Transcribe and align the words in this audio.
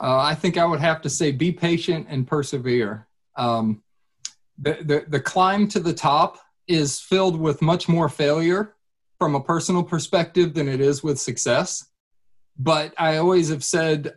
Uh, 0.00 0.18
I 0.18 0.34
think 0.34 0.58
I 0.58 0.64
would 0.64 0.80
have 0.80 1.00
to 1.02 1.10
say 1.10 1.32
be 1.32 1.52
patient 1.52 2.06
and 2.10 2.26
persevere. 2.26 3.06
Um, 3.36 3.82
the, 4.58 4.78
the, 4.82 5.04
the 5.08 5.20
climb 5.20 5.68
to 5.68 5.80
the 5.80 5.92
top 5.92 6.38
is 6.66 7.00
filled 7.00 7.38
with 7.38 7.62
much 7.62 7.88
more 7.88 8.08
failure 8.08 8.74
from 9.18 9.34
a 9.34 9.40
personal 9.40 9.82
perspective 9.82 10.54
than 10.54 10.68
it 10.68 10.80
is 10.80 11.02
with 11.02 11.18
success. 11.18 11.86
But 12.58 12.92
I 12.98 13.16
always 13.16 13.48
have 13.50 13.64
said, 13.64 14.14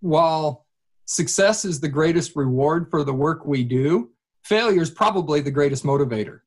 while 0.00 0.66
success 1.04 1.64
is 1.64 1.80
the 1.80 1.88
greatest 1.88 2.36
reward 2.36 2.90
for 2.90 3.04
the 3.04 3.12
work 3.14 3.46
we 3.46 3.64
do, 3.64 4.10
failure 4.44 4.82
is 4.82 4.90
probably 4.90 5.40
the 5.40 5.50
greatest 5.50 5.84
motivator. 5.84 6.40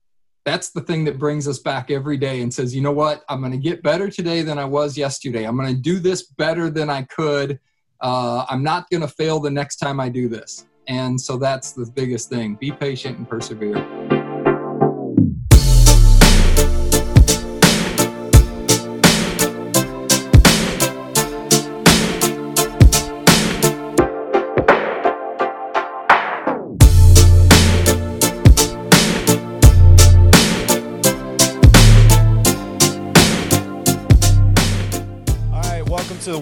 That's 0.43 0.69
the 0.69 0.81
thing 0.81 1.05
that 1.05 1.17
brings 1.17 1.47
us 1.47 1.57
back 1.57 1.89
every 1.89 2.17
day 2.17 2.41
and 2.41 2.53
says, 2.53 2.75
you 2.75 2.81
know 2.81 2.91
what, 2.91 3.23
I'm 3.29 3.39
going 3.39 3.51
to 3.51 3.57
get 3.57 3.81
better 3.81 4.09
today 4.09 4.43
than 4.43 4.59
I 4.59 4.65
was 4.65 4.97
yesterday. 4.97 5.45
I'm 5.45 5.57
going 5.57 5.73
to 5.73 5.81
do 5.81 5.99
this 5.99 6.23
better 6.23 6.69
than 6.69 6.89
I 6.89 7.03
could. 7.03 7.59
Uh, 8.01 8.45
I'm 8.49 8.63
not 8.63 8.89
going 8.89 9.01
to 9.01 9.07
fail 9.07 9.39
the 9.39 9.51
next 9.51 9.77
time 9.77 9.99
I 9.99 10.09
do 10.09 10.27
this. 10.27 10.67
And 10.87 11.19
so 11.19 11.37
that's 11.37 11.71
the 11.71 11.85
biggest 11.95 12.29
thing 12.29 12.55
be 12.55 12.71
patient 12.71 13.17
and 13.17 13.27
persevere. 13.27 14.14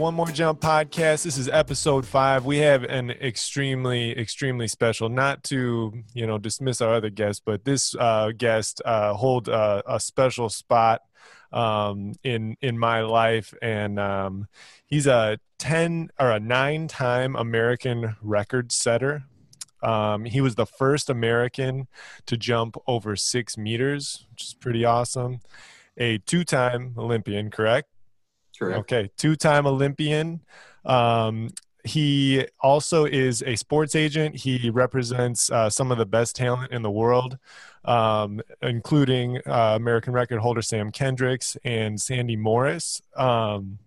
One 0.03 0.15
More 0.15 0.27
Jump 0.27 0.59
podcast. 0.59 1.23
This 1.23 1.37
is 1.37 1.47
episode 1.47 2.05
five. 2.05 2.43
We 2.43 2.57
have 2.57 2.83
an 2.83 3.09
extremely, 3.09 4.11
extremely 4.19 4.67
special, 4.67 5.07
not 5.07 5.45
to, 5.45 5.93
you 6.13 6.27
know, 6.27 6.37
dismiss 6.37 6.81
our 6.81 6.95
other 6.95 7.09
guests, 7.09 7.41
but 7.43 7.63
this 7.63 7.95
uh, 7.95 8.31
guest 8.37 8.81
uh, 8.83 9.13
hold 9.13 9.47
uh, 9.47 9.81
a 9.87 10.01
special 10.01 10.49
spot 10.49 11.03
um, 11.53 12.15
in 12.21 12.57
in 12.59 12.77
my 12.77 12.99
life. 12.99 13.53
And 13.61 13.97
um, 13.97 14.47
he's 14.85 15.07
a 15.07 15.39
10 15.59 16.09
or 16.19 16.31
a 16.31 16.39
nine 16.41 16.89
time 16.89 17.37
American 17.37 18.17
record 18.21 18.73
setter. 18.73 19.23
Um, 19.81 20.25
he 20.25 20.41
was 20.41 20.55
the 20.55 20.65
first 20.65 21.09
American 21.09 21.87
to 22.25 22.35
jump 22.35 22.75
over 22.87 23.15
six 23.15 23.57
meters, 23.57 24.25
which 24.31 24.43
is 24.43 24.53
pretty 24.53 24.83
awesome. 24.83 25.39
A 25.95 26.17
two 26.17 26.43
time 26.43 26.93
Olympian, 26.97 27.49
correct? 27.49 27.92
Correct. 28.65 28.79
Okay, 28.79 29.09
two-time 29.17 29.65
Olympian. 29.67 30.41
Um, 30.85 31.49
he 31.83 32.47
also 32.61 33.05
is 33.05 33.43
a 33.43 33.55
sports 33.55 33.93
agent. 33.95 34.35
He 34.35 34.69
represents 34.69 35.51
uh, 35.51 35.69
some 35.69 35.91
of 35.91 35.97
the 35.97 36.05
best 36.05 36.35
talent 36.35 36.71
in 36.71 36.81
the 36.81 36.91
world, 36.91 37.37
um, 37.83 38.41
including 38.61 39.39
uh, 39.45 39.73
American 39.75 40.13
record 40.13 40.39
holder 40.39 40.61
Sam 40.61 40.91
Kendricks 40.91 41.57
and 41.65 41.99
Sandi 41.99 42.37
Morris. 42.37 43.01
Um, 43.17 43.79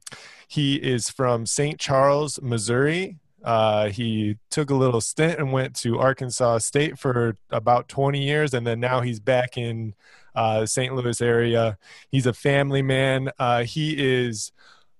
he 0.47 0.77
is 0.77 1.09
from 1.09 1.47
St. 1.47 1.81
Charles, 1.81 2.41
Missouri. 2.43 3.17
Uh, 3.45 3.89
he 3.89 4.39
took 4.51 4.70
a 4.70 4.75
little 4.75 5.01
stint 5.01 5.39
and 5.39 5.53
went 5.53 5.77
to 5.77 5.98
Arkansas 5.98 6.59
State 6.59 6.98
for 6.98 7.37
about 7.51 7.89
20 7.89 8.23
years, 8.23 8.55
and 8.55 8.67
then 8.67 8.81
now 8.81 9.01
he's 9.01 9.20
back 9.20 9.56
in 9.56 9.95
uh, 10.34 10.61
the 10.61 10.67
St. 10.67 10.95
Louis 10.95 11.20
area. 11.20 11.78
He's 12.11 12.27
a 12.27 12.33
family 12.33 12.83
man. 12.83 13.31
Uh, 13.39 13.65
he 13.65 13.95
is. 13.98 14.53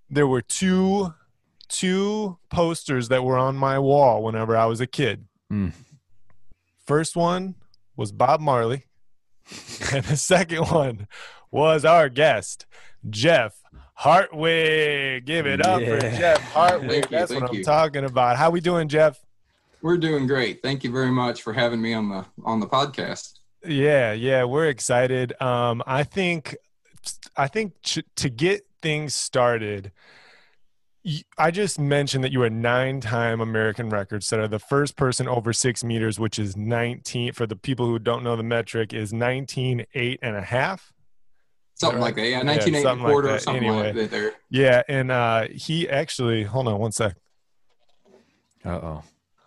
There 0.09 0.27
were 0.27 0.43
two 0.43 1.15
two 1.69 2.39
posters 2.49 3.09
that 3.09 3.25
were 3.25 3.37
on 3.37 3.57
my 3.57 3.79
wall 3.79 4.23
whenever 4.23 4.57
I 4.57 4.67
was 4.67 4.81
a 4.81 4.87
kid. 4.87 5.27
Mm. 5.53 5.73
First 6.87 7.17
one 7.17 7.57
was 7.97 8.13
Bob 8.13 8.41
Marley, 8.41 8.85
and 9.93 10.05
the 10.05 10.17
second 10.17 10.67
one 10.67 11.09
was 11.51 11.85
our 11.85 12.09
guest, 12.09 12.67
Jeff 13.09 13.61
Hartwig. 13.95 15.25
Give 15.25 15.47
it 15.47 15.65
up 15.65 15.81
yeah. 15.81 15.87
for 15.87 16.01
Jeff 16.01 16.41
Hartwig. 16.53 17.09
That's 17.09 17.33
what 17.33 17.45
I'm 17.45 17.55
you. 17.55 17.65
talking 17.65 18.05
about. 18.05 18.37
How 18.37 18.51
we 18.51 18.61
doing, 18.61 18.89
Jeff? 18.89 19.19
We're 19.83 19.99
doing 19.99 20.27
great. 20.27 20.63
Thank 20.63 20.85
you 20.85 20.91
very 20.91 21.11
much 21.11 21.43
for 21.43 21.53
having 21.53 21.81
me 21.81 21.95
on 21.95 22.09
the 22.09 22.25
on 22.45 22.61
the 22.61 22.67
podcast. 22.67 23.39
Yeah, 23.65 24.13
yeah, 24.13 24.45
we're 24.45 24.69
excited. 24.69 25.41
Um, 25.41 25.83
I 25.87 26.05
think, 26.05 26.57
I 27.37 27.49
think 27.49 27.75
ch- 27.83 28.05
to 28.17 28.29
get 28.29 28.67
things 28.81 29.15
started, 29.15 29.93
I 31.39 31.51
just 31.51 31.79
mentioned 31.79 32.25
that 32.25 32.33
you 32.33 32.41
were 32.41 32.51
nine-time 32.51 33.41
American 33.41 33.89
record 33.89 34.25
setter, 34.25 34.47
the 34.47 34.59
first 34.59 34.97
person 34.97 35.27
over 35.29 35.53
six 35.53 35.83
meters, 35.85 36.19
which 36.19 36.39
is 36.39 36.57
19. 36.57 37.33
For 37.33 37.47
the 37.47 37.57
people 37.57 37.87
who 37.87 37.99
don't 37.99 38.23
know 38.23 38.37
the 38.37 38.43
metric, 38.43 38.93
is 38.93 39.13
19 39.13 39.87
eight 39.95 40.19
and 40.23 40.37
a 40.37 40.43
half. 40.43 40.93
Something 41.79 42.01
like 42.01 42.17
that, 42.17 42.27
yeah, 42.27 42.43
19 42.43 42.73
yeah, 42.73 42.81
eight 42.81 42.87
and 42.87 43.01
a 43.01 43.05
quarter, 43.05 43.29
like 43.29 43.37
or 43.37 43.41
something 43.41 43.65
anyway, 43.65 43.87
like 43.89 43.95
that. 43.95 44.11
There. 44.11 44.33
Yeah, 44.49 44.83
and 44.89 45.11
uh, 45.11 45.47
he 45.53 45.89
actually, 45.89 46.43
hold 46.43 46.69
on 46.69 46.79
one 46.79 46.91
sec. 46.91 47.17
Uh 48.65 48.71
oh, 48.71 49.03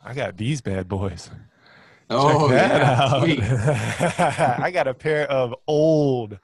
I 0.06 0.14
got 0.14 0.38
these 0.38 0.62
bad 0.62 0.88
boys. 0.88 1.30
Oh, 2.12 2.52
yeah. 2.52 4.58
I 4.60 4.72
got 4.72 4.88
a 4.88 4.94
pair 4.94 5.30
of 5.30 5.54
old 5.68 6.40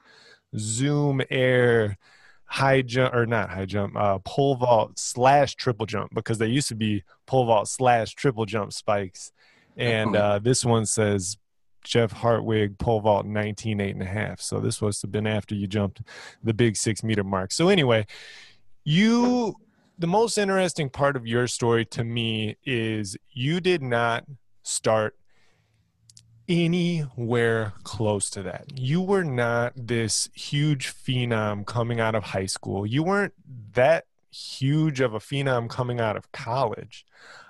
Zoom 0.56 1.22
Air 1.30 1.98
high 2.44 2.82
jump 2.82 3.14
or 3.14 3.26
not 3.26 3.50
high 3.50 3.64
jump, 3.64 3.96
uh, 3.96 4.18
pole 4.24 4.56
vault 4.56 4.98
slash 4.98 5.54
triple 5.54 5.86
jump 5.86 6.12
because 6.14 6.38
they 6.38 6.46
used 6.46 6.68
to 6.68 6.74
be 6.74 7.04
pole 7.26 7.46
vault 7.46 7.68
slash 7.68 8.14
triple 8.14 8.44
jump 8.44 8.72
spikes. 8.72 9.32
And 9.76 10.16
uh, 10.16 10.38
this 10.38 10.64
one 10.64 10.86
says 10.86 11.36
Jeff 11.86 12.12
Hartwig 12.12 12.78
pole 12.78 13.00
vault 13.00 13.26
19 13.26 13.80
eight 13.80 13.94
and 13.94 14.02
a 14.02 14.06
half. 14.06 14.40
So 14.40 14.60
this 14.60 14.82
was 14.82 15.00
have 15.02 15.12
been 15.12 15.26
after 15.26 15.54
you 15.54 15.66
jumped 15.66 16.02
the 16.42 16.52
big 16.52 16.76
six 16.76 17.02
meter 17.02 17.24
mark. 17.24 17.52
So 17.52 17.68
anyway, 17.68 18.06
you 18.84 19.54
the 19.98 20.06
most 20.06 20.36
interesting 20.36 20.90
part 20.90 21.16
of 21.16 21.26
your 21.26 21.46
story 21.46 21.86
to 21.86 22.04
me 22.04 22.56
is 22.64 23.16
you 23.30 23.60
did 23.60 23.82
not 23.82 24.24
start 24.62 25.16
anywhere 26.48 27.72
close 27.82 28.30
to 28.30 28.42
that. 28.42 28.78
You 28.78 29.00
were 29.00 29.24
not 29.24 29.72
this 29.76 30.28
huge 30.34 30.92
phenom 30.92 31.66
coming 31.66 32.00
out 32.00 32.14
of 32.14 32.24
high 32.24 32.46
school. 32.46 32.84
You 32.84 33.02
weren't 33.02 33.34
that 33.72 34.04
huge 34.36 35.00
of 35.00 35.14
a 35.14 35.18
phenom 35.18 35.68
coming 35.68 36.00
out 36.00 36.16
of 36.16 36.30
college. 36.32 37.04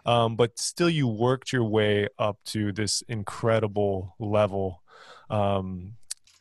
Um, 0.04 0.36
but 0.36 0.58
still, 0.58 0.90
you 0.90 1.08
worked 1.08 1.52
your 1.52 1.64
way 1.64 2.08
up 2.18 2.38
to 2.46 2.72
this 2.72 3.02
incredible 3.08 4.14
level. 4.18 4.82
Um, 5.30 5.94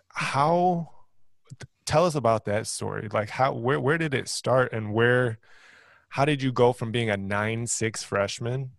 how? 0.09 0.91
Tell 1.85 2.05
us 2.05 2.15
about 2.15 2.45
that 2.45 2.67
story. 2.67 3.07
Like, 3.11 3.29
how? 3.29 3.53
Where? 3.53 3.79
Where 3.79 3.97
did 3.97 4.13
it 4.13 4.27
start? 4.27 4.73
And 4.73 4.93
where? 4.93 5.39
How 6.09 6.25
did 6.25 6.41
you 6.41 6.51
go 6.51 6.73
from 6.73 6.91
being 6.91 7.09
a 7.09 7.17
nine 7.17 7.67
six 7.67 8.03
freshman 8.03 8.71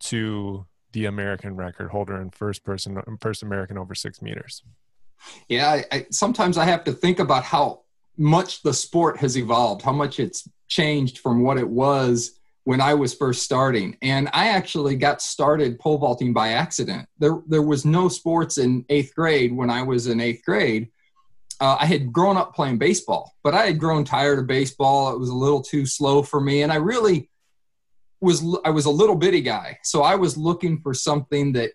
to 0.00 0.66
the 0.92 1.04
American 1.06 1.56
record 1.56 1.90
holder 1.90 2.16
and 2.20 2.34
first 2.34 2.64
person, 2.64 3.00
first 3.20 3.42
American 3.42 3.78
over 3.78 3.94
six 3.94 4.20
meters. 4.20 4.62
Yeah, 5.48 5.68
I, 5.68 5.84
I, 5.92 6.06
sometimes 6.10 6.58
I 6.58 6.64
have 6.64 6.84
to 6.84 6.92
think 6.92 7.18
about 7.18 7.44
how 7.44 7.82
much 8.20 8.62
the 8.62 8.74
sport 8.74 9.16
has 9.16 9.38
evolved, 9.38 9.80
how 9.80 9.92
much 9.92 10.20
it's 10.20 10.46
changed 10.68 11.18
from 11.18 11.42
what 11.42 11.56
it 11.56 11.68
was 11.68 12.38
when 12.64 12.78
I 12.78 12.92
was 12.92 13.14
first 13.14 13.42
starting. 13.42 13.96
And 14.02 14.28
I 14.34 14.48
actually 14.48 14.94
got 14.94 15.22
started 15.22 15.78
pole 15.78 15.96
vaulting 15.96 16.34
by 16.34 16.50
accident. 16.50 17.08
There, 17.18 17.40
there 17.48 17.62
was 17.62 17.86
no 17.86 18.08
sports 18.08 18.58
in 18.58 18.84
eighth 18.90 19.14
grade 19.14 19.56
when 19.56 19.70
I 19.70 19.82
was 19.82 20.06
in 20.06 20.20
eighth 20.20 20.44
grade. 20.44 20.90
Uh, 21.60 21.78
I 21.80 21.86
had 21.86 22.12
grown 22.12 22.36
up 22.36 22.54
playing 22.54 22.76
baseball, 22.76 23.34
but 23.42 23.54
I 23.54 23.64
had 23.64 23.80
grown 23.80 24.04
tired 24.04 24.38
of 24.38 24.46
baseball. 24.46 25.14
It 25.14 25.18
was 25.18 25.30
a 25.30 25.34
little 25.34 25.62
too 25.62 25.86
slow 25.86 26.22
for 26.22 26.42
me. 26.42 26.62
And 26.62 26.70
I 26.70 26.76
really 26.76 27.30
was 28.20 28.44
I 28.66 28.70
was 28.70 28.84
a 28.84 28.90
little 28.90 29.16
bitty 29.16 29.40
guy, 29.40 29.78
so 29.82 30.02
I 30.02 30.14
was 30.14 30.36
looking 30.36 30.78
for 30.82 30.92
something 30.92 31.52
that 31.52 31.70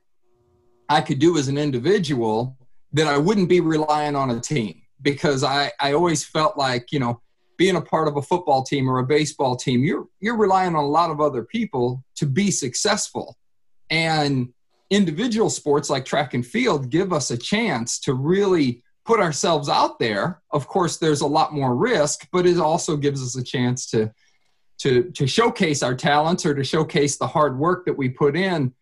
I 0.87 1.01
could 1.01 1.17
do 1.17 1.39
as 1.39 1.47
an 1.47 1.57
individual 1.57 2.55
that 2.93 3.07
I 3.07 3.17
wouldn't 3.17 3.49
be 3.49 3.61
relying 3.61 4.15
on 4.15 4.29
a 4.29 4.39
team 4.39 4.83
because 5.01 5.43
I 5.43 5.71
I 5.79 5.93
always 5.93 6.23
felt 6.23 6.57
like 6.57 6.91
you 6.91 6.99
know 6.99 7.21
being 7.57 7.75
a 7.75 7.81
part 7.81 8.07
of 8.07 8.17
a 8.17 8.21
football 8.21 8.63
team 8.63 8.89
or 8.89 8.99
a 8.99 9.05
baseball 9.05 9.55
team 9.55 9.83
you're 9.83 10.07
you're 10.19 10.37
relying 10.37 10.75
on 10.75 10.83
a 10.83 10.87
lot 10.87 11.09
of 11.09 11.21
other 11.21 11.43
people 11.43 12.03
to 12.15 12.25
be 12.25 12.51
successful. 12.51 13.37
And 13.89 14.49
individual 14.89 15.49
sports 15.49 15.89
like 15.89 16.05
track 16.05 16.33
and 16.33 16.45
field 16.45 16.89
give 16.89 17.11
us 17.11 17.31
a 17.31 17.37
chance 17.37 17.99
to 17.99 18.13
really 18.13 18.83
put 19.05 19.19
ourselves 19.19 19.69
out 19.69 19.99
there. 19.99 20.41
Of 20.51 20.67
course 20.67 20.97
there's 20.97 21.21
a 21.21 21.27
lot 21.27 21.53
more 21.53 21.75
risk 21.75 22.27
but 22.31 22.45
it 22.45 22.57
also 22.57 22.97
gives 22.97 23.21
us 23.21 23.35
a 23.35 23.43
chance 23.43 23.89
to 23.91 24.11
to 24.79 25.11
to 25.11 25.25
showcase 25.25 25.81
our 25.83 25.95
talents 25.95 26.45
or 26.45 26.53
to 26.53 26.63
showcase 26.63 27.17
the 27.17 27.27
hard 27.27 27.57
work 27.57 27.85
that 27.85 27.97
we 27.97 28.09
put 28.09 28.35
in. 28.35 28.73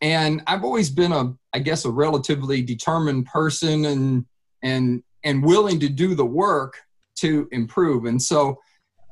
And 0.00 0.42
i've 0.46 0.64
always 0.64 0.90
been 0.90 1.12
a 1.12 1.34
i 1.52 1.58
guess 1.58 1.84
a 1.84 1.90
relatively 1.90 2.62
determined 2.62 3.26
person 3.26 3.84
and 3.86 4.26
and 4.62 5.02
and 5.26 5.44
willing 5.44 5.78
to 5.80 5.88
do 5.90 6.14
the 6.14 6.24
work 6.24 6.78
to 7.16 7.46
improve 7.52 8.06
and 8.06 8.20
so 8.20 8.58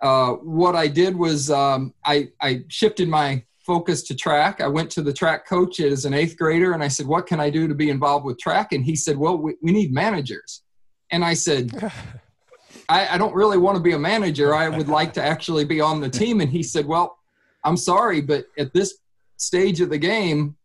uh, 0.02 0.32
what 0.32 0.75
i 0.75 0.87
did 0.87 1.14
was 1.14 1.50
um, 1.50 1.93
I, 2.05 2.28
I 2.40 2.64
shifted 2.69 3.08
my 3.08 3.44
focus 3.64 4.02
to 4.02 4.14
track. 4.14 4.61
I 4.61 4.69
went 4.69 4.90
to 4.90 5.02
the 5.02 5.12
track 5.12 5.46
coach 5.46 5.81
as 5.81 6.05
an 6.05 6.12
eighth 6.12 6.37
grader 6.37 6.72
and 6.72 6.84
I 6.84 6.88
said, 6.88 7.06
What 7.06 7.26
can 7.26 7.40
I 7.40 7.50
do 7.50 7.66
to 7.66 7.75
be 7.75 7.90
involved 7.90 8.25
with 8.25 8.38
track? 8.38 8.72
And 8.72 8.84
he 8.84 8.94
said, 8.94 9.16
Well, 9.16 9.38
we, 9.38 9.55
we 9.62 9.72
need 9.72 9.93
managers. 9.93 10.62
And 11.11 11.25
I 11.25 11.34
said, 11.34 11.72
I, 12.88 13.08
I 13.14 13.19
don't 13.19 13.34
really 13.34 13.56
want 13.56 13.76
to 13.76 13.82
be 13.82 13.93
a 13.93 13.99
manager. 13.99 14.55
I 14.55 14.69
would 14.69 14.88
like 14.88 15.14
to 15.14 15.22
actually 15.22 15.64
be 15.64 15.81
on 15.81 16.00
the 16.00 16.11
team. 16.11 16.40
And 16.40 16.50
he 16.50 16.62
said, 16.62 16.87
Well, 16.87 17.19
I'm 17.64 17.76
sorry, 17.76 18.20
but 18.20 18.46
at 18.58 18.75
this 18.75 18.99
stage 19.38 19.81
of 19.81 19.88
the 19.90 19.99
game, 19.99 20.56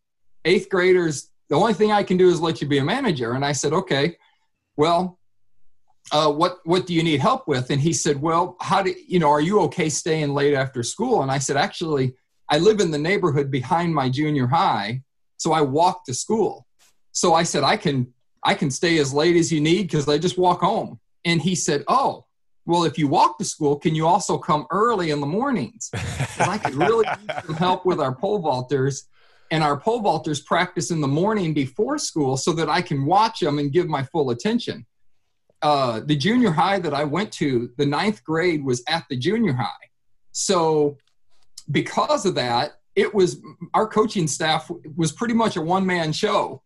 eighth 0.45 0.69
graders, 0.69 1.29
the 1.47 1.55
only 1.55 1.73
thing 1.73 1.91
I 1.91 2.03
can 2.03 2.17
do 2.17 2.29
is 2.29 2.41
let 2.41 2.61
you 2.61 2.67
be 2.67 2.79
a 2.79 2.83
manager. 2.83 3.31
And 3.31 3.45
I 3.45 3.53
said, 3.53 3.71
Okay, 3.71 4.17
well, 4.75 5.18
uh, 6.11 6.31
what 6.31 6.59
what 6.65 6.87
do 6.87 6.93
you 6.93 7.03
need 7.03 7.19
help 7.19 7.47
with? 7.47 7.69
And 7.69 7.81
he 7.81 7.93
said, 7.93 8.21
well, 8.21 8.55
how 8.61 8.81
do 8.81 8.93
you 9.07 9.19
know? 9.19 9.29
Are 9.29 9.41
you 9.41 9.61
okay 9.61 9.89
staying 9.89 10.33
late 10.33 10.53
after 10.53 10.83
school? 10.83 11.21
And 11.21 11.31
I 11.31 11.37
said, 11.37 11.57
actually, 11.57 12.15
I 12.49 12.57
live 12.57 12.79
in 12.79 12.91
the 12.91 12.97
neighborhood 12.97 13.51
behind 13.51 13.93
my 13.93 14.09
junior 14.09 14.47
high, 14.47 15.03
so 15.37 15.51
I 15.51 15.61
walk 15.61 16.05
to 16.05 16.13
school. 16.13 16.65
So 17.11 17.33
I 17.33 17.43
said, 17.43 17.63
I 17.63 17.77
can 17.77 18.13
I 18.43 18.53
can 18.53 18.71
stay 18.71 18.97
as 18.99 19.13
late 19.13 19.35
as 19.35 19.51
you 19.51 19.61
need 19.61 19.83
because 19.83 20.07
I 20.07 20.17
just 20.17 20.37
walk 20.37 20.61
home. 20.61 20.99
And 21.25 21.41
he 21.41 21.55
said, 21.55 21.83
oh, 21.87 22.25
well, 22.65 22.85
if 22.85 22.97
you 22.97 23.07
walk 23.07 23.37
to 23.39 23.45
school, 23.45 23.75
can 23.77 23.95
you 23.95 24.07
also 24.07 24.37
come 24.37 24.65
early 24.71 25.11
in 25.11 25.19
the 25.19 25.27
mornings? 25.27 25.89
I 26.39 26.57
could 26.57 26.75
really 26.75 27.05
use 27.07 27.45
some 27.45 27.55
help 27.55 27.85
with 27.85 27.99
our 27.99 28.15
pole 28.15 28.41
vaulters. 28.41 29.03
And 29.51 29.63
our 29.63 29.77
pole 29.77 30.01
vaulters 30.01 30.45
practice 30.45 30.91
in 30.91 31.01
the 31.01 31.07
morning 31.07 31.53
before 31.53 31.97
school 31.97 32.37
so 32.37 32.53
that 32.53 32.69
I 32.69 32.81
can 32.83 33.05
watch 33.05 33.39
them 33.39 33.57
and 33.57 33.71
give 33.71 33.87
my 33.87 34.03
full 34.03 34.29
attention 34.29 34.85
uh, 35.61 36.01
the 36.05 36.15
junior 36.15 36.51
high 36.51 36.79
that 36.79 36.93
I 36.93 37.03
went 37.03 37.31
to, 37.33 37.71
the 37.77 37.85
ninth 37.85 38.23
grade 38.23 38.63
was 38.63 38.83
at 38.87 39.05
the 39.09 39.17
junior 39.17 39.53
high. 39.53 39.89
So 40.31 40.97
because 41.71 42.25
of 42.25 42.35
that, 42.35 42.79
it 42.95 43.13
was 43.13 43.41
our 43.73 43.87
coaching 43.87 44.27
staff 44.27 44.69
was 44.95 45.11
pretty 45.11 45.33
much 45.33 45.57
a 45.57 45.61
one 45.61 45.85
man 45.85 46.11
show. 46.11 46.61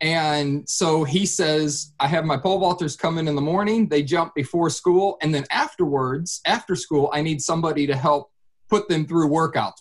And 0.00 0.68
so 0.68 1.04
he 1.04 1.24
says, 1.24 1.92
I 1.98 2.06
have 2.08 2.24
my 2.24 2.36
pole 2.36 2.60
vaulters 2.60 2.98
come 2.98 3.18
in 3.18 3.28
in 3.28 3.34
the 3.34 3.40
morning, 3.40 3.88
they 3.88 4.02
jump 4.02 4.34
before 4.34 4.68
school, 4.68 5.16
and 5.22 5.34
then 5.34 5.46
afterwards, 5.50 6.42
after 6.44 6.76
school, 6.76 7.08
I 7.14 7.22
need 7.22 7.40
somebody 7.40 7.86
to 7.86 7.96
help 7.96 8.30
put 8.68 8.88
them 8.88 9.06
through 9.06 9.30
workouts, 9.30 9.80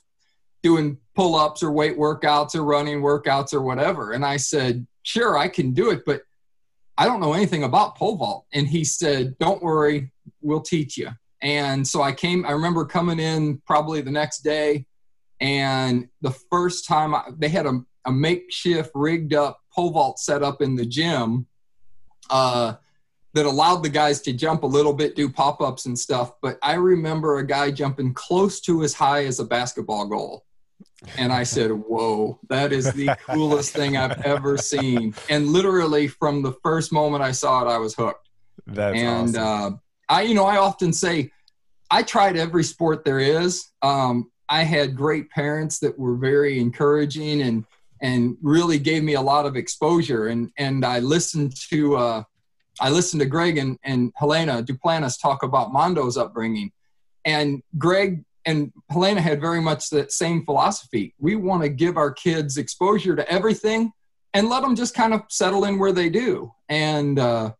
doing 0.64 0.98
pull 1.16 1.36
ups 1.36 1.64
or 1.64 1.72
weight 1.72 1.98
workouts 1.98 2.56
or 2.56 2.64
running 2.64 3.02
workouts 3.02 3.54
or 3.54 3.62
whatever. 3.62 4.14
And 4.14 4.26
I 4.26 4.38
said, 4.38 4.88
Sure, 5.04 5.38
I 5.38 5.48
can 5.50 5.72
do 5.72 5.92
it, 5.92 6.04
but 6.06 6.22
I 6.98 7.06
don't 7.06 7.20
know 7.20 7.34
anything 7.34 7.64
about 7.64 7.96
pole 7.96 8.16
vault. 8.16 8.46
And 8.54 8.68
he 8.68 8.84
said, 8.84 9.38
Don't 9.38 9.62
worry, 9.62 10.12
we'll 10.42 10.62
teach 10.62 10.98
you. 10.98 11.10
And 11.42 11.88
so 11.88 12.02
I 12.02 12.12
came, 12.12 12.46
I 12.46 12.52
remember 12.52 12.86
coming 12.86 13.20
in 13.20 13.62
probably 13.66 14.02
the 14.02 14.12
next 14.12 14.40
day. 14.40 14.88
And 15.42 16.08
the 16.22 16.32
first 16.50 16.88
time 16.88 17.14
I, 17.14 17.24
they 17.38 17.50
had 17.50 17.66
a, 17.66 17.82
a, 18.06 18.12
makeshift 18.12 18.92
rigged 18.96 19.34
up 19.34 19.60
pole 19.74 19.92
vault 19.92 20.18
set 20.18 20.42
up 20.42 20.62
in 20.62 20.76
the 20.76 20.86
gym 20.86 21.46
uh, 22.30 22.76
that 23.34 23.46
allowed 23.46 23.84
the 23.84 23.90
guys 23.90 24.22
to 24.22 24.34
jump 24.34 24.64
a 24.64 24.68
little 24.68 24.94
bit, 24.94 25.16
do 25.16 25.30
pop 25.30 25.62
ups 25.62 25.88
and 25.88 26.00
stuff. 26.00 26.32
But 26.42 26.58
I 26.64 26.76
remember 26.76 27.38
a 27.38 27.46
guy 27.46 27.70
jumping 27.70 28.14
close 28.14 28.62
to 28.62 28.84
as 28.84 28.94
high 28.94 29.26
as 29.26 29.40
a 29.40 29.46
basketball 29.46 30.08
goal. 30.08 30.46
And 31.18 31.32
I 31.32 31.44
said, 31.44 31.72
Whoa, 31.72 32.40
that 32.50 32.72
is 32.72 32.92
the 32.94 33.08
coolest 33.28 33.74
thing 33.74 33.98
I've 33.98 34.22
ever 34.22 34.58
seen. 34.58 35.14
And 35.30 35.48
literally 35.48 36.08
from 36.08 36.42
the 36.42 36.54
first 36.64 36.92
moment 36.92 37.24
I 37.24 37.32
saw 37.32 37.66
it, 37.66 37.70
I 37.70 37.78
was 37.78 37.94
hooked. 37.94 38.30
That's 38.68 38.98
and 38.98 39.38
awesome. 39.38 39.74
uh, 39.74 39.78
I, 40.10 40.22
you 40.24 40.34
know, 40.34 40.46
I 40.46 40.58
often 40.58 40.94
say, 40.94 41.32
I 41.92 42.04
tried 42.04 42.36
every 42.36 42.64
sport 42.64 43.06
there 43.06 43.20
is. 43.20 43.68
Um, 43.82 44.32
I 44.50 44.64
had 44.64 44.96
great 44.96 45.30
parents 45.30 45.80
that 45.80 45.98
were 45.98 46.16
very 46.16 46.60
encouraging 46.60 47.42
and 47.42 47.66
and 48.02 48.38
really 48.42 48.78
gave 48.78 49.04
me 49.04 49.14
a 49.14 49.22
lot 49.22 49.46
of 49.46 49.56
exposure. 49.56 50.28
And 50.28 50.52
and 50.58 50.86
I 50.86 51.00
listened 51.00 51.56
to 51.70 51.96
uh, 51.96 52.24
I 52.80 52.90
listened 52.90 53.22
to 53.22 53.26
Greg 53.26 53.58
and, 53.58 53.80
and 53.84 54.12
Helena 54.16 54.62
Duplantis 54.62 55.20
talk 55.20 55.44
about 55.44 55.72
Mondo's 55.72 56.18
upbringing. 56.18 56.72
And 57.24 57.64
Greg 57.78 58.24
and 58.46 58.72
Helena 58.90 59.22
had 59.22 59.42
very 59.42 59.62
much 59.62 59.90
that 59.90 60.12
same 60.12 60.46
philosophy. 60.46 61.16
We 61.18 61.36
want 61.36 61.64
to 61.64 61.70
give 61.70 61.98
our 61.98 62.12
kids 62.12 62.58
exposure 62.58 63.16
to 63.16 63.30
everything 63.30 63.92
and 64.34 64.50
let 64.50 64.62
them 64.62 64.76
just 64.76 64.94
kind 64.94 65.14
of 65.14 65.22
settle 65.30 65.66
in 65.66 65.80
where 65.80 65.92
they 65.92 66.10
do. 66.10 66.52
And 66.70 67.18
uh, 67.18 67.54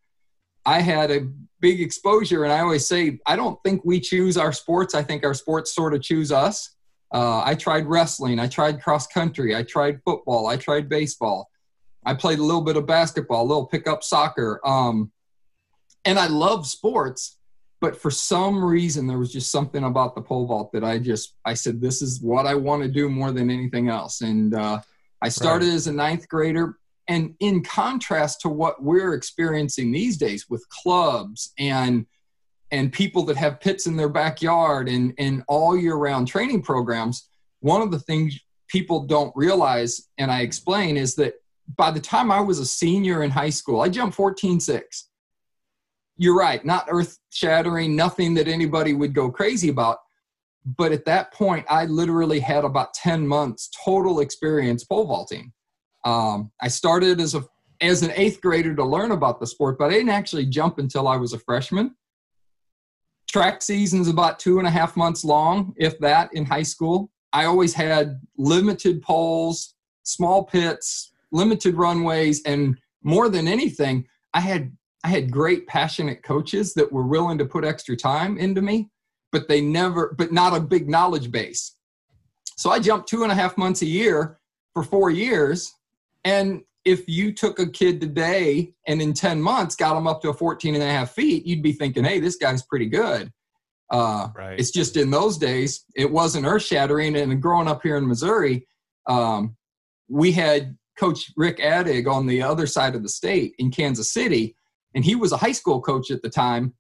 I 0.66 0.82
had 0.82 1.10
a 1.12 1.28
big 1.60 1.82
exposure, 1.82 2.44
and 2.44 2.54
I 2.54 2.60
always 2.60 2.88
say, 2.88 3.20
I 3.26 3.36
don't 3.36 3.58
think 3.64 3.84
we 3.86 4.00
choose 4.00 4.38
our 4.38 4.52
sports. 4.52 4.94
I 4.94 5.02
think 5.02 5.24
our 5.24 5.34
sports 5.34 5.74
sort 5.74 5.94
of 5.94 6.02
choose 6.02 6.32
us. 6.32 6.76
Uh, 7.14 7.42
I 7.46 7.56
tried 7.56 7.86
wrestling, 7.86 8.40
I 8.40 8.48
tried 8.48 8.82
cross 8.82 9.08
country, 9.08 9.56
I 9.56 9.64
tried 9.64 10.02
football, 10.04 10.48
I 10.48 10.58
tried 10.58 10.90
baseball. 10.90 11.50
I 12.06 12.14
played 12.14 12.40
a 12.40 12.44
little 12.44 12.62
bit 12.62 12.78
of 12.78 12.86
basketball, 12.86 13.44
a 13.44 13.48
little 13.48 13.68
pickup 13.68 14.04
soccer. 14.04 14.60
Um, 14.66 15.12
and 16.04 16.20
I 16.20 16.28
love 16.28 16.68
sports, 16.68 17.38
but 17.86 18.02
for 18.02 18.10
some 18.10 18.66
reason 18.66 19.06
there 19.06 19.20
was 19.20 19.32
just 19.32 19.52
something 19.52 19.84
about 19.84 20.16
the 20.16 20.22
pole 20.22 20.48
vault 20.48 20.72
that 20.72 20.84
i 20.84 20.98
just 20.98 21.36
i 21.46 21.54
said 21.54 21.80
this 21.80 22.02
is 22.02 22.20
what 22.20 22.48
i 22.48 22.56
want 22.56 22.82
to 22.82 22.90
do 22.90 23.08
more 23.08 23.32
than 23.32 23.52
anything 23.52 23.90
else 23.90 24.22
and 24.22 24.56
uh, 24.56 24.82
i 25.22 25.30
started 25.30 25.68
right. 25.68 25.76
as 25.76 25.86
a 25.86 25.94
ninth 25.94 26.28
grader 26.28 26.80
and 27.08 27.36
in 27.42 27.64
contrast 27.64 28.42
to 28.42 28.50
what 28.50 28.82
we're 28.82 29.14
experiencing 29.14 29.92
these 29.92 30.18
days 30.18 30.50
with 30.50 30.68
clubs 30.70 31.54
and 31.60 32.08
and 32.72 32.92
people 32.92 33.24
that 33.24 33.38
have 33.38 33.60
pits 33.60 33.86
in 33.86 33.96
their 33.96 34.10
backyard 34.10 34.90
and 34.90 35.14
and 35.20 35.44
all 35.48 35.78
year 35.78 35.94
round 35.94 36.28
training 36.28 36.64
programs 36.64 37.30
one 37.60 37.84
of 37.84 37.92
the 37.92 38.00
things 38.00 38.40
people 38.68 39.06
don't 39.06 39.32
realize 39.36 40.10
and 40.18 40.32
i 40.32 40.42
explain 40.42 40.98
is 40.98 41.14
that 41.14 41.36
by 41.76 41.92
the 41.92 42.00
time 42.00 42.32
i 42.32 42.40
was 42.40 42.58
a 42.58 42.66
senior 42.66 43.22
in 43.22 43.30
high 43.30 43.52
school 43.52 43.82
i 43.82 43.88
jumped 43.88 44.16
14 44.16 44.60
6 44.60 45.10
you're 46.18 46.38
right, 46.38 46.64
not 46.64 46.88
earth 46.90 47.20
shattering, 47.30 47.96
nothing 47.96 48.34
that 48.36 48.48
anybody 48.48 48.94
would 48.94 49.14
go 49.14 49.30
crazy 49.30 49.70
about. 49.70 50.00
But 50.66 50.92
at 50.92 51.06
that 51.06 51.34
point, 51.34 51.66
I 51.70 51.86
literally 51.86 52.40
had 52.40 52.64
about 52.64 52.94
10 52.94 53.28
months 53.28 53.70
total 53.84 54.20
experience 54.20 54.84
pole 54.84 55.06
vaulting. 55.06 55.52
Um, 56.06 56.52
I 56.62 56.68
started 56.68 57.20
as 57.20 57.36
a 57.36 57.46
as 57.82 58.04
an 58.04 58.12
eighth 58.16 58.40
grader 58.42 58.74
to 58.74 58.86
learn 58.86 59.12
about 59.12 59.40
the 59.40 59.46
sport, 59.46 59.78
but 59.78 59.88
I 59.88 59.96
didn't 59.96 60.10
actually 60.10 60.46
jump 60.46 60.80
until 60.80 61.10
I 61.10 61.18
was 61.18 61.34
a 61.34 61.40
freshman. 61.40 61.94
Track 63.28 63.62
season's 63.62 64.08
about 64.08 64.40
two 64.40 64.60
and 64.60 64.68
a 64.68 64.72
half 64.72 64.96
months 64.96 65.26
long, 65.26 65.74
if 65.78 66.00
that, 66.00 66.30
in 66.34 66.46
high 66.46 66.64
school. 66.64 67.12
I 67.34 67.46
always 67.46 67.74
had 67.74 68.22
limited 68.38 69.02
poles, 69.02 69.74
small 70.04 70.46
pits, 70.46 71.12
limited 71.34 71.76
runways, 71.76 72.42
and 72.44 72.78
more 73.04 73.28
than 73.28 73.48
anything, 73.48 74.08
I 74.34 74.40
had 74.40 74.72
I 75.06 75.08
had 75.08 75.30
great, 75.30 75.68
passionate 75.68 76.24
coaches 76.24 76.74
that 76.74 76.92
were 76.92 77.06
willing 77.06 77.38
to 77.38 77.46
put 77.46 77.64
extra 77.64 77.96
time 77.96 78.40
into 78.40 78.60
me, 78.60 78.90
but 79.32 79.48
they 79.48 79.62
never, 79.62 80.16
but 80.18 80.32
not 80.32 80.58
a 80.58 80.60
big 80.60 80.90
knowledge 80.90 81.30
base. 81.30 81.76
So 82.58 82.72
I 82.72 82.80
jumped 82.80 83.08
two 83.08 83.22
and 83.22 83.32
a 83.32 83.36
half 83.36 83.56
months 83.56 83.84
a 83.84 83.86
year 83.86 84.40
for 84.74 84.82
four 84.82 85.12
years. 85.12 85.72
And 86.24 86.64
if 86.86 87.08
you 87.08 87.34
took 87.34 87.60
a 87.60 87.70
kid 87.70 88.02
today 88.02 88.74
and 88.88 89.00
in 89.00 89.14
10 89.14 89.40
months 89.40 89.76
got 89.76 89.94
them 89.94 90.08
up 90.08 90.24
to 90.24 90.30
a 90.30 90.34
14 90.34 90.74
and 90.74 90.84
a 90.84 90.88
half 90.88 91.12
feet, 91.12 91.46
you'd 91.46 91.62
be 91.62 91.74
thinking, 91.74 92.04
hey, 92.04 92.20
this 92.20 92.38
guy's 92.38 92.64
pretty 92.64 92.88
good. 92.88 93.32
Uh, 93.92 94.30
right. 94.36 94.60
It's 94.60 94.72
just 94.72 94.98
in 94.98 95.12
those 95.12 95.38
days, 95.38 95.86
it 95.96 96.10
wasn't 96.10 96.48
earth 96.48 96.64
shattering. 96.64 97.16
And 97.16 97.40
growing 97.40 97.68
up 97.68 97.82
here 97.84 97.98
in 97.98 98.08
Missouri, 98.08 98.66
um, 99.06 99.56
we 100.10 100.32
had 100.32 100.76
Coach 100.98 101.32
Rick 101.38 101.60
Attig 101.60 102.12
on 102.12 102.26
the 102.26 102.42
other 102.42 102.66
side 102.66 102.96
of 102.96 103.04
the 103.04 103.10
state 103.10 103.54
in 103.60 103.70
Kansas 103.70 104.12
City 104.12 104.56
and 104.96 105.04
he 105.04 105.16
was 105.16 105.34
a 105.34 105.38
high 105.38 105.52
school 105.52 105.82
coach 105.82 106.10
at 106.10 106.22
the 106.22 106.30
time. 106.30 106.74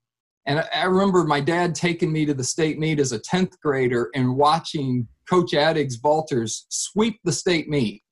And 0.47 0.63
I, 0.73 0.85
remember 0.85 1.23
my 1.25 1.41
dad 1.41 1.75
taking 1.75 2.11
me 2.11 2.25
to 2.25 2.33
the 2.33 2.43
state 2.43 2.79
meet 2.79 2.99
as 2.99 3.11
a 3.11 3.19
10th 3.19 3.59
grader 3.61 4.09
and 4.15 4.35
watching 4.35 5.07
Coach 5.29 5.53
Attig's 5.53 5.99
vaulters 5.99 6.65
sweep 6.69 7.19
the 7.23 7.31
state 7.31 7.67
meet. 7.67 8.03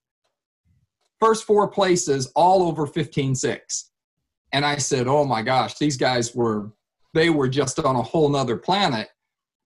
First 1.19 1.45
four 1.45 1.67
places, 1.69 2.31
all 2.35 2.63
over 2.63 2.85
15 2.85 3.35
6. 3.35 3.91
And 4.51 4.65
I 4.65 4.77
said, 4.77 5.07
oh 5.07 5.23
my 5.23 5.41
gosh, 5.41 5.75
these 5.77 5.95
guys 5.95 6.35
were, 6.35 6.71
they 7.13 7.29
were 7.29 7.47
just 7.47 7.79
on 7.79 7.95
a 7.95 8.01
whole 8.01 8.29
nother 8.29 8.57
planet. 8.57 9.09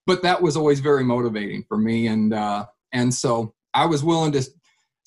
But 0.06 0.22
that 0.24 0.41
was 0.41 0.56
always 0.56 0.79
very 0.79 1.03
motivating 1.03 1.63
for 1.67 1.77
me. 1.77 2.08
And, 2.08 2.34
uh, 2.34 2.67
and 2.94 3.13
so 3.13 3.53
I 3.74 3.86
was 3.86 4.03
willing 4.03 4.32
to 4.34 4.46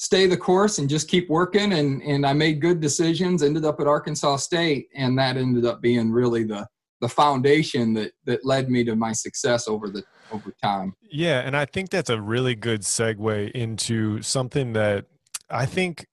stay 0.01 0.27
the 0.27 0.37
course 0.37 0.79
and 0.79 0.89
just 0.89 1.09
keep 1.09 1.29
working 1.29 1.75
and 1.75 2.03
and 2.03 2.25
I 2.25 2.33
made 2.33 2.59
good 2.59 2.81
decisions 2.81 3.43
ended 3.43 3.67
up 3.67 3.81
at 3.81 3.87
Arkansas 3.87 4.37
State 4.37 4.89
and 4.95 5.19
that 5.19 5.37
ended 5.37 5.67
up 5.67 5.83
being 5.83 6.11
really 6.11 6.43
the 6.43 6.67
the 7.03 7.09
foundation 7.09 7.93
that 7.95 8.13
that 8.25 8.43
led 8.43 8.71
me 8.71 8.83
to 8.85 8.97
my 8.97 9.13
success 9.13 9.69
over 9.69 9.91
the 9.91 10.03
over 10.33 10.55
time. 10.63 10.95
Yeah, 11.11 11.41
and 11.41 11.55
I 11.55 11.67
think 11.67 11.91
that's 11.91 12.09
a 12.09 12.21
really 12.21 12.55
good 12.55 12.81
segue 12.81 13.51
into 13.51 14.23
something 14.23 14.73
that 14.73 15.05
I 15.51 15.67
think 15.67 16.07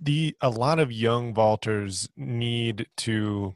the 0.00 0.36
a 0.40 0.50
lot 0.50 0.80
of 0.80 0.90
young 0.90 1.32
vaulters 1.32 2.08
need 2.16 2.88
to 2.98 3.54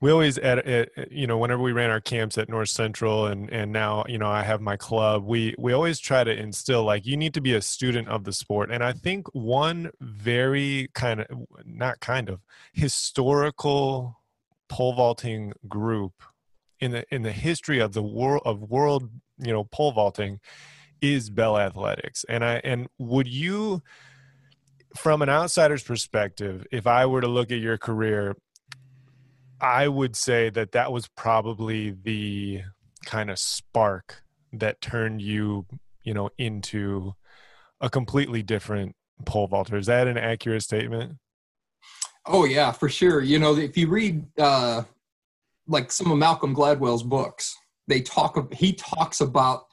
we 0.00 0.10
always 0.10 0.36
at, 0.38 0.58
at, 0.66 1.10
you 1.10 1.26
know 1.26 1.38
whenever 1.38 1.62
we 1.62 1.72
ran 1.72 1.90
our 1.90 2.00
camps 2.00 2.36
at 2.36 2.48
north 2.48 2.68
central 2.68 3.26
and 3.26 3.50
and 3.50 3.72
now 3.72 4.04
you 4.08 4.18
know 4.18 4.28
i 4.28 4.42
have 4.42 4.60
my 4.60 4.76
club 4.76 5.24
we 5.24 5.54
we 5.58 5.72
always 5.72 5.98
try 5.98 6.22
to 6.22 6.32
instill 6.32 6.84
like 6.84 7.06
you 7.06 7.16
need 7.16 7.34
to 7.34 7.40
be 7.40 7.54
a 7.54 7.62
student 7.62 8.08
of 8.08 8.24
the 8.24 8.32
sport. 8.32 8.70
And 8.70 8.84
i 8.84 8.92
think 8.92 9.26
one 9.34 9.90
very 10.00 10.88
kind 10.94 11.20
of 11.20 11.26
not 11.64 12.00
kind 12.00 12.28
of 12.28 12.40
historical 12.72 14.20
pole 14.68 14.94
vaulting 14.94 15.52
group 15.68 16.12
in 16.80 16.92
the 16.92 17.04
in 17.10 17.22
the 17.22 17.32
history 17.32 17.78
of 17.78 17.92
the 17.92 18.02
world 18.02 18.42
of 18.44 18.60
world 18.62 19.10
you 19.38 19.52
know 19.52 19.64
pole 19.64 19.92
vaulting 19.92 20.40
is 21.00 21.30
bell 21.30 21.58
athletics. 21.58 22.24
And 22.28 22.44
i 22.44 22.60
and 22.64 22.88
would 22.98 23.28
you 23.28 23.82
from 24.96 25.20
an 25.20 25.28
outsider's 25.28 25.82
perspective 25.82 26.66
if 26.72 26.86
i 26.86 27.04
were 27.04 27.20
to 27.20 27.28
look 27.28 27.52
at 27.52 27.58
your 27.58 27.76
career 27.76 28.34
I 29.60 29.88
would 29.88 30.16
say 30.16 30.50
that 30.50 30.72
that 30.72 30.92
was 30.92 31.08
probably 31.08 31.90
the 31.90 32.62
kind 33.04 33.30
of 33.30 33.38
spark 33.38 34.22
that 34.52 34.80
turned 34.80 35.22
you, 35.22 35.66
you 36.02 36.14
know, 36.14 36.30
into 36.38 37.14
a 37.80 37.88
completely 37.88 38.42
different 38.42 38.94
pole 39.24 39.46
vaulter. 39.46 39.76
Is 39.76 39.86
that 39.86 40.06
an 40.06 40.18
accurate 40.18 40.62
statement? 40.62 41.16
Oh 42.26 42.44
yeah, 42.44 42.72
for 42.72 42.88
sure. 42.88 43.20
You 43.22 43.38
know, 43.38 43.56
if 43.56 43.76
you 43.76 43.88
read 43.88 44.26
uh, 44.38 44.82
like 45.68 45.92
some 45.92 46.10
of 46.10 46.18
Malcolm 46.18 46.54
Gladwell's 46.54 47.02
books, 47.02 47.54
they 47.86 48.00
talk. 48.00 48.36
Of 48.36 48.52
he 48.52 48.72
talks 48.72 49.20
about 49.20 49.66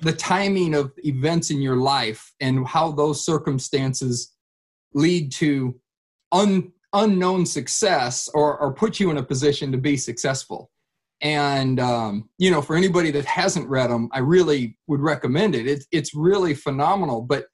the 0.00 0.12
timing 0.12 0.74
of 0.74 0.92
events 0.98 1.50
in 1.50 1.60
your 1.60 1.76
life 1.76 2.32
and 2.40 2.66
how 2.66 2.92
those 2.92 3.24
circumstances 3.24 4.32
lead 4.94 5.32
to 5.32 5.74
un, 6.30 6.72
unknown 6.92 7.46
success 7.46 8.28
or, 8.34 8.58
or 8.58 8.72
put 8.72 9.00
you 9.00 9.10
in 9.10 9.18
a 9.18 9.22
position 9.22 9.72
to 9.72 9.78
be 9.78 9.96
successful. 9.96 10.70
And, 11.20 11.78
um, 11.78 12.28
you 12.38 12.50
know, 12.50 12.60
for 12.60 12.74
anybody 12.74 13.10
that 13.12 13.24
hasn't 13.24 13.68
read 13.68 13.90
them, 13.90 14.08
I 14.12 14.18
really 14.18 14.76
would 14.88 15.00
recommend 15.00 15.54
it. 15.54 15.66
it. 15.68 15.84
It's 15.92 16.14
really 16.14 16.54
phenomenal. 16.54 17.22
But, 17.22 17.46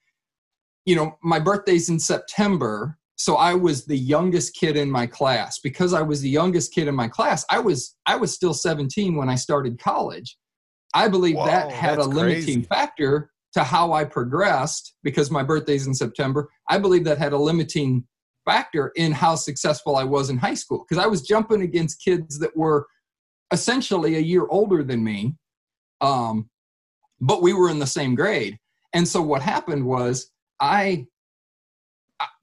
you 0.87 0.97
know, 0.97 1.18
my 1.23 1.38
birthday's 1.38 1.90
in 1.90 1.99
September. 1.99 2.99
So 3.16 3.37
I 3.37 3.52
was 3.52 3.85
the 3.85 3.99
youngest 3.99 4.54
kid 4.54 4.76
in 4.76 4.90
my 4.90 5.07
class. 5.07 5.59
Because 5.59 5.92
I 5.92 6.00
was 6.00 6.23
the 6.23 6.30
youngest 6.30 6.73
kid 6.73 6.88
in 6.88 6.95
my 6.95 7.09
class, 7.09 7.45
I 7.50 7.59
was 7.59 7.97
I 8.07 8.16
was 8.16 8.33
still 8.33 8.54
17 8.54 9.16
when 9.16 9.28
I 9.28 9.35
started 9.35 9.78
college. 9.78 10.38
I 10.95 11.09
believe 11.09 11.37
Whoa, 11.37 11.47
that 11.47 11.71
had 11.71 11.99
a 11.99 12.04
limiting 12.04 12.45
crazy. 12.45 12.62
factor 12.62 13.30
to 13.52 13.64
how 13.64 13.92
I 13.92 14.04
progressed 14.04 14.95
because 15.02 15.30
my 15.30 15.42
birthday's 15.42 15.87
in 15.87 15.95
September. 15.95 16.49
I 16.71 16.78
believe 16.78 17.04
that 17.04 17.18
had 17.18 17.35
a 17.35 17.38
limiting 17.38 18.07
factor 18.48 18.92
in 18.96 19.12
how 19.12 19.34
successful 19.34 19.96
I 19.96 20.04
was 20.04 20.30
in 20.30 20.38
high 20.38 20.54
school 20.54 20.86
because 20.88 21.02
I 21.02 21.06
was 21.06 21.20
jumping 21.20 21.60
against 21.60 22.02
kids 22.02 22.38
that 22.38 22.56
were 22.56 22.86
essentially 23.52 24.16
a 24.16 24.20
year 24.20 24.46
older 24.48 24.82
than 24.82 25.04
me, 25.04 25.34
um, 26.00 26.48
but 27.20 27.42
we 27.42 27.52
were 27.52 27.68
in 27.68 27.78
the 27.78 27.86
same 27.86 28.14
grade. 28.14 28.58
And 28.94 29.06
so 29.06 29.20
what 29.20 29.42
happened 29.42 29.84
was 29.84 30.30
I, 30.60 31.06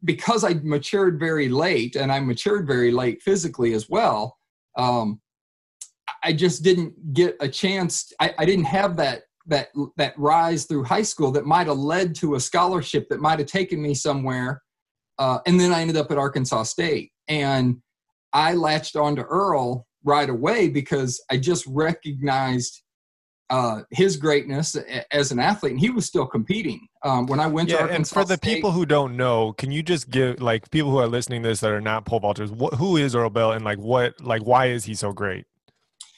because 0.03 0.43
I 0.43 0.53
matured 0.62 1.19
very 1.19 1.50
late 1.50 1.95
and 1.95 2.12
I 2.12 2.19
matured 2.19 2.67
very 2.67 2.91
late 2.91 3.24
physically 3.24 3.74
as 3.74 3.89
well, 3.89 4.38
um, 4.77 5.19
I 6.24 6.33
just 6.33 6.63
didn't 6.63 7.13
get 7.13 7.35
a 7.39 7.47
chance. 7.47 8.13
I, 8.19 8.35
I 8.38 8.45
didn't 8.45 8.65
have 8.65 8.95
that 8.97 9.24
that 9.47 9.67
that 9.95 10.17
rise 10.17 10.65
through 10.65 10.83
high 10.83 11.03
school 11.03 11.31
that 11.31 11.45
might 11.45 11.67
have 11.67 11.77
led 11.77 12.15
to 12.15 12.33
a 12.33 12.39
scholarship 12.39 13.07
that 13.09 13.21
might 13.21 13.38
have 13.38 13.47
taken 13.47 13.79
me 13.79 13.93
somewhere 13.93 14.63
uh, 15.17 15.39
and 15.45 15.60
then 15.60 15.72
I 15.72 15.81
ended 15.81 15.98
up 15.98 16.12
at 16.12 16.17
Arkansas 16.17 16.63
State. 16.63 17.12
And 17.27 17.81
I 18.34 18.53
latched 18.53 18.95
on 18.95 19.15
to 19.15 19.24
Earl 19.24 19.88
right 20.03 20.29
away 20.29 20.69
because 20.69 21.24
I 21.29 21.38
just 21.38 21.65
recognized 21.67 22.81
uh, 23.50 23.81
his 23.91 24.17
greatness 24.17 24.75
as 25.12 25.31
an 25.31 25.39
athlete, 25.39 25.74
and 25.74 25.79
he 25.79 25.91
was 25.91 26.05
still 26.05 26.25
competing 26.25 26.88
um, 27.03 27.27
when 27.27 27.39
I 27.39 27.48
went 27.48 27.69
yeah, 27.69 27.77
to 27.77 27.81
Arkansas. 27.84 28.19
And 28.19 28.25
for 28.25 28.27
the 28.27 28.38
State, 28.38 28.55
people 28.55 28.72
who 28.72 28.86
don't 28.86 29.15
know, 29.15 29.53
can 29.53 29.72
you 29.72 29.84
just 29.84 30.10
give 30.10 30.41
like 30.41 30.69
people 30.72 30.91
who 30.91 30.98
are 30.98 31.07
listening 31.07 31.43
to 31.43 31.50
this 31.50 31.60
that 31.60 31.72
are 31.72 31.81
not 31.81 32.05
pole 32.05 32.19
vaulters, 32.19 32.50
what, 32.50 32.74
who 32.74 32.98
is 32.98 33.15
Earl 33.15 33.29
Bell, 33.29 33.51
and 33.51 33.63
like 33.63 33.77
what, 33.77 34.19
like 34.19 34.41
why 34.41 34.67
is 34.67 34.86
he 34.86 34.95
so 34.95 35.12
great? 35.12 35.45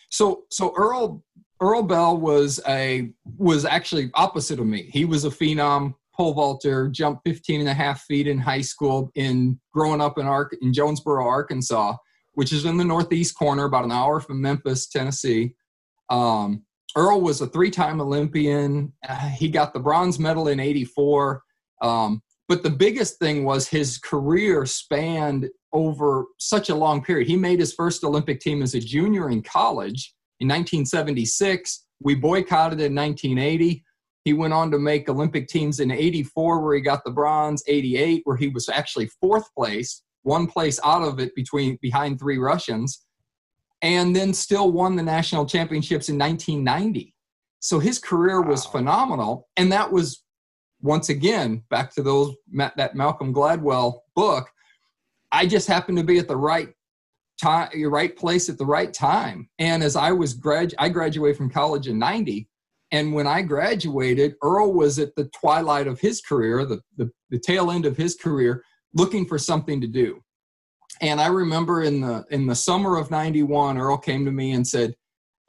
So, 0.09 0.43
so 0.49 0.73
Earl 0.77 1.23
Earl 1.59 1.83
Bell 1.83 2.17
was 2.17 2.61
a 2.67 3.11
was 3.37 3.65
actually 3.65 4.11
opposite 4.13 4.59
of 4.59 4.65
me. 4.65 4.89
He 4.93 5.05
was 5.05 5.25
a 5.25 5.29
phenom 5.29 5.95
pole 6.17 6.33
vaulter, 6.33 6.87
jumped 6.89 7.21
15 7.25 7.61
and 7.61 7.69
a 7.69 7.73
half 7.73 8.01
feet 8.01 8.27
in 8.27 8.39
high 8.39 8.61
school 8.61 9.11
in 9.15 9.59
growing 9.73 10.01
up 10.01 10.17
in, 10.17 10.25
Ar- 10.25 10.51
in 10.61 10.73
Jonesboro, 10.73 11.25
Arkansas, 11.25 11.95
which 12.33 12.51
is 12.51 12.65
in 12.65 12.77
the 12.77 12.83
northeast 12.83 13.37
corner, 13.37 13.65
about 13.65 13.85
an 13.85 13.91
hour 13.91 14.19
from 14.19 14.41
Memphis, 14.41 14.87
Tennessee. 14.87 15.53
Um, 16.09 16.63
Earl 16.95 17.21
was 17.21 17.41
a 17.41 17.47
three 17.47 17.69
time 17.69 18.01
Olympian. 18.01 18.91
Uh, 19.07 19.29
he 19.29 19.49
got 19.49 19.73
the 19.73 19.79
bronze 19.79 20.19
medal 20.19 20.47
in 20.47 20.59
84. 20.59 21.43
Um, 21.81 22.21
but 22.47 22.63
the 22.63 22.69
biggest 22.69 23.19
thing 23.19 23.43
was 23.43 23.67
his 23.67 23.97
career 23.97 24.65
spanned 24.65 25.49
over 25.73 26.25
such 26.39 26.69
a 26.69 26.75
long 26.75 27.03
period. 27.03 27.27
He 27.27 27.35
made 27.35 27.59
his 27.59 27.73
first 27.73 28.03
Olympic 28.03 28.39
team 28.39 28.61
as 28.61 28.73
a 28.73 28.79
junior 28.79 29.29
in 29.29 29.43
college 29.43 30.13
in 30.39 30.47
1976. 30.47 31.85
We 32.01 32.15
boycotted 32.15 32.79
in 32.79 32.95
1980. 32.95 33.83
He 34.27 34.33
went 34.33 34.51
on 34.51 34.71
to 34.71 34.77
make 34.77 35.07
Olympic 35.07 35.47
teams 35.47 35.79
in 35.79 35.89
84, 35.89 36.59
where 36.59 36.75
he 36.75 36.81
got 36.81 37.05
the 37.05 37.11
bronze, 37.11 37.63
88, 37.65 38.23
where 38.25 38.35
he 38.35 38.49
was 38.49 38.67
actually 38.67 39.09
fourth 39.21 39.45
place, 39.55 40.03
one 40.23 40.47
place 40.47 40.81
out 40.83 41.01
of 41.01 41.21
it 41.21 41.33
between 41.33 41.79
behind 41.81 42.19
three 42.19 42.37
Russians, 42.37 43.05
and 43.81 44.13
then 44.13 44.33
still 44.33 44.73
won 44.73 44.97
the 44.97 45.01
national 45.01 45.45
championships 45.45 46.09
in 46.09 46.17
1990. 46.17 47.15
So 47.61 47.79
his 47.79 47.99
career 47.99 48.41
was 48.41 48.65
wow. 48.65 48.71
phenomenal. 48.71 49.47
And 49.55 49.71
that 49.71 49.93
was 49.93 50.21
once 50.81 51.07
again 51.07 51.63
back 51.69 51.95
to 51.95 52.03
those 52.03 52.35
that 52.75 52.95
Malcolm 52.95 53.33
Gladwell 53.33 53.99
book. 54.13 54.49
I 55.31 55.45
just 55.45 55.69
happened 55.69 55.99
to 55.99 56.03
be 56.03 56.17
at 56.17 56.27
the 56.27 56.35
right 56.35 56.67
time, 57.41 57.69
right 57.89 58.13
place 58.13 58.49
at 58.49 58.57
the 58.57 58.65
right 58.65 58.93
time. 58.93 59.47
And 59.57 59.81
as 59.81 59.95
I 59.95 60.11
was 60.11 60.33
grad, 60.33 60.75
I 60.77 60.89
graduated 60.89 61.37
from 61.37 61.49
college 61.49 61.87
in 61.87 61.97
90. 61.97 62.49
And 62.91 63.13
when 63.13 63.27
I 63.27 63.41
graduated, 63.41 64.35
Earl 64.41 64.73
was 64.73 64.97
at 64.97 65.15
the 65.15 65.29
twilight 65.39 65.87
of 65.87 65.99
his 65.99 66.21
career, 66.21 66.65
the, 66.65 66.79
the, 66.95 67.11
the, 67.29 67.39
tail 67.39 67.69
end 67.69 67.85
of 67.85 67.97
his 67.97 68.15
career, 68.15 68.63
looking 68.93 69.25
for 69.25 69.37
something 69.37 69.81
to 69.81 69.87
do. 69.87 70.23
And 71.01 71.19
I 71.19 71.27
remember 71.27 71.83
in 71.83 72.01
the 72.01 72.25
in 72.31 72.47
the 72.47 72.55
summer 72.55 72.97
of 72.97 73.11
91, 73.11 73.77
Earl 73.77 73.97
came 73.97 74.23
to 74.25 74.31
me 74.31 74.53
and 74.53 74.65
said, 74.65 74.95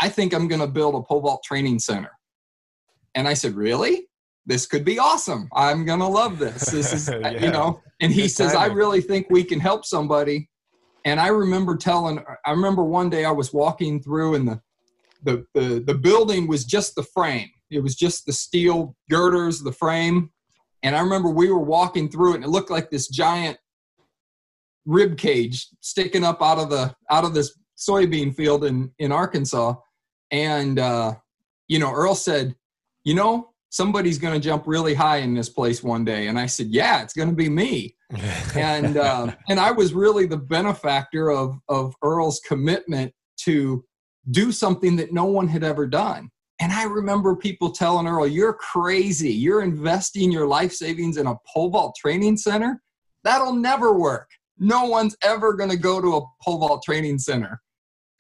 I 0.01 0.09
think 0.09 0.35
I'm 0.35 0.49
gonna 0.49 0.67
build 0.67 0.95
a 0.95 1.03
pole 1.03 1.21
vault 1.21 1.43
training 1.45 1.79
center. 1.79 2.11
And 3.15 3.29
I 3.29 3.35
said, 3.35 3.55
Really? 3.55 4.09
This 4.45 4.67
could 4.67 4.85
be 4.85 4.99
awesome. 4.99 5.49
I'm 5.53 5.85
gonna 5.85 6.09
love 6.09 6.39
this. 6.39 6.65
This 6.71 6.93
is 6.93 7.09
yeah. 7.23 7.31
you 7.31 7.51
know, 7.51 7.81
and 8.01 8.13
he 8.13 8.23
Good 8.23 8.31
says, 8.31 8.53
timing. 8.53 8.73
I 8.73 8.75
really 8.75 9.01
think 9.01 9.29
we 9.31 9.45
can 9.45 9.61
help 9.61 9.85
somebody. 9.85 10.49
And 11.05 11.21
I 11.21 11.29
remember 11.29 11.77
telling 11.77 12.23
I 12.45 12.51
remember 12.51 12.83
one 12.83 13.11
day 13.11 13.25
I 13.25 13.31
was 13.31 13.53
walking 13.53 14.03
through 14.03 14.35
and 14.35 14.49
the 14.49 14.61
the, 15.23 15.45
the, 15.55 15.83
the 15.87 15.95
building 15.95 16.47
was 16.47 16.65
just 16.65 16.95
the 16.95 17.03
frame. 17.03 17.51
It 17.71 17.83
was 17.83 17.95
just 17.95 18.27
the 18.27 18.33
steel 18.33 18.97
girders, 19.11 19.61
the 19.61 19.73
frame. 19.73 20.31
And 20.83 20.97
I 20.97 21.01
remember 21.01 21.29
we 21.29 21.51
were 21.51 21.59
walking 21.59 22.09
through 22.09 22.33
it 22.33 22.37
and 22.37 22.45
it 22.45 22.51
looked 22.51 22.71
like 22.71 22.91
this 22.91 23.09
giant 23.09 23.59
rib 24.87 25.19
cage 25.19 25.69
sticking 25.81 26.25
up 26.25 26.43
out 26.43 26.59
of 26.59 26.71
the 26.71 26.95
out 27.11 27.25
of 27.25 27.35
this 27.35 27.57
soybean 27.79 28.35
field 28.35 28.65
in 28.65 28.91
in 28.99 29.13
Arkansas. 29.13 29.75
And 30.31 30.79
uh, 30.79 31.15
you 31.69 31.79
know, 31.79 31.93
Earl 31.93 32.15
said, 32.15 32.57
"You 33.05 33.15
know, 33.15 33.51
somebody's 33.71 34.19
going 34.19 34.35
to 34.35 34.41
jump 34.41 34.65
really 34.67 34.95
high 34.95 35.19
in 35.19 35.35
this 35.35 35.49
place 35.49 35.83
one 35.83 36.05
day." 36.05 36.29
And 36.29 36.39
I 36.39 36.47
said, 36.47 36.69
"Yeah, 36.69 37.03
it's 37.03 37.15
going 37.15 37.29
to 37.29 37.35
be 37.35 37.49
me." 37.49 37.97
and 38.57 38.97
uh, 38.97 39.35
and 39.49 39.61
I 39.61 39.71
was 39.73 39.93
really 39.95 40.27
the 40.27 40.37
benefactor 40.37 41.31
of 41.31 41.59
of 41.69 41.95
Earl's 42.03 42.41
commitment 42.41 43.13
to 43.41 43.85
do 44.31 44.53
something 44.53 44.97
that 44.97 45.13
no 45.13 45.25
one 45.25 45.49
had 45.49 45.65
ever 45.65 45.87
done. 45.87 46.31
And 46.61 46.73
I 46.73 46.85
remember 46.85 47.37
people 47.37 47.71
telling 47.71 48.07
Earl, 48.07 48.27
You're 48.27 48.55
crazy. 48.55 49.33
You're 49.33 49.63
investing 49.63 50.33
your 50.33 50.47
life 50.47 50.73
savings 50.73 51.17
in 51.17 51.27
a 51.27 51.37
pole 51.47 51.71
vault 51.71 51.97
training 52.01 52.37
center? 52.37 52.83
That'll 53.25 53.55
never 53.55 53.93
work. 53.93 54.29
No 54.59 54.87
one's 54.87 55.17
ever 55.23 55.53
going 55.53 55.71
to 55.71 55.77
go 55.77 56.01
to 56.01 56.17
a 56.17 56.27
pole 56.43 56.59
vault 56.59 56.83
training 56.85 57.19
center. 57.19 57.61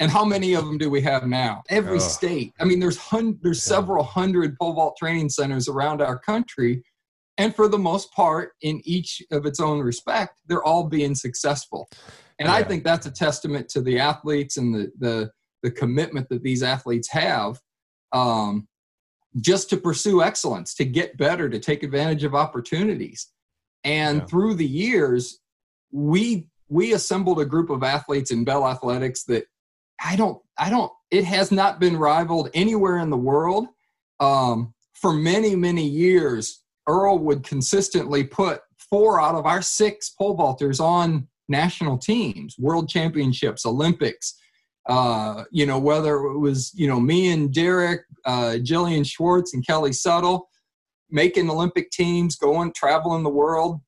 And 0.00 0.10
how 0.10 0.24
many 0.24 0.54
of 0.54 0.64
them 0.64 0.78
do 0.78 0.88
we 0.90 1.00
have 1.00 1.26
now? 1.26 1.62
Every 1.68 1.96
oh. 1.96 2.00
state. 2.00 2.52
I 2.60 2.64
mean, 2.64 2.78
there's 2.78 2.96
hun- 2.96 3.38
there's 3.42 3.66
yeah. 3.66 3.76
several 3.76 4.04
hundred 4.04 4.56
pole 4.60 4.74
vault 4.74 4.96
training 4.96 5.28
centers 5.28 5.68
around 5.68 6.00
our 6.00 6.18
country, 6.18 6.84
and 7.36 7.54
for 7.54 7.68
the 7.68 7.78
most 7.78 8.12
part, 8.12 8.52
in 8.62 8.80
each 8.84 9.22
of 9.32 9.44
its 9.44 9.58
own 9.58 9.80
respect, 9.80 10.36
they're 10.46 10.62
all 10.62 10.84
being 10.84 11.16
successful. 11.16 11.88
And 12.38 12.46
yeah. 12.46 12.54
I 12.54 12.62
think 12.62 12.84
that's 12.84 13.06
a 13.06 13.10
testament 13.10 13.68
to 13.70 13.80
the 13.80 13.98
athletes 13.98 14.56
and 14.56 14.72
the 14.72 14.92
the 14.98 15.30
the 15.62 15.70
commitment 15.70 16.28
that 16.28 16.42
these 16.42 16.62
athletes 16.62 17.08
have 17.10 17.60
um, 18.12 18.68
just 19.40 19.68
to 19.70 19.76
pursue 19.76 20.22
excellence, 20.22 20.74
to 20.74 20.84
get 20.84 21.16
better, 21.16 21.48
to 21.48 21.58
take 21.58 21.82
advantage 21.82 22.24
of 22.24 22.34
opportunities. 22.34 23.28
And 23.84 24.18
yeah. 24.18 24.24
through 24.26 24.54
the 24.54 24.66
years, 24.66 25.40
we 25.90 26.46
we 26.68 26.92
assembled 26.92 27.40
a 27.40 27.46
group 27.46 27.70
of 27.70 27.82
athletes 27.82 28.30
in 28.30 28.44
Bell 28.44 28.66
Athletics 28.66 29.24
that 29.24 29.46
I 30.04 30.16
don't, 30.16 30.40
I 30.58 30.70
don't, 30.70 30.92
it 31.10 31.24
has 31.24 31.50
not 31.50 31.80
been 31.80 31.96
rivaled 31.96 32.50
anywhere 32.54 32.98
in 32.98 33.10
the 33.10 33.16
world. 33.16 33.68
Um, 34.20 34.74
for 34.94 35.12
many, 35.12 35.56
many 35.56 35.86
years, 35.86 36.62
Earl 36.86 37.18
would 37.20 37.42
consistently 37.42 38.24
put 38.24 38.60
four 38.90 39.20
out 39.20 39.34
of 39.34 39.46
our 39.46 39.62
six 39.62 40.10
pole 40.10 40.36
vaulters 40.36 40.80
on 40.80 41.28
national 41.48 41.98
teams, 41.98 42.56
world 42.58 42.88
championships, 42.88 43.64
Olympics. 43.64 44.34
Uh, 44.88 45.44
you 45.50 45.66
know, 45.66 45.78
whether 45.78 46.16
it 46.16 46.38
was, 46.38 46.72
you 46.74 46.88
know, 46.88 46.98
me 46.98 47.30
and 47.30 47.52
Derek, 47.52 48.02
uh, 48.24 48.56
Jillian 48.56 49.06
Schwartz 49.06 49.52
and 49.54 49.66
Kelly 49.66 49.90
Suttle 49.90 50.42
making 51.10 51.48
Olympic 51.50 51.90
teams, 51.90 52.36
going, 52.36 52.72
traveling 52.74 53.22
the 53.22 53.30
world. 53.30 53.80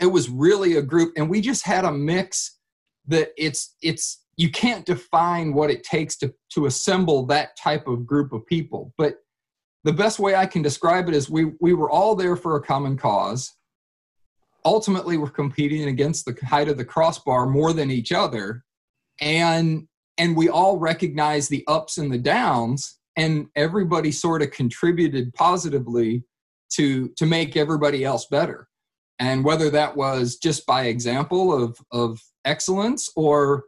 It 0.00 0.06
was 0.06 0.28
really 0.28 0.76
a 0.76 0.82
group, 0.82 1.12
and 1.16 1.30
we 1.30 1.40
just 1.40 1.64
had 1.64 1.84
a 1.84 1.92
mix 1.92 2.58
that 3.06 3.30
it's, 3.36 3.76
it's, 3.82 4.24
you 4.36 4.50
can't 4.50 4.84
define 4.84 5.54
what 5.54 5.70
it 5.70 5.84
takes 5.84 6.16
to, 6.16 6.34
to 6.54 6.66
assemble 6.66 7.26
that 7.26 7.56
type 7.56 7.86
of 7.86 8.06
group 8.06 8.32
of 8.32 8.46
people. 8.46 8.92
But 8.98 9.18
the 9.84 9.92
best 9.92 10.18
way 10.18 10.34
I 10.34 10.46
can 10.46 10.62
describe 10.62 11.08
it 11.08 11.14
is 11.14 11.30
we, 11.30 11.52
we 11.60 11.74
were 11.74 11.90
all 11.90 12.14
there 12.14 12.36
for 12.36 12.56
a 12.56 12.62
common 12.62 12.96
cause 12.96 13.52
ultimately 14.64 15.16
we're 15.16 15.30
competing 15.30 15.88
against 15.88 16.24
the 16.24 16.36
height 16.46 16.68
of 16.68 16.76
the 16.76 16.84
crossbar 16.84 17.46
more 17.46 17.72
than 17.72 17.90
each 17.90 18.12
other 18.12 18.64
and 19.20 19.86
and 20.18 20.36
we 20.36 20.48
all 20.48 20.78
recognize 20.78 21.48
the 21.48 21.64
ups 21.66 21.98
and 21.98 22.12
the 22.12 22.18
downs 22.18 22.98
and 23.16 23.46
everybody 23.56 24.10
sort 24.10 24.42
of 24.42 24.50
contributed 24.50 25.32
positively 25.34 26.24
to 26.70 27.08
to 27.16 27.26
make 27.26 27.56
everybody 27.56 28.04
else 28.04 28.26
better. 28.26 28.68
And 29.18 29.44
whether 29.44 29.70
that 29.70 29.96
was 29.96 30.36
just 30.36 30.66
by 30.66 30.84
example 30.84 31.52
of 31.52 31.78
of 31.90 32.20
excellence 32.44 33.08
or 33.16 33.64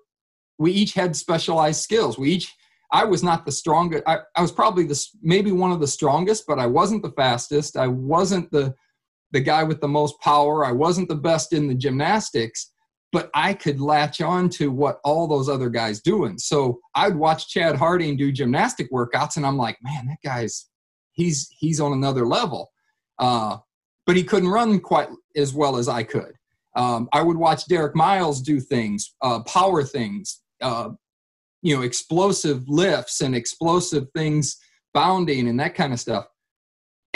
we 0.59 0.73
each 0.73 0.95
had 0.95 1.15
specialized 1.17 1.83
skills. 1.83 2.19
We 2.19 2.33
each 2.33 2.55
i 2.93 3.05
was 3.05 3.21
not 3.21 3.45
the 3.45 3.51
strongest 3.51 4.05
i, 4.07 4.19
I 4.37 4.41
was 4.41 4.53
probably 4.53 4.85
the 4.85 5.05
maybe 5.21 5.51
one 5.51 5.73
of 5.73 5.81
the 5.81 5.89
strongest 5.89 6.45
but 6.47 6.61
i 6.61 6.67
wasn't 6.67 7.03
the 7.03 7.11
fastest. 7.11 7.77
I 7.77 7.89
wasn't 7.89 8.51
the 8.53 8.75
the 9.33 9.41
guy 9.41 9.63
with 9.65 9.81
the 9.81 9.89
most 9.89 10.21
power. 10.21 10.65
I 10.65 10.73
wasn't 10.73 11.09
the 11.09 11.17
best 11.17 11.53
in 11.53 11.67
the 11.67 11.75
gymnastics, 11.75 12.73
but 13.13 13.31
I 13.35 13.55
could 13.55 13.81
latch 13.81 14.21
on 14.21 14.49
to 14.51 14.71
what 14.71 15.01
all 15.05 15.27
those 15.27 15.49
other 15.49 15.71
guys 15.71 16.01
doing. 16.01 16.39
So 16.39 16.81
I'd 16.95 17.17
watch 17.17 17.49
Chad 17.49 17.77
Harting 17.77 18.17
do 18.17 18.33
gymnastic 18.33 18.91
workouts, 18.91 19.37
and 19.37 19.47
I'm 19.47 19.57
like, 19.57 19.79
man, 19.83 20.07
that 20.07 20.19
guy's 20.25 20.69
he's 21.13 21.49
he's 21.51 21.81
on 21.81 21.93
another 21.93 22.27
level. 22.27 22.71
Uh, 23.19 23.59
but 24.05 24.17
he 24.17 24.23
couldn't 24.23 24.51
run 24.51 24.79
quite 24.79 25.09
as 25.35 25.53
well 25.53 25.77
as 25.77 25.89
I 25.89 26.03
could. 26.03 26.33
Um, 26.77 27.09
I 27.13 27.23
would 27.23 27.37
watch 27.37 27.67
Derek 27.67 27.97
Miles 27.97 28.43
do 28.43 28.61
things, 28.61 29.15
uh, 29.23 29.41
power 29.45 29.83
things, 29.83 30.43
uh, 30.61 30.91
you 31.63 31.75
know, 31.75 31.83
explosive 31.83 32.69
lifts 32.69 33.23
and 33.23 33.35
explosive 33.35 34.09
things, 34.15 34.59
bounding 34.93 35.49
and 35.49 35.59
that 35.59 35.75
kind 35.75 35.93
of 35.93 35.99
stuff 35.99 36.27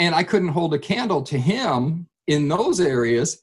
and 0.01 0.15
I 0.15 0.23
couldn't 0.23 0.47
hold 0.47 0.73
a 0.73 0.79
candle 0.79 1.21
to 1.21 1.37
him 1.37 2.07
in 2.25 2.47
those 2.47 2.81
areas. 2.81 3.39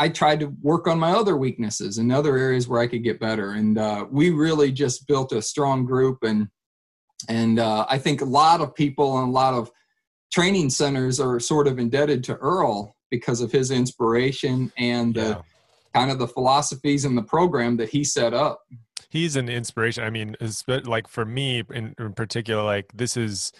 I 0.00 0.08
tried 0.08 0.40
to 0.40 0.46
work 0.62 0.88
on 0.88 0.98
my 0.98 1.12
other 1.12 1.36
weaknesses 1.36 1.98
and 1.98 2.10
other 2.10 2.38
areas 2.38 2.66
where 2.66 2.80
I 2.80 2.86
could 2.86 3.04
get 3.04 3.20
better. 3.20 3.52
And 3.52 3.76
uh, 3.76 4.06
we 4.10 4.30
really 4.30 4.72
just 4.72 5.06
built 5.06 5.30
a 5.32 5.42
strong 5.42 5.84
group. 5.84 6.22
And 6.22 6.48
and 7.28 7.58
uh, 7.58 7.84
I 7.86 7.98
think 7.98 8.22
a 8.22 8.24
lot 8.24 8.62
of 8.62 8.74
people 8.74 9.18
and 9.18 9.28
a 9.28 9.30
lot 9.30 9.52
of 9.52 9.70
training 10.32 10.70
centers 10.70 11.20
are 11.20 11.38
sort 11.38 11.68
of 11.68 11.78
indebted 11.78 12.24
to 12.24 12.36
Earl 12.36 12.96
because 13.10 13.42
of 13.42 13.52
his 13.52 13.70
inspiration 13.70 14.72
and 14.78 15.14
yeah. 15.14 15.22
the 15.22 15.42
kind 15.92 16.10
of 16.10 16.18
the 16.18 16.28
philosophies 16.28 17.04
and 17.04 17.18
the 17.18 17.22
program 17.22 17.76
that 17.76 17.90
he 17.90 18.02
set 18.02 18.32
up. 18.32 18.62
He's 19.10 19.36
an 19.36 19.50
inspiration. 19.50 20.02
I 20.02 20.08
mean, 20.08 20.34
like 20.84 21.08
for 21.08 21.26
me 21.26 21.62
in, 21.74 21.94
in 21.98 22.14
particular, 22.14 22.62
like 22.62 22.90
this 22.94 23.18
is 23.18 23.52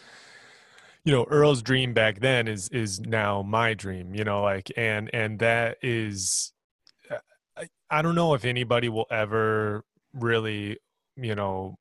you 1.04 1.12
know 1.12 1.25
earl's 1.30 1.62
dream 1.62 1.95
back 1.95 2.21
then 2.21 2.49
is 2.49 2.69
is 2.69 3.00
now 3.00 3.42
my 3.42 3.75
dream 3.75 4.14
you 4.14 4.25
know 4.25 4.42
like 4.42 4.71
and 4.76 5.11
and 5.14 5.38
that 5.38 5.78
is 5.83 6.52
uh, 7.11 7.16
I, 7.56 7.69
I 7.91 8.02
don't 8.02 8.15
know 8.15 8.34
if 8.34 8.45
anybody 8.45 8.89
will 8.89 9.06
ever 9.10 9.84
really 10.13 10.78
you 11.17 11.34
know 11.34 11.78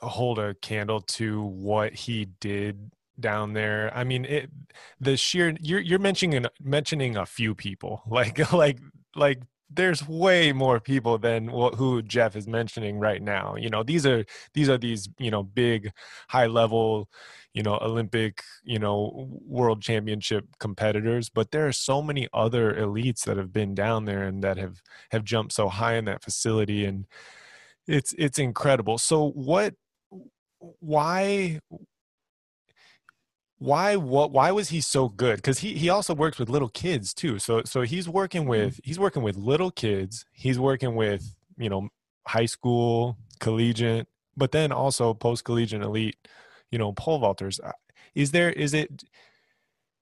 hold 0.00 0.38
a 0.38 0.54
candle 0.54 1.00
to 1.00 1.42
what 1.42 1.94
he 1.94 2.26
did 2.40 2.90
down 3.18 3.52
there 3.52 3.92
i 3.96 4.04
mean 4.04 4.24
it 4.24 4.48
the 5.00 5.16
sheer 5.16 5.56
you're 5.60 5.80
you're 5.80 5.98
mentioning 5.98 6.46
mentioning 6.62 7.16
a 7.16 7.26
few 7.26 7.54
people 7.54 8.02
like 8.08 8.52
like 8.52 8.78
like 9.16 9.40
there's 9.70 10.06
way 10.08 10.52
more 10.52 10.80
people 10.80 11.18
than 11.18 11.48
who 11.48 12.02
Jeff 12.02 12.36
is 12.36 12.46
mentioning 12.48 12.98
right 12.98 13.20
now. 13.22 13.54
You 13.56 13.68
know, 13.68 13.82
these 13.82 14.06
are 14.06 14.24
these 14.54 14.68
are 14.68 14.78
these 14.78 15.08
you 15.18 15.30
know 15.30 15.42
big, 15.42 15.92
high 16.28 16.46
level, 16.46 17.08
you 17.58 17.64
know, 17.64 17.76
Olympic, 17.82 18.44
you 18.62 18.78
know, 18.78 19.28
world 19.44 19.82
championship 19.82 20.44
competitors. 20.60 21.28
But 21.28 21.50
there 21.50 21.66
are 21.66 21.72
so 21.72 22.00
many 22.00 22.28
other 22.32 22.72
elites 22.72 23.24
that 23.24 23.36
have 23.36 23.52
been 23.52 23.74
down 23.74 24.04
there 24.04 24.22
and 24.22 24.44
that 24.44 24.58
have 24.58 24.80
have 25.10 25.24
jumped 25.24 25.54
so 25.54 25.68
high 25.68 25.96
in 25.96 26.04
that 26.04 26.22
facility, 26.22 26.84
and 26.84 27.06
it's 27.88 28.14
it's 28.16 28.38
incredible. 28.38 28.96
So 28.96 29.30
what? 29.30 29.74
Why 30.60 31.58
why 33.58 33.96
what 33.96 34.30
why 34.30 34.52
was 34.52 34.68
he 34.68 34.80
so 34.80 35.08
good 35.08 35.34
because 35.36 35.58
he 35.58 35.74
he 35.74 35.88
also 35.88 36.14
works 36.14 36.38
with 36.38 36.48
little 36.48 36.68
kids 36.68 37.12
too 37.12 37.40
so 37.40 37.60
so 37.64 37.80
he's 37.82 38.08
working 38.08 38.42
mm-hmm. 38.42 38.50
with 38.50 38.80
he's 38.84 39.00
working 39.00 39.20
with 39.24 39.36
little 39.36 39.72
kids 39.72 40.24
he's 40.30 40.60
working 40.60 40.94
with 40.94 41.34
you 41.56 41.68
know 41.68 41.88
high 42.28 42.46
school 42.46 43.18
collegiate 43.40 44.06
but 44.36 44.52
then 44.52 44.70
also 44.70 45.12
post 45.12 45.42
collegiate 45.42 45.82
elite 45.82 46.16
you 46.70 46.78
know 46.78 46.92
pole 46.92 47.20
vaulters 47.20 47.58
uh, 47.64 47.72
is 48.14 48.30
there 48.30 48.50
is 48.50 48.74
it 48.74 49.04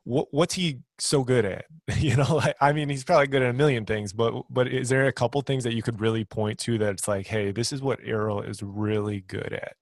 what 0.05 0.29
what's 0.31 0.55
he 0.55 0.81
so 0.98 1.24
good 1.24 1.44
at 1.44 1.64
you 1.98 2.16
know 2.16 2.37
like, 2.37 2.57
i 2.61 2.72
mean 2.72 2.88
he's 2.88 3.05
probably 3.05 3.26
good 3.26 3.42
at 3.42 3.50
a 3.50 3.52
million 3.52 3.85
things 3.85 4.12
but 4.12 4.42
but 4.50 4.68
is 4.68 4.88
there 4.88 5.07
a 5.07 5.12
couple 5.12 5.40
things 5.40 5.64
that 5.64 5.74
you 5.74 5.83
could 5.83 6.00
really 6.00 6.24
point 6.24 6.59
to 6.59 6.79
that 6.79 6.92
it's 6.92 7.09
like 7.09 7.26
hey 7.26 7.50
this 7.50 7.72
is 7.72 7.83
what 7.83 7.98
Earl 8.07 8.40
is 8.40 8.62
really 8.62 9.20
good 9.22 9.52
at 9.52 9.74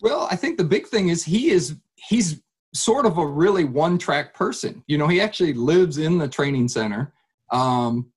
well 0.00 0.26
i 0.30 0.36
think 0.36 0.58
the 0.58 0.64
big 0.64 0.86
thing 0.86 1.08
is 1.08 1.24
he 1.24 1.50
is 1.50 1.76
he's 1.96 2.40
sort 2.74 3.06
of 3.06 3.18
a 3.18 3.26
really 3.26 3.64
one 3.64 3.98
track 3.98 4.34
person. 4.34 4.82
You 4.86 4.98
know, 4.98 5.08
he 5.08 5.20
actually 5.20 5.52
lives 5.52 5.98
in 5.98 6.18
the 6.18 6.28
training 6.28 6.68
center. 6.68 7.12
Um, 7.50 8.10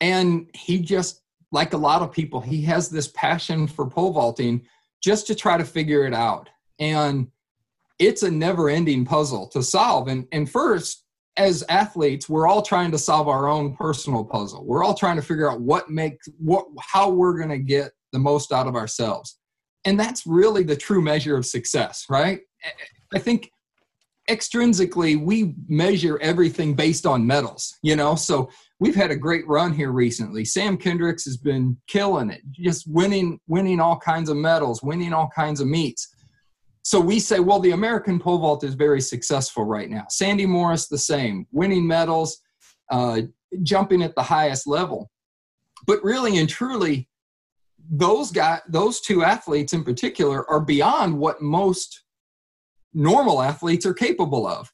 and 0.00 0.48
he 0.54 0.78
just, 0.78 1.22
like 1.50 1.72
a 1.72 1.78
lot 1.78 2.02
of 2.02 2.12
people, 2.12 2.40
he 2.40 2.60
has 2.62 2.90
this 2.90 3.08
passion 3.08 3.66
for 3.66 3.88
pole 3.88 4.12
vaulting 4.12 4.66
just 5.02 5.26
to 5.28 5.34
try 5.34 5.56
to 5.56 5.64
figure 5.64 6.06
it 6.06 6.12
out. 6.12 6.50
And 6.78 7.28
it's 7.98 8.22
a 8.22 8.30
never 8.30 8.68
ending 8.68 9.04
puzzle 9.04 9.48
to 9.48 9.62
solve. 9.62 10.08
And, 10.08 10.26
and 10.32 10.50
first, 10.50 11.04
as 11.36 11.64
athletes, 11.68 12.28
we're 12.28 12.48
all 12.48 12.62
trying 12.62 12.90
to 12.90 12.98
solve 12.98 13.28
our 13.28 13.48
own 13.48 13.74
personal 13.76 14.24
puzzle. 14.24 14.64
We're 14.64 14.84
all 14.84 14.94
trying 14.94 15.16
to 15.16 15.22
figure 15.22 15.50
out 15.50 15.60
what 15.60 15.88
makes 15.88 16.28
what 16.38 16.66
how 16.80 17.10
we're 17.10 17.36
going 17.36 17.50
to 17.50 17.58
get 17.58 17.92
the 18.12 18.18
most 18.18 18.52
out 18.52 18.66
of 18.66 18.74
ourselves. 18.74 19.38
And 19.84 19.98
that's 19.98 20.26
really 20.26 20.64
the 20.64 20.76
true 20.76 21.00
measure 21.00 21.36
of 21.36 21.46
success, 21.46 22.04
right? 22.10 22.40
I 23.14 23.18
think 23.18 23.50
extrinsically 24.28 25.18
we 25.18 25.54
measure 25.68 26.18
everything 26.18 26.74
based 26.74 27.06
on 27.06 27.26
medals 27.26 27.78
you 27.82 27.96
know 27.96 28.14
so 28.14 28.50
we've 28.78 28.94
had 28.94 29.10
a 29.10 29.16
great 29.16 29.46
run 29.48 29.72
here 29.72 29.90
recently 29.90 30.44
sam 30.44 30.76
kendricks 30.76 31.24
has 31.24 31.38
been 31.38 31.74
killing 31.86 32.28
it 32.28 32.42
just 32.52 32.86
winning 32.88 33.40
winning 33.46 33.80
all 33.80 33.96
kinds 33.96 34.28
of 34.28 34.36
medals 34.36 34.82
winning 34.82 35.14
all 35.14 35.30
kinds 35.34 35.62
of 35.62 35.66
meets 35.66 36.14
so 36.88 37.00
we 37.00 37.18
say 37.18 37.38
well 37.40 37.60
the 37.60 37.72
american 37.72 38.18
pole 38.18 38.38
vault 38.38 38.64
is 38.64 38.74
very 38.74 39.00
successful 39.00 39.64
right 39.64 39.90
now 39.90 40.04
sandi 40.08 40.46
morris 40.46 40.88
the 40.88 40.98
same 40.98 41.46
winning 41.52 41.86
medals 41.86 42.40
uh, 42.90 43.20
jumping 43.62 44.02
at 44.02 44.14
the 44.14 44.22
highest 44.22 44.66
level 44.66 45.10
but 45.86 46.02
really 46.02 46.38
and 46.38 46.48
truly 46.48 47.08
those 47.90 48.30
guys 48.30 48.60
those 48.68 49.00
two 49.00 49.22
athletes 49.22 49.72
in 49.72 49.84
particular 49.84 50.48
are 50.50 50.60
beyond 50.60 51.18
what 51.18 51.42
most 51.42 52.02
normal 52.94 53.42
athletes 53.42 53.86
are 53.86 53.94
capable 53.94 54.46
of. 54.46 54.72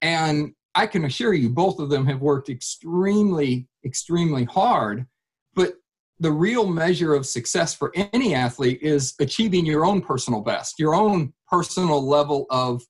And 0.00 0.54
I 0.74 0.86
can 0.86 1.04
assure 1.04 1.34
you, 1.34 1.48
both 1.48 1.78
of 1.78 1.90
them 1.90 2.06
have 2.06 2.20
worked 2.20 2.48
extremely, 2.48 3.68
extremely 3.84 4.44
hard. 4.44 5.06
But 5.54 5.74
the 6.18 6.32
real 6.32 6.66
measure 6.66 7.14
of 7.14 7.26
success 7.26 7.74
for 7.74 7.92
any 7.94 8.34
athlete 8.34 8.80
is 8.82 9.14
achieving 9.20 9.66
your 9.66 9.84
own 9.84 10.00
personal 10.00 10.40
best, 10.40 10.78
your 10.78 10.94
own 10.94 11.32
personal 11.52 12.04
level 12.04 12.46
of 12.48 12.82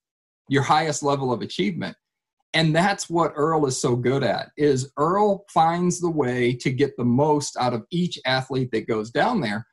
your 0.49 0.63
highest 0.63 1.03
level 1.03 1.33
of 1.33 1.43
achievement. 1.43 1.97
And 2.55 2.77
that's 2.77 3.11
what 3.11 3.33
Earl 3.35 3.67
is 3.67 3.81
so 3.81 3.97
good 3.97 4.23
at 4.23 4.51
is 4.57 4.93
Earl 4.97 5.45
finds 5.49 6.01
the 6.01 6.11
way 6.11 6.55
to 6.57 6.71
get 6.71 6.97
the 6.97 7.05
most 7.05 7.57
out 7.57 7.73
of 7.73 7.85
each 7.91 8.21
athlete 8.25 8.71
that 8.71 8.87
goes 8.87 9.11
down 9.11 9.41
there. 9.41 9.67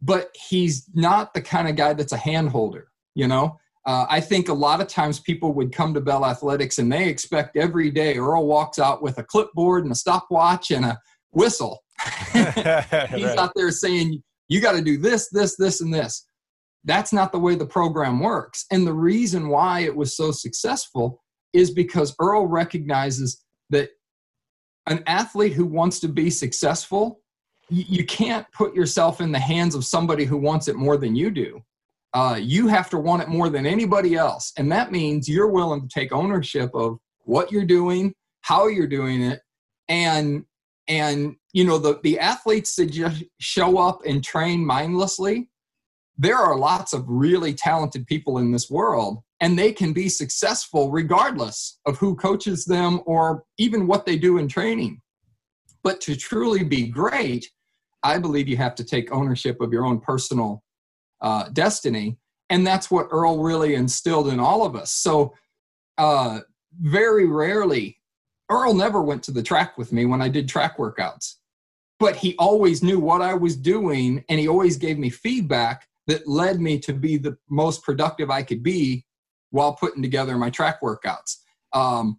But 0.00 0.30
he's 0.48 0.88
not 0.94 1.34
the 1.34 1.42
kind 1.42 1.68
of 1.68 1.76
guy 1.76 1.92
that's 1.92 2.12
a 2.12 2.16
hand 2.16 2.48
holder, 2.48 2.88
you 3.14 3.28
know? 3.28 3.58
Uh, 3.86 4.06
I 4.08 4.20
think 4.20 4.48
a 4.48 4.54
lot 4.54 4.80
of 4.80 4.88
times 4.88 5.20
people 5.20 5.52
would 5.54 5.72
come 5.72 5.92
to 5.92 6.00
Bell 6.00 6.24
Athletics 6.24 6.78
and 6.78 6.90
they 6.90 7.08
expect 7.08 7.56
every 7.56 7.90
day 7.90 8.16
Earl 8.16 8.46
walks 8.46 8.78
out 8.78 9.02
with 9.02 9.18
a 9.18 9.24
clipboard 9.24 9.82
and 9.82 9.92
a 9.92 9.96
stopwatch 9.96 10.70
and 10.70 10.86
a 10.86 10.98
whistle. 11.32 11.82
He's 12.32 12.44
right. 12.44 13.38
out 13.38 13.52
there 13.54 13.70
saying, 13.70 14.22
you 14.48 14.60
got 14.60 14.72
to 14.72 14.82
do 14.82 14.96
this, 14.96 15.28
this, 15.30 15.56
this, 15.56 15.82
and 15.82 15.92
this. 15.92 16.26
That's 16.84 17.12
not 17.12 17.32
the 17.32 17.38
way 17.38 17.54
the 17.54 17.66
program 17.66 18.20
works. 18.20 18.66
And 18.70 18.86
the 18.86 18.92
reason 18.92 19.48
why 19.48 19.80
it 19.80 19.96
was 19.96 20.16
so 20.16 20.30
successful 20.30 21.22
is 21.52 21.70
because 21.70 22.14
Earl 22.20 22.46
recognizes 22.46 23.42
that 23.70 23.90
an 24.86 25.02
athlete 25.06 25.54
who 25.54 25.64
wants 25.64 26.00
to 26.00 26.08
be 26.08 26.28
successful, 26.28 27.20
you, 27.70 28.04
can't 28.04 28.46
put 28.52 28.74
yourself 28.74 29.22
in 29.22 29.32
the 29.32 29.38
hands 29.38 29.74
of 29.74 29.84
somebody 29.84 30.24
who 30.24 30.36
wants 30.36 30.68
it 30.68 30.76
more 30.76 30.98
than 30.98 31.16
you 31.16 31.30
do. 31.30 31.62
Uh, 32.12 32.38
you 32.40 32.68
have 32.68 32.90
to 32.90 32.98
want 32.98 33.22
it 33.22 33.28
more 33.28 33.48
than 33.48 33.66
anybody 33.66 34.14
else. 34.14 34.52
And 34.58 34.70
that 34.70 34.92
means 34.92 35.28
you're 35.28 35.50
willing 35.50 35.80
to 35.80 35.88
take 35.88 36.12
ownership 36.12 36.70
of 36.74 36.98
what 37.20 37.50
you're 37.50 37.64
doing, 37.64 38.14
how 38.42 38.66
you're 38.66 38.86
doing 38.86 39.22
it, 39.22 39.40
and 39.88 40.44
and 40.86 41.36
you 41.52 41.64
know 41.64 41.78
the 41.78 41.98
the 42.02 42.18
athletes 42.18 42.76
that 42.76 42.86
just 42.86 43.24
show 43.40 43.78
up 43.78 44.00
and 44.06 44.22
train 44.22 44.64
mindlessly 44.64 45.48
there 46.16 46.36
are 46.36 46.56
lots 46.56 46.92
of 46.92 47.04
really 47.08 47.52
talented 47.52 48.06
people 48.06 48.38
in 48.38 48.52
this 48.52 48.70
world 48.70 49.18
and 49.40 49.58
they 49.58 49.72
can 49.72 49.92
be 49.92 50.08
successful 50.08 50.90
regardless 50.90 51.78
of 51.86 51.98
who 51.98 52.14
coaches 52.14 52.64
them 52.64 53.00
or 53.04 53.44
even 53.58 53.86
what 53.86 54.06
they 54.06 54.16
do 54.16 54.38
in 54.38 54.48
training. 54.48 55.00
But 55.82 56.00
to 56.02 56.16
truly 56.16 56.64
be 56.64 56.86
great 56.88 57.50
i 58.02 58.18
believe 58.18 58.48
you 58.48 58.56
have 58.56 58.74
to 58.74 58.84
take 58.84 59.10
ownership 59.10 59.62
of 59.62 59.72
your 59.72 59.86
own 59.86 59.98
personal 59.98 60.62
uh, 61.22 61.48
destiny 61.54 62.18
and 62.50 62.66
that's 62.66 62.90
what 62.90 63.08
earl 63.10 63.42
really 63.42 63.74
instilled 63.74 64.28
in 64.28 64.38
all 64.38 64.66
of 64.66 64.76
us. 64.76 64.92
So 64.92 65.34
uh, 65.96 66.40
very 66.78 67.26
rarely 67.26 67.98
Earl 68.50 68.74
never 68.74 69.02
went 69.02 69.22
to 69.24 69.32
the 69.32 69.42
track 69.42 69.78
with 69.78 69.92
me 69.92 70.04
when 70.04 70.20
I 70.20 70.28
did 70.28 70.48
track 70.48 70.76
workouts, 70.76 71.34
but 71.98 72.16
he 72.16 72.36
always 72.36 72.82
knew 72.82 73.00
what 73.00 73.22
I 73.22 73.34
was 73.34 73.56
doing 73.56 74.24
and 74.28 74.38
he 74.38 74.48
always 74.48 74.76
gave 74.76 74.98
me 74.98 75.10
feedback 75.10 75.86
that 76.06 76.28
led 76.28 76.60
me 76.60 76.78
to 76.80 76.92
be 76.92 77.16
the 77.16 77.36
most 77.48 77.82
productive 77.82 78.30
I 78.30 78.42
could 78.42 78.62
be 78.62 79.04
while 79.50 79.74
putting 79.74 80.02
together 80.02 80.36
my 80.36 80.50
track 80.50 80.80
workouts. 80.82 81.36
Um, 81.72 82.18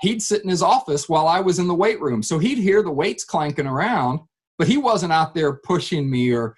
he'd 0.00 0.22
sit 0.22 0.42
in 0.42 0.48
his 0.48 0.62
office 0.62 1.08
while 1.08 1.26
I 1.26 1.40
was 1.40 1.58
in 1.58 1.68
the 1.68 1.74
weight 1.74 2.00
room. 2.00 2.22
So 2.22 2.38
he'd 2.38 2.58
hear 2.58 2.82
the 2.82 2.92
weights 2.92 3.24
clanking 3.24 3.66
around, 3.66 4.20
but 4.58 4.68
he 4.68 4.76
wasn't 4.76 5.12
out 5.12 5.34
there 5.34 5.54
pushing 5.54 6.10
me 6.10 6.32
or 6.32 6.56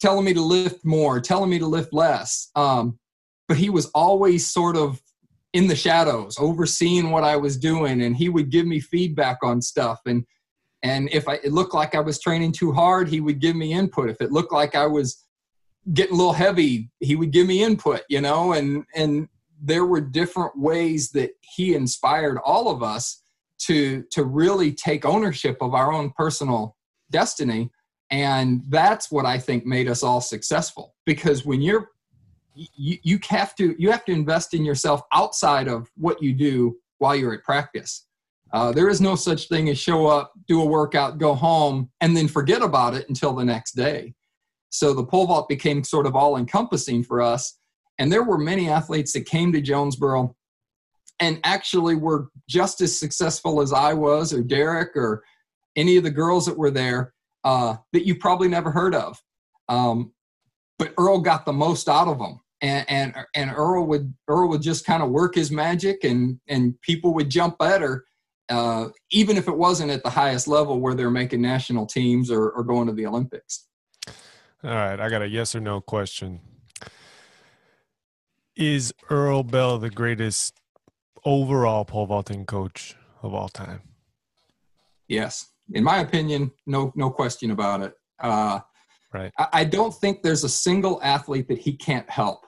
telling 0.00 0.24
me 0.24 0.34
to 0.34 0.40
lift 0.40 0.84
more, 0.84 1.20
telling 1.20 1.50
me 1.50 1.58
to 1.58 1.66
lift 1.66 1.92
less. 1.92 2.50
Um, 2.54 2.98
but 3.48 3.56
he 3.56 3.70
was 3.70 3.86
always 3.94 4.50
sort 4.50 4.76
of 4.76 5.00
in 5.52 5.66
the 5.66 5.76
shadows 5.76 6.36
overseeing 6.38 7.10
what 7.10 7.24
i 7.24 7.34
was 7.34 7.56
doing 7.56 8.02
and 8.02 8.14
he 8.14 8.28
would 8.28 8.50
give 8.50 8.66
me 8.66 8.78
feedback 8.78 9.38
on 9.42 9.62
stuff 9.62 10.00
and 10.04 10.24
and 10.82 11.08
if 11.12 11.26
I, 11.28 11.34
it 11.36 11.52
looked 11.52 11.72
like 11.72 11.94
i 11.94 12.00
was 12.00 12.20
training 12.20 12.52
too 12.52 12.72
hard 12.72 13.08
he 13.08 13.20
would 13.20 13.40
give 13.40 13.56
me 13.56 13.72
input 13.72 14.10
if 14.10 14.20
it 14.20 14.32
looked 14.32 14.52
like 14.52 14.74
i 14.74 14.86
was 14.86 15.24
getting 15.92 16.14
a 16.14 16.16
little 16.16 16.32
heavy 16.32 16.90
he 17.00 17.14
would 17.16 17.30
give 17.30 17.46
me 17.46 17.62
input 17.62 18.02
you 18.08 18.20
know 18.20 18.52
and 18.52 18.84
and 18.94 19.28
there 19.62 19.86
were 19.86 20.00
different 20.00 20.56
ways 20.58 21.10
that 21.10 21.30
he 21.40 21.74
inspired 21.74 22.38
all 22.44 22.68
of 22.68 22.82
us 22.82 23.22
to 23.58 24.04
to 24.10 24.24
really 24.24 24.72
take 24.72 25.04
ownership 25.04 25.56
of 25.60 25.74
our 25.74 25.92
own 25.92 26.10
personal 26.16 26.76
destiny 27.10 27.70
and 28.10 28.62
that's 28.68 29.10
what 29.10 29.24
i 29.24 29.38
think 29.38 29.64
made 29.64 29.88
us 29.88 30.02
all 30.02 30.20
successful 30.20 30.94
because 31.04 31.44
when 31.44 31.60
you're 31.60 31.90
you, 32.56 32.98
you 33.02 33.18
have 33.28 33.54
to 33.56 33.74
you 33.78 33.90
have 33.90 34.04
to 34.06 34.12
invest 34.12 34.54
in 34.54 34.64
yourself 34.64 35.02
outside 35.12 35.68
of 35.68 35.90
what 35.96 36.22
you 36.22 36.32
do 36.32 36.76
while 36.98 37.14
you're 37.14 37.34
at 37.34 37.44
practice. 37.44 38.06
Uh, 38.52 38.72
there 38.72 38.88
is 38.88 39.00
no 39.00 39.16
such 39.16 39.48
thing 39.48 39.68
as 39.68 39.78
show 39.78 40.06
up, 40.06 40.32
do 40.46 40.62
a 40.62 40.64
workout, 40.64 41.18
go 41.18 41.34
home, 41.34 41.90
and 42.00 42.16
then 42.16 42.28
forget 42.28 42.62
about 42.62 42.94
it 42.94 43.08
until 43.08 43.32
the 43.32 43.44
next 43.44 43.72
day. 43.72 44.14
So 44.78 44.92
the 44.92 45.04
pole 45.04 45.26
vault 45.26 45.48
became 45.48 45.84
sort 45.84 46.06
of 46.06 46.14
all 46.14 46.36
encompassing 46.36 47.02
for 47.02 47.20
us. 47.20 47.58
And 47.98 48.12
there 48.12 48.24
were 48.24 48.38
many 48.38 48.68
athletes 48.68 49.12
that 49.14 49.26
came 49.26 49.52
to 49.52 49.60
Jonesboro 49.60 50.36
and 51.18 51.40
actually 51.44 51.94
were 51.94 52.28
just 52.48 52.80
as 52.82 52.98
successful 52.98 53.62
as 53.62 53.72
I 53.72 53.94
was, 53.94 54.34
or 54.34 54.42
Derek, 54.42 54.94
or 54.96 55.24
any 55.76 55.96
of 55.96 56.04
the 56.04 56.10
girls 56.10 56.44
that 56.46 56.58
were 56.58 56.70
there 56.70 57.14
uh, 57.44 57.76
that 57.92 58.06
you 58.06 58.16
probably 58.16 58.48
never 58.48 58.70
heard 58.70 58.94
of. 58.94 59.18
Um, 59.68 60.12
but 60.78 60.92
Earl 60.98 61.20
got 61.20 61.46
the 61.46 61.54
most 61.54 61.88
out 61.88 62.08
of 62.08 62.18
them 62.18 62.40
and 62.62 62.84
and 62.88 63.14
and 63.34 63.50
Earl 63.54 63.86
would 63.86 64.14
Earl 64.28 64.48
would 64.48 64.62
just 64.62 64.86
kind 64.86 65.02
of 65.02 65.10
work 65.10 65.34
his 65.34 65.50
magic, 65.50 66.04
and 66.04 66.40
and 66.48 66.80
people 66.82 67.14
would 67.14 67.30
jump 67.30 67.58
better, 67.58 68.04
uh, 68.48 68.88
even 69.10 69.36
if 69.36 69.48
it 69.48 69.56
wasn't 69.56 69.90
at 69.90 70.02
the 70.02 70.10
highest 70.10 70.48
level 70.48 70.80
where 70.80 70.94
they're 70.94 71.10
making 71.10 71.42
national 71.42 71.86
teams 71.86 72.30
or, 72.30 72.50
or 72.50 72.64
going 72.64 72.86
to 72.86 72.92
the 72.92 73.06
Olympics. 73.06 73.66
All 74.64 74.70
right, 74.70 74.98
I 74.98 75.08
got 75.08 75.22
a 75.22 75.28
yes 75.28 75.54
or 75.54 75.60
no 75.60 75.80
question. 75.80 76.40
Is 78.56 78.92
Earl 79.10 79.42
Bell 79.42 79.78
the 79.78 79.90
greatest 79.90 80.58
overall 81.24 81.84
pole 81.84 82.06
vaulting 82.06 82.46
coach 82.46 82.96
of 83.22 83.34
all 83.34 83.48
time? 83.48 83.82
Yes, 85.08 85.52
in 85.72 85.84
my 85.84 85.98
opinion, 85.98 86.52
no 86.66 86.92
no 86.96 87.10
question 87.10 87.50
about 87.50 87.82
it. 87.82 87.94
Uh, 88.18 88.60
right. 89.12 89.32
I, 89.38 89.48
I 89.52 89.64
don't 89.64 89.94
think 89.94 90.22
there's 90.22 90.44
a 90.44 90.48
single 90.48 91.00
athlete 91.02 91.48
that 91.48 91.58
he 91.58 91.76
can't 91.76 92.08
help. 92.08 92.46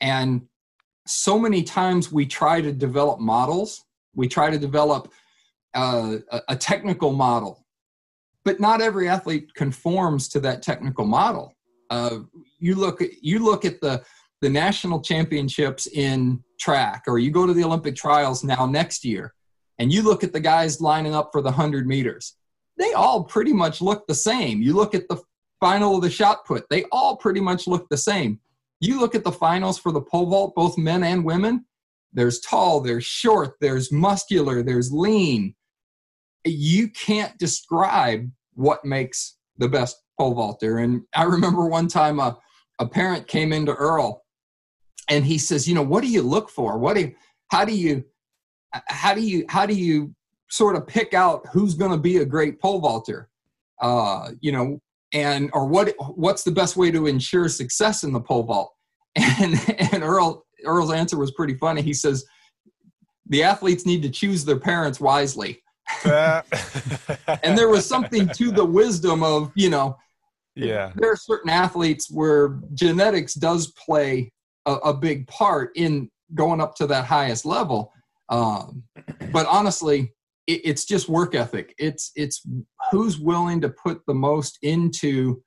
And 0.00 0.42
so 1.06 1.38
many 1.38 1.62
times 1.62 2.10
we 2.10 2.26
try 2.26 2.60
to 2.60 2.72
develop 2.72 3.20
models, 3.20 3.84
we 4.14 4.26
try 4.28 4.50
to 4.50 4.58
develop 4.58 5.12
uh, 5.74 6.16
a, 6.32 6.40
a 6.48 6.56
technical 6.56 7.12
model, 7.12 7.65
but 8.46 8.60
not 8.60 8.80
every 8.80 9.08
athlete 9.08 9.52
conforms 9.54 10.28
to 10.28 10.38
that 10.38 10.62
technical 10.62 11.04
model. 11.04 11.56
Uh, 11.90 12.20
you 12.60 12.76
look 12.76 13.02
at 13.02 13.10
you 13.20 13.40
look 13.40 13.64
at 13.64 13.80
the 13.80 14.02
the 14.40 14.48
national 14.48 15.00
championships 15.00 15.88
in 15.88 16.42
track, 16.60 17.02
or 17.08 17.18
you 17.18 17.32
go 17.32 17.44
to 17.46 17.52
the 17.52 17.64
Olympic 17.64 17.96
trials 17.96 18.44
now 18.44 18.64
next 18.64 19.04
year, 19.04 19.34
and 19.80 19.92
you 19.92 20.02
look 20.02 20.22
at 20.22 20.32
the 20.32 20.40
guys 20.40 20.80
lining 20.80 21.12
up 21.14 21.30
for 21.32 21.42
the 21.42 21.50
hundred 21.50 21.88
meters. 21.88 22.36
They 22.78 22.92
all 22.92 23.24
pretty 23.24 23.52
much 23.52 23.82
look 23.82 24.06
the 24.06 24.14
same. 24.14 24.62
You 24.62 24.74
look 24.74 24.94
at 24.94 25.08
the 25.08 25.20
final 25.58 25.96
of 25.96 26.02
the 26.02 26.10
shot 26.10 26.46
put; 26.46 26.66
they 26.70 26.84
all 26.92 27.16
pretty 27.16 27.40
much 27.40 27.66
look 27.66 27.88
the 27.88 27.96
same. 27.96 28.38
You 28.80 29.00
look 29.00 29.16
at 29.16 29.24
the 29.24 29.32
finals 29.32 29.76
for 29.76 29.90
the 29.90 30.02
pole 30.02 30.26
vault, 30.26 30.54
both 30.54 30.78
men 30.78 31.02
and 31.02 31.24
women, 31.24 31.64
there's 32.12 32.38
tall, 32.40 32.80
there's 32.80 33.04
short, 33.04 33.54
there's 33.60 33.90
muscular, 33.90 34.62
there's 34.62 34.92
lean. 34.92 35.56
You 36.44 36.90
can't 36.90 37.36
describe 37.38 38.30
what 38.56 38.84
makes 38.84 39.36
the 39.58 39.68
best 39.68 40.02
pole 40.18 40.34
vaulter. 40.34 40.78
And 40.78 41.02
I 41.14 41.22
remember 41.24 41.66
one 41.66 41.88
time 41.88 42.18
a, 42.18 42.36
a 42.78 42.86
parent 42.86 43.26
came 43.26 43.52
into 43.52 43.72
Earl 43.72 44.22
and 45.08 45.24
he 45.24 45.38
says, 45.38 45.68
you 45.68 45.74
know, 45.74 45.82
what 45.82 46.02
do 46.02 46.08
you 46.08 46.22
look 46.22 46.50
for? 46.50 46.78
What 46.78 46.96
do 46.96 47.02
you, 47.02 47.14
how 47.48 47.64
do 47.64 47.74
you, 47.74 48.04
how 48.88 49.14
do 49.14 49.20
you, 49.20 49.44
how 49.48 49.64
do 49.64 49.74
you 49.74 50.14
sort 50.50 50.76
of 50.76 50.86
pick 50.86 51.14
out 51.14 51.46
who's 51.52 51.74
going 51.74 51.92
to 51.92 51.98
be 51.98 52.18
a 52.18 52.24
great 52.24 52.60
pole 52.60 52.80
vaulter? 52.80 53.28
Uh, 53.80 54.30
you 54.40 54.52
know, 54.52 54.80
and 55.12 55.50
or 55.52 55.66
what 55.66 55.94
what's 56.14 56.42
the 56.42 56.50
best 56.50 56.76
way 56.76 56.90
to 56.90 57.06
ensure 57.06 57.48
success 57.48 58.04
in 58.04 58.12
the 58.12 58.20
pole 58.20 58.42
vault 58.42 58.74
and 59.16 59.54
and 59.92 60.02
earl 60.02 60.44
earl's 60.64 60.92
answer 60.92 61.16
was 61.16 61.30
pretty 61.32 61.54
funny 61.54 61.82
he 61.82 61.94
says 61.94 62.24
the 63.28 63.42
athletes 63.42 63.86
need 63.86 64.02
to 64.02 64.10
choose 64.10 64.44
their 64.44 64.58
parents 64.58 65.00
wisely 65.00 65.62
and 66.04 67.56
there 67.56 67.68
was 67.68 67.86
something 67.86 68.28
to 68.28 68.50
the 68.50 68.64
wisdom 68.64 69.22
of 69.22 69.52
you 69.54 69.70
know 69.70 69.96
yeah 70.54 70.92
there 70.96 71.12
are 71.12 71.16
certain 71.16 71.50
athletes 71.50 72.10
where 72.10 72.58
genetics 72.74 73.34
does 73.34 73.72
play 73.72 74.32
a, 74.66 74.72
a 74.72 74.94
big 74.94 75.26
part 75.28 75.70
in 75.76 76.10
going 76.34 76.60
up 76.60 76.74
to 76.74 76.86
that 76.86 77.04
highest 77.04 77.44
level 77.44 77.92
um, 78.28 78.82
but 79.32 79.46
honestly 79.46 80.12
it, 80.46 80.60
it's 80.64 80.84
just 80.84 81.08
work 81.08 81.34
ethic. 81.34 81.74
It's 81.78 82.12
it's 82.16 82.46
who's 82.90 83.18
willing 83.18 83.60
to 83.60 83.68
put 83.68 84.02
the 84.06 84.14
most 84.14 84.58
into 84.62 85.42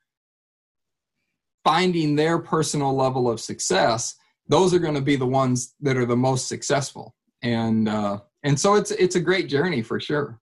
finding 1.64 2.16
their 2.16 2.40
personal 2.40 2.96
level 2.96 3.30
of 3.30 3.40
success. 3.40 4.16
Those 4.48 4.74
are 4.74 4.80
going 4.80 4.96
to 4.96 5.02
be 5.02 5.16
the 5.16 5.28
ones 5.28 5.76
that 5.82 5.98
are 5.98 6.06
the 6.06 6.18
most 6.18 6.48
successful, 6.48 7.16
and 7.42 7.88
uh, 7.88 8.20
and 8.44 8.60
so 8.60 8.76
it's 8.76 8.92
it's 8.92 9.16
a 9.16 9.20
great 9.20 9.50
journey 9.50 9.82
for 9.82 10.00
sure. 10.00 10.40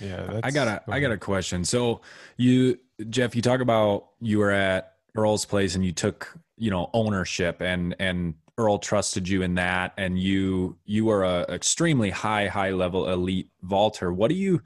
Yeah, 0.00 0.40
I 0.42 0.50
got 0.50 0.68
a 0.68 0.82
I 0.90 1.00
got 1.00 1.12
a 1.12 1.18
question. 1.18 1.64
So 1.64 2.00
you 2.36 2.78
Jeff, 3.10 3.34
you 3.34 3.42
talk 3.42 3.60
about 3.60 4.08
you 4.20 4.38
were 4.38 4.50
at 4.50 4.94
Earl's 5.16 5.44
place 5.44 5.74
and 5.74 5.84
you 5.84 5.92
took 5.92 6.36
you 6.56 6.70
know 6.70 6.90
ownership 6.92 7.60
and 7.60 7.96
and 7.98 8.34
Earl 8.58 8.78
trusted 8.78 9.26
you 9.28 9.42
in 9.42 9.54
that, 9.54 9.94
and 9.96 10.18
you 10.18 10.76
you 10.84 11.08
are 11.10 11.24
a 11.24 11.42
extremely 11.48 12.10
high 12.10 12.48
high 12.48 12.70
level 12.70 13.08
elite 13.08 13.48
vaulter. 13.62 14.12
What 14.12 14.28
do 14.28 14.34
you 14.34 14.60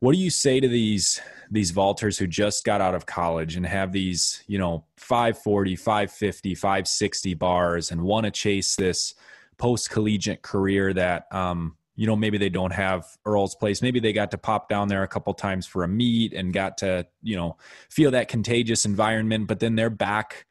what 0.00 0.12
do 0.12 0.18
you 0.18 0.30
say 0.30 0.60
to 0.60 0.68
these 0.68 1.20
these 1.50 1.72
vaulters 1.72 2.18
who 2.18 2.26
just 2.26 2.64
got 2.64 2.80
out 2.80 2.94
of 2.94 3.06
college 3.06 3.56
and 3.56 3.64
have 3.64 3.92
these 3.92 4.42
you 4.46 4.58
know 4.58 4.84
540 4.98 5.76
550 5.76 6.54
560 6.54 7.34
bars 7.34 7.90
and 7.90 8.02
want 8.02 8.24
to 8.24 8.30
chase 8.30 8.76
this 8.76 9.14
post 9.56 9.88
collegiate 9.88 10.42
career 10.42 10.92
that 10.92 11.26
um, 11.32 11.76
you 11.96 12.06
know 12.06 12.16
maybe 12.16 12.38
they 12.38 12.48
don't 12.48 12.72
have 12.72 13.06
earl's 13.24 13.54
place. 13.54 13.80
Maybe 13.82 14.00
they 14.00 14.12
got 14.12 14.30
to 14.32 14.38
pop 14.38 14.68
down 14.68 14.88
there 14.88 15.02
a 15.02 15.08
couple 15.08 15.32
times 15.34 15.66
for 15.66 15.84
a 15.84 15.88
meet 15.88 16.32
and 16.32 16.52
got 16.52 16.78
to 16.78 17.06
you 17.22 17.36
know 17.36 17.56
feel 17.88 18.10
that 18.12 18.28
contagious 18.28 18.84
environment 18.84 19.46
but 19.46 19.60
then 19.60 19.76
they're 19.76 19.90
back 19.90 20.46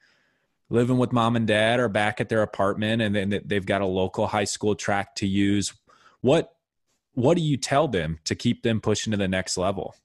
living 0.70 0.98
with 0.98 1.12
mom 1.12 1.36
and 1.36 1.46
dad 1.46 1.80
or 1.80 1.88
back 1.88 2.20
at 2.20 2.30
their 2.30 2.42
apartment 2.42 3.02
and 3.02 3.16
then 3.16 3.42
they've 3.46 3.66
got 3.66 3.82
a 3.82 3.86
local 3.86 4.28
high 4.28 4.44
school 4.44 4.76
track 4.76 5.16
to 5.16 5.28
use. 5.28 5.74
What 6.22 6.56
what 7.14 7.38
do 7.38 7.44
you 7.44 7.58
tell 7.58 7.88
them 7.88 8.20
to 8.24 8.34
keep 8.34 8.64
them 8.64 8.82
pushing 8.82 9.12
to 9.12 9.18
the 9.18 9.28
next 9.28 9.56
level? 9.56 9.96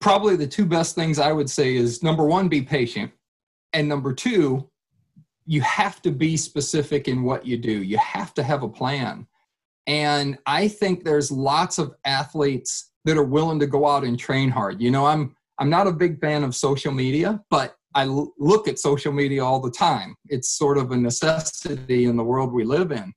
Probably 0.00 0.36
the 0.36 0.46
two 0.46 0.64
best 0.64 0.94
things 0.94 1.18
i 1.18 1.32
would 1.32 1.50
say 1.50 1.74
is 1.74 2.02
number 2.02 2.24
one 2.24 2.48
be 2.48 2.62
patient. 2.62 3.12
And 3.72 3.88
number 3.88 4.12
two 4.12 4.70
you 5.44 5.62
have 5.62 6.02
to 6.02 6.10
be 6.10 6.36
specific 6.36 7.08
in 7.08 7.22
what 7.22 7.46
you 7.46 7.56
do. 7.56 7.82
You 7.82 7.96
have 7.96 8.34
to 8.34 8.42
have 8.42 8.62
a 8.62 8.68
plan 8.68 9.26
and 9.88 10.38
I 10.46 10.68
think 10.68 11.02
there's 11.02 11.32
lots 11.32 11.78
of 11.78 11.94
athletes 12.04 12.92
that 13.06 13.16
are 13.16 13.24
willing 13.24 13.58
to 13.60 13.66
go 13.66 13.88
out 13.88 14.04
and 14.04 14.18
train 14.18 14.50
hard. 14.50 14.80
You 14.80 14.90
know, 14.90 15.06
I'm 15.06 15.34
I'm 15.58 15.70
not 15.70 15.88
a 15.88 15.92
big 15.92 16.20
fan 16.20 16.44
of 16.44 16.54
social 16.54 16.92
media, 16.92 17.42
but 17.50 17.74
I 17.94 18.04
l- 18.04 18.32
look 18.38 18.68
at 18.68 18.78
social 18.78 19.12
media 19.12 19.44
all 19.44 19.60
the 19.60 19.70
time. 19.70 20.14
It's 20.28 20.50
sort 20.50 20.78
of 20.78 20.92
a 20.92 20.96
necessity 20.96 22.04
in 22.04 22.16
the 22.16 22.22
world 22.22 22.52
we 22.52 22.64
live 22.64 22.92
in. 22.92 23.12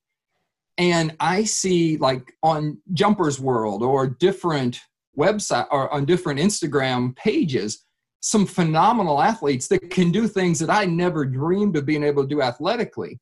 And 0.77 1.15
I 1.19 1.43
see 1.43 1.97
like 1.97 2.33
on 2.41 2.81
Jumpers 2.93 3.39
World 3.39 3.83
or 3.83 4.07
different 4.07 4.79
website 5.19 5.67
or 5.71 5.93
on 5.93 6.05
different 6.05 6.39
Instagram 6.39 7.15
pages 7.17 7.85
some 8.21 8.45
phenomenal 8.45 9.21
athletes 9.21 9.67
that 9.67 9.89
can 9.89 10.11
do 10.11 10.27
things 10.27 10.59
that 10.59 10.69
I 10.69 10.85
never 10.85 11.25
dreamed 11.25 11.75
of 11.75 11.85
being 11.85 12.03
able 12.03 12.23
to 12.23 12.29
do 12.29 12.41
athletically, 12.41 13.19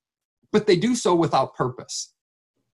but 0.52 0.68
they 0.68 0.76
do 0.76 0.94
so 0.94 1.16
without 1.16 1.56
purpose. 1.56 2.14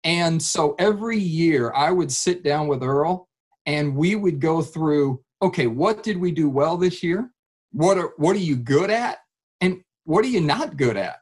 And 0.04 0.42
so 0.42 0.74
every 0.78 1.18
year 1.18 1.72
I 1.74 1.90
would 1.90 2.10
sit 2.10 2.42
down 2.42 2.68
with 2.68 2.82
Earl 2.82 3.28
and 3.66 3.94
we 3.94 4.16
would 4.16 4.40
go 4.40 4.62
through 4.62 5.22
okay, 5.40 5.66
what 5.66 6.04
did 6.04 6.16
we 6.18 6.30
do 6.30 6.48
well 6.48 6.76
this 6.76 7.02
year? 7.02 7.30
What 7.72 7.98
are 7.98 8.12
what 8.16 8.36
are 8.36 8.40
you 8.40 8.56
good 8.56 8.90
at? 8.90 9.18
And 9.60 9.82
what 10.04 10.24
are 10.24 10.28
you 10.28 10.40
not 10.40 10.76
good 10.76 10.96
at? 10.96 11.16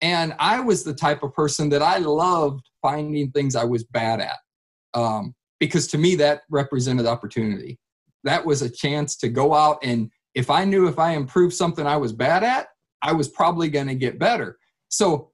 And 0.00 0.34
I 0.38 0.60
was 0.60 0.82
the 0.82 0.94
type 0.94 1.22
of 1.22 1.34
person 1.34 1.68
that 1.70 1.82
I 1.82 1.98
loved 1.98 2.64
finding 2.82 3.30
things 3.30 3.54
I 3.54 3.64
was 3.64 3.84
bad 3.84 4.20
at. 4.20 4.38
Um, 4.94 5.34
because 5.58 5.86
to 5.88 5.98
me 5.98 6.16
that 6.16 6.42
represented 6.50 7.06
opportunity. 7.06 7.78
That 8.24 8.44
was 8.44 8.62
a 8.62 8.70
chance 8.70 9.16
to 9.18 9.28
go 9.28 9.54
out 9.54 9.78
and 9.82 10.10
if 10.34 10.50
I 10.50 10.64
knew 10.64 10.86
if 10.86 10.98
I 10.98 11.12
improved 11.12 11.54
something 11.54 11.86
I 11.86 11.96
was 11.96 12.12
bad 12.12 12.44
at, 12.44 12.68
I 13.02 13.12
was 13.12 13.28
probably 13.28 13.68
going 13.68 13.88
to 13.88 13.94
get 13.94 14.18
better. 14.18 14.58
So 14.88 15.29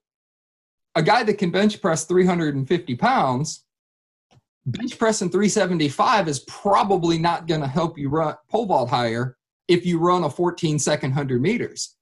a 0.97 1.03
guy 1.03 1.23
that 1.23 1.35
can 1.39 1.51
bench 1.51 1.81
press 1.81 2.05
350 2.05 2.97
pounds, 2.97 3.65
bench 4.65 4.99
pressing 4.99 5.31
375 5.31 6.27
is 6.27 6.41
probably 6.41 7.19
not 7.19 7.47
going 7.47 7.61
to 7.61 7.69
help 7.69 7.97
you 7.99 8.09
run 8.09 8.35
pole 8.51 8.67
vault 8.67 8.89
higher 8.89 9.37
if 9.69 9.85
you 9.85 9.99
run 9.99 10.25
a 10.25 10.31
14 10.31 10.79
second 10.79 11.11
100 11.11 11.41
meters. 11.41 11.97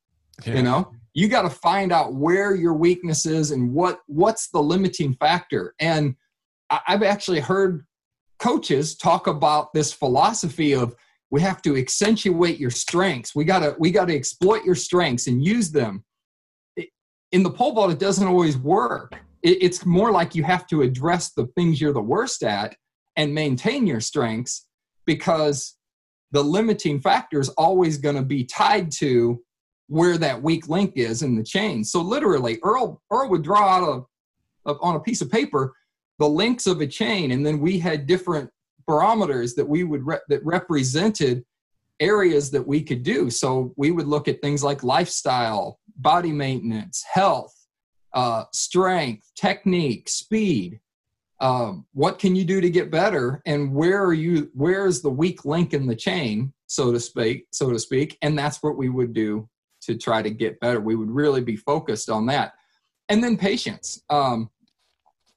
Yeah. 0.46 0.54
You 0.54 0.62
know, 0.62 0.92
you 1.12 1.28
got 1.28 1.42
to 1.42 1.50
find 1.50 1.92
out 1.92 2.14
where 2.14 2.54
your 2.54 2.74
weakness 2.74 3.26
is 3.26 3.50
and 3.50 3.72
what 3.72 4.00
what's 4.06 4.48
the 4.48 4.62
limiting 4.62 5.14
factor. 5.14 5.74
And 5.80 6.14
I've 6.70 7.02
actually 7.02 7.40
heard 7.40 7.84
coaches 8.38 8.96
talk 8.96 9.26
about 9.26 9.72
this 9.74 9.92
philosophy 9.92 10.72
of 10.72 10.94
we 11.30 11.40
have 11.40 11.62
to 11.62 11.76
accentuate 11.76 12.58
your 12.58 12.70
strengths. 12.70 13.34
We 13.34 13.44
got 13.44 13.60
to 13.60 13.74
we 13.78 13.90
got 13.90 14.06
to 14.06 14.14
exploit 14.14 14.64
your 14.64 14.74
strengths 14.76 15.26
and 15.26 15.44
use 15.44 15.72
them 15.72 16.04
in 17.34 17.42
the 17.42 17.50
pole 17.50 17.72
vault, 17.72 17.90
it 17.90 17.98
doesn't 17.98 18.28
always 18.28 18.56
work. 18.56 19.18
It, 19.42 19.58
it's 19.60 19.84
more 19.84 20.12
like 20.12 20.36
you 20.36 20.44
have 20.44 20.68
to 20.68 20.82
address 20.82 21.32
the 21.32 21.48
things 21.56 21.80
you're 21.80 21.92
the 21.92 22.00
worst 22.00 22.44
at 22.44 22.76
and 23.16 23.34
maintain 23.34 23.88
your 23.88 24.00
strengths 24.00 24.68
because 25.04 25.76
the 26.30 26.42
limiting 26.42 27.00
factor 27.00 27.40
is 27.40 27.48
always 27.50 27.98
going 27.98 28.14
to 28.14 28.22
be 28.22 28.44
tied 28.44 28.92
to 28.92 29.42
where 29.88 30.16
that 30.16 30.42
weak 30.42 30.68
link 30.68 30.92
is 30.94 31.22
in 31.22 31.34
the 31.34 31.42
chain. 31.42 31.82
So 31.82 32.00
literally, 32.00 32.60
Earl 32.62 33.02
Earl 33.10 33.28
would 33.30 33.42
draw 33.42 33.68
out 33.68 34.06
on 34.80 34.94
a 34.94 35.00
piece 35.00 35.20
of 35.20 35.30
paper 35.30 35.74
the 36.20 36.28
links 36.28 36.68
of 36.68 36.80
a 36.80 36.86
chain, 36.86 37.32
and 37.32 37.44
then 37.44 37.58
we 37.58 37.80
had 37.80 38.06
different 38.06 38.48
barometers 38.86 39.54
that 39.56 39.68
we 39.68 39.82
would 39.82 40.06
re- 40.06 40.26
that 40.28 40.44
represented 40.44 41.44
areas 42.00 42.50
that 42.50 42.66
we 42.66 42.82
could 42.82 43.02
do. 43.02 43.30
So 43.30 43.72
we 43.76 43.90
would 43.90 44.06
look 44.06 44.28
at 44.28 44.40
things 44.40 44.62
like 44.62 44.82
lifestyle, 44.82 45.78
body 45.96 46.32
maintenance, 46.32 47.04
health, 47.10 47.54
uh, 48.12 48.44
strength, 48.52 49.30
technique, 49.36 50.08
speed. 50.08 50.80
Um, 51.40 51.86
what 51.92 52.18
can 52.18 52.36
you 52.36 52.44
do 52.44 52.60
to 52.60 52.70
get 52.70 52.90
better, 52.90 53.42
and 53.44 53.74
where 53.74 54.02
are 54.02 54.14
you? 54.14 54.50
Where 54.54 54.86
is 54.86 55.02
the 55.02 55.10
weak 55.10 55.44
link 55.44 55.74
in 55.74 55.86
the 55.86 55.96
chain, 55.96 56.52
so 56.68 56.92
to 56.92 57.00
speak? 57.00 57.46
So 57.52 57.70
to 57.70 57.78
speak, 57.78 58.16
and 58.22 58.38
that's 58.38 58.62
what 58.62 58.76
we 58.76 58.88
would 58.88 59.12
do 59.12 59.48
to 59.82 59.96
try 59.96 60.22
to 60.22 60.30
get 60.30 60.60
better. 60.60 60.80
We 60.80 60.94
would 60.94 61.10
really 61.10 61.42
be 61.42 61.56
focused 61.56 62.08
on 62.08 62.26
that, 62.26 62.52
and 63.08 63.22
then 63.22 63.36
patience. 63.36 64.00
Um, 64.08 64.48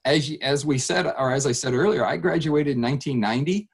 as 0.06 0.30
you, 0.30 0.38
as 0.41 0.65
we 0.65 0.78
said, 0.78 1.08
or 1.08 1.32
as 1.32 1.46
I 1.48 1.52
said 1.52 1.74
earlier, 1.74 2.06
I 2.06 2.15
graduated 2.15 2.78
in 2.78 2.82
1990 2.82 3.67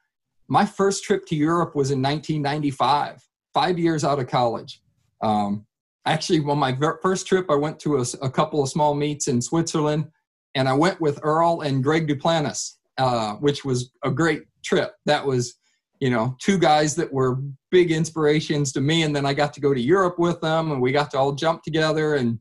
my 0.47 0.65
first 0.65 1.03
trip 1.03 1.25
to 1.27 1.36
Europe 1.36 1.75
was 1.75 1.91
in 1.91 2.01
1995, 2.01 3.21
five 3.53 3.79
years 3.79 4.03
out 4.03 4.19
of 4.19 4.27
college. 4.27 4.82
Um, 5.21 5.65
actually, 6.06 6.39
on 6.39 6.58
my 6.58 6.77
first 7.01 7.27
trip, 7.27 7.49
I 7.49 7.56
went 7.56 7.79
to 7.82 7.97
a, 7.97 8.06
a, 8.21 8.29
couple 8.29 8.62
of 8.62 8.69
small 8.69 8.93
meets 8.93 9.27
in 9.27 9.41
Switzerland, 9.41 10.08
and 10.56 10.67
I 10.67 10.73
went 10.73 10.99
with 10.99 11.19
Earl 11.23 11.62
and 11.62 11.84
Greg 11.84 12.08
Duplantis, 12.08 12.73
uh, 12.97 13.36
which 13.36 13.63
was 13.63 13.91
a 14.03 14.12
great 14.12 14.43
trip. 14.63 14.95
That 15.06 15.25
was, 15.25 15.56
you 15.99 16.10
know, 16.10 16.36
two 16.41 16.58
guys 16.58 16.95
that 16.95 17.12
were 17.12 17.39
big 17.71 17.91
inspirations 17.91 18.73
to 18.73 18.82
me, 18.82 19.03
and 19.03 19.15
then 19.15 19.25
I 19.25 19.34
got 19.34 19.53
to 19.53 19.62
go 19.62 19.73
to 19.73 19.82
Europe 19.82 20.19
with 20.19 20.41
them, 20.41 20.71
and 20.71 20.82
we 20.82 20.91
got 20.91 21.10
to 21.12 21.17
all 21.17 21.32
jump 21.32 21.63
together 21.63 22.15
and 22.15 22.39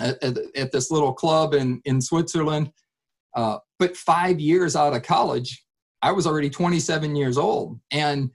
at, 0.00 0.22
at, 0.22 0.38
at 0.56 0.72
this 0.72 0.90
little 0.90 1.12
club 1.12 1.54
in 1.54 1.80
in 1.84 2.00
Switzerland. 2.00 2.72
Uh, 3.36 3.58
but 3.78 3.96
five 3.96 4.40
years 4.40 4.74
out 4.74 4.94
of 4.94 5.02
college, 5.02 5.64
I 6.02 6.12
was 6.12 6.26
already 6.26 6.50
27 6.50 7.14
years 7.14 7.38
old. 7.38 7.78
And 7.90 8.30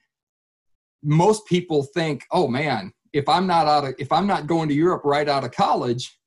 most 1.04 1.46
people 1.46 1.84
think, 1.84 2.26
oh 2.32 2.48
man, 2.48 2.92
if 3.14 3.28
I'm 3.30 3.48
not 3.48 3.68
out 3.68 3.86
of, 3.86 3.96
if 3.98 4.12
I'm 4.12 4.28
not 4.28 4.48
going 4.48 4.70
to 4.70 4.76
Europe 4.76 5.04
right 5.06 5.28
out 5.28 5.44
of 5.44 5.52
college, 5.52 6.18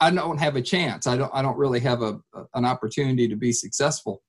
I 0.00 0.10
don't 0.10 0.38
have 0.38 0.56
a 0.56 0.62
chance. 0.62 1.06
I 1.06 1.16
don't, 1.16 1.30
I 1.32 1.42
don't 1.42 1.56
really 1.56 1.80
have 1.80 2.02
a, 2.02 2.20
an 2.54 2.64
opportunity 2.64 3.28
to 3.28 3.36
be 3.36 3.52
successful. 3.52 4.22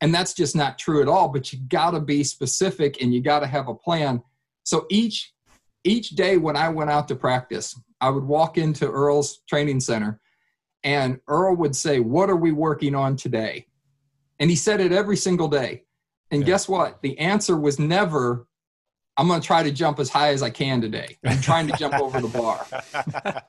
And 0.00 0.14
that's 0.14 0.34
just 0.34 0.54
not 0.54 0.78
true 0.78 1.02
at 1.02 1.08
all. 1.08 1.28
But 1.28 1.52
you 1.52 1.58
got 1.68 1.92
to 1.92 2.00
be 2.00 2.22
specific 2.22 3.02
and 3.02 3.12
you 3.12 3.20
got 3.20 3.40
to 3.40 3.46
have 3.46 3.68
a 3.68 3.74
plan. 3.74 4.22
So 4.62 4.86
each, 4.90 5.32
each 5.84 6.10
day 6.10 6.36
when 6.36 6.56
I 6.56 6.68
went 6.68 6.90
out 6.90 7.08
to 7.08 7.16
practice, 7.16 7.78
I 8.00 8.10
would 8.10 8.24
walk 8.24 8.58
into 8.58 8.88
Earl's 8.88 9.40
training 9.48 9.80
center 9.80 10.20
and 10.84 11.18
Earl 11.26 11.56
would 11.56 11.74
say, 11.74 11.98
What 11.98 12.30
are 12.30 12.36
we 12.36 12.52
working 12.52 12.94
on 12.94 13.16
today? 13.16 13.66
And 14.38 14.50
he 14.50 14.56
said 14.56 14.80
it 14.80 14.92
every 14.92 15.16
single 15.16 15.48
day. 15.48 15.85
And 16.30 16.42
yeah. 16.42 16.46
guess 16.46 16.68
what? 16.68 17.00
The 17.02 17.18
answer 17.18 17.56
was 17.56 17.78
never, 17.78 18.46
I'm 19.16 19.28
going 19.28 19.40
to 19.40 19.46
try 19.46 19.62
to 19.62 19.70
jump 19.70 19.98
as 19.98 20.08
high 20.08 20.30
as 20.30 20.42
I 20.42 20.50
can 20.50 20.80
today. 20.80 21.16
I'm 21.24 21.40
trying 21.40 21.68
to 21.68 21.76
jump 21.76 21.94
over 21.94 22.20
the 22.20 22.28
bar. 22.28 22.66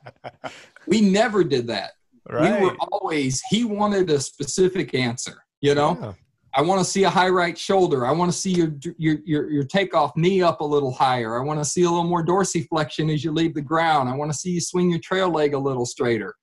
We 0.87 1.01
never 1.01 1.43
did 1.43 1.67
that. 1.67 1.91
Right. 2.29 2.59
We 2.59 2.65
were 2.65 2.75
always, 2.91 3.41
he 3.49 3.65
wanted 3.65 4.09
a 4.09 4.19
specific 4.19 4.95
answer, 4.95 5.43
you 5.61 5.75
know? 5.75 5.97
Yeah. 5.99 6.13
I 6.55 6.61
want 6.61 6.79
to 6.79 6.85
see 6.85 7.03
a 7.03 7.09
high 7.09 7.29
right 7.29 7.57
shoulder. 7.57 8.05
I 8.05 8.11
want 8.11 8.31
to 8.31 8.37
see 8.37 8.51
your, 8.51 8.73
your, 8.97 9.17
your, 9.25 9.49
your 9.51 9.63
takeoff 9.63 10.15
knee 10.15 10.41
up 10.41 10.61
a 10.61 10.65
little 10.65 10.91
higher. 10.91 11.39
I 11.39 11.43
want 11.43 11.59
to 11.59 11.65
see 11.65 11.83
a 11.83 11.89
little 11.89 12.07
more 12.07 12.25
dorsiflexion 12.25 13.13
as 13.13 13.23
you 13.23 13.31
leave 13.31 13.53
the 13.53 13.61
ground. 13.61 14.09
I 14.09 14.15
want 14.15 14.31
to 14.31 14.37
see 14.37 14.51
you 14.51 14.61
swing 14.61 14.89
your 14.89 14.99
trail 14.99 15.29
leg 15.29 15.53
a 15.53 15.59
little 15.59 15.85
straighter. 15.85 16.33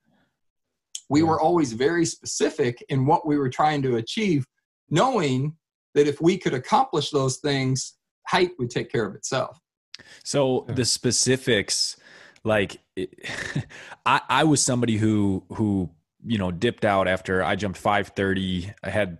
We 1.10 1.20
yeah. 1.20 1.26
were 1.26 1.40
always 1.40 1.72
very 1.72 2.04
specific 2.04 2.84
in 2.90 3.06
what 3.06 3.26
we 3.26 3.38
were 3.38 3.50
trying 3.50 3.82
to 3.82 3.96
achieve, 3.96 4.46
knowing 4.88 5.56
that 5.94 6.06
if 6.06 6.20
we 6.20 6.38
could 6.38 6.54
accomplish 6.54 7.10
those 7.10 7.38
things, 7.38 7.94
height 8.26 8.50
would 8.58 8.70
take 8.70 8.90
care 8.90 9.06
of 9.06 9.14
itself. 9.14 9.58
So 10.24 10.66
the 10.68 10.84
specifics, 10.84 11.96
like 12.42 12.80
I, 14.06 14.20
I 14.28 14.44
was 14.44 14.62
somebody 14.62 14.96
who 14.96 15.44
who 15.50 15.90
you 16.24 16.38
know 16.38 16.50
dipped 16.50 16.84
out 16.84 17.06
after 17.06 17.42
I 17.42 17.56
jumped 17.56 17.78
530. 17.78 18.72
I 18.82 18.90
had 18.90 19.18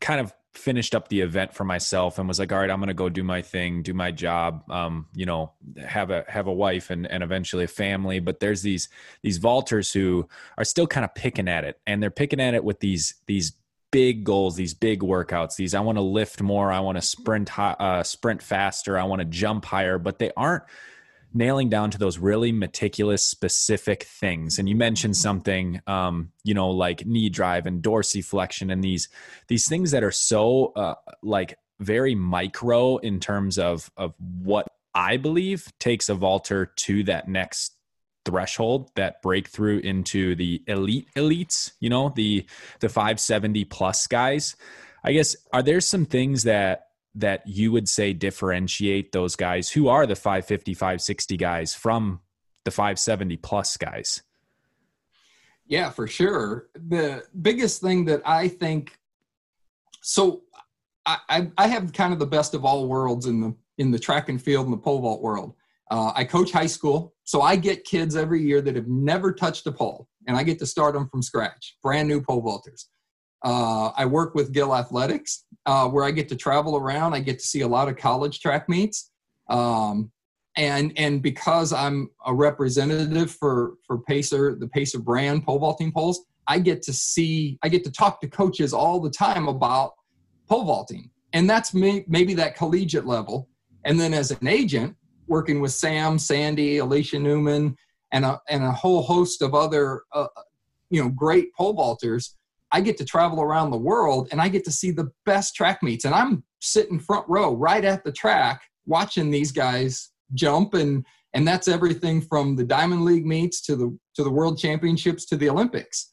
kind 0.00 0.20
of 0.20 0.32
finished 0.54 0.94
up 0.94 1.08
the 1.08 1.20
event 1.20 1.54
for 1.54 1.64
myself 1.64 2.18
and 2.18 2.28
was 2.28 2.38
like, 2.38 2.52
all 2.52 2.58
right, 2.58 2.70
I'm 2.70 2.78
going 2.78 2.88
to 2.88 2.94
go 2.94 3.08
do 3.08 3.22
my 3.22 3.40
thing, 3.40 3.82
do 3.82 3.94
my 3.94 4.10
job, 4.10 4.62
um, 4.70 5.06
you 5.14 5.24
know, 5.24 5.52
have 5.86 6.10
a, 6.10 6.24
have 6.28 6.46
a 6.46 6.52
wife 6.52 6.90
and, 6.90 7.06
and 7.06 7.22
eventually 7.22 7.64
a 7.64 7.68
family. 7.68 8.20
But 8.20 8.40
there's 8.40 8.62
these, 8.62 8.88
these 9.22 9.38
vaulters 9.38 9.92
who 9.92 10.28
are 10.58 10.64
still 10.64 10.86
kind 10.86 11.04
of 11.04 11.14
picking 11.14 11.48
at 11.48 11.64
it 11.64 11.80
and 11.86 12.02
they're 12.02 12.10
picking 12.10 12.40
at 12.40 12.54
it 12.54 12.64
with 12.64 12.80
these, 12.80 13.14
these 13.26 13.52
big 13.92 14.24
goals, 14.24 14.56
these 14.56 14.74
big 14.74 15.00
workouts, 15.00 15.54
these 15.54 15.74
I 15.74 15.80
want 15.80 15.96
to 15.96 16.02
lift 16.02 16.42
more, 16.42 16.72
I 16.72 16.80
want 16.80 16.98
to 16.98 17.02
sprint 17.02 17.56
uh, 17.56 18.02
sprint 18.02 18.42
faster, 18.42 18.98
I 18.98 19.04
want 19.04 19.20
to 19.20 19.26
jump 19.26 19.64
higher, 19.64 19.98
but 19.98 20.18
they 20.18 20.32
aren't 20.36 20.64
nailing 21.34 21.68
down 21.68 21.90
to 21.90 21.98
those 21.98 22.18
really 22.18 22.52
meticulous 22.52 23.24
specific 23.24 24.02
things. 24.02 24.58
And 24.58 24.68
you 24.68 24.74
mentioned 24.74 25.16
something 25.16 25.80
um, 25.86 26.32
you 26.42 26.54
know 26.54 26.70
like 26.70 27.06
knee 27.06 27.28
drive 27.28 27.66
and 27.66 27.80
dorsiflexion 27.80 28.72
and 28.72 28.82
these 28.82 29.08
these 29.46 29.68
things 29.68 29.92
that 29.92 30.02
are 30.02 30.10
so 30.10 30.72
uh, 30.74 30.94
like 31.22 31.56
very 31.82 32.14
micro 32.14 32.96
in 32.98 33.20
terms 33.20 33.58
of 33.58 33.90
of 33.96 34.14
what 34.42 34.68
i 34.94 35.16
believe 35.16 35.72
takes 35.80 36.08
a 36.08 36.14
vaulter 36.14 36.66
to 36.76 37.02
that 37.04 37.28
next 37.28 37.76
threshold 38.24 38.90
that 38.94 39.20
breakthrough 39.22 39.78
into 39.80 40.34
the 40.34 40.62
elite 40.66 41.08
elites 41.16 41.72
you 41.80 41.90
know 41.90 42.12
the 42.14 42.44
the 42.80 42.88
570 42.88 43.64
plus 43.66 44.06
guys. 44.06 44.56
I 45.04 45.12
guess 45.12 45.36
are 45.52 45.62
there 45.62 45.80
some 45.80 46.06
things 46.06 46.44
that 46.44 46.88
that 47.14 47.46
you 47.46 47.72
would 47.72 47.88
say 47.88 48.12
differentiate 48.12 49.12
those 49.12 49.36
guys? 49.36 49.70
Who 49.70 49.88
are 49.88 50.06
the 50.06 50.16
550 50.16 50.74
560 50.74 51.36
guys 51.36 51.74
from 51.74 52.20
the 52.64 52.70
570 52.70 53.36
plus 53.38 53.76
guys? 53.76 54.22
Yeah 55.66 55.90
for 55.90 56.06
sure. 56.06 56.68
The 56.74 57.24
biggest 57.40 57.80
thing 57.80 58.04
that 58.06 58.22
i 58.24 58.48
think 58.48 58.98
so 60.02 60.42
I, 61.04 61.50
I 61.58 61.66
have 61.66 61.92
kind 61.92 62.12
of 62.12 62.18
the 62.18 62.26
best 62.26 62.54
of 62.54 62.64
all 62.64 62.86
worlds 62.86 63.26
in 63.26 63.40
the 63.40 63.54
in 63.78 63.90
the 63.90 63.98
track 63.98 64.28
and 64.28 64.40
field 64.40 64.66
and 64.66 64.72
the 64.72 64.78
pole 64.78 65.00
vault 65.00 65.20
world 65.20 65.54
uh, 65.92 66.12
i 66.14 66.24
coach 66.24 66.50
high 66.50 66.72
school 66.76 67.14
so 67.24 67.42
i 67.42 67.54
get 67.54 67.84
kids 67.84 68.16
every 68.16 68.42
year 68.42 68.60
that 68.60 68.74
have 68.74 68.88
never 68.88 69.32
touched 69.32 69.66
a 69.66 69.72
pole 69.72 70.08
and 70.26 70.36
i 70.36 70.42
get 70.42 70.58
to 70.58 70.66
start 70.66 70.94
them 70.94 71.08
from 71.10 71.22
scratch 71.22 71.76
brand 71.82 72.08
new 72.08 72.20
pole 72.20 72.42
vaulters 72.42 72.86
uh, 73.44 73.90
I 73.96 74.06
work 74.06 74.34
with 74.34 74.52
Gill 74.52 74.74
Athletics, 74.74 75.44
uh, 75.66 75.88
where 75.88 76.04
I 76.04 76.10
get 76.12 76.28
to 76.28 76.36
travel 76.36 76.76
around. 76.76 77.14
I 77.14 77.20
get 77.20 77.40
to 77.40 77.44
see 77.44 77.62
a 77.62 77.68
lot 77.68 77.88
of 77.88 77.96
college 77.96 78.40
track 78.40 78.68
meets, 78.68 79.10
um, 79.50 80.12
and 80.56 80.92
and 80.96 81.22
because 81.22 81.72
I'm 81.72 82.10
a 82.24 82.32
representative 82.32 83.32
for 83.32 83.74
for 83.86 83.98
Pacer, 83.98 84.54
the 84.54 84.68
Pacer 84.68 85.00
brand 85.00 85.44
pole 85.44 85.58
vaulting 85.58 85.90
poles, 85.90 86.24
I 86.46 86.60
get 86.60 86.82
to 86.82 86.92
see, 86.92 87.58
I 87.62 87.68
get 87.68 87.84
to 87.84 87.90
talk 87.90 88.20
to 88.20 88.28
coaches 88.28 88.72
all 88.72 89.00
the 89.00 89.10
time 89.10 89.48
about 89.48 89.94
pole 90.48 90.64
vaulting, 90.64 91.10
and 91.32 91.50
that's 91.50 91.74
me, 91.74 92.04
maybe 92.06 92.34
that 92.34 92.56
collegiate 92.56 93.06
level. 93.06 93.48
And 93.84 93.98
then 93.98 94.14
as 94.14 94.30
an 94.30 94.46
agent, 94.46 94.94
working 95.26 95.60
with 95.60 95.72
Sam, 95.72 96.18
Sandi, 96.18 96.76
Alysha 96.78 97.20
Newman, 97.20 97.76
and 98.12 98.24
a 98.24 98.40
and 98.48 98.62
a 98.62 98.72
whole 98.72 99.02
host 99.02 99.42
of 99.42 99.54
other, 99.54 100.02
uh, 100.12 100.26
you 100.90 101.02
know, 101.02 101.08
great 101.08 101.54
pole 101.54 101.74
vaulters 101.74 102.34
I 102.72 102.80
get 102.80 102.96
to 102.96 103.04
travel 103.04 103.42
around 103.42 103.70
the 103.70 103.76
world 103.76 104.28
and 104.32 104.40
I 104.40 104.48
get 104.48 104.64
to 104.64 104.72
see 104.72 104.90
the 104.90 105.12
best 105.26 105.54
track 105.54 105.82
meets. 105.82 106.06
And 106.06 106.14
I'm 106.14 106.42
sitting 106.60 106.98
front 106.98 107.28
row 107.28 107.54
right 107.54 107.84
at 107.84 108.02
the 108.02 108.12
track 108.12 108.62
watching 108.86 109.30
these 109.30 109.52
guys 109.52 110.10
jump 110.34 110.74
and 110.74 111.04
and 111.34 111.48
that's 111.48 111.68
everything 111.68 112.20
from 112.20 112.56
the 112.56 112.64
Diamond 112.64 113.04
League 113.04 113.26
meets 113.26 113.62
to 113.62 113.76
the 113.76 113.96
to 114.16 114.24
the 114.24 114.30
World 114.30 114.58
Championships 114.58 115.26
to 115.26 115.36
the 115.36 115.48
Olympics. 115.48 116.10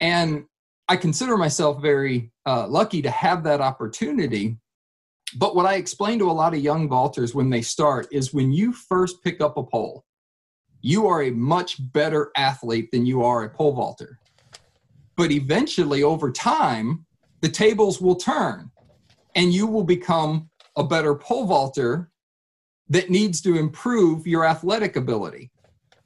And 0.00 0.44
I 0.88 0.96
consider 0.96 1.36
myself 1.36 1.80
very 1.80 2.32
uh, 2.46 2.66
lucky 2.66 3.00
to 3.02 3.10
have 3.10 3.44
that 3.44 3.60
opportunity. 3.60 4.58
But 5.36 5.54
what 5.54 5.66
I 5.66 5.74
explain 5.74 6.18
to 6.18 6.30
a 6.30 6.32
lot 6.32 6.54
of 6.54 6.60
young 6.60 6.88
vaulters 6.88 7.34
when 7.34 7.50
they 7.50 7.62
start 7.62 8.08
is 8.10 8.34
when 8.34 8.52
you 8.52 8.72
first 8.72 9.22
pick 9.22 9.40
up 9.40 9.56
a 9.56 9.62
pole, 9.62 10.04
you 10.80 11.06
are 11.06 11.22
a 11.22 11.30
much 11.30 11.76
better 11.92 12.30
athlete 12.36 12.90
than 12.90 13.06
you 13.06 13.22
are 13.22 13.44
a 13.44 13.50
pole 13.50 13.72
vaulter. 13.72 14.18
But 15.16 15.30
eventually, 15.30 16.02
over 16.02 16.32
time, 16.32 17.06
the 17.42 17.48
tables 17.48 18.00
will 18.00 18.16
turn 18.16 18.70
and 19.34 19.52
you 19.52 19.66
will 19.66 19.84
become 19.84 20.50
a 20.76 20.84
better 20.84 21.14
pole 21.14 21.46
vaulter 21.46 22.10
that 22.88 23.10
needs 23.10 23.40
to 23.42 23.56
improve 23.56 24.26
your 24.26 24.44
athletic 24.44 24.96
ability. 24.96 25.50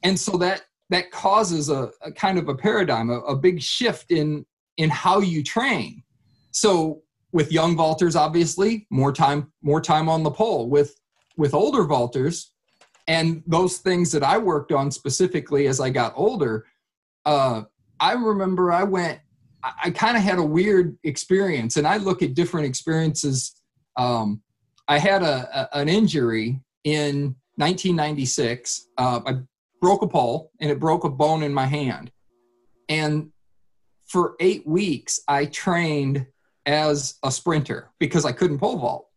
And 0.03 0.19
so 0.19 0.37
that 0.37 0.63
that 0.91 1.09
causes 1.09 1.69
a, 1.69 1.89
a 2.01 2.11
kind 2.11 2.37
of 2.37 2.47
a 2.47 2.53
paradigm, 2.55 3.09
a, 3.09 3.19
a 3.21 3.35
big 3.35 3.61
shift 3.61 4.11
in 4.11 4.45
in 4.77 4.89
how 4.89 5.19
you 5.19 5.43
train. 5.43 6.03
So 6.51 7.01
with 7.35 7.51
young 7.51 7.75
vaulters, 7.75 8.15
obviously, 8.15 8.87
more 8.89 9.11
time, 9.11 9.51
more 9.61 9.81
time 9.81 10.07
on 10.07 10.23
the 10.23 10.31
pole. 10.31 10.69
With 10.69 10.95
with 11.35 11.53
older 11.53 11.83
vaulters, 11.83 12.45
and 13.09 13.43
those 13.45 13.79
things 13.79 14.09
that 14.13 14.23
I 14.23 14.37
worked 14.37 14.71
on 14.71 14.89
specifically 14.89 15.67
as 15.67 15.81
I 15.81 15.89
got 15.89 16.13
older, 16.15 16.65
uh, 17.25 17.63
I 17.99 18.13
remember 18.13 18.71
I 18.71 18.83
went, 18.83 19.19
I, 19.61 19.71
I 19.83 19.89
kind 19.89 20.15
of 20.15 20.23
had 20.23 20.37
a 20.37 20.43
weird 20.43 20.97
experience, 21.03 21.75
and 21.75 21.85
I 21.85 21.97
look 21.97 22.23
at 22.23 22.35
different 22.35 22.67
experiences. 22.67 23.53
Um, 23.97 24.41
I 24.87 24.97
had 24.97 25.21
a, 25.21 25.69
a, 25.73 25.79
an 25.79 25.89
injury 25.89 26.61
in 26.85 27.35
1996. 27.55 28.87
Uh, 28.97 29.19
I 29.25 29.33
broke 29.81 30.03
a 30.03 30.07
pole 30.07 30.51
and 30.61 30.71
it 30.71 30.79
broke 30.79 31.03
a 31.03 31.09
bone 31.09 31.43
in 31.43 31.53
my 31.53 31.65
hand. 31.65 32.11
And 32.87 33.31
for 34.05 34.35
eight 34.39 34.65
weeks, 34.65 35.19
I 35.27 35.47
trained 35.47 36.27
as 36.65 37.15
a 37.23 37.31
sprinter 37.31 37.89
because 37.99 38.25
I 38.25 38.31
couldn't 38.31 38.59
pole 38.59 38.77
vault. 38.77 39.07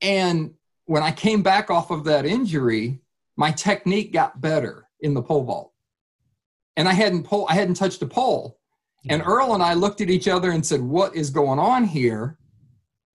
And 0.00 0.54
when 0.86 1.02
I 1.02 1.12
came 1.12 1.42
back 1.42 1.70
off 1.70 1.90
of 1.90 2.04
that 2.04 2.26
injury, 2.26 3.00
my 3.36 3.50
technique 3.50 4.12
got 4.12 4.40
better 4.40 4.86
in 5.00 5.14
the 5.14 5.22
pole 5.22 5.44
vault 5.44 5.74
and 6.76 6.88
I 6.88 6.92
hadn't 6.92 7.24
pole, 7.24 7.46
I 7.48 7.54
hadn't 7.54 7.74
touched 7.74 8.02
a 8.02 8.06
pole. 8.06 8.58
And 9.08 9.22
Earl 9.24 9.54
and 9.54 9.62
I 9.62 9.74
looked 9.74 10.00
at 10.00 10.10
each 10.10 10.28
other 10.28 10.50
and 10.50 10.64
said, 10.64 10.80
"What 10.80 11.14
is 11.14 11.30
going 11.30 11.58
on 11.58 11.84
here?" 11.84 12.38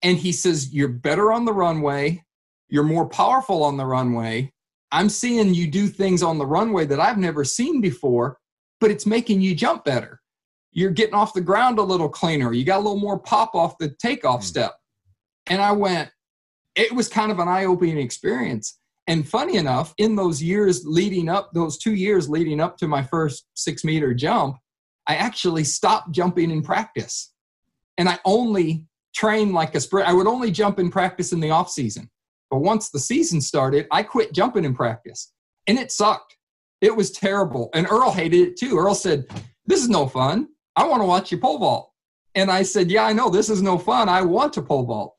And 0.04 0.18
he 0.18 0.32
says, 0.32 0.72
"You're 0.72 0.88
better 0.88 1.32
on 1.32 1.46
the 1.46 1.54
runway. 1.54 2.24
You're 2.68 2.84
more 2.84 3.10
powerful 3.10 3.64
on 3.64 3.78
the 3.78 3.86
runway. 3.86 4.54
I'm 4.92 5.10
seeing 5.10 5.54
you 5.54 5.68
do 5.68 5.88
things 5.88 6.22
on 6.22 6.38
the 6.38 6.46
runway 6.46 6.86
that 6.86 7.00
I've 7.00 7.18
never 7.18 7.44
seen 7.44 7.82
before, 7.82 8.38
but 8.80 8.92
it's 8.92 9.06
making 9.06 9.42
you 9.42 9.56
jump 9.56 9.84
better. 9.84 10.19
You're 10.72 10.92
getting 10.92 11.16
off 11.16 11.34
the 11.34 11.42
ground 11.42 11.80
a 11.80 11.84
little 11.84 12.10
cleaner. 12.10 12.54
You 12.54 12.64
got 12.64 12.78
a 12.78 12.84
little 12.84 13.00
more 13.00 13.20
pop 13.20 13.56
off 13.56 13.78
the 13.78 13.90
takeoff 13.90 14.42
mm. 14.42 14.46
step." 14.46 14.76
And 15.48 15.62
I 15.62 15.72
went, 15.72 16.12
it 16.76 16.92
was 16.94 17.10
kind 17.10 17.32
of 17.32 17.40
an 17.40 17.48
eye-opening 17.48 17.98
experience. 17.98 18.80
And 19.08 19.28
funny 19.28 19.58
enough, 19.58 19.94
in 19.98 20.16
those 20.16 20.42
years 20.42 20.86
leading 20.86 21.30
up, 21.30 21.50
those 21.54 21.78
two 21.78 21.96
years 21.96 22.30
leading 22.30 22.62
up 22.62 22.78
to 22.78 22.88
my 22.88 23.02
first 23.02 23.48
six 23.56 23.84
meter 23.84 24.14
jump, 24.14 24.58
I 25.08 25.16
actually 25.16 25.64
stopped 25.64 26.12
jumping 26.12 26.52
in 26.52 26.62
practice. 26.62 27.34
And 27.98 28.08
I 28.08 28.20
only 28.24 28.86
trained 29.16 29.54
like 29.54 29.74
a 29.74 29.80
sprint. 29.80 30.08
I 30.08 30.14
would 30.14 30.28
only 30.28 30.52
jump 30.52 30.78
in 30.78 30.92
practice 30.92 31.34
in 31.34 31.40
the 31.40 31.50
off 31.50 31.72
season. 31.72 32.10
But 32.52 32.60
once 32.60 32.90
the 32.90 33.00
season 33.00 33.42
started, 33.42 33.88
I 33.92 34.04
quit 34.04 34.32
jumping 34.32 34.64
in 34.64 34.76
practice. 34.76 35.34
And 35.66 35.80
it 35.80 35.92
sucked. 35.92 36.38
It 36.80 36.96
was 36.96 37.12
terrible. 37.12 37.70
And 37.74 37.88
Earl 37.90 38.12
hated 38.12 38.48
it 38.48 38.58
too. 38.58 38.78
Earl 38.78 38.96
said, 38.96 39.26
This 39.66 39.82
is 39.82 39.90
no 39.90 40.08
fun. 40.08 40.48
I 40.76 40.88
want 40.88 41.02
to 41.02 41.06
watch 41.06 41.32
you 41.32 41.38
pole 41.38 41.60
vault. 41.60 41.92
And 42.36 42.52
I 42.52 42.64
said, 42.64 42.92
Yeah, 42.92 43.06
I 43.06 43.14
know 43.14 43.30
this 43.30 43.50
is 43.50 43.62
no 43.62 43.78
fun. 43.78 44.10
I 44.10 44.22
want 44.22 44.54
to 44.54 44.62
pole 44.62 44.86
vault. 44.86 45.16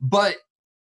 But 0.00 0.36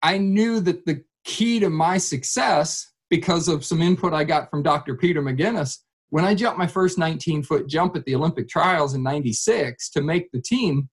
I 0.01 0.17
knew 0.17 0.59
that 0.61 0.85
the 0.85 1.03
key 1.23 1.59
to 1.59 1.69
my 1.69 1.97
success 1.97 2.91
because 3.09 3.47
of 3.47 3.63
some 3.63 3.81
input 3.81 4.13
I 4.13 4.23
got 4.23 4.49
from 4.49 4.63
Dr. 4.63 4.95
Peter 4.95 5.21
McGinnis. 5.21 5.79
When 6.09 6.25
I 6.25 6.35
jumped 6.35 6.59
my 6.59 6.67
first 6.67 6.97
19 6.97 7.43
foot 7.43 7.67
jump 7.67 7.95
at 7.95 8.05
the 8.05 8.15
Olympic 8.15 8.49
trials 8.49 8.93
in 8.93 9.03
96 9.03 9.89
to 9.91 10.01
make 10.01 10.31
the 10.31 10.41
team, 10.41 10.89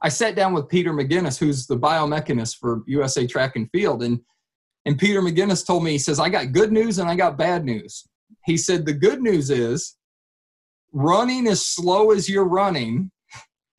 I 0.00 0.08
sat 0.08 0.36
down 0.36 0.52
with 0.52 0.68
Peter 0.68 0.92
McGinnis, 0.92 1.38
who's 1.38 1.66
the 1.66 1.78
biomechanist 1.78 2.58
for 2.58 2.82
USA 2.86 3.26
Track 3.26 3.56
and 3.56 3.68
Field. 3.70 4.02
And, 4.02 4.20
and 4.86 4.98
Peter 4.98 5.20
McGinnis 5.20 5.66
told 5.66 5.84
me, 5.84 5.92
he 5.92 5.98
says, 5.98 6.20
I 6.20 6.28
got 6.28 6.52
good 6.52 6.72
news 6.72 6.98
and 6.98 7.08
I 7.08 7.16
got 7.16 7.36
bad 7.36 7.64
news. 7.64 8.08
He 8.46 8.56
said, 8.56 8.86
The 8.86 8.94
good 8.94 9.20
news 9.20 9.50
is 9.50 9.96
running 10.98 11.46
as 11.46 11.64
slow 11.64 12.10
as 12.10 12.28
you're 12.28 12.48
running, 12.48 13.10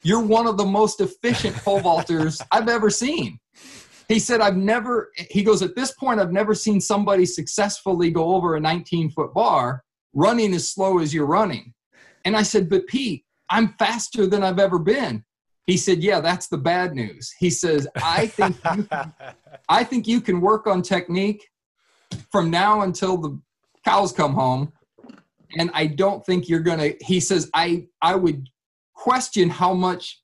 you're 0.03 0.23
one 0.23 0.47
of 0.47 0.57
the 0.57 0.65
most 0.65 1.01
efficient 1.01 1.55
pole 1.57 1.81
vaulters 1.81 2.41
I've 2.51 2.69
ever 2.69 2.89
seen 2.89 3.39
he 4.09 4.17
said, 4.17 4.41
I've 4.41 4.57
never, 4.57 5.11
he 5.29 5.43
goes, 5.43 5.61
at 5.61 5.75
this 5.75 5.91
point, 5.91 6.19
I've 6.19 6.31
never 6.31 6.55
seen 6.55 6.81
somebody 6.81 7.27
successfully 7.27 8.09
go 8.09 8.35
over 8.35 8.55
a 8.55 8.59
19 8.59 9.11
foot 9.11 9.33
bar 9.35 9.83
running 10.13 10.51
as 10.55 10.67
slow 10.67 10.97
as 10.97 11.13
you're 11.13 11.27
running. 11.27 11.73
And 12.25 12.35
I 12.35 12.41
said, 12.41 12.69
but 12.69 12.87
Pete, 12.87 13.23
I'm 13.51 13.75
faster 13.77 14.25
than 14.25 14.43
I've 14.43 14.57
ever 14.57 14.79
been. 14.79 15.23
He 15.67 15.77
said, 15.77 15.99
yeah, 15.99 16.19
that's 16.19 16.47
the 16.47 16.57
bad 16.57 16.95
news. 16.95 17.31
He 17.37 17.51
says, 17.51 17.87
I 17.95 18.25
think, 18.25 18.57
you 18.75 18.83
can, 18.83 19.13
I 19.69 19.83
think 19.83 20.07
you 20.07 20.21
can 20.21 20.41
work 20.41 20.65
on 20.65 20.81
technique 20.81 21.47
from 22.31 22.49
now 22.49 22.81
until 22.81 23.15
the 23.15 23.39
cows 23.85 24.11
come 24.11 24.33
home. 24.33 24.73
And 25.57 25.71
I 25.73 25.87
don't 25.87 26.25
think 26.25 26.47
you're 26.47 26.59
going 26.59 26.79
to, 26.79 26.95
he 27.03 27.19
says, 27.19 27.49
I, 27.53 27.87
I 28.01 28.15
would 28.15 28.47
question 28.93 29.49
how 29.49 29.73
much 29.73 30.21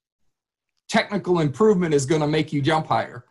technical 0.90 1.40
improvement 1.40 1.94
is 1.94 2.06
going 2.06 2.22
to 2.22 2.28
make 2.28 2.54
you 2.54 2.62
jump 2.62 2.88
higher. 2.88 3.26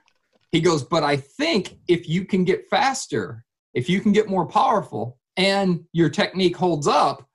He 0.50 0.60
goes, 0.60 0.82
but 0.82 1.02
I 1.02 1.16
think 1.16 1.78
if 1.88 2.08
you 2.08 2.24
can 2.24 2.44
get 2.44 2.68
faster, 2.68 3.44
if 3.74 3.88
you 3.88 4.00
can 4.00 4.12
get 4.12 4.28
more 4.28 4.46
powerful, 4.46 5.18
and 5.36 5.84
your 5.92 6.08
technique 6.08 6.56
holds 6.56 6.86
up, 6.86 7.28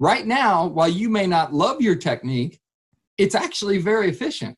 right 0.00 0.26
now, 0.26 0.66
while 0.66 0.88
you 0.88 1.08
may 1.08 1.26
not 1.26 1.52
love 1.52 1.80
your 1.80 1.96
technique, 1.96 2.60
it's 3.18 3.34
actually 3.34 3.78
very 3.78 4.08
efficient. 4.08 4.56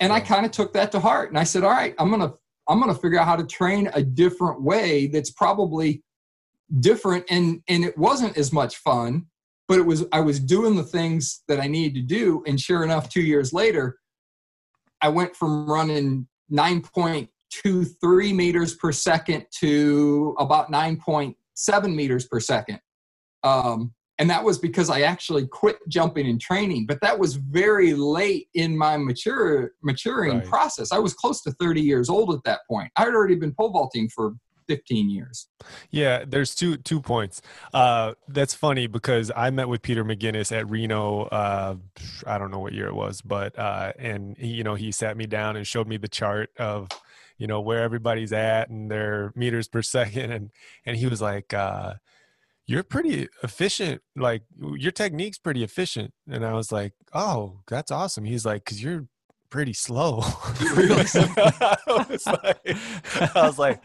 And 0.00 0.12
I 0.12 0.20
kind 0.20 0.44
of 0.44 0.52
took 0.52 0.72
that 0.74 0.92
to 0.92 1.00
heart 1.00 1.30
and 1.30 1.38
I 1.38 1.44
said, 1.44 1.64
all 1.64 1.70
right, 1.70 1.94
I'm 1.98 2.10
to 2.10 2.34
I'm 2.68 2.80
going 2.80 2.94
to 2.94 3.00
figure 3.00 3.18
out 3.18 3.26
how 3.26 3.36
to 3.36 3.46
train 3.46 3.88
a 3.94 4.02
different 4.02 4.60
way 4.60 5.06
that's 5.06 5.30
probably 5.30 6.02
different 6.80 7.24
and 7.30 7.62
and 7.68 7.84
it 7.84 7.96
wasn't 7.96 8.36
as 8.36 8.52
much 8.52 8.76
fun 8.76 9.24
but 9.68 9.78
it 9.78 9.86
was 9.86 10.04
i 10.12 10.20
was 10.20 10.38
doing 10.38 10.76
the 10.76 10.82
things 10.82 11.42
that 11.48 11.58
i 11.58 11.66
needed 11.66 11.94
to 11.94 12.02
do 12.02 12.42
and 12.46 12.60
sure 12.60 12.82
enough 12.82 13.08
two 13.08 13.22
years 13.22 13.52
later 13.52 13.98
i 15.00 15.08
went 15.08 15.34
from 15.34 15.66
running 15.66 16.26
9.23 16.52 18.34
meters 18.34 18.74
per 18.76 18.92
second 18.92 19.46
to 19.60 20.34
about 20.38 20.70
9.7 20.72 21.94
meters 21.94 22.26
per 22.26 22.40
second. 22.40 22.80
Um, 23.42 23.92
and 24.20 24.28
that 24.28 24.42
was 24.42 24.58
because 24.58 24.90
i 24.90 25.02
actually 25.02 25.46
quit 25.46 25.76
jumping 25.88 26.26
and 26.26 26.40
training 26.40 26.86
but 26.86 27.00
that 27.02 27.16
was 27.16 27.36
very 27.36 27.94
late 27.94 28.48
in 28.54 28.76
my 28.76 28.96
mature 28.96 29.72
maturing 29.82 30.38
right. 30.38 30.44
process. 30.46 30.90
I 30.90 30.98
was 30.98 31.14
close 31.14 31.40
to 31.42 31.52
30 31.52 31.80
years 31.80 32.10
old 32.10 32.34
at 32.34 32.42
that 32.44 32.60
point. 32.68 32.90
I 32.96 33.02
had 33.02 33.14
already 33.14 33.36
been 33.36 33.54
pole 33.54 33.70
vaulting 33.70 34.08
for 34.08 34.32
15 34.68 35.10
years. 35.10 35.48
Yeah, 35.90 36.24
there's 36.26 36.54
two 36.54 36.76
two 36.76 37.00
points. 37.00 37.42
Uh, 37.72 38.14
that's 38.28 38.54
funny 38.54 38.86
because 38.86 39.32
I 39.34 39.50
met 39.50 39.68
with 39.68 39.82
Peter 39.82 40.04
McGinnis 40.04 40.56
at 40.56 40.68
Reno. 40.70 41.22
Uh, 41.24 41.76
I 42.26 42.38
don't 42.38 42.50
know 42.50 42.60
what 42.60 42.74
year 42.74 42.86
it 42.86 42.94
was, 42.94 43.20
but 43.22 43.58
uh, 43.58 43.92
and 43.98 44.36
he, 44.36 44.48
you 44.48 44.64
know 44.64 44.74
he 44.74 44.92
sat 44.92 45.16
me 45.16 45.26
down 45.26 45.56
and 45.56 45.66
showed 45.66 45.88
me 45.88 45.96
the 45.96 46.08
chart 46.08 46.50
of 46.58 46.88
you 47.38 47.46
know 47.46 47.60
where 47.60 47.82
everybody's 47.82 48.32
at 48.32 48.68
and 48.68 48.90
their 48.90 49.32
meters 49.34 49.66
per 49.68 49.82
second, 49.98 50.30
and 50.30 50.50
and 50.86 50.96
he 50.96 51.06
was 51.06 51.20
like. 51.20 51.52
Uh, 51.52 51.94
you're 52.70 52.82
pretty 52.82 53.26
efficient 53.42 54.02
like 54.14 54.42
your 54.60 54.92
technique's 54.92 55.38
pretty 55.38 55.64
efficient 55.64 56.12
and 56.30 56.44
i 56.44 56.52
was 56.52 56.70
like 56.70 56.92
oh 57.14 57.60
that's 57.66 57.90
awesome 57.90 58.26
he's 58.26 58.44
like 58.44 58.62
because 58.62 58.82
you're 58.82 59.08
pretty 59.50 59.72
slow. 59.72 60.20
I, 60.22 62.06
was 62.08 62.26
like, 62.26 62.76
I 63.34 63.46
was 63.46 63.58
like, 63.58 63.82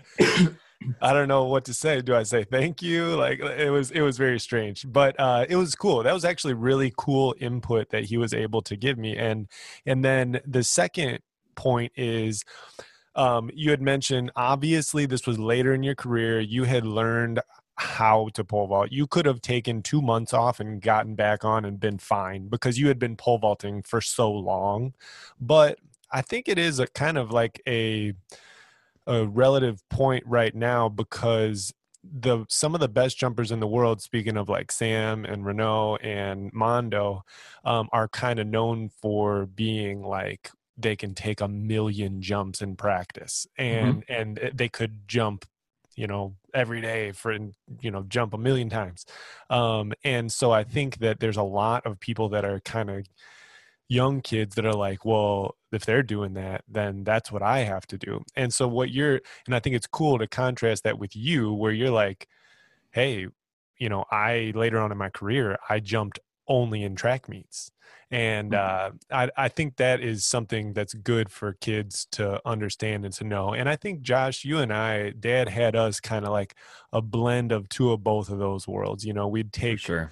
I 1.02 1.14
don't 1.14 1.28
know 1.28 1.46
what 1.46 1.66
to 1.66 1.74
say. 1.74 2.02
Do 2.02 2.16
I 2.16 2.24
say 2.24 2.44
thank 2.44 2.82
you? 2.82 3.16
Like 3.16 3.40
it 3.40 3.70
was 3.70 3.92
it 3.92 4.02
was 4.02 4.18
very 4.18 4.40
strange, 4.40 4.86
but 4.92 5.20
uh, 5.20 5.46
it 5.48 5.56
was 5.56 5.76
cool. 5.76 6.04
That 6.04 6.14
was 6.14 6.26
actually 6.26 6.54
really 6.54 6.94
cool 6.98 7.36
input 7.40 7.90
that 7.90 8.06
he 8.06 8.18
was 8.18 8.34
able 8.34 8.62
to 8.64 8.76
give 8.76 8.98
me. 8.98 9.18
And 9.18 9.48
and 9.86 10.04
then 10.04 10.42
the 10.46 10.64
second 10.64 11.20
point 11.56 11.92
is 11.96 12.44
um, 13.16 13.50
you 13.54 13.70
had 13.70 13.82
mentioned 13.82 14.32
obviously 14.36 15.06
this 15.06 15.28
was 15.28 15.38
later 15.40 15.74
in 15.74 15.84
your 15.84 15.96
career. 15.96 16.40
You 16.40 16.64
had 16.64 16.86
learned 16.86 17.40
how 17.76 18.30
to 18.34 18.44
pole 18.44 18.68
vault. 18.68 18.92
You 18.92 19.08
could 19.08 19.26
have 19.26 19.42
taken 19.42 19.82
two 19.82 20.02
months 20.02 20.34
off 20.34 20.60
and 20.60 20.82
gotten 20.82 21.16
back 21.16 21.44
on 21.44 21.66
and 21.66 21.80
been 21.80 21.98
fine 21.98 22.48
because 22.48 22.78
you 22.78 22.88
had 22.88 23.00
been 23.00 23.16
pole 23.16 23.40
vaulting 23.40 23.82
for 23.82 24.02
so 24.02 24.32
long. 24.32 24.94
But 25.40 25.80
I 26.12 26.22
think 26.22 26.48
it 26.48 26.60
is 26.60 26.80
a 26.80 26.88
kind 26.88 27.18
of 27.18 27.32
like 27.32 27.62
a 27.68 28.14
a 29.08 29.26
relative 29.26 29.82
point 29.90 30.24
right 30.26 30.56
now 30.56 30.90
because 30.90 31.74
the 32.04 32.46
some 32.50 32.76
of 32.76 32.82
the 32.82 32.90
best 32.90 33.18
jumpers 33.18 33.52
in 33.52 33.60
the 33.60 33.68
world, 33.68 34.02
speaking 34.02 34.38
of 34.38 34.50
like 34.50 34.72
Sam 34.72 35.26
and 35.26 35.46
Renaud 35.46 35.98
and 35.98 36.52
Mondo, 36.54 37.24
um, 37.64 37.88
are 37.92 38.08
kind 38.08 38.40
of 38.40 38.48
known 38.48 38.90
for 39.02 39.46
being 39.46 40.02
like 40.02 40.52
they 40.78 40.96
can 40.96 41.14
take 41.14 41.42
a 41.42 41.48
million 41.48 42.22
jumps 42.22 42.62
in 42.62 42.76
practice 42.76 43.48
mm-hmm. 43.60 43.86
and 43.86 44.06
mm-hmm. 44.06 44.14
and 44.14 44.52
they 44.58 44.70
could 44.70 45.08
jump 45.08 45.46
you 45.96 46.08
know 46.08 46.36
every 46.54 46.82
day 46.82 47.12
for 47.12 47.34
you 47.34 47.92
know 47.92 48.04
jump 48.08 48.34
a 48.34 48.38
million 48.38 48.70
times 48.70 49.06
um 49.52 49.94
and 50.04 50.32
so 50.32 50.52
i 50.52 50.64
think 50.64 50.98
that 50.98 51.20
there's 51.20 51.38
a 51.38 51.44
lot 51.44 51.86
of 51.86 52.00
people 52.00 52.30
that 52.30 52.44
are 52.44 52.60
kind 52.62 52.90
of 52.90 53.06
young 53.90 54.22
kids 54.22 54.56
that 54.56 54.66
are 54.66 54.74
like, 54.74 55.06
well, 55.06 55.56
if 55.72 55.86
they're 55.86 56.04
doing 56.04 56.34
that, 56.34 56.64
then 56.68 57.04
that's 57.04 57.32
what 57.32 57.42
I 57.42 57.60
have 57.60 57.86
to 57.88 57.98
do. 57.98 58.24
And 58.36 58.54
so 58.54 58.68
what 58.68 58.90
you're, 58.90 59.22
and 59.46 59.56
I 59.56 59.60
think 59.60 59.76
it's 59.76 59.88
cool 59.88 60.18
to 60.20 60.28
contrast 60.28 60.84
that 60.84 61.00
with 61.00 61.16
you, 61.16 61.54
where 61.54 61.72
you're 61.72 61.92
like, 61.92 62.28
hey, 62.92 63.28
you 63.78 63.90
know, 63.90 64.06
I 64.12 64.52
later 64.56 64.80
on 64.80 64.92
in 64.92 64.98
my 64.98 65.10
career, 65.10 65.58
I 65.70 65.80
jumped 65.80 66.20
only 66.48 66.84
in 66.84 66.96
track 66.96 67.28
meets. 67.28 67.72
And 68.12 68.52
mm-hmm. 68.52 68.96
uh, 69.12 69.16
I, 69.16 69.30
I 69.36 69.48
think 69.48 69.78
that 69.78 70.00
is 70.00 70.26
something 70.26 70.74
that's 70.74 70.94
good 70.94 71.32
for 71.32 71.54
kids 71.54 72.08
to 72.12 72.40
understand 72.46 73.06
and 73.06 73.14
to 73.16 73.24
know. 73.24 73.54
And 73.54 73.68
I 73.68 73.76
think, 73.76 74.02
Josh, 74.02 74.46
you 74.46 74.60
and 74.60 74.72
I, 74.72 75.10
dad 75.12 75.50
had 75.50 75.76
us 75.76 76.00
kind 76.00 76.24
of 76.24 76.32
like 76.32 76.56
a 76.92 77.02
blend 77.02 77.52
of 77.52 77.70
two 77.70 77.92
of 77.92 78.04
both 78.04 78.30
of 78.30 78.38
those 78.38 78.68
worlds. 78.68 79.04
You 79.04 79.14
know, 79.14 79.28
we'd 79.28 79.52
take 79.52 79.80
sure 79.80 80.12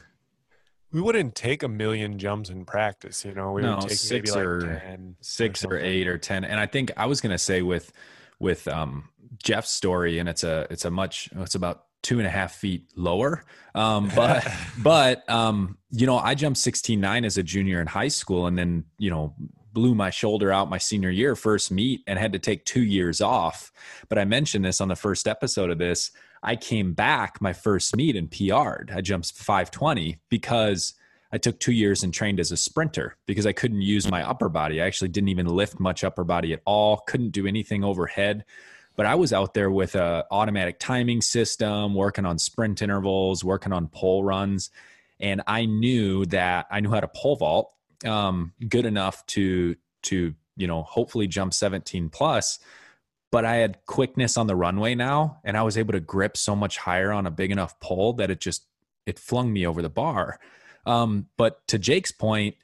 we 0.91 1.01
wouldn't 1.01 1.35
take 1.35 1.63
a 1.63 1.67
million 1.67 2.19
jumps 2.19 2.49
in 2.49 2.65
practice, 2.65 3.23
you 3.23 3.33
know. 3.33 3.51
We 3.53 3.61
no, 3.61 3.75
would 3.75 3.87
take 3.87 3.97
six 3.97 4.35
or 4.35 4.61
like 4.61 4.81
10 4.81 5.15
six 5.21 5.63
or, 5.63 5.75
or, 5.75 5.79
eight 5.79 6.07
or 6.07 6.17
ten. 6.17 6.43
And 6.43 6.59
I 6.59 6.65
think 6.65 6.91
I 6.97 7.05
was 7.05 7.21
gonna 7.21 7.37
say 7.37 7.61
with 7.61 7.91
with 8.39 8.67
um, 8.67 9.09
Jeff's 9.41 9.71
story, 9.71 10.19
and 10.19 10.27
it's 10.27 10.43
a 10.43 10.67
it's 10.69 10.85
a 10.85 10.91
much 10.91 11.29
it's 11.37 11.55
about 11.55 11.85
two 12.01 12.17
and 12.17 12.27
a 12.27 12.31
half 12.31 12.55
feet 12.55 12.91
lower. 12.95 13.43
Um, 13.75 14.11
but 14.15 14.45
but 14.77 15.29
um, 15.29 15.77
you 15.91 16.05
know, 16.05 16.17
I 16.17 16.35
jumped 16.35 16.59
sixteen 16.59 16.99
nine 16.99 17.25
as 17.25 17.37
a 17.37 17.43
junior 17.43 17.79
in 17.79 17.87
high 17.87 18.09
school, 18.09 18.47
and 18.47 18.57
then 18.57 18.85
you 18.97 19.09
know 19.09 19.33
blew 19.73 19.95
my 19.95 20.09
shoulder 20.09 20.51
out 20.51 20.69
my 20.69 20.77
senior 20.77 21.09
year 21.09 21.33
first 21.33 21.71
meet 21.71 22.01
and 22.05 22.19
had 22.19 22.33
to 22.33 22.39
take 22.39 22.65
two 22.65 22.83
years 22.83 23.21
off. 23.21 23.71
But 24.09 24.19
I 24.19 24.25
mentioned 24.25 24.65
this 24.65 24.81
on 24.81 24.89
the 24.89 24.97
first 24.97 25.27
episode 25.27 25.69
of 25.69 25.77
this. 25.77 26.11
I 26.43 26.55
came 26.55 26.93
back 26.93 27.41
my 27.41 27.53
first 27.53 27.95
meet 27.95 28.15
and 28.15 28.29
PR'd. 28.29 28.91
I 28.93 29.01
jumped 29.01 29.31
520 29.33 30.19
because 30.29 30.93
I 31.31 31.37
took 31.37 31.59
two 31.59 31.71
years 31.71 32.03
and 32.03 32.13
trained 32.13 32.39
as 32.39 32.51
a 32.51 32.57
sprinter 32.57 33.15
because 33.25 33.45
I 33.45 33.53
couldn't 33.53 33.81
use 33.81 34.09
my 34.09 34.27
upper 34.27 34.49
body. 34.49 34.81
I 34.81 34.85
actually 34.85 35.09
didn't 35.09 35.29
even 35.29 35.47
lift 35.47 35.79
much 35.79 36.03
upper 36.03 36.23
body 36.23 36.53
at 36.53 36.61
all, 36.65 36.97
couldn't 37.07 37.29
do 37.29 37.47
anything 37.47 37.83
overhead. 37.83 38.43
But 38.95 39.05
I 39.05 39.15
was 39.15 39.31
out 39.31 39.53
there 39.53 39.71
with 39.71 39.95
a 39.95 40.25
automatic 40.31 40.77
timing 40.79 41.21
system, 41.21 41.93
working 41.93 42.25
on 42.25 42.37
sprint 42.37 42.81
intervals, 42.81 43.43
working 43.43 43.71
on 43.71 43.87
pole 43.87 44.23
runs. 44.23 44.69
And 45.19 45.41
I 45.47 45.65
knew 45.65 46.25
that 46.27 46.65
I 46.69 46.81
knew 46.81 46.89
how 46.89 46.99
to 46.99 47.07
pole 47.07 47.37
vault 47.37 47.73
um, 48.05 48.53
good 48.67 48.85
enough 48.85 49.25
to 49.27 49.75
to 50.03 50.33
you 50.57 50.67
know 50.67 50.83
hopefully 50.83 51.27
jump 51.27 51.53
17 51.53 52.09
plus 52.09 52.59
but 53.31 53.45
I 53.45 53.55
had 53.55 53.85
quickness 53.85 54.37
on 54.37 54.47
the 54.47 54.55
runway 54.55 54.93
now, 54.93 55.39
and 55.43 55.57
I 55.57 55.63
was 55.63 55.77
able 55.77 55.93
to 55.93 55.99
grip 55.99 56.35
so 56.35 56.55
much 56.55 56.77
higher 56.77 57.11
on 57.11 57.25
a 57.25 57.31
big 57.31 57.51
enough 57.51 57.79
pole 57.79 58.13
that 58.13 58.29
it 58.29 58.41
just 58.41 58.65
it 59.05 59.17
flung 59.17 59.51
me 59.51 59.65
over 59.65 59.81
the 59.81 59.89
bar. 59.89 60.39
Um, 60.85 61.27
but 61.37 61.65
to 61.67 61.79
Jake's 61.79 62.11
point, 62.11 62.55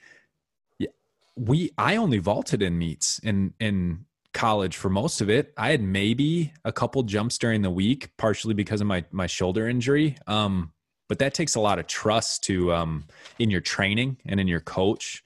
we 1.35 1.71
I 1.77 1.95
only 1.95 2.17
vaulted 2.17 2.61
in 2.61 2.77
meets 2.77 3.19
in 3.19 3.53
in 3.59 4.05
college 4.33 4.75
for 4.75 4.89
most 4.89 5.21
of 5.21 5.29
it. 5.29 5.53
I 5.57 5.71
had 5.71 5.81
maybe 5.81 6.53
a 6.65 6.71
couple 6.71 7.01
jumps 7.03 7.37
during 7.37 7.61
the 7.61 7.71
week, 7.71 8.15
partially 8.17 8.53
because 8.53 8.81
of 8.81 8.87
my 8.87 9.05
my 9.11 9.27
shoulder 9.27 9.67
injury. 9.67 10.17
Um, 10.27 10.73
but 11.07 11.19
that 11.19 11.33
takes 11.33 11.55
a 11.55 11.61
lot 11.61 11.79
of 11.79 11.87
trust 11.87 12.43
to 12.43 12.73
um, 12.73 13.05
in 13.39 13.49
your 13.49 13.61
training 13.61 14.17
and 14.25 14.41
in 14.41 14.47
your 14.47 14.59
coach 14.59 15.23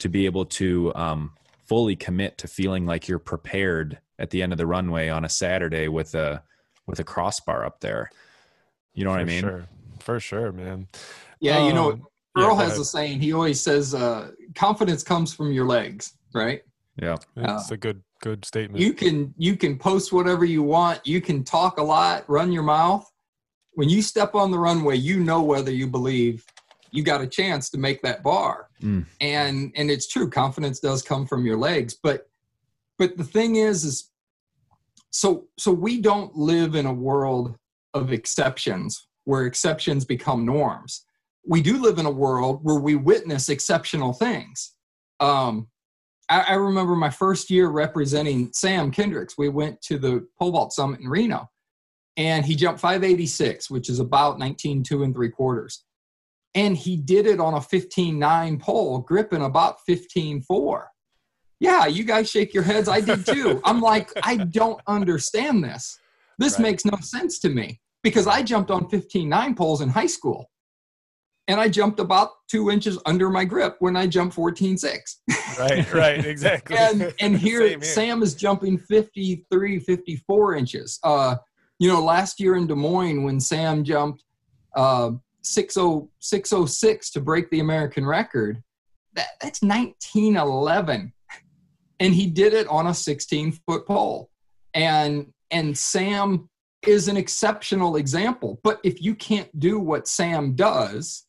to 0.00 0.08
be 0.08 0.26
able 0.26 0.46
to 0.46 0.92
um, 0.96 1.32
fully 1.66 1.94
commit 1.94 2.38
to 2.38 2.48
feeling 2.48 2.84
like 2.84 3.06
you're 3.06 3.20
prepared 3.20 4.00
at 4.20 4.30
the 4.30 4.42
end 4.42 4.52
of 4.52 4.58
the 4.58 4.66
runway 4.66 5.08
on 5.08 5.24
a 5.24 5.28
Saturday 5.28 5.88
with 5.88 6.14
a 6.14 6.42
with 6.86 7.00
a 7.00 7.04
crossbar 7.04 7.64
up 7.64 7.80
there. 7.80 8.10
You 8.94 9.04
know 9.04 9.10
what 9.10 9.16
For 9.16 9.22
I 9.22 9.24
mean? 9.24 9.40
Sure. 9.40 9.66
For 10.00 10.20
sure, 10.20 10.52
man. 10.52 10.88
Yeah, 11.40 11.58
um, 11.58 11.66
you 11.66 11.72
know, 11.72 11.92
um, 11.92 12.06
Earl 12.36 12.56
yeah, 12.56 12.64
has 12.64 12.78
a 12.78 12.84
saying. 12.84 13.20
He 13.20 13.32
always 13.32 13.60
says, 13.60 13.94
uh, 13.94 14.30
"Confidence 14.54 15.02
comes 15.02 15.34
from 15.34 15.52
your 15.52 15.66
legs." 15.66 16.14
Right? 16.34 16.62
Yeah, 17.00 17.16
it's 17.36 17.70
uh, 17.70 17.74
a 17.74 17.76
good 17.76 18.02
good 18.20 18.44
statement. 18.44 18.80
You 18.80 18.92
can 18.92 19.34
you 19.36 19.56
can 19.56 19.78
post 19.78 20.12
whatever 20.12 20.44
you 20.44 20.62
want. 20.62 21.06
You 21.06 21.20
can 21.20 21.44
talk 21.44 21.78
a 21.78 21.82
lot, 21.82 22.28
run 22.28 22.52
your 22.52 22.62
mouth. 22.62 23.10
When 23.72 23.88
you 23.88 24.02
step 24.02 24.34
on 24.34 24.50
the 24.50 24.58
runway, 24.58 24.96
you 24.96 25.20
know 25.20 25.42
whether 25.42 25.70
you 25.70 25.86
believe 25.86 26.44
you 26.90 27.02
got 27.02 27.20
a 27.20 27.26
chance 27.26 27.70
to 27.70 27.78
make 27.78 28.02
that 28.02 28.22
bar. 28.22 28.68
Mm. 28.82 29.06
And 29.20 29.72
and 29.76 29.90
it's 29.90 30.08
true, 30.08 30.28
confidence 30.28 30.80
does 30.80 31.02
come 31.02 31.26
from 31.26 31.44
your 31.44 31.56
legs, 31.56 31.98
but 32.02 32.29
but 33.00 33.16
the 33.16 33.24
thing 33.24 33.56
is 33.56 33.84
is 33.84 34.10
so 35.10 35.46
so 35.58 35.72
we 35.72 36.00
don't 36.00 36.36
live 36.36 36.76
in 36.76 36.86
a 36.86 36.92
world 36.92 37.56
of 37.94 38.12
exceptions 38.12 39.08
where 39.24 39.46
exceptions 39.46 40.04
become 40.04 40.44
norms. 40.44 41.06
We 41.44 41.62
do 41.62 41.80
live 41.80 41.98
in 41.98 42.06
a 42.06 42.10
world 42.10 42.60
where 42.62 42.78
we 42.78 42.94
witness 42.94 43.48
exceptional 43.48 44.12
things. 44.12 44.74
Um, 45.18 45.68
I, 46.28 46.40
I, 46.40 46.54
remember 46.54 46.94
my 46.94 47.10
first 47.10 47.50
year 47.50 47.68
representing 47.68 48.50
sam 48.52 48.90
kendricks. 48.90 49.36
We 49.36 49.48
went 49.48 49.80
to 49.82 49.98
the 49.98 50.26
pole 50.38 50.52
vault 50.52 50.72
summit 50.72 51.00
in 51.00 51.08
reno 51.08 51.48
and 52.16 52.44
he 52.44 52.54
jumped 52.54 52.80
586 52.80 53.70
which 53.70 53.88
is 53.88 53.98
about 53.98 54.38
19 54.38 54.82
two 54.82 55.02
and 55.04 55.14
three 55.14 55.30
quarters. 55.30 55.84
And 56.54 56.76
he 56.76 56.96
did 56.96 57.26
it 57.26 57.40
on 57.40 57.54
a 57.54 57.60
15-9 57.60 58.60
pole 58.60 58.98
gripping 58.98 59.42
about 59.42 59.78
15-4 59.88 60.89
yeah, 61.60 61.86
you 61.86 62.04
guys 62.04 62.30
shake 62.30 62.52
your 62.52 62.62
heads. 62.64 62.88
I 62.88 63.00
did 63.00 63.24
too. 63.34 63.60
I'm 63.64 63.80
like, 63.80 64.10
I 64.22 64.38
don't 64.38 64.80
understand 64.86 65.62
this. 65.62 65.98
This 66.38 66.54
right. 66.54 66.62
makes 66.62 66.84
no 66.84 66.98
sense 67.00 67.38
to 67.40 67.50
me 67.50 67.80
because 68.02 68.26
I 68.26 68.42
jumped 68.42 68.70
on 68.70 68.88
15 68.88 69.28
nine 69.28 69.54
poles 69.54 69.82
in 69.82 69.90
high 69.90 70.06
school 70.06 70.50
and 71.50 71.60
I 71.60 71.68
jumped 71.68 71.98
about 71.98 72.30
two 72.48 72.70
inches 72.70 72.96
under 73.06 73.28
my 73.28 73.44
grip 73.44 73.76
when 73.80 73.96
I 73.96 74.06
jumped 74.06 74.34
14 74.34 74.78
6. 74.78 75.20
right, 75.58 75.92
right, 75.92 76.24
exactly. 76.24 76.76
and, 76.76 77.12
and 77.20 77.36
here, 77.46 77.66
here, 77.66 77.82
Sam 77.82 78.22
is 78.22 78.34
jumping 78.34 78.78
53, 78.78 79.80
54 79.80 80.54
inches. 80.54 80.98
Uh, 81.02 81.36
You 81.80 81.88
know, 81.88 82.02
last 82.02 82.40
year 82.40 82.56
in 82.56 82.66
Des 82.66 82.74
Moines 82.74 83.24
when 83.24 83.40
Sam 83.40 83.84
jumped 83.84 84.22
uh, 84.76 85.10
606 85.42 87.10
to 87.10 87.20
break 87.20 87.50
the 87.50 87.60
American 87.60 88.06
record, 88.06 88.62
that, 89.14 89.30
that's 89.42 89.60
1911. 89.60 91.12
And 92.00 92.14
he 92.14 92.26
did 92.26 92.54
it 92.54 92.66
on 92.66 92.86
a 92.88 92.94
16 92.94 93.52
foot 93.52 93.86
pole. 93.86 94.30
And 94.74 95.32
and 95.50 95.76
Sam 95.76 96.48
is 96.86 97.08
an 97.08 97.16
exceptional 97.16 97.96
example. 97.96 98.60
But 98.64 98.80
if 98.82 99.02
you 99.02 99.14
can't 99.14 99.58
do 99.58 99.78
what 99.78 100.08
Sam 100.08 100.54
does, 100.54 101.26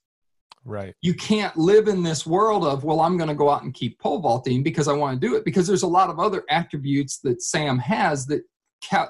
right, 0.63 0.95
you 1.01 1.13
can't 1.13 1.55
live 1.57 1.88
in 1.88 2.03
this 2.03 2.26
world 2.26 2.63
of 2.63 2.84
well, 2.84 3.01
I'm 3.01 3.17
going 3.17 3.30
to 3.30 3.36
go 3.36 3.49
out 3.49 3.63
and 3.63 3.74
keep 3.74 3.99
pole 3.99 4.19
vaulting 4.19 4.63
because 4.63 4.88
I 4.88 4.93
want 4.93 5.19
to 5.19 5.28
do 5.28 5.36
it. 5.36 5.43
Because 5.43 5.67
there's 5.67 5.84
a 5.84 5.88
lot 5.88 6.09
of 6.09 6.19
other 6.19 6.43
attributes 6.49 7.19
that 7.19 7.41
Sam 7.41 7.78
has 7.80 8.26
that 8.28 8.43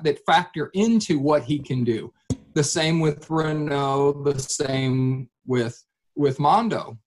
that 0.04 0.20
factor 0.26 0.70
into 0.74 1.20
what 1.20 1.44
he 1.44 1.60
can 1.60 1.84
do. 1.84 2.12
The 2.54 2.64
same 2.64 3.00
with 3.00 3.30
Renaud. 3.30 4.24
The 4.24 4.40
same 4.40 5.30
with 5.46 5.82
with 6.16 6.40
Mondo. 6.40 6.98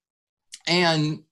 And 0.66 1.22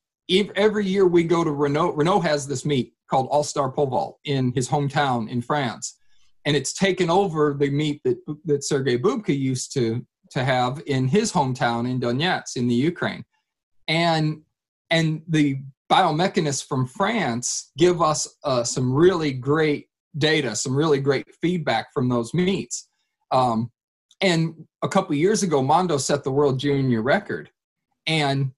every 0.57 0.87
year 0.87 1.07
we 1.07 1.25
go 1.25 1.45
to 1.45 1.51
Renaud. 1.51 1.93
Renaud 1.93 2.21
has 2.21 2.47
this 2.47 2.65
meet 2.65 2.95
called 3.13 3.29
All 3.31 3.45
Star 3.45 3.71
Pole 3.71 3.89
Vault 3.89 4.19
in 4.25 4.53
his 4.55 4.67
hometown 4.67 5.29
in 5.29 5.43
France. 5.43 5.99
And 6.47 6.57
it's 6.57 6.73
taken 6.73 7.11
over 7.11 7.55
the 7.59 7.69
meet 7.69 8.01
that 8.05 8.17
that 8.47 8.65
Sergei 8.65 8.97
Bubka 8.99 9.39
used 9.39 9.75
to 9.75 10.05
to 10.31 10.43
have 10.43 10.83
in 10.87 11.07
his 11.07 11.31
hometown 11.31 11.89
in 11.89 12.01
Donetsk 12.01 12.57
in 12.57 12.67
the 12.67 12.75
Ukraine, 12.75 13.25
and 13.87 14.41
and 14.91 15.23
the 15.29 15.59
biomechanists 15.93 16.67
from 16.67 16.87
France 16.87 17.71
give 17.77 18.01
us 18.01 18.27
uh, 18.45 18.65
some 18.65 18.93
really 18.93 19.33
great 19.33 19.89
data, 20.17 20.57
some 20.57 20.75
really 20.75 20.99
great 20.99 21.27
feedback 21.43 21.93
from 21.93 22.09
those 22.09 22.33
meets. 22.33 22.89
Um, 23.31 23.71
and 24.23 24.55
a 24.83 24.89
couple 24.89 25.15
years 25.15 25.43
ago, 25.43 25.63
Mondo 25.63 25.99
set 25.99 26.25
the 26.25 26.33
world 26.33 26.59
junior 26.59 27.03
record, 27.03 27.51
and 28.07 28.53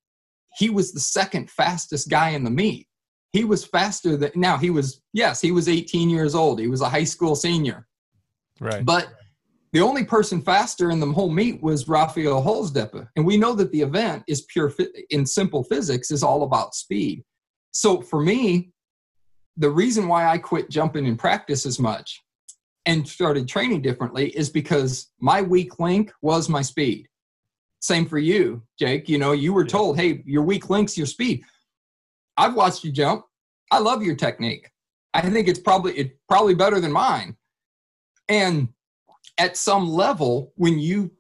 he 0.56 0.70
was 0.70 0.92
the 0.92 1.00
second 1.00 1.50
fastest 1.50 2.08
guy 2.08 2.30
in 2.30 2.44
the 2.44 2.50
meet 2.50 2.86
he 3.34 3.44
was 3.44 3.64
faster 3.64 4.16
than 4.16 4.30
now 4.34 4.56
he 4.56 4.70
was 4.70 5.02
yes 5.12 5.40
he 5.40 5.50
was 5.50 5.68
18 5.68 6.08
years 6.08 6.34
old 6.34 6.58
he 6.58 6.68
was 6.68 6.80
a 6.80 6.88
high 6.88 7.04
school 7.04 7.34
senior 7.34 7.86
right 8.60 8.84
but 8.84 9.08
the 9.74 9.80
only 9.80 10.04
person 10.04 10.40
faster 10.40 10.92
in 10.92 11.00
the 11.00 11.10
whole 11.10 11.28
meet 11.28 11.60
was 11.60 11.88
Raphael 11.88 12.40
Holzdeppe. 12.40 13.08
And 13.16 13.26
we 13.26 13.36
know 13.36 13.56
that 13.56 13.72
the 13.72 13.80
event 13.80 14.22
is 14.28 14.42
pure 14.42 14.72
in 15.10 15.26
simple 15.26 15.64
physics 15.64 16.12
is 16.12 16.22
all 16.22 16.44
about 16.44 16.76
speed. 16.76 17.24
So 17.72 18.00
for 18.00 18.20
me, 18.20 18.70
the 19.56 19.68
reason 19.68 20.06
why 20.06 20.28
I 20.28 20.38
quit 20.38 20.70
jumping 20.70 21.06
in 21.06 21.16
practice 21.16 21.66
as 21.66 21.80
much 21.80 22.22
and 22.86 23.06
started 23.08 23.48
training 23.48 23.82
differently 23.82 24.28
is 24.36 24.48
because 24.48 25.10
my 25.18 25.42
weak 25.42 25.80
link 25.80 26.12
was 26.22 26.48
my 26.48 26.62
speed. 26.62 27.08
Same 27.80 28.06
for 28.06 28.18
you, 28.18 28.62
Jake. 28.78 29.08
You 29.08 29.18
know, 29.18 29.32
you 29.32 29.52
were 29.52 29.64
told, 29.64 29.98
hey, 29.98 30.22
your 30.24 30.42
weak 30.42 30.70
link's 30.70 30.96
your 30.96 31.08
speed. 31.08 31.42
I've 32.36 32.54
watched 32.54 32.84
you 32.84 32.92
jump. 32.92 33.24
I 33.70 33.78
love 33.78 34.02
your 34.02 34.16
technique. 34.16 34.70
I 35.12 35.22
think 35.22 35.48
it's 35.48 35.60
probably 35.60 35.92
it's 35.94 36.14
probably 36.28 36.54
better 36.54 36.80
than 36.80 36.92
mine. 36.92 37.36
And 38.28 38.68
at 39.38 39.56
some 39.56 39.88
level, 39.88 40.52
when 40.56 40.78
you 40.78 41.10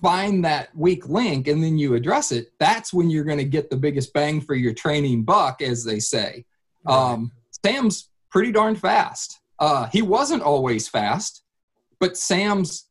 find 0.00 0.44
that 0.44 0.68
weak 0.76 1.08
link 1.08 1.48
and 1.48 1.62
then 1.62 1.78
you 1.78 1.94
address 1.94 2.30
it, 2.30 2.48
that's 2.58 2.92
when 2.92 3.10
you're 3.10 3.24
going 3.24 3.38
to 3.38 3.44
get 3.44 3.70
the 3.70 3.76
biggest 3.76 4.12
bang 4.12 4.40
for 4.40 4.54
your 4.54 4.74
training 4.74 5.24
buck, 5.24 5.62
as 5.62 5.84
they 5.84 5.98
say. 5.98 6.44
Right. 6.84 6.94
Um, 6.94 7.32
Sam's 7.64 8.10
pretty 8.30 8.52
darn 8.52 8.76
fast. 8.76 9.40
Uh, 9.58 9.86
he 9.86 10.02
wasn't 10.02 10.42
always 10.42 10.88
fast, 10.88 11.44
but 12.00 12.16
Sam's 12.16 12.88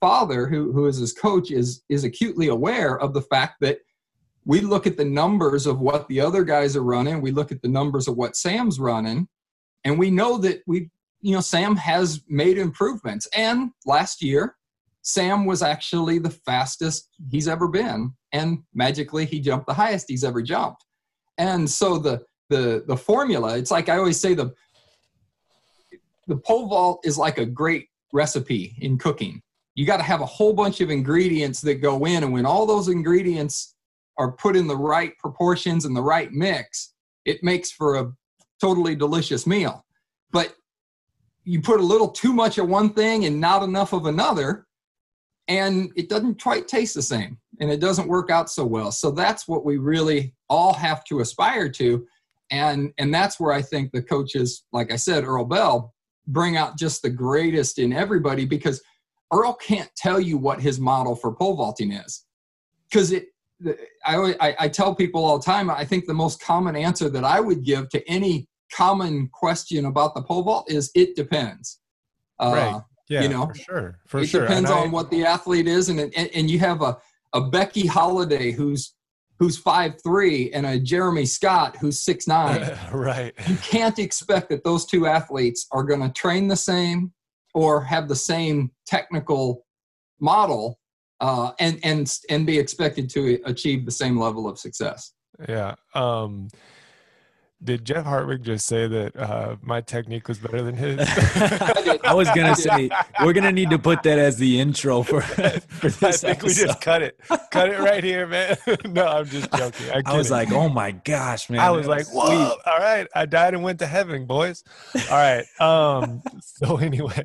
father, 0.00 0.46
who, 0.46 0.72
who 0.72 0.86
is 0.86 0.96
his 0.96 1.12
coach, 1.12 1.50
is 1.50 1.82
is 1.88 2.04
acutely 2.04 2.48
aware 2.48 2.98
of 2.98 3.12
the 3.12 3.22
fact 3.22 3.56
that 3.60 3.78
we 4.46 4.60
look 4.60 4.86
at 4.86 4.96
the 4.96 5.04
numbers 5.04 5.66
of 5.66 5.80
what 5.80 6.06
the 6.08 6.20
other 6.20 6.44
guys 6.44 6.76
are 6.76 6.84
running. 6.84 7.20
We 7.20 7.32
look 7.32 7.50
at 7.50 7.60
the 7.60 7.68
numbers 7.68 8.06
of 8.06 8.16
what 8.16 8.36
sam's 8.36 8.78
running. 8.78 9.28
And 9.84 9.98
we 9.98 10.10
know 10.10 10.38
that 10.38 10.62
we 10.66 10.88
you 11.20 11.34
know 11.34 11.40
sam 11.40 11.76
has 11.76 12.22
made 12.28 12.56
improvements. 12.56 13.26
And 13.34 13.72
last 13.84 14.22
year 14.22 14.56
sam 15.02 15.44
was 15.44 15.62
actually 15.62 16.18
the 16.18 16.30
fastest 16.30 17.08
he's 17.30 17.48
ever 17.48 17.68
been. 17.68 18.14
And 18.32 18.62
magically 18.72 19.26
he 19.26 19.40
jumped 19.40 19.66
the 19.66 19.74
highest 19.74 20.06
he's 20.08 20.24
ever 20.24 20.40
jumped. 20.40 20.84
And 21.36 21.68
so 21.68 21.98
the 21.98 22.22
the 22.48 22.84
the 22.86 22.96
formula 22.96 23.58
it's 23.58 23.72
like 23.72 23.88
i 23.88 23.96
always 23.96 24.20
say 24.20 24.32
the 24.32 24.54
the 26.28 26.36
pole 26.36 26.68
vault 26.68 27.00
is 27.04 27.18
like 27.18 27.38
a 27.38 27.46
great 27.46 27.88
recipe 28.12 28.76
in 28.80 28.98
cooking. 28.98 29.42
You 29.74 29.84
got 29.84 29.98
to 29.98 30.02
have 30.04 30.20
a 30.20 30.26
whole 30.26 30.52
bunch 30.52 30.80
of 30.80 30.90
ingredients 30.90 31.60
that 31.62 31.82
go 31.82 32.04
in. 32.06 32.22
And 32.24 32.32
when 32.32 32.46
all 32.46 32.66
those 32.66 32.88
ingredients 32.88 33.75
are 34.18 34.32
put 34.32 34.56
in 34.56 34.66
the 34.66 34.76
right 34.76 35.16
proportions 35.18 35.84
and 35.84 35.96
the 35.96 36.02
right 36.02 36.32
mix, 36.32 36.94
it 37.24 37.42
makes 37.42 37.70
for 37.70 37.96
a 37.96 38.12
totally 38.60 38.94
delicious 38.94 39.46
meal. 39.46 39.84
But 40.32 40.54
you 41.44 41.60
put 41.60 41.80
a 41.80 41.84
little 41.84 42.08
too 42.08 42.32
much 42.32 42.58
of 42.58 42.68
one 42.68 42.90
thing 42.92 43.24
and 43.24 43.40
not 43.40 43.62
enough 43.62 43.92
of 43.92 44.06
another, 44.06 44.66
and 45.48 45.90
it 45.96 46.08
doesn't 46.08 46.42
quite 46.42 46.66
taste 46.66 46.94
the 46.94 47.02
same 47.02 47.38
and 47.60 47.70
it 47.70 47.80
doesn't 47.80 48.08
work 48.08 48.30
out 48.30 48.50
so 48.50 48.64
well. 48.64 48.90
So 48.90 49.10
that's 49.10 49.46
what 49.46 49.64
we 49.64 49.76
really 49.76 50.34
all 50.48 50.72
have 50.74 51.04
to 51.04 51.20
aspire 51.20 51.68
to. 51.70 52.06
And, 52.50 52.92
and 52.98 53.14
that's 53.14 53.40
where 53.40 53.52
I 53.52 53.62
think 53.62 53.92
the 53.92 54.02
coaches, 54.02 54.64
like 54.72 54.92
I 54.92 54.96
said, 54.96 55.24
Earl 55.24 55.44
Bell, 55.44 55.94
bring 56.26 56.56
out 56.56 56.76
just 56.76 57.02
the 57.02 57.10
greatest 57.10 57.78
in 57.78 57.92
everybody 57.92 58.44
because 58.44 58.82
Earl 59.32 59.54
can't 59.54 59.90
tell 59.96 60.20
you 60.20 60.36
what 60.38 60.60
his 60.60 60.78
model 60.78 61.14
for 61.16 61.32
pole 61.32 61.56
vaulting 61.56 61.92
is 61.92 62.24
because 62.90 63.12
it 63.12 63.28
I, 64.04 64.34
I, 64.40 64.56
I 64.60 64.68
tell 64.68 64.94
people 64.94 65.24
all 65.24 65.38
the 65.38 65.44
time, 65.44 65.70
I 65.70 65.84
think 65.84 66.06
the 66.06 66.14
most 66.14 66.40
common 66.40 66.76
answer 66.76 67.08
that 67.08 67.24
I 67.24 67.40
would 67.40 67.64
give 67.64 67.88
to 67.90 68.08
any 68.08 68.48
common 68.72 69.28
question 69.28 69.86
about 69.86 70.14
the 70.14 70.22
pole 70.22 70.42
vault 70.42 70.70
is 70.70 70.90
it 70.94 71.16
depends. 71.16 71.80
Uh, 72.38 72.52
right. 72.54 72.82
Yeah, 73.08 73.22
you 73.22 73.28
know, 73.28 73.46
for 73.46 73.54
sure. 73.54 73.98
For 74.06 74.18
sure 74.18 74.20
it 74.20 74.26
sure. 74.26 74.40
depends 74.42 74.70
on 74.70 74.90
what 74.90 75.10
the 75.10 75.24
athlete 75.24 75.68
is. 75.68 75.88
And, 75.88 76.00
and, 76.00 76.14
and 76.14 76.50
you 76.50 76.58
have 76.58 76.82
a, 76.82 76.98
a 77.32 77.40
Becky 77.40 77.86
Holliday 77.86 78.50
who's, 78.50 78.94
who's 79.38 79.56
five 79.56 79.94
three 80.02 80.50
and 80.52 80.66
a 80.66 80.78
Jeremy 80.78 81.24
Scott 81.24 81.76
who's 81.76 82.00
six 82.00 82.26
nine. 82.26 82.76
right. 82.92 83.32
You 83.46 83.56
can't 83.56 83.98
expect 83.98 84.48
that 84.50 84.64
those 84.64 84.86
two 84.86 85.06
athletes 85.06 85.66
are 85.72 85.84
going 85.84 86.00
to 86.00 86.10
train 86.10 86.48
the 86.48 86.56
same 86.56 87.12
or 87.54 87.82
have 87.82 88.08
the 88.08 88.16
same 88.16 88.70
technical 88.86 89.64
model 90.20 90.78
uh, 91.20 91.52
and 91.58 91.78
and 91.82 92.18
and 92.30 92.46
be 92.46 92.58
expected 92.58 93.08
to 93.10 93.40
achieve 93.44 93.84
the 93.84 93.90
same 93.90 94.18
level 94.18 94.48
of 94.48 94.58
success. 94.58 95.12
Yeah. 95.48 95.74
Um, 95.94 96.48
did 97.64 97.86
Jeff 97.86 98.04
Hartwig 98.04 98.42
just 98.44 98.66
say 98.66 98.86
that 98.86 99.16
uh, 99.16 99.56
my 99.62 99.80
technique 99.80 100.28
was 100.28 100.38
better 100.38 100.60
than 100.62 100.76
his? 100.76 100.98
I 102.04 102.12
was 102.14 102.28
gonna 102.30 102.54
say 102.54 102.90
we're 103.22 103.32
gonna 103.32 103.50
need 103.50 103.70
to 103.70 103.78
put 103.78 104.02
that 104.02 104.18
as 104.18 104.36
the 104.36 104.60
intro 104.60 105.02
for. 105.02 105.20
for 105.22 105.88
this 105.88 106.22
I 106.22 106.34
think 106.34 106.38
episode. 106.38 106.46
we 106.46 106.54
just 106.54 106.80
cut 106.82 107.02
it, 107.02 107.18
cut 107.50 107.70
it 107.70 107.80
right 107.80 108.04
here, 108.04 108.26
man. 108.26 108.58
no, 108.88 109.06
I'm 109.06 109.24
just 109.26 109.50
joking. 109.52 109.86
I, 109.90 110.02
I 110.04 110.16
was 110.16 110.30
like, 110.30 110.52
oh 110.52 110.68
my 110.68 110.90
gosh, 110.90 111.48
man! 111.48 111.60
I 111.60 111.70
was 111.70 111.86
like, 111.86 112.06
whoa! 112.08 112.26
Sweet. 112.26 112.58
All 112.66 112.78
right, 112.78 113.06
I 113.14 113.24
died 113.24 113.54
and 113.54 113.62
went 113.62 113.78
to 113.78 113.86
heaven, 113.86 114.26
boys. 114.26 114.62
All 115.10 115.16
right. 115.16 115.44
Um. 115.58 116.22
so 116.42 116.76
anyway, 116.76 117.24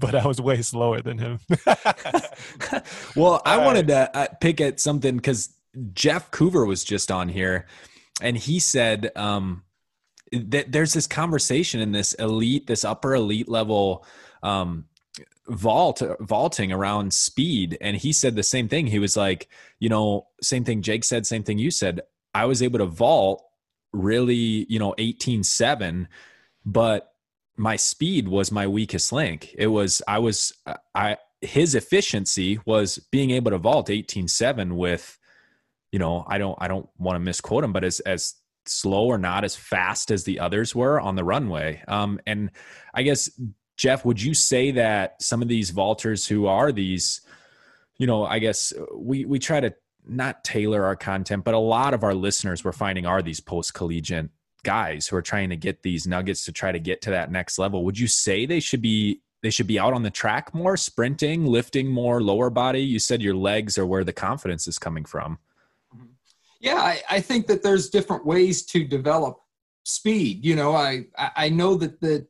but 0.00 0.16
I 0.16 0.26
was 0.26 0.40
way 0.40 0.60
slower 0.62 1.00
than 1.00 1.18
him. 1.18 1.38
well, 3.14 3.34
All 3.34 3.42
I 3.44 3.56
right. 3.56 3.64
wanted 3.64 3.86
to 3.88 4.16
uh, 4.16 4.26
pick 4.40 4.60
at 4.60 4.80
something 4.80 5.16
because 5.16 5.50
Jeff 5.92 6.32
Coover 6.32 6.66
was 6.66 6.82
just 6.82 7.12
on 7.12 7.28
here, 7.28 7.66
and 8.20 8.36
he 8.36 8.58
said. 8.58 9.12
um 9.16 9.62
that 10.32 10.72
there's 10.72 10.92
this 10.92 11.06
conversation 11.06 11.80
in 11.80 11.92
this 11.92 12.14
elite, 12.14 12.66
this 12.66 12.84
upper 12.84 13.14
elite 13.14 13.48
level 13.48 14.04
um, 14.42 14.84
vault 15.48 16.02
vaulting 16.20 16.72
around 16.72 17.12
speed 17.12 17.78
and 17.80 17.96
he 17.96 18.12
said 18.12 18.36
the 18.36 18.42
same 18.42 18.68
thing. 18.68 18.86
He 18.86 18.98
was 18.98 19.16
like 19.16 19.48
you 19.78 19.88
know 19.88 20.26
same 20.42 20.64
thing 20.64 20.82
jake 20.82 21.04
said 21.04 21.26
same 21.26 21.42
thing 21.42 21.58
you 21.58 21.70
said. 21.70 22.00
I 22.34 22.44
was 22.44 22.62
able 22.62 22.78
to 22.78 22.86
vault 22.86 23.42
really 23.92 24.66
you 24.68 24.78
know 24.78 24.94
18.7 24.98 26.06
but 26.66 27.14
my 27.56 27.76
speed 27.76 28.28
was 28.28 28.52
my 28.52 28.66
weakest 28.66 29.12
link. 29.12 29.54
It 29.56 29.68
was 29.68 30.02
i 30.06 30.18
was 30.18 30.52
i 30.94 31.16
his 31.40 31.74
efficiency 31.74 32.60
was 32.66 32.98
being 33.10 33.30
able 33.30 33.50
to 33.50 33.58
vault 33.58 33.88
18.7 33.88 34.72
with 34.72 35.18
you 35.92 35.98
know 35.98 36.24
i 36.28 36.36
don't 36.36 36.58
i 36.60 36.68
don't 36.68 36.88
want 36.98 37.16
to 37.16 37.20
misquote 37.20 37.64
him 37.64 37.72
but 37.72 37.84
as 37.84 38.00
as 38.00 38.34
slow 38.68 39.06
or 39.06 39.18
not 39.18 39.44
as 39.44 39.56
fast 39.56 40.10
as 40.10 40.24
the 40.24 40.40
others 40.40 40.74
were 40.74 41.00
on 41.00 41.16
the 41.16 41.24
runway. 41.24 41.82
Um, 41.88 42.20
and 42.26 42.50
I 42.94 43.02
guess, 43.02 43.30
Jeff, 43.76 44.04
would 44.04 44.20
you 44.20 44.34
say 44.34 44.72
that 44.72 45.22
some 45.22 45.42
of 45.42 45.48
these 45.48 45.70
vaulters 45.70 46.26
who 46.28 46.46
are 46.46 46.72
these, 46.72 47.20
you 47.96 48.06
know, 48.06 48.24
I 48.24 48.38
guess 48.38 48.72
we, 48.94 49.24
we 49.24 49.38
try 49.38 49.60
to 49.60 49.74
not 50.06 50.42
tailor 50.42 50.84
our 50.84 50.96
content, 50.96 51.44
but 51.44 51.54
a 51.54 51.58
lot 51.58 51.94
of 51.94 52.02
our 52.02 52.14
listeners 52.14 52.64
we're 52.64 52.72
finding 52.72 53.06
are 53.06 53.22
these 53.22 53.40
post 53.40 53.74
collegiate 53.74 54.30
guys 54.64 55.06
who 55.06 55.16
are 55.16 55.22
trying 55.22 55.50
to 55.50 55.56
get 55.56 55.82
these 55.82 56.06
nuggets 56.06 56.44
to 56.44 56.52
try 56.52 56.72
to 56.72 56.78
get 56.78 57.02
to 57.02 57.10
that 57.10 57.30
next 57.30 57.58
level. 57.58 57.84
Would 57.84 57.98
you 57.98 58.08
say 58.08 58.46
they 58.46 58.60
should 58.60 58.82
be 58.82 59.20
they 59.40 59.50
should 59.50 59.68
be 59.68 59.78
out 59.78 59.92
on 59.92 60.02
the 60.02 60.10
track 60.10 60.52
more, 60.52 60.76
sprinting, 60.76 61.46
lifting 61.46 61.86
more, 61.88 62.20
lower 62.20 62.50
body? 62.50 62.80
You 62.80 62.98
said 62.98 63.22
your 63.22 63.36
legs 63.36 63.78
are 63.78 63.86
where 63.86 64.02
the 64.02 64.12
confidence 64.12 64.66
is 64.66 64.78
coming 64.78 65.04
from. 65.04 65.38
Yeah, 66.60 66.76
I, 66.76 67.02
I 67.10 67.20
think 67.20 67.46
that 67.46 67.62
there's 67.62 67.90
different 67.90 68.26
ways 68.26 68.64
to 68.66 68.84
develop 68.84 69.38
speed. 69.84 70.44
You 70.44 70.56
know, 70.56 70.74
I 70.74 71.06
I 71.16 71.48
know 71.48 71.76
that 71.76 72.00
that 72.00 72.26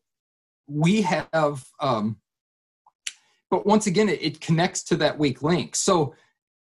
we 0.66 1.00
have, 1.02 1.64
um, 1.80 2.16
but 3.50 3.66
once 3.66 3.86
again, 3.86 4.08
it, 4.08 4.22
it 4.22 4.40
connects 4.40 4.82
to 4.84 4.96
that 4.96 5.18
weak 5.18 5.42
link. 5.42 5.74
So 5.74 6.14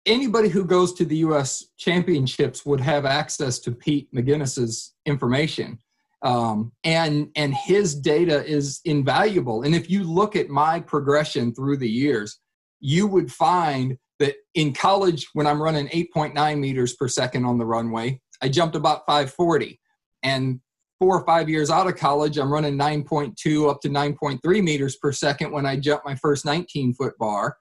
anybody 0.06 0.48
who 0.48 0.64
goes 0.64 0.94
to 0.94 1.04
the 1.04 1.18
U.S. 1.18 1.66
Championships 1.76 2.64
would 2.64 2.80
have 2.80 3.04
access 3.04 3.58
to 3.60 3.72
Pete 3.72 4.12
McGinnis's 4.14 4.94
information 5.04 5.78
um, 6.22 6.72
and 6.84 7.30
and 7.36 7.54
his 7.54 7.94
data 7.94 8.44
is 8.44 8.80
invaluable. 8.84 9.62
And 9.62 9.74
if 9.74 9.88
you 9.88 10.02
look 10.02 10.34
at 10.34 10.48
my 10.48 10.80
progression 10.80 11.54
through 11.54 11.76
the 11.76 11.88
years, 11.88 12.38
you 12.80 13.06
would 13.06 13.32
find 13.32 13.96
that 14.18 14.36
in 14.54 14.72
college, 14.72 15.28
when 15.32 15.46
I'm 15.46 15.62
running 15.62 15.88
8.9 15.88 16.58
meters 16.58 16.94
per 16.94 17.08
second 17.08 17.44
on 17.44 17.58
the 17.58 17.66
runway, 17.66 18.20
I 18.42 18.48
jumped 18.48 18.76
about 18.76 19.06
540, 19.06 19.80
and 20.22 20.60
four 20.98 21.16
or 21.16 21.24
five 21.24 21.48
years 21.48 21.70
out 21.70 21.86
of 21.86 21.96
college, 21.96 22.38
I'm 22.38 22.52
running 22.52 22.76
9.2 22.76 23.70
up 23.70 23.80
to 23.82 23.88
9.3 23.88 24.62
meters 24.62 24.96
per 24.96 25.12
second 25.12 25.52
when 25.52 25.64
I 25.64 25.76
jump 25.76 26.02
my 26.04 26.16
first 26.16 26.44
19 26.44 26.94
foot 26.94 27.16
bar, 27.18 27.56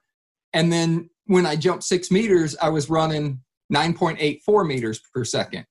and 0.52 0.72
then 0.72 1.10
when 1.26 1.46
I 1.46 1.56
jumped 1.56 1.84
six 1.84 2.10
meters, 2.10 2.56
I 2.60 2.70
was 2.70 2.90
running 2.90 3.40
9.84 3.72 4.66
meters 4.66 5.00
per 5.14 5.24
second. 5.24 5.66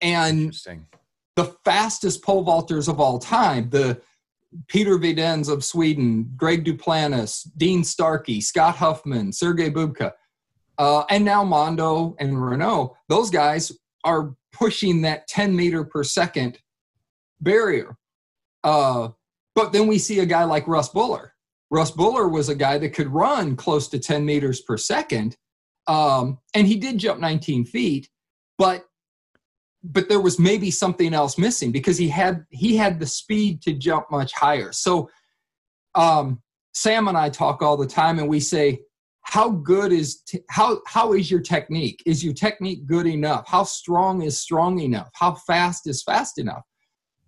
And 0.00 0.54
the 1.36 1.56
fastest 1.64 2.22
pole 2.22 2.44
vaulters 2.44 2.88
of 2.88 3.00
all 3.00 3.18
time, 3.18 3.70
the 3.70 4.00
Peter 4.68 4.98
Videns 4.98 5.48
of 5.48 5.64
Sweden, 5.64 6.30
Greg 6.36 6.64
Duplantis, 6.64 7.48
Dean 7.56 7.84
Starkey, 7.84 8.40
Scott 8.40 8.76
Huffman, 8.76 9.32
Sergey 9.32 9.70
Bubka, 9.70 10.12
uh, 10.78 11.04
and 11.10 11.24
now 11.24 11.44
Mondo 11.44 12.16
and 12.18 12.42
Renaud, 12.42 12.96
those 13.08 13.30
guys 13.30 13.72
are 14.04 14.34
pushing 14.52 15.02
that 15.02 15.26
10 15.28 15.54
meter 15.54 15.84
per 15.84 16.04
second 16.04 16.58
barrier. 17.40 17.96
Uh, 18.62 19.08
but 19.54 19.72
then 19.72 19.86
we 19.86 19.98
see 19.98 20.20
a 20.20 20.26
guy 20.26 20.44
like 20.44 20.66
Russ 20.66 20.88
Buller. 20.88 21.34
Russ 21.70 21.90
Buller 21.90 22.28
was 22.28 22.48
a 22.48 22.54
guy 22.54 22.78
that 22.78 22.90
could 22.90 23.08
run 23.08 23.56
close 23.56 23.88
to 23.88 23.98
10 23.98 24.24
meters 24.24 24.60
per 24.60 24.76
second. 24.76 25.36
Um, 25.86 26.38
and 26.54 26.66
he 26.66 26.76
did 26.76 26.98
jump 26.98 27.20
19 27.20 27.64
feet, 27.66 28.08
but 28.58 28.84
but 29.84 30.08
there 30.08 30.20
was 30.20 30.38
maybe 30.38 30.70
something 30.70 31.12
else 31.12 31.36
missing 31.36 31.70
because 31.70 31.98
he 31.98 32.08
had 32.08 32.46
he 32.50 32.76
had 32.76 32.98
the 32.98 33.06
speed 33.06 33.60
to 33.62 33.74
jump 33.74 34.10
much 34.10 34.32
higher. 34.32 34.72
So 34.72 35.10
um, 35.94 36.42
Sam 36.72 37.06
and 37.06 37.16
I 37.16 37.28
talk 37.28 37.62
all 37.62 37.76
the 37.76 37.86
time, 37.86 38.18
and 38.18 38.28
we 38.28 38.40
say, 38.40 38.80
"How 39.22 39.50
good 39.50 39.92
is 39.92 40.22
t- 40.22 40.40
how 40.48 40.80
how 40.86 41.12
is 41.12 41.30
your 41.30 41.40
technique? 41.40 42.02
Is 42.06 42.24
your 42.24 42.32
technique 42.32 42.86
good 42.86 43.06
enough? 43.06 43.46
How 43.46 43.64
strong 43.64 44.22
is 44.22 44.40
strong 44.40 44.80
enough? 44.80 45.10
How 45.14 45.34
fast 45.34 45.86
is 45.86 46.02
fast 46.02 46.38
enough?" 46.38 46.62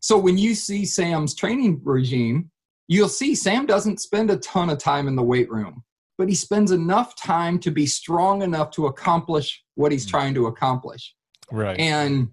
So 0.00 0.16
when 0.16 0.38
you 0.38 0.54
see 0.54 0.86
Sam's 0.86 1.34
training 1.34 1.80
regime, 1.84 2.50
you'll 2.88 3.08
see 3.08 3.34
Sam 3.34 3.66
doesn't 3.66 4.00
spend 4.00 4.30
a 4.30 4.38
ton 4.38 4.70
of 4.70 4.78
time 4.78 5.08
in 5.08 5.16
the 5.16 5.22
weight 5.22 5.50
room, 5.50 5.84
but 6.16 6.28
he 6.28 6.34
spends 6.34 6.70
enough 6.70 7.16
time 7.16 7.58
to 7.60 7.70
be 7.70 7.86
strong 7.86 8.40
enough 8.42 8.70
to 8.72 8.86
accomplish 8.86 9.62
what 9.74 9.92
he's 9.92 10.06
mm. 10.06 10.10
trying 10.10 10.34
to 10.34 10.46
accomplish. 10.46 11.14
Right. 11.50 11.78
And 11.78 12.28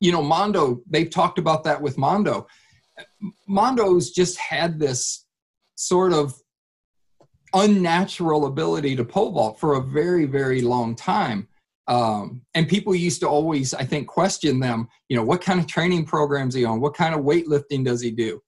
you 0.00 0.12
know, 0.12 0.22
Mondo, 0.22 0.80
they've 0.88 1.10
talked 1.10 1.38
about 1.38 1.64
that 1.64 1.80
with 1.80 1.98
Mondo. 1.98 2.46
Mondo's 3.46 4.10
just 4.10 4.38
had 4.38 4.78
this 4.78 5.26
sort 5.76 6.12
of 6.12 6.34
unnatural 7.54 8.46
ability 8.46 8.96
to 8.96 9.04
pole 9.04 9.32
vault 9.32 9.60
for 9.60 9.74
a 9.74 9.80
very, 9.80 10.26
very 10.26 10.60
long 10.60 10.94
time. 10.94 11.48
Um, 11.86 12.42
and 12.54 12.68
people 12.68 12.94
used 12.94 13.20
to 13.20 13.28
always, 13.28 13.74
I 13.74 13.84
think, 13.84 14.08
question 14.08 14.58
them, 14.58 14.88
you 15.08 15.16
know, 15.16 15.24
what 15.24 15.42
kind 15.42 15.60
of 15.60 15.66
training 15.66 16.06
programs 16.06 16.54
he 16.54 16.64
on? 16.64 16.80
What 16.80 16.94
kind 16.94 17.14
of 17.14 17.20
weightlifting 17.20 17.84
does 17.84 18.00
he 18.00 18.10
do? 18.10 18.40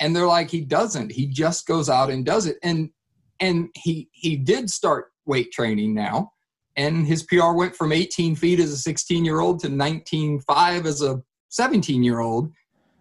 And 0.00 0.14
they're 0.14 0.26
like, 0.26 0.50
he 0.50 0.60
doesn't. 0.60 1.12
He 1.12 1.26
just 1.26 1.66
goes 1.66 1.88
out 1.88 2.10
and 2.10 2.24
does 2.24 2.46
it. 2.46 2.58
And 2.62 2.90
and 3.38 3.68
he 3.74 4.08
he 4.12 4.36
did 4.36 4.70
start 4.70 5.06
weight 5.26 5.52
training 5.52 5.94
now 5.94 6.32
and 6.76 7.06
his 7.06 7.22
PR 7.22 7.52
went 7.52 7.74
from 7.74 7.92
18 7.92 8.36
feet 8.36 8.60
as 8.60 8.70
a 8.72 8.76
16 8.76 9.24
year 9.24 9.40
old 9.40 9.60
to 9.60 9.68
19.5 9.68 10.86
as 10.86 11.02
a 11.02 11.22
17 11.48 12.02
year 12.02 12.20
old 12.20 12.52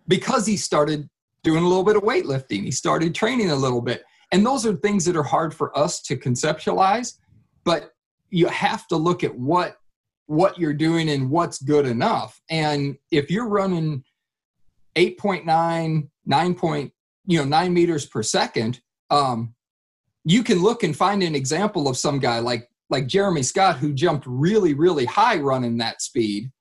because 0.07 0.45
he 0.45 0.57
started 0.57 1.09
doing 1.43 1.63
a 1.63 1.67
little 1.67 1.83
bit 1.83 1.95
of 1.95 2.03
weightlifting. 2.03 2.63
He 2.63 2.71
started 2.71 3.13
training 3.13 3.51
a 3.51 3.55
little 3.55 3.81
bit. 3.81 4.03
And 4.31 4.45
those 4.45 4.65
are 4.65 4.75
things 4.75 5.05
that 5.05 5.15
are 5.15 5.23
hard 5.23 5.53
for 5.53 5.77
us 5.77 6.01
to 6.03 6.17
conceptualize, 6.17 7.13
but 7.63 7.91
you 8.29 8.47
have 8.47 8.87
to 8.87 8.97
look 8.97 9.23
at 9.23 9.37
what 9.37 9.77
what 10.27 10.57
you're 10.57 10.73
doing 10.73 11.09
and 11.09 11.29
what's 11.29 11.61
good 11.61 11.85
enough. 11.85 12.41
And 12.49 12.97
if 13.11 13.29
you're 13.29 13.47
running 13.47 14.03
8.9, 14.95 16.09
9 16.25 16.55
point, 16.55 16.91
you 17.27 17.37
know, 17.37 17.45
9 17.45 17.73
meters 17.73 18.07
per 18.07 18.23
second, 18.23 18.81
um, 19.11 19.53
you 20.23 20.41
can 20.41 20.63
look 20.63 20.81
and 20.81 20.97
find 20.97 21.21
an 21.21 21.35
example 21.35 21.87
of 21.87 21.95
some 21.95 22.17
guy 22.17 22.39
like 22.39 22.67
like 22.89 23.07
Jeremy 23.07 23.43
Scott, 23.43 23.77
who 23.77 23.93
jumped 23.93 24.25
really, 24.27 24.73
really 24.73 25.05
high 25.05 25.37
running 25.37 25.77
that 25.77 26.01
speed, 26.01 26.51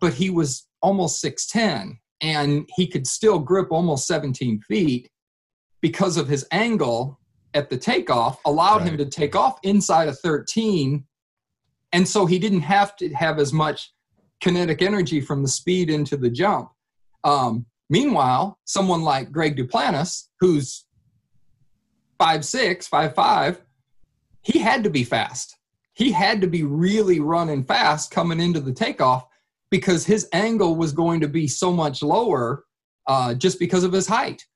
but 0.00 0.12
he 0.14 0.30
was 0.30 0.66
almost 0.82 1.22
6'10 1.24 1.98
and 2.20 2.68
he 2.76 2.86
could 2.86 3.06
still 3.06 3.38
grip 3.38 3.68
almost 3.70 4.06
17 4.06 4.60
feet 4.60 5.10
because 5.80 6.16
of 6.16 6.28
his 6.28 6.46
angle 6.50 7.18
at 7.54 7.70
the 7.70 7.76
takeoff, 7.76 8.38
allowed 8.44 8.82
right. 8.82 8.88
him 8.88 8.98
to 8.98 9.06
take 9.06 9.34
off 9.34 9.58
inside 9.62 10.08
of 10.08 10.18
13. 10.20 11.04
And 11.92 12.06
so 12.06 12.26
he 12.26 12.38
didn't 12.38 12.60
have 12.60 12.96
to 12.96 13.08
have 13.14 13.38
as 13.38 13.52
much 13.52 13.92
kinetic 14.40 14.82
energy 14.82 15.20
from 15.20 15.42
the 15.42 15.48
speed 15.48 15.88
into 15.88 16.16
the 16.16 16.30
jump. 16.30 16.70
Um, 17.24 17.66
meanwhile, 17.88 18.58
someone 18.64 19.02
like 19.02 19.32
Greg 19.32 19.56
Duplantis, 19.56 20.28
who's 20.40 20.84
five 22.18 22.44
six, 22.44 22.86
five 22.86 23.14
five, 23.14 23.60
he 24.46 24.60
had 24.60 24.84
to 24.84 24.90
be 24.90 25.02
fast. 25.02 25.56
He 25.94 26.12
had 26.12 26.40
to 26.40 26.46
be 26.46 26.62
really 26.62 27.18
running 27.18 27.64
fast 27.64 28.12
coming 28.12 28.38
into 28.38 28.60
the 28.60 28.72
takeoff 28.72 29.26
because 29.70 30.06
his 30.06 30.28
angle 30.32 30.76
was 30.76 30.92
going 30.92 31.20
to 31.20 31.28
be 31.28 31.48
so 31.48 31.72
much 31.72 32.00
lower 32.00 32.62
uh, 33.08 33.34
just 33.34 33.58
because 33.58 33.82
of 33.82 33.92
his 33.92 34.06
height. 34.06 34.46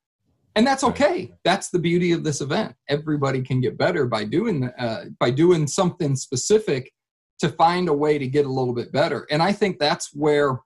And 0.54 0.64
that's 0.64 0.84
okay. 0.84 1.32
That's 1.42 1.70
the 1.70 1.80
beauty 1.80 2.12
of 2.12 2.22
this 2.22 2.40
event. 2.40 2.76
Everybody 2.88 3.42
can 3.42 3.60
get 3.60 3.76
better 3.76 4.06
by 4.06 4.24
doing 4.24 4.70
uh, 4.78 5.06
by 5.18 5.30
doing 5.30 5.66
something 5.66 6.14
specific 6.14 6.92
to 7.40 7.48
find 7.48 7.88
a 7.88 7.92
way 7.92 8.16
to 8.16 8.28
get 8.28 8.46
a 8.46 8.52
little 8.52 8.74
bit 8.74 8.92
better. 8.92 9.26
And 9.28 9.42
I 9.42 9.50
think 9.50 9.80
that's 9.80 10.14
where 10.14 10.60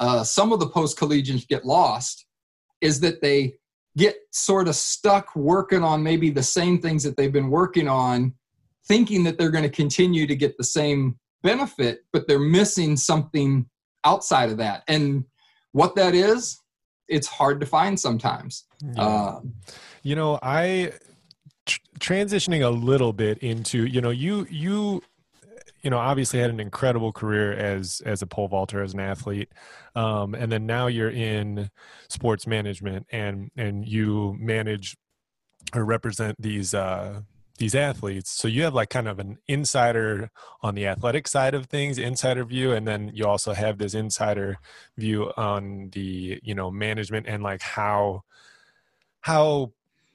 uh, 0.00 0.24
some 0.24 0.52
of 0.52 0.58
the 0.58 0.68
post 0.68 0.98
collegians 0.98 1.46
get 1.46 1.64
lost, 1.64 2.26
is 2.80 2.98
that 3.00 3.20
they 3.22 3.54
get 3.96 4.16
sort 4.30 4.68
of 4.68 4.74
stuck 4.74 5.34
working 5.36 5.82
on 5.82 6.02
maybe 6.02 6.30
the 6.30 6.42
same 6.42 6.80
things 6.80 7.02
that 7.02 7.16
they've 7.16 7.32
been 7.32 7.50
working 7.50 7.88
on, 7.88 8.34
thinking 8.86 9.24
that 9.24 9.38
they're 9.38 9.50
going 9.50 9.64
to 9.64 9.70
continue 9.70 10.26
to 10.26 10.34
get 10.34 10.56
the 10.56 10.64
same 10.64 11.18
benefit, 11.42 12.04
but 12.12 12.26
they're 12.26 12.38
missing 12.38 12.96
something 12.96 13.66
outside 14.04 14.50
of 14.50 14.56
that. 14.58 14.82
And 14.88 15.24
what 15.72 15.94
that 15.96 16.14
is, 16.14 16.58
it's 17.08 17.26
hard 17.26 17.60
to 17.60 17.66
find 17.66 17.98
sometimes. 17.98 18.64
Yeah. 18.82 19.02
Uh, 19.02 19.40
you 20.02 20.16
know, 20.16 20.38
I 20.42 20.92
tr- 21.66 21.80
transitioning 21.98 22.64
a 22.64 22.70
little 22.70 23.12
bit 23.12 23.38
into, 23.38 23.86
you 23.86 24.00
know, 24.00 24.10
you 24.10 24.46
you 24.50 25.02
you 25.82 25.90
know 25.90 25.98
obviously 25.98 26.38
had 26.38 26.50
an 26.50 26.60
incredible 26.60 27.12
career 27.12 27.52
as 27.52 28.00
as 28.06 28.22
a 28.22 28.26
pole 28.26 28.48
vaulter 28.48 28.82
as 28.82 28.94
an 28.94 29.00
athlete 29.00 29.50
um, 29.94 30.34
and 30.34 30.50
then 30.50 30.66
now 30.66 30.86
you're 30.86 31.10
in 31.10 31.70
sports 32.08 32.46
management 32.46 33.06
and 33.10 33.50
and 33.56 33.86
you 33.86 34.36
manage 34.38 34.96
or 35.74 35.84
represent 35.84 36.40
these 36.40 36.74
uh 36.74 37.20
these 37.58 37.74
athletes. 37.74 38.30
So 38.30 38.48
you 38.48 38.62
have 38.64 38.74
like 38.74 38.90
kind 38.90 39.06
of 39.06 39.18
an 39.18 39.38
insider 39.46 40.30
on 40.62 40.74
the 40.74 40.86
athletic 40.86 41.28
side 41.28 41.54
of 41.54 41.66
things 41.66 41.98
insider 41.98 42.44
view 42.44 42.72
and 42.72 42.88
then 42.88 43.10
you 43.14 43.26
also 43.26 43.52
have 43.52 43.78
this 43.78 43.94
insider 43.94 44.58
view 44.96 45.32
on 45.36 45.90
the 45.92 46.40
you 46.42 46.54
know 46.54 46.70
management 46.70 47.26
and 47.28 47.42
like 47.42 47.62
how 47.62 48.22
how 49.20 49.72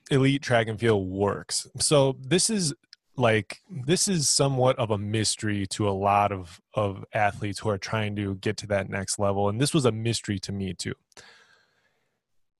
elite 0.09 0.41
track 0.41 0.68
and 0.68 0.80
field 0.80 1.07
works. 1.07 1.68
So 1.80 2.18
this 2.20 2.49
is 2.49 2.74
like 3.18 3.61
this 3.70 4.07
is 4.07 4.30
somewhat 4.30 4.78
of 4.78 4.91
a 4.91 4.97
mystery 4.97 5.65
to 5.68 5.88
a 5.88 5.91
lot 5.91 6.32
of 6.32 6.61
of 6.74 7.03
athletes 7.13 7.59
who 7.59 7.70
are 7.70 7.78
trying 7.78 8.15
to 8.15 8.36
get 8.36 8.57
to 8.57 8.68
that 8.68 8.89
next 8.89 9.20
level 9.20 9.49
and 9.49 9.59
this 9.59 9.74
was 9.74 9.86
a 9.86 9.91
mystery 9.91 10.39
to 10.39 10.51
me 10.51 10.74
too 10.74 10.93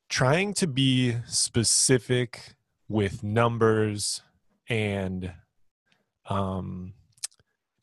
trying 0.10 0.54
to 0.54 0.68
be 0.68 1.16
specific 1.26 2.56
with 2.90 3.24
numbers 3.24 4.22
and 4.70 5.34
um 6.30 6.94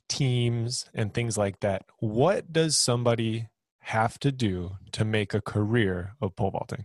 teams 0.08 0.90
and 0.94 1.14
things 1.14 1.38
like 1.38 1.60
that 1.60 1.82
what 2.00 2.52
does 2.52 2.76
somebody 2.76 3.48
have 3.78 4.18
to 4.18 4.32
do 4.32 4.76
to 4.92 5.04
make 5.04 5.34
a 5.34 5.40
career 5.40 6.14
of 6.20 6.34
pole 6.36 6.50
vaulting 6.50 6.84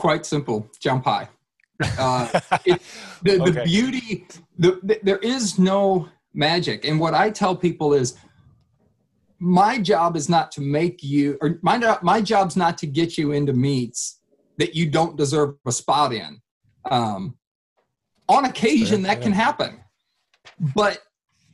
quite 0.00 0.24
simple. 0.24 0.66
Jump 0.80 1.04
high. 1.04 1.28
Uh, 1.98 2.40
it, 2.64 2.82
the, 3.22 3.40
okay. 3.40 3.50
the 3.50 3.62
beauty, 3.64 4.26
the, 4.58 4.80
the, 4.82 5.00
there 5.02 5.18
is 5.18 5.58
no 5.58 6.08
magic. 6.34 6.84
And 6.84 7.00
what 7.00 7.14
I 7.14 7.30
tell 7.30 7.56
people 7.56 7.94
is, 7.94 8.16
my 9.38 9.78
job 9.78 10.16
is 10.16 10.28
not 10.28 10.52
to 10.52 10.60
make 10.60 11.02
you, 11.02 11.38
or 11.40 11.58
my 11.62 11.98
my 12.02 12.20
job's 12.20 12.56
not 12.56 12.76
to 12.78 12.86
get 12.86 13.16
you 13.16 13.32
into 13.32 13.54
meets 13.54 14.20
that 14.58 14.74
you 14.74 14.90
don't 14.90 15.16
deserve 15.16 15.54
a 15.64 15.72
spot 15.72 16.12
in. 16.12 16.42
Um, 16.90 17.38
on 18.28 18.44
occasion, 18.44 19.00
that 19.02 19.22
can 19.22 19.32
happen, 19.32 19.80
but 20.74 21.00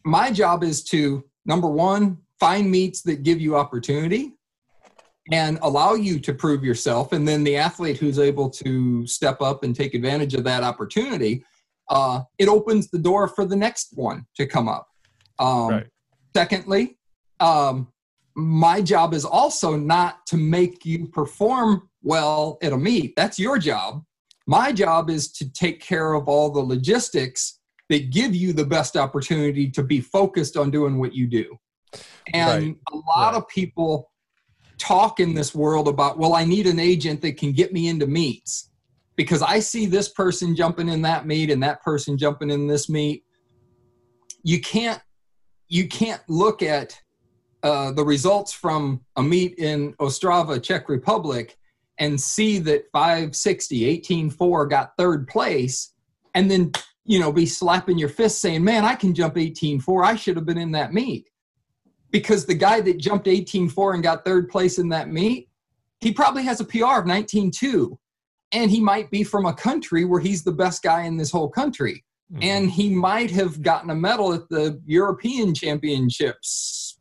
my 0.04 0.32
job 0.32 0.64
is 0.64 0.82
to 0.84 1.24
number 1.44 1.68
one 1.68 2.18
find 2.40 2.68
meets 2.70 3.02
that 3.02 3.22
give 3.22 3.40
you 3.40 3.56
opportunity 3.56 4.35
and 5.32 5.58
allow 5.62 5.94
you 5.94 6.18
to 6.20 6.32
prove 6.32 6.64
yourself. 6.64 7.12
And 7.12 7.26
then 7.26 7.44
the 7.44 7.56
athlete 7.56 7.98
who's 7.98 8.18
able 8.18 8.48
to 8.50 9.06
step 9.06 9.40
up 9.40 9.64
and 9.64 9.74
take 9.74 9.94
advantage 9.94 10.34
of 10.34 10.44
that 10.44 10.62
opportunity, 10.62 11.44
uh, 11.90 12.22
it 12.38 12.48
opens 12.48 12.90
the 12.90 12.98
door 12.98 13.28
for 13.28 13.44
the 13.44 13.56
next 13.56 13.92
one 13.94 14.26
to 14.36 14.46
come 14.46 14.68
up. 14.68 14.88
Um, 15.38 15.68
right. 15.68 15.86
Secondly, 16.34 16.98
um, 17.40 17.88
my 18.34 18.82
job 18.82 19.14
is 19.14 19.24
also 19.24 19.76
not 19.76 20.26
to 20.26 20.36
make 20.36 20.84
you 20.84 21.06
perform 21.06 21.88
well 22.02 22.58
at 22.62 22.72
a 22.72 22.76
meet. 22.76 23.14
That's 23.16 23.38
your 23.38 23.58
job. 23.58 24.02
My 24.46 24.72
job 24.72 25.10
is 25.10 25.32
to 25.32 25.50
take 25.52 25.80
care 25.80 26.12
of 26.12 26.28
all 26.28 26.50
the 26.50 26.60
logistics 26.60 27.58
that 27.88 28.10
give 28.10 28.34
you 28.34 28.52
the 28.52 28.64
best 28.64 28.96
opportunity 28.96 29.70
to 29.70 29.82
be 29.82 30.00
focused 30.00 30.56
on 30.56 30.70
doing 30.70 30.98
what 30.98 31.14
you 31.14 31.26
do. 31.26 31.56
And 32.32 32.66
right. 32.66 32.76
a 32.92 32.96
lot 32.96 33.32
right. 33.32 33.36
of 33.36 33.48
people 33.48 34.10
talk 34.78 35.20
in 35.20 35.34
this 35.34 35.54
world 35.54 35.88
about, 35.88 36.18
well, 36.18 36.34
I 36.34 36.44
need 36.44 36.66
an 36.66 36.78
agent 36.78 37.22
that 37.22 37.36
can 37.36 37.52
get 37.52 37.72
me 37.72 37.88
into 37.88 38.06
meets 38.06 38.70
because 39.16 39.42
I 39.42 39.58
see 39.60 39.86
this 39.86 40.08
person 40.08 40.54
jumping 40.54 40.88
in 40.88 41.02
that 41.02 41.26
meet 41.26 41.50
and 41.50 41.62
that 41.62 41.82
person 41.82 42.18
jumping 42.18 42.50
in 42.50 42.66
this 42.66 42.88
meet. 42.88 43.24
You 44.42 44.60
can't 44.60 45.00
you 45.68 45.88
can't 45.88 46.22
look 46.28 46.62
at 46.62 47.00
uh, 47.62 47.90
the 47.90 48.04
results 48.04 48.52
from 48.52 49.00
a 49.16 49.22
meet 49.22 49.58
in 49.58 49.94
Ostrava, 49.94 50.62
Czech 50.62 50.88
Republic, 50.88 51.56
and 51.98 52.20
see 52.20 52.58
that 52.60 52.84
560, 52.92 54.00
18.4 54.00 54.70
got 54.70 54.96
third 54.96 55.26
place, 55.26 55.92
and 56.34 56.48
then 56.50 56.70
you 57.04 57.18
know 57.18 57.32
be 57.32 57.46
slapping 57.46 57.98
your 57.98 58.08
fist 58.08 58.40
saying, 58.40 58.62
"Man, 58.62 58.84
I 58.84 58.94
can 58.94 59.14
jump 59.14 59.34
18.4. 59.34 60.04
I 60.04 60.14
should 60.14 60.36
have 60.36 60.46
been 60.46 60.58
in 60.58 60.72
that 60.72 60.92
meet." 60.92 61.26
Because 62.16 62.46
the 62.46 62.54
guy 62.54 62.80
that 62.80 62.96
jumped 62.96 63.26
18.4 63.26 63.92
and 63.92 64.02
got 64.02 64.24
third 64.24 64.48
place 64.48 64.78
in 64.78 64.88
that 64.88 65.10
meet, 65.10 65.50
he 66.00 66.12
probably 66.12 66.42
has 66.44 66.60
a 66.60 66.64
PR 66.64 67.00
of 67.00 67.04
19.2. 67.04 67.94
And 68.52 68.70
he 68.70 68.80
might 68.80 69.10
be 69.10 69.22
from 69.22 69.44
a 69.44 69.52
country 69.52 70.06
where 70.06 70.20
he's 70.20 70.42
the 70.42 70.52
best 70.52 70.82
guy 70.82 71.02
in 71.02 71.18
this 71.18 71.30
whole 71.30 71.50
country. 71.50 72.02
Mm-hmm. 72.32 72.42
And 72.42 72.70
he 72.70 72.88
might 72.88 73.30
have 73.32 73.60
gotten 73.60 73.90
a 73.90 73.94
medal 73.94 74.32
at 74.32 74.48
the 74.48 74.80
European 74.86 75.52
Championships 75.52 76.98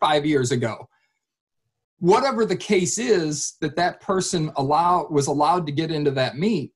five 0.00 0.26
years 0.26 0.50
ago. 0.50 0.88
Whatever 2.00 2.44
the 2.44 2.56
case 2.56 2.98
is 2.98 3.54
that 3.60 3.76
that 3.76 4.00
person 4.00 4.50
allow 4.56 5.06
was 5.08 5.28
allowed 5.28 5.64
to 5.66 5.72
get 5.72 5.92
into 5.92 6.10
that 6.10 6.36
meet, 6.36 6.72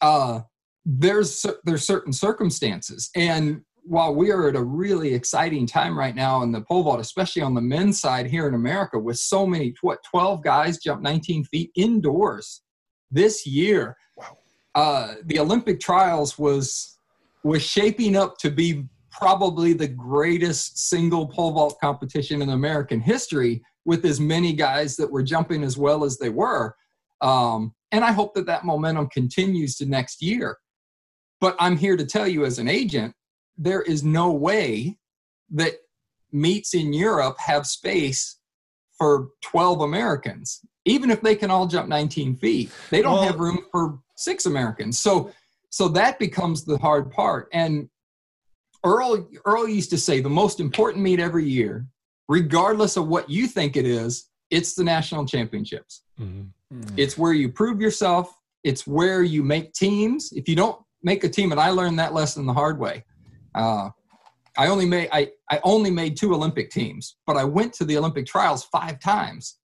uh, 0.00 0.40
there's 0.86 1.44
there's 1.64 1.86
certain 1.86 2.12
circumstances, 2.12 3.10
and 3.14 3.60
while 3.86 4.14
we 4.14 4.30
are 4.30 4.48
at 4.48 4.56
a 4.56 4.62
really 4.62 5.14
exciting 5.14 5.66
time 5.66 5.98
right 5.98 6.14
now 6.14 6.42
in 6.42 6.52
the 6.52 6.60
pole 6.62 6.82
vault, 6.82 7.00
especially 7.00 7.42
on 7.42 7.54
the 7.54 7.60
men's 7.60 8.00
side 8.00 8.26
here 8.26 8.48
in 8.48 8.54
America, 8.54 8.98
with 8.98 9.18
so 9.18 9.46
many, 9.46 9.74
what, 9.80 10.02
12 10.10 10.42
guys 10.42 10.78
jump 10.78 11.02
19 11.02 11.44
feet 11.44 11.70
indoors 11.76 12.62
this 13.10 13.46
year. 13.46 13.96
Wow. 14.16 14.38
Uh, 14.74 15.14
the 15.24 15.38
Olympic 15.38 15.80
trials 15.80 16.38
was 16.38 16.98
was 17.44 17.62
shaping 17.62 18.16
up 18.16 18.36
to 18.38 18.50
be 18.50 18.84
probably 19.10 19.72
the 19.72 19.86
greatest 19.86 20.90
single 20.90 21.26
pole 21.26 21.52
vault 21.52 21.78
competition 21.80 22.42
in 22.42 22.50
American 22.50 23.00
history, 23.00 23.62
with 23.84 24.04
as 24.04 24.20
many 24.20 24.52
guys 24.52 24.96
that 24.96 25.10
were 25.10 25.22
jumping 25.22 25.62
as 25.62 25.78
well 25.78 26.04
as 26.04 26.18
they 26.18 26.28
were. 26.28 26.74
Um, 27.20 27.72
and 27.92 28.04
I 28.04 28.12
hope 28.12 28.34
that 28.34 28.46
that 28.46 28.64
momentum 28.64 29.08
continues 29.08 29.76
to 29.76 29.86
next 29.86 30.20
year. 30.20 30.58
But 31.40 31.56
I'm 31.60 31.76
here 31.76 31.96
to 31.96 32.04
tell 32.04 32.26
you, 32.26 32.44
as 32.44 32.58
an 32.58 32.68
agent, 32.68 33.14
there 33.58 33.82
is 33.82 34.02
no 34.02 34.32
way 34.32 34.98
that 35.50 35.74
meets 36.32 36.74
in 36.74 36.92
Europe 36.92 37.36
have 37.38 37.66
space 37.66 38.38
for 38.98 39.28
12 39.42 39.80
Americans, 39.80 40.60
even 40.84 41.10
if 41.10 41.20
they 41.20 41.34
can 41.34 41.50
all 41.50 41.66
jump 41.66 41.88
19 41.88 42.36
feet. 42.36 42.70
They 42.90 43.02
don't 43.02 43.14
well, 43.14 43.24
have 43.24 43.40
room 43.40 43.64
for 43.70 43.98
six 44.16 44.46
Americans. 44.46 44.98
So, 44.98 45.32
so 45.70 45.88
that 45.88 46.18
becomes 46.18 46.64
the 46.64 46.78
hard 46.78 47.10
part. 47.10 47.48
And 47.52 47.88
Earl, 48.84 49.28
Earl 49.44 49.68
used 49.68 49.90
to 49.90 49.98
say 49.98 50.20
the 50.20 50.30
most 50.30 50.60
important 50.60 51.02
meet 51.02 51.20
every 51.20 51.44
year, 51.44 51.86
regardless 52.28 52.96
of 52.96 53.08
what 53.08 53.28
you 53.28 53.46
think 53.46 53.76
it 53.76 53.86
is, 53.86 54.28
it's 54.50 54.74
the 54.74 54.84
national 54.84 55.26
championships. 55.26 56.02
Mm-hmm. 56.20 56.76
Mm-hmm. 56.76 56.94
It's 56.96 57.18
where 57.18 57.32
you 57.32 57.48
prove 57.48 57.80
yourself. 57.80 58.32
It's 58.64 58.86
where 58.86 59.22
you 59.22 59.42
make 59.42 59.72
teams. 59.72 60.32
If 60.32 60.48
you 60.48 60.56
don't 60.56 60.80
make 61.02 61.24
a 61.24 61.28
team, 61.28 61.52
and 61.52 61.60
I 61.60 61.70
learned 61.70 61.98
that 61.98 62.14
lesson 62.14 62.46
the 62.46 62.52
hard 62.52 62.78
way 62.78 63.04
uh, 63.56 63.90
I 64.56 64.68
only 64.68 64.86
made 64.86 65.08
I, 65.12 65.30
I 65.50 65.60
only 65.64 65.90
made 65.90 66.16
two 66.16 66.34
Olympic 66.34 66.70
teams, 66.70 67.16
but 67.26 67.36
I 67.36 67.44
went 67.44 67.72
to 67.74 67.84
the 67.84 67.96
Olympic 67.96 68.26
trials 68.26 68.64
five 68.64 69.00
times. 69.00 69.58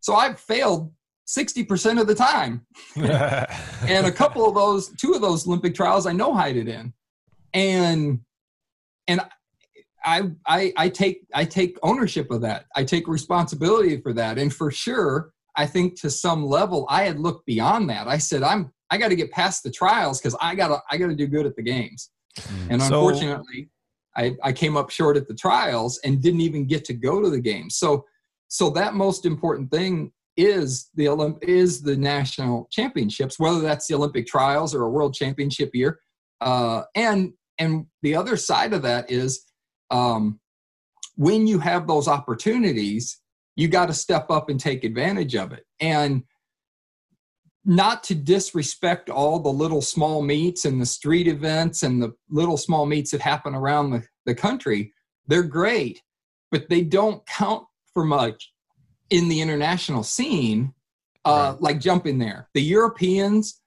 So 0.00 0.14
I've 0.14 0.38
failed 0.38 0.92
60% 1.26 2.00
of 2.00 2.06
the 2.06 2.14
time. 2.14 2.66
and 2.96 4.06
a 4.06 4.12
couple 4.12 4.48
of 4.48 4.54
those, 4.54 4.88
two 4.96 5.12
of 5.12 5.20
those 5.20 5.46
Olympic 5.46 5.74
trials 5.74 6.06
I 6.06 6.12
know 6.12 6.34
hide 6.34 6.56
it 6.56 6.68
in. 6.68 6.92
And 7.52 8.20
and 9.08 9.20
I, 10.02 10.30
I 10.46 10.72
I 10.76 10.88
take 10.88 11.26
I 11.34 11.44
take 11.44 11.76
ownership 11.82 12.30
of 12.30 12.40
that. 12.42 12.66
I 12.76 12.84
take 12.84 13.08
responsibility 13.08 14.00
for 14.00 14.12
that. 14.14 14.38
And 14.38 14.52
for 14.52 14.70
sure, 14.70 15.32
I 15.56 15.66
think 15.66 16.00
to 16.00 16.10
some 16.10 16.46
level 16.46 16.86
I 16.88 17.04
had 17.04 17.18
looked 17.18 17.44
beyond 17.44 17.90
that. 17.90 18.06
I 18.06 18.18
said, 18.18 18.42
I'm 18.42 18.72
I 18.90 18.98
got 18.98 19.08
to 19.08 19.16
get 19.16 19.30
past 19.30 19.62
the 19.62 19.70
trials 19.70 20.20
because 20.20 20.36
I 20.40 20.54
gotta 20.54 20.80
I 20.90 20.96
gotta 20.96 21.14
do 21.14 21.26
good 21.26 21.44
at 21.44 21.56
the 21.56 21.62
games. 21.62 22.10
Mm. 22.38 22.66
And 22.70 22.82
unfortunately, 22.82 23.68
so, 24.16 24.22
I, 24.22 24.36
I 24.42 24.52
came 24.52 24.76
up 24.76 24.90
short 24.90 25.16
at 25.16 25.28
the 25.28 25.34
trials 25.34 26.00
and 26.04 26.22
didn't 26.22 26.40
even 26.40 26.66
get 26.66 26.84
to 26.86 26.94
go 26.94 27.22
to 27.22 27.30
the 27.30 27.40
games. 27.40 27.76
So, 27.76 28.04
so 28.48 28.70
that 28.70 28.94
most 28.94 29.24
important 29.24 29.70
thing 29.70 30.12
is 30.36 30.90
the 30.94 31.06
Olymp- 31.06 31.42
is 31.42 31.82
the 31.82 31.96
national 31.96 32.68
championships, 32.70 33.38
whether 33.38 33.60
that's 33.60 33.86
the 33.86 33.94
Olympic 33.94 34.26
trials 34.26 34.74
or 34.74 34.82
a 34.82 34.90
world 34.90 35.14
championship 35.14 35.70
year. 35.74 36.00
Uh, 36.40 36.82
and 36.94 37.32
and 37.58 37.86
the 38.02 38.16
other 38.16 38.36
side 38.36 38.72
of 38.72 38.82
that 38.82 39.10
is 39.10 39.44
um, 39.90 40.40
when 41.16 41.46
you 41.46 41.58
have 41.58 41.86
those 41.86 42.08
opportunities, 42.08 43.20
you 43.56 43.68
got 43.68 43.86
to 43.86 43.92
step 43.92 44.30
up 44.30 44.48
and 44.48 44.58
take 44.58 44.84
advantage 44.84 45.34
of 45.34 45.52
it. 45.52 45.64
And 45.78 46.22
not 47.64 48.02
to 48.04 48.14
disrespect 48.14 49.10
all 49.10 49.38
the 49.38 49.52
little 49.52 49.82
small 49.82 50.22
meets 50.22 50.64
and 50.64 50.80
the 50.80 50.86
street 50.86 51.28
events 51.28 51.82
and 51.82 52.02
the 52.02 52.12
little 52.30 52.56
small 52.56 52.86
meets 52.86 53.10
that 53.10 53.20
happen 53.20 53.54
around 53.54 53.90
the, 53.90 54.02
the 54.24 54.34
country. 54.34 54.92
They're 55.26 55.42
great, 55.42 56.02
but 56.50 56.68
they 56.68 56.82
don't 56.82 57.24
count 57.26 57.64
for 57.92 58.04
much 58.04 58.52
in 59.10 59.28
the 59.28 59.40
international 59.40 60.02
scene, 60.02 60.72
uh, 61.24 61.52
right. 61.52 61.62
like 61.62 61.80
jumping 61.80 62.18
there. 62.18 62.48
The 62.54 62.62
Europeans 62.62 63.60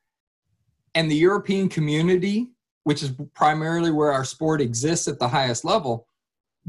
and 0.95 1.09
the 1.09 1.15
European 1.15 1.69
community, 1.69 2.49
which 2.85 3.03
is 3.03 3.11
primarily 3.33 3.91
where 3.91 4.11
our 4.11 4.25
sport 4.25 4.61
exists 4.61 5.07
at 5.07 5.19
the 5.19 5.27
highest 5.27 5.65
level, 5.65 6.07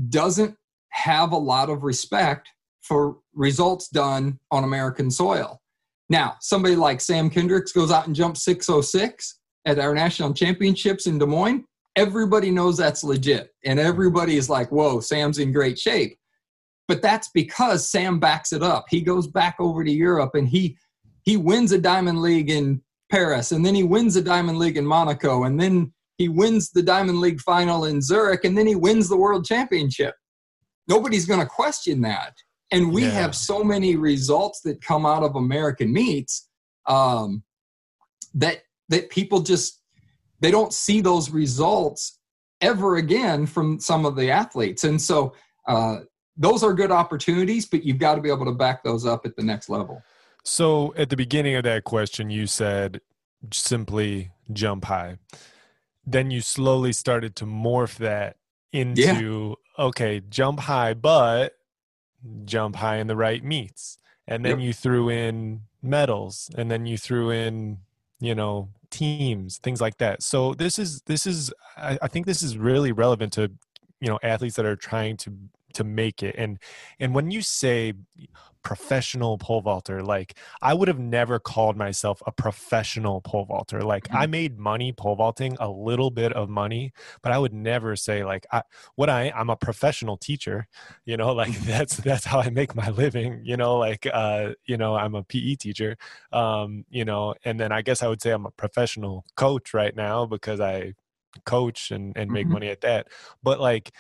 doesn't 0.09 0.57
have 0.89 1.33
a 1.33 1.37
lot 1.37 1.71
of 1.71 1.85
respect 1.85 2.49
for 2.81 3.19
results 3.33 3.89
done 3.89 4.39
on 4.51 4.65
American 4.65 5.11
soil. 5.11 5.61
Now, 6.09 6.37
somebody 6.41 6.77
like 6.77 7.01
Sam 7.01 7.31
Kendricks 7.31 7.73
goes 7.73 7.91
out 7.91 8.07
and 8.07 8.15
jumps 8.15 8.45
606 8.45 9.41
at 9.65 9.79
our 9.79 9.95
national 9.95 10.35
championships 10.35 11.07
in 11.07 11.19
Des 11.19 11.27
Moines. 11.27 11.65
Everybody 11.97 12.51
knows 12.51 12.77
that's 12.77 13.05
legit. 13.05 13.51
And 13.65 13.79
everybody 13.79 14.37
is 14.37 14.51
like, 14.51 14.71
whoa, 14.71 15.01
Sam's 15.01 15.39
in 15.39 15.53
great 15.53 15.79
shape. 15.79 16.19
But 16.89 17.01
that's 17.01 17.31
because 17.33 17.89
Sam 17.89 18.19
backs 18.19 18.53
it 18.53 18.63
up. 18.63 18.87
He 18.91 19.01
goes 19.01 19.27
back 19.27 19.57
over 19.59 19.85
to 19.85 19.91
Europe 19.91 20.35
and 20.35 20.47
he 20.47 20.77
he 21.25 21.39
wins 21.39 21.73
a 21.73 21.79
Diamond 21.79 22.21
League 22.21 22.51
in 22.51 22.83
Paris, 23.11 23.53
and 23.53 23.65
then 23.65 23.75
he 23.75 23.83
wins 23.83 24.17
a 24.17 24.23
Diamond 24.23 24.59
League 24.59 24.77
in 24.77 24.85
Monaco, 24.85 25.45
and 25.45 25.59
then 25.59 25.93
he 26.19 26.29
wins 26.29 26.71
the 26.71 26.83
Diamond 26.83 27.21
League 27.21 27.41
final 27.41 27.87
in 27.87 28.03
Zurich, 28.03 28.45
and 28.45 28.57
then 28.57 28.67
he 28.67 28.75
wins 28.75 29.09
the 29.09 29.17
World 29.17 29.45
Championship. 29.45 30.15
Nobody's 30.87 31.25
going 31.25 31.41
to 31.41 31.47
question 31.47 32.03
that 32.03 32.35
and 32.75 32.93
we 32.93 33.03
yeah. 33.03 33.11
have 33.11 33.37
so 33.37 33.63
many 33.63 33.95
results 33.95 34.61
that 34.63 34.81
come 34.81 35.07
out 35.07 35.23
of 35.23 35.37
American 35.37 35.93
meets 35.93 36.49
um, 36.87 37.45
that 38.35 38.63
that 38.89 39.09
people 39.11 39.41
just 39.41 39.81
they 40.41 40.51
don't 40.51 40.73
see 40.73 41.01
those 41.01 41.31
results 41.31 42.19
ever 42.61 42.97
again 42.97 43.47
from 43.47 43.79
some 43.79 44.05
of 44.05 44.17
the 44.17 44.31
athletes, 44.31 44.85
and 44.85 45.01
so 45.01 45.35
uh, 45.69 45.99
those 46.37 46.65
are 46.65 46.75
good 46.75 46.91
opportunities, 46.91 47.65
but 47.65 47.85
you've 47.85 47.99
got 47.99 48.17
to 48.17 48.21
be 48.21 48.29
able 48.29 48.45
to 48.45 48.53
back 48.53 48.83
those 48.83 49.07
up 49.07 49.25
at 49.25 49.37
the 49.37 49.43
next 49.43 49.69
level. 49.69 50.03
So 50.43 50.93
at 50.97 51.09
the 51.11 51.17
beginning 51.17 51.55
of 51.55 51.63
that 51.63 51.85
question, 51.85 52.29
you 52.29 52.47
said 52.47 53.01
simply 53.53 54.33
jump 54.53 54.87
high. 54.87 55.19
Then 56.05 56.31
you 56.31 56.41
slowly 56.41 56.93
started 56.93 57.37
to 57.37 57.47
morph 57.47 57.97
that 57.99 58.37
into 58.73 59.01
yeah. 59.79 59.85
okay, 59.85 60.21
jump 60.29 60.61
high, 60.61 60.93
but 60.93 61.55
jump 62.45 62.77
high 62.77 62.97
in 62.97 63.07
the 63.07 63.17
right 63.17 63.43
meets. 63.43 63.99
And 64.27 64.45
then 64.45 64.59
yep. 64.59 64.67
you 64.67 64.73
threw 64.73 65.11
in 65.11 65.63
medals 65.83 66.51
and 66.57 66.71
then 66.71 66.87
you 66.87 66.97
threw 66.97 67.31
in, 67.31 67.79
you 68.21 68.35
know, 68.35 68.71
teams, 68.91 69.59
things 69.59 69.81
like 69.81 69.99
that. 69.99 70.23
So 70.23 70.55
this 70.55 70.79
is 70.79 71.03
this 71.03 71.27
is 71.27 71.53
I, 71.77 71.99
I 72.01 72.09
think 72.09 72.27
this 72.27 72.43
is 72.43 72.57
really 72.57 72.93
relevant 72.93 73.33
to 73.35 73.51
you 74.01 74.09
know 74.09 74.19
athletes 74.23 74.57
that 74.57 74.65
are 74.65 74.77
trying 74.77 75.17
to 75.19 75.33
to 75.75 75.83
make 75.83 76.23
it 76.23 76.37
and 76.39 76.59
and 77.01 77.15
when 77.15 77.33
you 77.33 77.43
say 77.43 77.95
professional 78.65 79.37
pole 79.39 79.61
vaulter 79.61 80.03
like 80.03 80.37
i 80.63 80.73
would 80.73 80.89
have 80.89 80.99
never 80.99 81.39
called 81.39 81.77
myself 81.77 82.23
a 82.27 82.33
professional 82.33 83.21
pole 83.21 83.45
vaulter 83.45 83.83
like 83.83 84.05
mm-hmm. 84.05 84.17
i 84.17 84.27
made 84.27 84.59
money 84.59 84.91
pole 84.93 85.15
vaulting 85.15 85.57
a 85.61 85.69
little 85.69 86.11
bit 86.11 86.33
of 86.33 86.49
money 86.49 86.93
but 87.23 87.31
i 87.31 87.39
would 87.39 87.53
never 87.53 87.95
say 87.95 88.25
like 88.25 88.47
I, 88.51 88.63
what 88.97 89.11
i 89.11 89.31
i'm 89.37 89.51
a 89.51 89.57
professional 89.57 90.17
teacher 90.17 90.67
you 91.05 91.17
know 91.17 91.33
like 91.43 91.51
mm-hmm. 91.51 91.67
that's 91.67 91.99
that's 91.99 92.25
how 92.25 92.41
i 92.41 92.51
make 92.51 92.75
my 92.75 92.89
living 92.91 93.43
you 93.45 93.57
know 93.57 93.77
like 93.77 94.07
uh 94.13 94.51
you 94.67 94.77
know 94.77 94.97
i'm 94.97 95.15
a 95.15 95.23
pe 95.23 95.55
teacher 95.55 95.97
um 96.33 96.85
you 96.89 97.05
know 97.05 97.35
and 97.45 97.61
then 97.61 97.71
i 97.71 97.83
guess 97.83 98.03
i 98.03 98.09
would 98.09 98.23
say 98.23 98.31
i'm 98.31 98.47
a 98.47 98.51
professional 98.51 99.25
coach 99.37 99.75
right 99.75 99.95
now 99.95 100.25
because 100.25 100.61
i 100.61 100.95
coach 101.45 101.91
and 101.91 102.17
and 102.17 102.31
make 102.31 102.47
mm-hmm. 102.47 102.55
money 102.55 102.69
at 102.69 102.81
that 102.81 103.09
but 103.43 103.61
like 103.61 103.93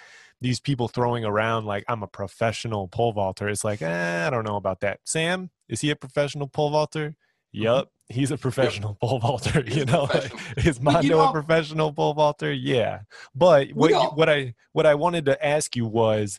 these 0.44 0.60
people 0.60 0.88
throwing 0.88 1.24
around 1.24 1.64
like 1.64 1.84
I'm 1.88 2.02
a 2.02 2.06
professional 2.06 2.86
pole 2.86 3.14
vaulter. 3.14 3.48
It's 3.48 3.64
like, 3.64 3.80
eh, 3.80 4.26
I 4.26 4.28
don't 4.28 4.44
know 4.44 4.56
about 4.56 4.80
that. 4.80 5.00
Sam, 5.02 5.48
is 5.70 5.80
he 5.80 5.88
a 5.88 5.96
professional 5.96 6.48
pole 6.48 6.68
vaulter? 6.68 7.16
Mm-hmm. 7.56 7.62
Yep, 7.62 7.88
he's 8.10 8.30
a 8.30 8.36
professional 8.36 8.90
yep. 8.90 9.00
pole 9.08 9.20
vaulter. 9.20 9.62
He's 9.62 9.78
you 9.78 9.84
know, 9.86 10.02
like, 10.02 10.34
is 10.58 10.82
Mondo 10.82 11.00
you 11.00 11.10
know, 11.12 11.30
a 11.30 11.32
professional 11.32 11.94
pole 11.94 12.12
vaulter? 12.12 12.52
Yeah. 12.52 13.00
But 13.34 13.70
what 13.70 13.90
you, 13.90 13.98
what 13.98 14.28
I 14.28 14.54
what 14.72 14.84
I 14.84 14.94
wanted 14.96 15.24
to 15.24 15.44
ask 15.44 15.74
you 15.74 15.86
was, 15.86 16.38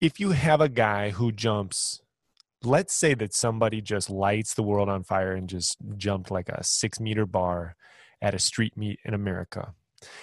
if 0.00 0.18
you 0.18 0.30
have 0.30 0.62
a 0.62 0.70
guy 0.70 1.10
who 1.10 1.30
jumps, 1.32 2.00
let's 2.64 2.94
say 2.94 3.12
that 3.12 3.34
somebody 3.34 3.82
just 3.82 4.08
lights 4.08 4.54
the 4.54 4.62
world 4.62 4.88
on 4.88 5.02
fire 5.02 5.32
and 5.32 5.50
just 5.50 5.76
jumped 5.98 6.30
like 6.30 6.48
a 6.48 6.64
six 6.64 6.98
meter 6.98 7.26
bar 7.26 7.76
at 8.22 8.34
a 8.34 8.38
street 8.38 8.74
meet 8.74 9.00
in 9.04 9.12
America, 9.12 9.74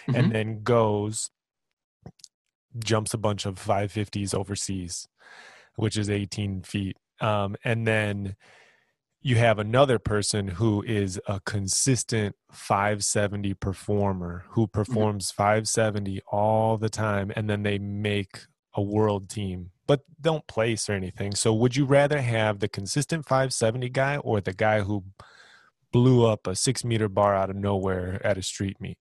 mm-hmm. 0.07 0.15
and 0.15 0.31
then 0.31 0.63
goes 0.63 1.29
jumps 2.83 3.13
a 3.13 3.17
bunch 3.17 3.45
of 3.45 3.55
550s 3.55 4.33
overseas, 4.33 5.07
which 5.75 5.97
is 5.97 6.09
18 6.09 6.61
feet. 6.63 6.97
Um, 7.21 7.55
and 7.63 7.87
then 7.87 8.35
you 9.25 9.37
have 9.37 9.57
another 9.57 9.97
person 9.97 10.47
who 10.49 10.83
is 10.83 11.19
a 11.25 11.39
consistent 11.39 12.35
570 12.51 13.55
performer 13.55 14.45
who 14.49 14.67
mm-hmm. 14.67 14.79
performs 14.79 15.31
570 15.31 16.21
all 16.27 16.77
the 16.77 16.89
time 16.89 17.31
and 17.35 17.49
then 17.49 17.63
they 17.63 17.79
make 17.79 18.41
a 18.75 18.83
world 18.83 19.27
team 19.27 19.71
but 19.87 20.01
don't 20.21 20.45
place 20.45 20.87
or 20.87 20.93
anything 20.93 21.33
so 21.33 21.51
would 21.53 21.75
you 21.75 21.85
rather 21.85 22.21
have 22.21 22.59
the 22.59 22.67
consistent 22.67 23.25
570 23.25 23.89
guy 23.89 24.17
or 24.17 24.41
the 24.41 24.53
guy 24.53 24.81
who 24.81 25.03
blew 25.91 26.23
up 26.23 26.45
a 26.45 26.55
six 26.55 26.83
meter 26.83 27.09
bar 27.09 27.33
out 27.33 27.49
of 27.49 27.55
nowhere 27.55 28.21
at 28.23 28.37
a 28.37 28.43
street 28.43 28.79
meet 28.79 28.99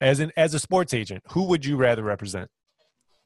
as 0.00 0.20
an 0.20 0.30
as 0.36 0.54
a 0.54 0.60
sports 0.60 0.94
agent 0.94 1.24
who 1.30 1.42
would 1.48 1.64
you 1.64 1.76
rather 1.76 2.04
represent 2.04 2.48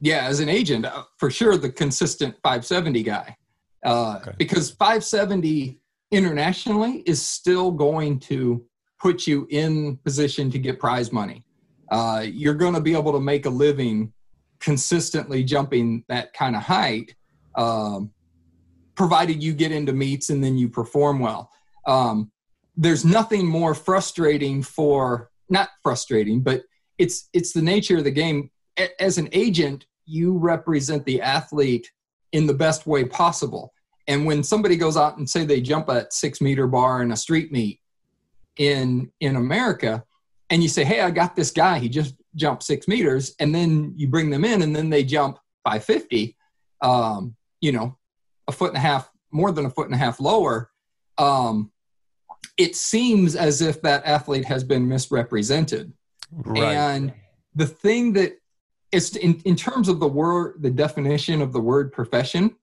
yeah, 0.01 0.26
as 0.26 0.40
an 0.40 0.49
agent, 0.49 0.86
uh, 0.86 1.05
for 1.18 1.30
sure, 1.30 1.57
the 1.57 1.70
consistent 1.70 2.34
570 2.42 3.03
guy, 3.03 3.36
uh, 3.84 4.18
okay. 4.20 4.32
because 4.38 4.70
570 4.70 5.80
internationally 6.11 7.03
is 7.07 7.24
still 7.24 7.70
going 7.70 8.18
to 8.20 8.64
put 9.01 9.26
you 9.26 9.46
in 9.51 9.96
position 9.99 10.51
to 10.51 10.59
get 10.59 10.78
prize 10.78 11.12
money. 11.12 11.44
Uh, 11.90 12.24
you're 12.26 12.55
going 12.55 12.74
to 12.74 12.80
be 12.80 12.94
able 12.94 13.12
to 13.12 13.20
make 13.20 13.46
a 13.46 13.51
living 13.51 14.12
consistently 14.61 15.44
jumping 15.44 16.05
that 16.09 16.32
kind 16.32 16.57
of 16.57 16.62
height, 16.62 17.14
um, 17.55 18.11
provided 18.94 19.42
you 19.42 19.53
get 19.53 19.72
into 19.72 19.92
meets 19.92 20.30
and 20.30 20.42
then 20.42 20.57
you 20.57 20.68
perform 20.68 21.20
well. 21.20 21.51
Um, 21.86 22.30
there's 22.76 23.05
nothing 23.05 23.46
more 23.46 23.74
frustrating 23.74 24.62
for 24.62 25.30
not 25.49 25.70
frustrating, 25.82 26.42
but 26.42 26.62
it's 26.99 27.28
it's 27.32 27.53
the 27.53 27.62
nature 27.62 27.99
of 27.99 28.05
the 28.05 28.11
game 28.11 28.51
as 28.99 29.18
an 29.18 29.29
agent, 29.33 29.87
you 30.05 30.37
represent 30.39 31.05
the 31.05 31.20
athlete 31.20 31.91
in 32.33 32.47
the 32.47 32.55
best 32.55 32.87
way 32.87 33.05
possible. 33.05 33.72
And 34.07 34.24
when 34.24 34.43
somebody 34.43 34.76
goes 34.76 34.97
out 34.97 35.18
and 35.18 35.29
say 35.29 35.45
they 35.45 35.61
jump 35.61 35.89
a 35.89 36.07
six 36.11 36.41
meter 36.41 36.66
bar 36.66 37.03
in 37.03 37.12
a 37.12 37.16
street 37.16 37.53
meet 37.53 37.81
in 38.57 39.11
in 39.20 39.37
America, 39.37 40.03
and 40.51 40.62
you 40.62 40.68
say, 40.68 40.85
"Hey, 40.85 41.01
I 41.03 41.11
got 41.11 41.37
this 41.37 41.51
guy. 41.51 41.79
He 41.79 41.89
just 41.89 42.14
jumped 42.35 42.62
six 42.62 42.89
meters," 42.89 43.35
and 43.39 43.55
then 43.55 43.93
you 43.97 44.09
bring 44.09 44.31
them 44.31 44.45
in, 44.45 44.62
and 44.62 44.74
then 44.74 44.89
they 44.89 45.05
jump 45.05 45.39
550, 45.64 46.37
um, 46.81 47.37
you 47.61 47.72
know, 47.72 47.99
a 48.49 48.53
foot 48.53 48.68
and 48.68 48.79
a 48.79 48.81
half 48.81 49.11
more 49.31 49.53
than 49.53 49.66
a 49.66 49.70
foot 49.70 49.87
and 49.87 49.95
a 49.95 49.99
half 49.99 50.20
lower. 50.20 50.70
Um, 51.18 51.70
it 52.57 52.76
seems 52.76 53.37
as 53.37 53.61
if 53.61 53.83
that 53.83 54.05
athlete 54.07 54.47
has 54.47 54.64
been 54.64 54.89
misrepresented. 54.89 55.93
Right. 56.33 56.74
And 56.74 57.12
the 57.55 57.66
thing 57.66 58.14
that 58.14 58.39
it's 58.93 59.16
in, 59.16 59.41
in 59.45 59.57
terms 59.57 59.89
of 59.89 60.01
the 60.01 60.09
word 60.09 60.57
the 60.61 60.70
definition 60.70 61.43
of 61.43 61.53
the 61.53 61.61
word 61.61 61.93
profession 61.93 62.55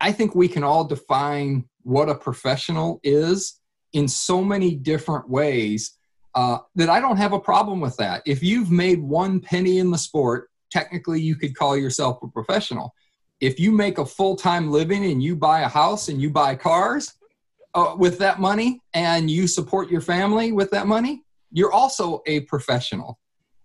i 0.00 0.10
think 0.10 0.34
we 0.34 0.48
can 0.48 0.64
all 0.64 0.84
define 0.84 1.64
what 1.82 2.08
a 2.08 2.14
professional 2.14 3.00
is 3.02 3.60
in 3.92 4.08
so 4.08 4.42
many 4.42 4.74
different 4.74 5.28
ways 5.28 5.98
uh, 6.34 6.58
that 6.74 6.88
i 6.88 7.00
don't 7.00 7.16
have 7.16 7.32
a 7.32 7.40
problem 7.40 7.80
with 7.80 7.96
that. 7.96 8.22
If 8.26 8.42
you've 8.42 8.70
made 8.70 9.00
one 9.02 9.40
penny 9.40 9.78
in 9.78 9.90
the 9.90 9.98
sport 9.98 10.50
technically 10.70 11.20
you 11.20 11.36
could 11.36 11.54
call 11.56 11.76
yourself 11.76 12.20
a 12.22 12.28
professional. 12.28 12.92
If 13.40 13.60
you 13.60 13.70
make 13.70 13.98
a 13.98 14.06
full-time 14.06 14.72
living 14.72 15.04
and 15.04 15.22
you 15.22 15.36
buy 15.36 15.60
a 15.60 15.68
house 15.68 16.08
and 16.08 16.20
you 16.20 16.30
buy 16.30 16.56
cars 16.56 17.14
uh, 17.74 17.94
with 17.96 18.18
that 18.18 18.40
money 18.40 18.80
and 18.92 19.30
you 19.30 19.46
support 19.46 19.88
your 19.88 20.00
family 20.00 20.50
with 20.50 20.70
that 20.70 20.86
money 20.86 21.22
you're 21.54 21.72
also 21.72 22.20
a 22.26 22.40
professional 22.40 23.18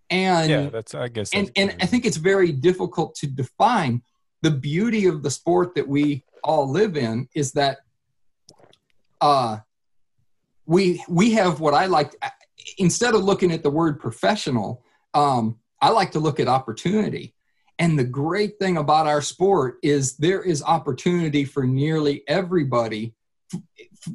and 0.10 0.50
yeah 0.50 0.70
that's 0.70 0.96
i 0.96 1.08
guess 1.08 1.34
and, 1.34 1.52
and 1.56 1.76
i 1.82 1.86
think 1.86 2.06
it's 2.06 2.18
very 2.18 2.52
difficult 2.52 3.16
to 3.16 3.28
define 3.28 4.02
the 4.42 4.52
beauty 4.52 5.06
of 5.06 5.24
the 5.24 5.32
sport 5.32 5.76
that 5.76 5.88
we 5.88 6.24
all 6.44 6.70
live 6.70 6.98
in 6.98 7.28
is 7.36 7.52
that 7.52 7.80
uh 9.22 9.58
we 10.66 11.04
we 11.08 11.32
have 11.32 11.60
what 11.60 11.74
i 11.74 11.86
like 11.86 12.16
instead 12.78 13.14
of 13.14 13.24
looking 13.24 13.52
at 13.52 13.64
the 13.64 13.70
word 13.70 14.00
professional 14.00 14.84
um 15.14 15.58
i 15.82 15.90
like 15.90 16.12
to 16.12 16.20
look 16.20 16.40
at 16.40 16.48
opportunity. 16.48 17.34
And 17.80 17.98
the 17.98 18.04
great 18.04 18.60
thing 18.60 18.76
about 18.76 19.08
our 19.08 19.22
sport 19.22 19.80
is 19.82 20.18
there 20.18 20.44
is 20.44 20.62
opportunity 20.62 21.46
for 21.46 21.64
nearly 21.64 22.24
everybody 22.28 23.14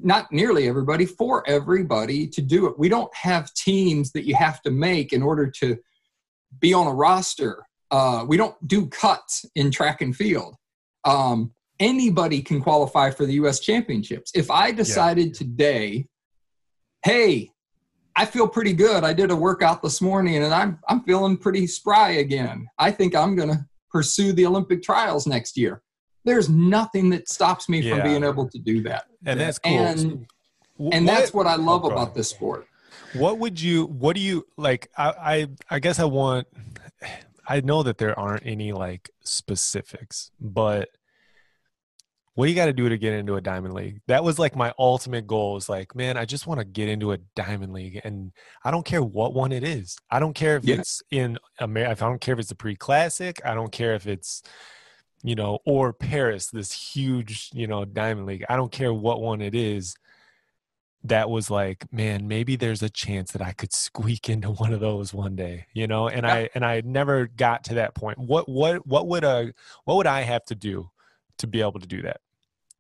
not 0.03 0.31
nearly 0.33 0.69
everybody, 0.69 1.07
for 1.07 1.49
everybody 1.49 2.27
to 2.29 2.43
do 2.43 2.67
it. 2.67 2.79
We 2.79 2.89
don't 2.89 3.15
have 3.15 3.53
teams 3.55 4.13
that 4.13 4.27
you 4.27 4.35
have 4.35 4.63
to 4.63 4.71
make 4.71 5.13
in 5.13 5.23
order 5.23 5.51
to 5.61 5.77
be 6.61 6.73
on 6.73 6.87
a 6.87 6.95
roster. 6.95 7.65
Uh, 7.91 8.25
we 8.27 8.37
don't 8.37 8.57
do 8.67 8.87
cuts 8.87 9.45
in 9.55 9.71
track 9.71 10.01
and 10.01 10.15
field. 10.15 10.57
Um, 11.05 11.53
anybody 11.81 12.41
can 12.43 12.61
qualify 12.61 13.11
for 13.11 13.27
the 13.27 13.35
U.S. 13.35 13.61
championships. 13.61 14.33
If 14.35 14.51
I 14.51 14.73
decided 14.73 15.29
yeah. 15.29 15.33
today, 15.35 16.07
hey, 17.05 17.51
I 18.17 18.25
feel 18.25 18.49
pretty 18.49 18.73
good. 18.73 19.05
I 19.05 19.13
did 19.13 19.31
a 19.31 19.37
workout 19.37 19.83
this 19.83 20.01
morning 20.01 20.37
and 20.37 20.55
I'm 20.55 20.79
I'm 20.89 21.03
feeling 21.03 21.37
pretty 21.37 21.67
spry 21.67 22.11
again. 22.13 22.69
I 22.79 22.91
think 22.91 23.15
I'm 23.15 23.35
going 23.35 23.49
to 23.49 23.67
pursue 23.91 24.33
the 24.33 24.47
Olympic 24.47 24.83
trials 24.83 25.27
next 25.27 25.57
year 25.57 25.84
there's 26.25 26.49
nothing 26.49 27.11
that 27.11 27.29
stops 27.29 27.69
me 27.69 27.81
yeah. 27.81 27.95
from 27.95 28.03
being 28.05 28.25
able 28.25 28.49
to 28.49 28.59
do 28.59 28.83
that. 28.83 29.07
And 29.27 29.39
that's 29.39 29.59
cool. 29.59 29.73
And, 29.73 30.27
and 30.93 31.09
that's 31.09 31.33
what 31.33 31.47
I 31.47 31.57
love 31.57 31.85
oh, 31.85 31.91
about 31.91 32.15
this 32.15 32.31
sport. 32.31 32.67
What 33.15 33.39
would 33.39 33.61
you, 33.61 33.87
what 33.87 34.17
do 34.17 34.23
you 34.23 34.47
like? 34.57 34.91
I, 34.97 35.09
I, 35.09 35.47
I 35.71 35.79
guess 35.79 35.99
I 36.01 36.05
want, 36.05 36.47
I 37.47 37.61
know 37.61 37.83
that 37.83 37.99
there 37.99 38.19
aren't 38.19 38.47
any 38.47 38.73
like 38.73 39.11
specifics, 39.23 40.31
but 40.41 40.89
what 42.35 42.47
do 42.47 42.51
you 42.51 42.57
got 42.57 42.67
to 42.67 42.73
do 42.73 42.89
to 42.89 42.99
get 42.99 43.13
into 43.13 43.37
a 43.37 43.41
diamond 43.41 43.75
league? 43.75 44.01
That 44.09 44.25
was 44.25 44.39
like 44.39 44.57
my 44.57 44.73
ultimate 44.77 45.27
goal. 45.27 45.57
Is 45.57 45.69
like, 45.69 45.95
man, 45.95 46.17
I 46.17 46.25
just 46.25 46.49
want 46.49 46.59
to 46.59 46.65
get 46.65 46.89
into 46.89 47.13
a 47.13 47.19
diamond 47.37 47.73
league, 47.73 48.01
and 48.03 48.33
I 48.65 48.73
don't 48.73 48.85
care 48.85 49.03
what 49.03 49.35
one 49.35 49.53
it 49.53 49.63
is. 49.63 49.97
I 50.11 50.19
don't 50.19 50.35
care 50.35 50.57
if 50.57 50.65
yeah. 50.65 50.77
it's 50.77 51.01
in 51.13 51.39
America. 51.61 52.05
I 52.05 52.09
don't 52.09 52.21
care 52.21 52.35
if 52.35 52.41
it's 52.41 52.51
a 52.51 52.57
pre 52.57 52.75
classic. 52.75 53.41
I 53.45 53.55
don't 53.55 53.71
care 53.71 53.95
if 53.95 54.09
it's 54.09 54.43
you 55.25 55.35
know, 55.35 55.59
or 55.65 55.95
Paris, 55.95 56.49
this 56.49 56.71
huge, 56.71 57.49
you 57.55 57.67
know, 57.67 57.87
Diamond 57.87 58.27
League. 58.27 58.45
I 58.47 58.57
don't 58.57 58.71
care 58.71 58.93
what 58.93 59.23
one 59.23 59.41
it 59.41 59.55
is. 59.55 59.97
That 61.03 61.31
was 61.31 61.51
like, 61.51 61.91
man, 61.91 62.29
maybe 62.29 62.57
there's 62.57 62.83
a 62.83 62.91
chance 62.91 63.33
that 63.33 63.41
I 63.43 63.53
could 63.53 63.73
squeak 63.73 64.29
into 64.29 64.51
one 64.51 64.75
of 64.75 64.81
those 64.81 65.15
one 65.15 65.35
day, 65.35 65.67
you 65.73 65.87
know. 65.87 66.09
And 66.09 66.25
yeah. 66.25 66.35
I 66.35 66.49
and 66.55 66.65
I 66.65 66.83
never 66.85 67.27
got 67.27 67.65
to 67.65 67.75
that 67.75 67.95
point. 67.95 68.19
What 68.19 68.49
what 68.49 68.87
what 68.87 69.09
would 69.09 69.25
a 69.25 69.53
what 69.85 69.97
would 69.97 70.07
I 70.07 70.21
have 70.21 70.45
to 70.47 70.55
do 70.55 70.91
to 71.39 71.47
be 71.47 71.63
able 71.63 71.81
to 71.81 71.87
do 71.87 72.03
that? 72.03 72.21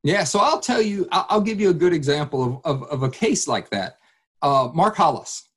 Yeah, 0.03 0.25
so 0.25 0.39
I'll 0.39 0.61
tell 0.61 0.83
you, 0.83 1.09
I'll 1.13 1.41
give 1.41 1.59
you 1.63 1.71
a 1.71 1.75
good 1.75 1.95
example 1.95 2.61
of, 2.63 2.83
of, 2.83 2.89
of 2.91 3.03
a 3.05 3.11
case 3.11 3.49
like 3.49 3.71
that. 3.71 3.99
Uh, 4.43 4.69
Mark 4.75 4.97
Hollis. 4.97 5.49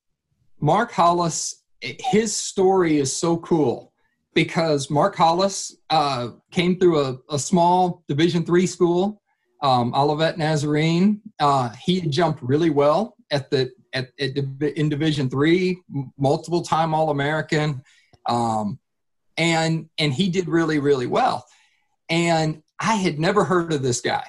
Mark 0.62 0.94
Hollis, 0.94 1.64
his 1.82 2.34
story 2.34 2.98
is 2.98 3.14
so 3.14 3.36
cool 3.38 3.92
because 4.38 4.92
Mark 4.92 5.16
Hollis 5.16 5.76
uh, 5.90 6.30
came 6.52 6.78
through 6.78 7.00
a, 7.02 7.18
a 7.32 7.40
small 7.40 8.04
Division 8.08 8.46
three 8.46 8.68
school, 8.68 9.20
um, 9.64 9.92
Olivet 9.96 10.38
Nazarene. 10.38 11.20
Uh, 11.40 11.70
he 11.70 12.02
jumped 12.02 12.44
really 12.44 12.70
well 12.70 13.16
at 13.32 13.50
the 13.50 13.72
at, 13.94 14.10
at 14.20 14.38
in 14.78 14.90
Division 14.90 15.28
three, 15.28 15.82
multiple 16.20 16.62
time 16.62 16.94
All 16.94 17.10
American, 17.10 17.82
um, 18.28 18.78
and 19.38 19.90
and 19.98 20.14
he 20.14 20.30
did 20.30 20.48
really 20.48 20.78
really 20.78 21.08
well. 21.08 21.44
And 22.08 22.62
I 22.80 22.94
had 22.94 23.20
never 23.20 23.44
heard 23.44 23.74
of 23.74 23.82
this 23.82 24.02
guy, 24.02 24.28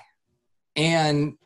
and 0.75 1.37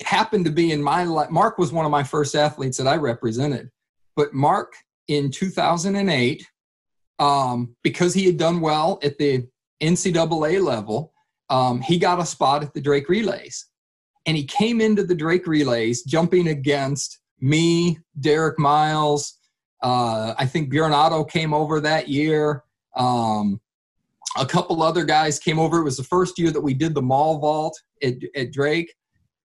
happened 0.00 0.46
to 0.46 0.50
be 0.50 0.72
in 0.72 0.82
my 0.82 1.04
life. 1.04 1.28
Mark 1.28 1.58
was 1.58 1.70
one 1.70 1.84
of 1.84 1.90
my 1.90 2.02
first 2.02 2.34
athletes 2.34 2.78
that 2.78 2.86
I 2.86 2.96
represented, 2.96 3.70
but 4.16 4.32
Mark 4.32 4.72
in 5.06 5.30
2008, 5.30 6.46
um, 7.18 7.74
because 7.82 8.14
he 8.14 8.26
had 8.26 8.36
done 8.36 8.60
well 8.60 8.98
at 9.02 9.18
the 9.18 9.46
NCAA 9.82 10.62
level, 10.62 11.12
um, 11.50 11.80
he 11.80 11.98
got 11.98 12.20
a 12.20 12.26
spot 12.26 12.62
at 12.62 12.74
the 12.74 12.80
Drake 12.80 13.08
Relays. 13.08 13.66
And 14.26 14.36
he 14.36 14.44
came 14.44 14.80
into 14.80 15.04
the 15.04 15.14
Drake 15.14 15.46
Relays 15.46 16.02
jumping 16.02 16.48
against 16.48 17.20
me, 17.40 17.98
Derek 18.18 18.58
Miles. 18.58 19.38
Uh, 19.82 20.34
I 20.36 20.46
think 20.46 20.70
Bjorn 20.70 20.92
Otto 20.92 21.22
came 21.24 21.54
over 21.54 21.80
that 21.80 22.08
year. 22.08 22.64
Um, 22.96 23.60
a 24.36 24.44
couple 24.44 24.82
other 24.82 25.04
guys 25.04 25.38
came 25.38 25.58
over. 25.58 25.78
It 25.78 25.84
was 25.84 25.96
the 25.96 26.02
first 26.02 26.38
year 26.38 26.50
that 26.50 26.60
we 26.60 26.74
did 26.74 26.94
the 26.94 27.02
mall 27.02 27.38
vault 27.38 27.80
at, 28.02 28.14
at 28.34 28.52
Drake. 28.52 28.92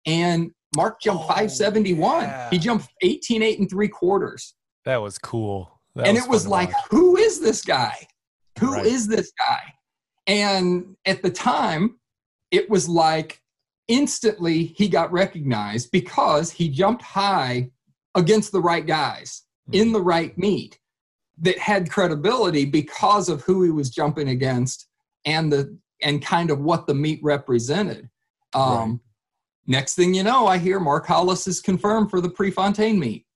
And 0.07 0.51
Mark 0.77 1.01
jumped 1.01 1.25
oh, 1.25 1.29
571. 1.29 2.23
Yeah. 2.23 2.51
He 2.51 2.59
jumped 2.59 2.89
18, 3.03 3.43
8 3.43 3.59
and 3.59 3.71
three 3.71 3.89
quarters. 3.89 4.55
That 4.85 5.03
was 5.03 5.19
cool. 5.19 5.80
That 5.95 6.07
and 6.07 6.17
was 6.17 6.25
it 6.25 6.31
was 6.31 6.47
like, 6.47 6.73
who 6.91 7.17
is 7.17 7.41
this 7.41 7.63
guy? 7.63 7.95
Who 8.61 8.75
right. 8.75 8.87
is 8.87 9.09
this 9.09 9.33
guy? 9.49 9.63
And 10.27 10.97
at 11.07 11.23
the 11.23 11.31
time, 11.31 11.99
it 12.51 12.69
was 12.69 12.89
like 12.89 13.41
instantly 13.89 14.65
he 14.65 14.89
got 14.89 15.11
recognized 15.11 15.91
because 15.91 16.51
he 16.51 16.69
jumped 16.69 17.03
high 17.03 17.71
against 18.15 18.53
the 18.53 18.61
right 18.61 18.87
guys 18.87 19.43
mm-hmm. 19.69 19.81
in 19.81 19.93
the 19.93 20.01
right 20.01 20.37
meet 20.39 20.79
that 21.39 21.59
had 21.59 21.91
credibility 21.91 22.65
because 22.65 23.29
of 23.29 23.43
who 23.43 23.63
he 23.65 23.71
was 23.71 23.91
jumping 23.91 24.29
against 24.29 24.89
and 25.25 25.53
the 25.53 25.77
and 26.03 26.23
kind 26.23 26.51
of 26.51 26.61
what 26.61 26.87
the 26.87 26.95
meet 26.95 27.21
represented. 27.23 28.09
Um, 28.55 28.91
right. 28.91 28.99
Next 29.67 29.95
thing 29.95 30.15
you 30.15 30.23
know, 30.23 30.47
I 30.47 30.59
hear 30.59 30.81
Mark 30.81 31.07
Hollis 31.07 31.47
is 31.47 31.61
confirmed 31.61 32.11
for 32.11 32.21
the 32.21 32.31
Prefontaine 32.31 32.99
meet. 32.99 33.27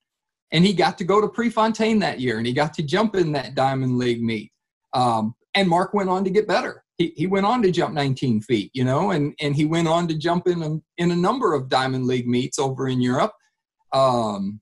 And 0.54 0.64
he 0.64 0.72
got 0.72 0.96
to 0.98 1.04
go 1.04 1.20
to 1.20 1.28
Prefontaine 1.28 1.98
that 1.98 2.20
year 2.20 2.38
and 2.38 2.46
he 2.46 2.52
got 2.52 2.72
to 2.74 2.82
jump 2.82 3.16
in 3.16 3.32
that 3.32 3.56
Diamond 3.56 3.98
League 3.98 4.22
meet. 4.22 4.52
Um, 4.94 5.34
and 5.54 5.68
Mark 5.68 5.92
went 5.92 6.08
on 6.08 6.22
to 6.24 6.30
get 6.30 6.46
better. 6.46 6.84
He, 6.96 7.12
he 7.16 7.26
went 7.26 7.44
on 7.44 7.60
to 7.62 7.72
jump 7.72 7.92
19 7.92 8.40
feet, 8.40 8.70
you 8.72 8.84
know, 8.84 9.10
and, 9.10 9.34
and 9.40 9.56
he 9.56 9.64
went 9.64 9.88
on 9.88 10.06
to 10.06 10.16
jump 10.16 10.46
in 10.46 10.62
a, 10.62 10.78
in 10.96 11.10
a 11.10 11.16
number 11.16 11.54
of 11.54 11.68
Diamond 11.68 12.06
League 12.06 12.28
meets 12.28 12.60
over 12.60 12.86
in 12.86 13.00
Europe. 13.00 13.32
Um, 13.92 14.60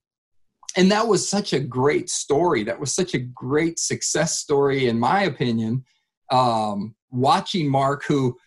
and 0.78 0.90
that 0.90 1.06
was 1.06 1.28
such 1.28 1.52
a 1.52 1.60
great 1.60 2.08
story. 2.08 2.64
That 2.64 2.80
was 2.80 2.94
such 2.94 3.12
a 3.12 3.18
great 3.18 3.78
success 3.78 4.38
story, 4.38 4.88
in 4.88 4.98
my 4.98 5.24
opinion. 5.24 5.84
Um, 6.30 6.94
watching 7.10 7.70
Mark, 7.70 8.04
who 8.04 8.38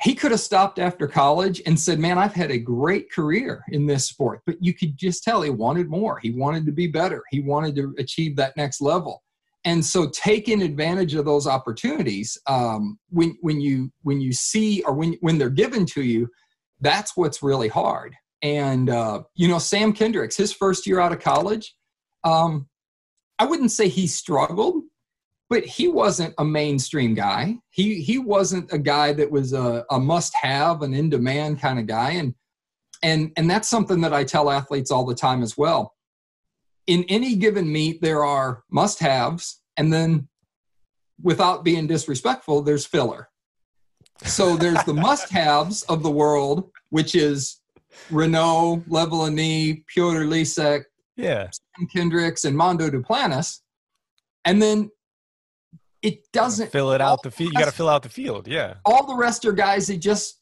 he 0.00 0.14
could 0.14 0.30
have 0.30 0.40
stopped 0.40 0.78
after 0.78 1.08
college 1.08 1.60
and 1.66 1.78
said, 1.78 1.98
Man, 1.98 2.18
I've 2.18 2.32
had 2.32 2.50
a 2.50 2.58
great 2.58 3.10
career 3.10 3.64
in 3.70 3.86
this 3.86 4.06
sport. 4.06 4.42
But 4.46 4.56
you 4.60 4.72
could 4.72 4.96
just 4.96 5.24
tell 5.24 5.42
he 5.42 5.50
wanted 5.50 5.88
more. 5.88 6.18
He 6.18 6.30
wanted 6.30 6.66
to 6.66 6.72
be 6.72 6.86
better. 6.86 7.22
He 7.30 7.40
wanted 7.40 7.74
to 7.76 7.94
achieve 7.98 8.36
that 8.36 8.56
next 8.56 8.80
level. 8.80 9.22
And 9.64 9.84
so 9.84 10.08
taking 10.08 10.62
advantage 10.62 11.14
of 11.14 11.24
those 11.24 11.46
opportunities, 11.46 12.38
um, 12.46 12.98
when, 13.10 13.36
when, 13.40 13.60
you, 13.60 13.90
when 14.02 14.20
you 14.20 14.32
see 14.32 14.82
or 14.84 14.94
when, 14.94 15.14
when 15.20 15.36
they're 15.36 15.50
given 15.50 15.84
to 15.86 16.02
you, 16.02 16.28
that's 16.80 17.16
what's 17.16 17.42
really 17.42 17.68
hard. 17.68 18.14
And, 18.40 18.88
uh, 18.88 19.22
you 19.34 19.48
know, 19.48 19.58
Sam 19.58 19.92
Kendricks, 19.92 20.36
his 20.36 20.52
first 20.52 20.86
year 20.86 21.00
out 21.00 21.12
of 21.12 21.18
college, 21.18 21.74
um, 22.22 22.68
I 23.40 23.46
wouldn't 23.46 23.72
say 23.72 23.88
he 23.88 24.06
struggled, 24.06 24.84
but 25.50 25.64
he 25.64 25.88
wasn't 25.88 26.34
a 26.38 26.44
mainstream 26.44 27.14
guy. 27.14 27.56
He 27.70 28.02
he 28.02 28.18
wasn't 28.18 28.72
a 28.72 28.78
guy 28.78 29.12
that 29.14 29.30
was 29.30 29.52
a, 29.52 29.84
a 29.90 29.98
must-have, 29.98 30.82
an 30.82 30.94
in-demand 30.94 31.60
kind 31.60 31.78
of 31.78 31.86
guy, 31.86 32.12
and 32.12 32.34
and 33.02 33.32
and 33.36 33.50
that's 33.50 33.68
something 33.68 34.00
that 34.02 34.12
I 34.12 34.24
tell 34.24 34.50
athletes 34.50 34.90
all 34.90 35.06
the 35.06 35.14
time 35.14 35.42
as 35.42 35.56
well. 35.56 35.94
In 36.86 37.04
any 37.08 37.36
given 37.36 37.70
meet, 37.70 38.00
there 38.00 38.24
are 38.24 38.64
must-haves, 38.70 39.60
and 39.76 39.92
then, 39.92 40.28
without 41.22 41.64
being 41.64 41.86
disrespectful, 41.86 42.62
there's 42.62 42.86
filler. 42.86 43.28
So 44.24 44.56
there's 44.56 44.82
the 44.84 44.94
must-haves 44.94 45.82
of 45.84 46.02
the 46.02 46.10
world, 46.10 46.70
which 46.90 47.14
is 47.14 47.60
Renaud, 48.10 48.82
Lavillenie, 48.88 49.84
Piotr 49.86 50.24
Lisek, 50.24 50.84
yeah, 51.16 51.48
Sam 51.50 51.88
Kendricks, 51.88 52.44
and 52.44 52.56
Mondo 52.56 52.90
Duplantis. 52.90 53.60
And 54.44 54.60
then 54.62 54.90
it 56.02 56.30
doesn't 56.32 56.70
fill 56.70 56.92
it 56.92 57.00
out 57.00 57.22
the 57.22 57.30
field. 57.30 57.52
You 57.52 57.58
got 57.58 57.66
to 57.66 57.72
fill 57.72 57.88
out 57.88 58.02
the 58.02 58.08
field. 58.08 58.46
Yeah. 58.46 58.74
All 58.84 59.06
the 59.06 59.16
rest 59.16 59.44
are 59.44 59.52
guys 59.52 59.88
that 59.88 59.98
just 59.98 60.40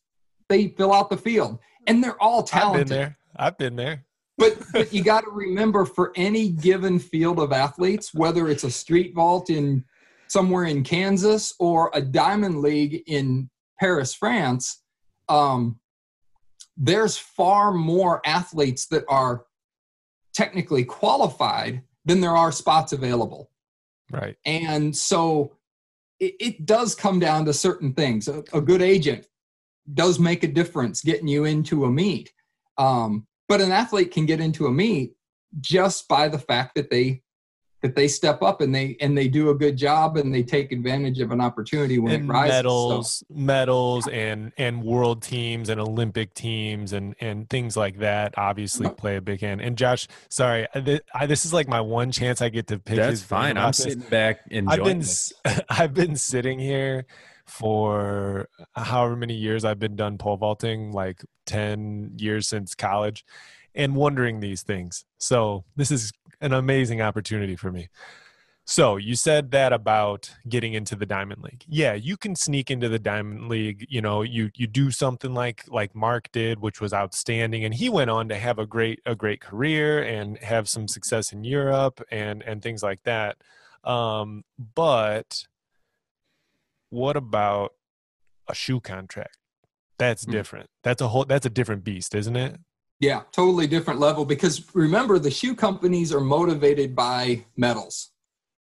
they 0.48 0.68
fill 0.68 0.92
out 0.92 1.10
the 1.10 1.16
field, 1.16 1.58
and 1.86 2.02
they're 2.02 2.20
all 2.22 2.42
talented. 2.42 2.82
I've 2.82 2.88
been 2.88 2.98
there. 2.98 3.18
I've 3.36 3.58
been 3.58 3.76
there. 3.76 4.04
But 4.38 4.58
but 4.72 4.92
you 4.92 5.02
got 5.02 5.22
to 5.22 5.30
remember 5.30 5.84
for 5.84 6.12
any 6.14 6.50
given 6.50 6.98
field 6.98 7.38
of 7.38 7.52
athletes, 7.52 8.12
whether 8.12 8.48
it's 8.48 8.64
a 8.64 8.70
street 8.70 9.14
vault 9.14 9.50
in 9.50 9.84
somewhere 10.28 10.64
in 10.64 10.82
Kansas 10.82 11.54
or 11.58 11.90
a 11.94 12.00
diamond 12.00 12.60
league 12.60 13.02
in 13.06 13.48
Paris, 13.78 14.14
France, 14.14 14.82
um, 15.28 15.78
there's 16.76 17.16
far 17.16 17.72
more 17.72 18.20
athletes 18.26 18.86
that 18.86 19.04
are 19.08 19.44
technically 20.34 20.84
qualified 20.84 21.82
than 22.04 22.20
there 22.20 22.36
are 22.36 22.52
spots 22.52 22.92
available. 22.92 23.50
Right. 24.10 24.36
And 24.44 24.96
so 24.96 25.56
it, 26.20 26.34
it 26.40 26.66
does 26.66 26.94
come 26.94 27.18
down 27.18 27.44
to 27.46 27.52
certain 27.52 27.92
things. 27.92 28.28
A, 28.28 28.44
a, 28.52 28.60
good 28.60 28.82
agent 28.82 29.26
does 29.94 30.18
make 30.18 30.44
a 30.44 30.48
difference 30.48 31.02
getting 31.02 31.28
you 31.28 31.44
into 31.44 31.84
a 31.84 31.90
meet. 31.90 32.32
Um, 32.78 33.26
but 33.48 33.60
an 33.60 33.72
athlete 33.72 34.12
can 34.12 34.26
get 34.26 34.40
into 34.40 34.66
a 34.66 34.72
meet 34.72 35.14
just 35.60 36.08
by 36.08 36.28
the 36.28 36.38
fact 36.38 36.74
that 36.74 36.90
they 36.90 37.22
that 37.86 37.94
they 37.94 38.08
step 38.08 38.42
up 38.42 38.60
and 38.60 38.74
they 38.74 38.96
and 39.00 39.16
they 39.16 39.28
do 39.28 39.50
a 39.50 39.54
good 39.54 39.76
job 39.76 40.16
and 40.16 40.34
they 40.34 40.42
take 40.42 40.72
advantage 40.72 41.20
of 41.20 41.30
an 41.30 41.40
opportunity 41.40 41.98
when 41.98 42.14
and 42.14 42.24
it 42.24 42.32
rises. 42.32 42.56
Medals, 42.56 43.18
so. 43.18 43.24
medals, 43.30 44.08
and 44.08 44.52
and 44.56 44.82
world 44.82 45.22
teams 45.22 45.68
and 45.68 45.80
Olympic 45.80 46.34
teams 46.34 46.92
and 46.92 47.14
and 47.20 47.48
things 47.48 47.76
like 47.76 47.98
that 47.98 48.34
obviously 48.36 48.88
play 48.90 49.16
a 49.16 49.20
big 49.20 49.40
hand. 49.40 49.60
And 49.60 49.78
Josh, 49.78 50.08
sorry, 50.28 50.66
I, 50.74 51.00
I, 51.14 51.26
this 51.26 51.46
is 51.46 51.52
like 51.52 51.68
my 51.68 51.80
one 51.80 52.10
chance 52.10 52.42
I 52.42 52.48
get 52.48 52.66
to 52.68 52.78
pick. 52.78 52.96
That's 52.96 53.22
fine. 53.22 53.56
I'm 53.56 53.72
sitting 53.72 54.00
back 54.00 54.40
enjoying. 54.50 54.80
I've 54.80 54.84
been 54.84 54.98
this. 54.98 55.32
I've 55.68 55.94
been 55.94 56.16
sitting 56.16 56.58
here 56.58 57.06
for 57.46 58.48
however 58.74 59.14
many 59.14 59.34
years 59.34 59.64
I've 59.64 59.78
been 59.78 59.94
done 59.94 60.18
pole 60.18 60.36
vaulting, 60.36 60.90
like 60.90 61.24
ten 61.44 62.14
years 62.16 62.48
since 62.48 62.74
college, 62.74 63.24
and 63.76 63.94
wondering 63.94 64.40
these 64.40 64.62
things. 64.62 65.04
So 65.18 65.64
this 65.76 65.90
is 65.90 66.12
an 66.40 66.52
amazing 66.52 67.00
opportunity 67.00 67.54
for 67.54 67.70
me. 67.70 67.88
So 68.68 68.96
you 68.96 69.14
said 69.14 69.52
that 69.52 69.72
about 69.72 70.28
getting 70.48 70.74
into 70.74 70.96
the 70.96 71.06
Diamond 71.06 71.40
League. 71.40 71.64
Yeah, 71.68 71.94
you 71.94 72.16
can 72.16 72.34
sneak 72.34 72.68
into 72.68 72.88
the 72.88 72.98
Diamond 72.98 73.48
League. 73.48 73.86
You 73.88 74.00
know, 74.00 74.22
you 74.22 74.50
you 74.56 74.66
do 74.66 74.90
something 74.90 75.32
like 75.32 75.62
like 75.68 75.94
Mark 75.94 76.32
did, 76.32 76.58
which 76.58 76.80
was 76.80 76.92
outstanding, 76.92 77.64
and 77.64 77.72
he 77.72 77.88
went 77.88 78.10
on 78.10 78.28
to 78.28 78.34
have 78.34 78.58
a 78.58 78.66
great 78.66 79.00
a 79.06 79.14
great 79.14 79.40
career 79.40 80.02
and 80.02 80.36
have 80.38 80.68
some 80.68 80.88
success 80.88 81.32
in 81.32 81.44
Europe 81.44 82.02
and 82.10 82.42
and 82.42 82.60
things 82.60 82.82
like 82.82 83.04
that. 83.04 83.36
Um, 83.84 84.42
but 84.74 85.44
what 86.90 87.16
about 87.16 87.72
a 88.48 88.54
shoe 88.54 88.80
contract? 88.80 89.38
That's 89.96 90.24
hmm. 90.24 90.32
different. 90.32 90.70
That's 90.82 91.00
a 91.00 91.06
whole. 91.06 91.24
That's 91.24 91.46
a 91.46 91.50
different 91.50 91.84
beast, 91.84 92.16
isn't 92.16 92.36
it? 92.36 92.58
Yeah, 93.00 93.22
totally 93.32 93.66
different 93.66 94.00
level 94.00 94.24
because 94.24 94.74
remember 94.74 95.18
the 95.18 95.30
shoe 95.30 95.54
companies 95.54 96.12
are 96.12 96.20
motivated 96.20 96.96
by 96.96 97.44
medals. 97.56 98.10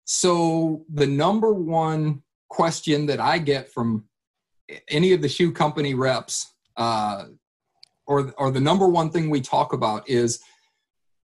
So 0.06 0.86
the 0.92 1.06
number 1.06 1.54
one 1.54 2.24
question 2.50 3.06
that 3.08 3.20
I 3.20 3.38
get 3.38 3.72
from 3.72 4.06
any 4.90 5.14
of 5.14 5.22
the 5.22 5.30
shoe 5.30 5.52
company 5.52 5.94
reps, 5.94 6.54
uh, 6.78 7.26
or 8.08 8.34
or 8.38 8.52
the 8.52 8.62
number 8.62 8.88
one 8.88 9.12
thing 9.12 9.30
we 9.30 9.42
talk 9.42 9.74
about 9.74 10.10
is 10.10 10.40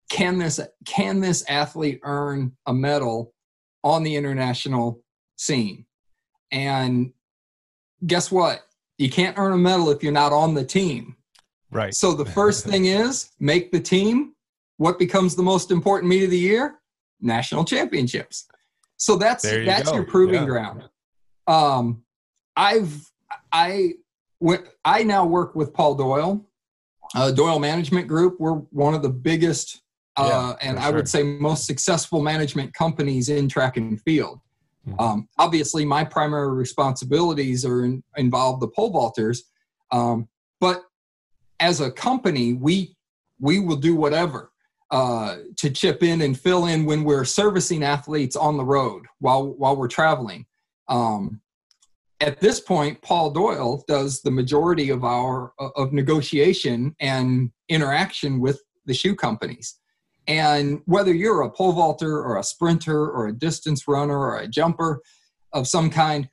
can 0.09 0.38
this 0.38 0.59
can 0.85 1.19
this 1.19 1.43
athlete 1.49 1.99
earn 2.03 2.55
a 2.67 2.73
medal 2.73 3.33
on 3.83 4.03
the 4.03 4.15
international 4.15 5.01
scene? 5.35 5.85
And 6.51 7.11
guess 8.05 8.31
what? 8.31 8.67
you 8.97 9.09
can't 9.09 9.38
earn 9.38 9.53
a 9.53 9.57
medal 9.57 9.89
if 9.89 10.03
you're 10.03 10.11
not 10.11 10.33
on 10.33 10.53
the 10.53 10.65
team. 10.65 11.15
Right. 11.72 11.93
So 11.93 12.13
the 12.13 12.26
first 12.26 12.65
thing 12.65 12.86
is 12.86 13.30
make 13.39 13.72
the 13.72 13.80
team. 13.80 14.34
What 14.78 14.99
becomes 14.99 15.36
the 15.36 15.43
most 15.43 15.72
important 15.72 16.09
meet 16.09 16.24
of 16.24 16.30
the 16.30 16.38
year? 16.38 16.80
National 17.20 17.65
championships. 17.65 18.47
So 18.97 19.15
that's 19.15 19.43
you 19.43 19.65
that's 19.65 19.89
go. 19.89 19.95
your 19.95 20.05
proving 20.05 20.41
Yeah. 20.41 20.45
ground. 20.45 20.84
Um, 21.47 22.03
I've 22.55 23.11
I 23.51 23.93
when 24.39 24.63
I 24.86 25.03
now 25.03 25.26
work 25.26 25.55
with 25.55 25.74
Paul 25.74 25.95
Doyle, 25.95 26.45
uh, 27.15 27.32
Doyle 27.32 27.59
Management 27.59 28.07
Group. 28.07 28.38
We're 28.39 28.53
one 28.53 28.93
of 28.93 29.01
the 29.01 29.09
biggest 29.09 29.82
uh, 30.15 30.55
Yeah, 30.61 30.68
and 30.70 30.80
I 30.80 30.89
would 30.89 31.07
say 31.07 31.22
most 31.22 31.65
successful 31.68 32.22
management 32.22 32.74
companies 32.74 33.30
in 33.30 33.47
track 33.47 33.78
and 33.78 34.01
field. 34.01 34.39
Mhm. 34.88 34.99
Um, 34.99 35.30
obviously, 35.38 35.86
my 35.86 36.03
primary 36.03 36.51
responsibilities 36.55 37.63
are 37.65 37.84
in, 37.86 38.03
involve 38.15 38.59
the 38.59 38.68
pole 38.68 38.91
vaulters, 38.91 39.41
um, 39.91 40.28
but 40.59 40.86
as 41.60 41.82
a 41.82 41.91
company, 41.91 42.53
we 42.53 42.95
we 43.39 43.60
will 43.60 43.76
do 43.76 43.95
whatever 43.95 44.51
uh, 44.91 45.38
to 45.58 45.70
chip 45.70 46.01
in 46.01 46.22
and 46.22 46.39
fill 46.39 46.66
in 46.66 46.86
when 46.86 47.03
we're 47.03 47.26
servicing 47.26 47.84
athletes 47.84 48.36
on 48.36 48.58
the 48.58 48.66
road 48.66 49.05
while 49.20 49.53
while 49.53 49.76
we're 49.76 49.88
traveling. 49.88 50.45
Um, 50.88 51.41
at 52.20 52.39
this 52.39 52.60
point, 52.60 53.01
Paul 53.01 53.32
Doyle 53.32 53.84
does 53.88 54.22
the 54.22 54.32
majority 54.32 54.89
of 54.89 55.03
our 55.03 55.53
of 55.60 55.93
negotiation 55.93 56.95
and 56.99 57.51
interaction 57.70 58.39
with 58.39 58.62
the 58.86 58.93
shoe 58.93 59.16
companies. 59.16 59.76
And 60.28 60.82
whether 60.86 61.14
you're 61.14 61.41
a 61.41 61.49
pole 61.49 61.72
vaulter 61.72 62.22
or 62.22 62.38
a 62.38 62.43
sprinter 62.43 63.10
or 63.10 63.28
a 63.28 63.34
distance 63.34 63.88
runner 63.88 64.18
or 64.18 64.39
a 64.39 64.47
jumper 64.47 65.01
of 65.53 65.68
some 65.68 65.89
kind, 65.89 66.28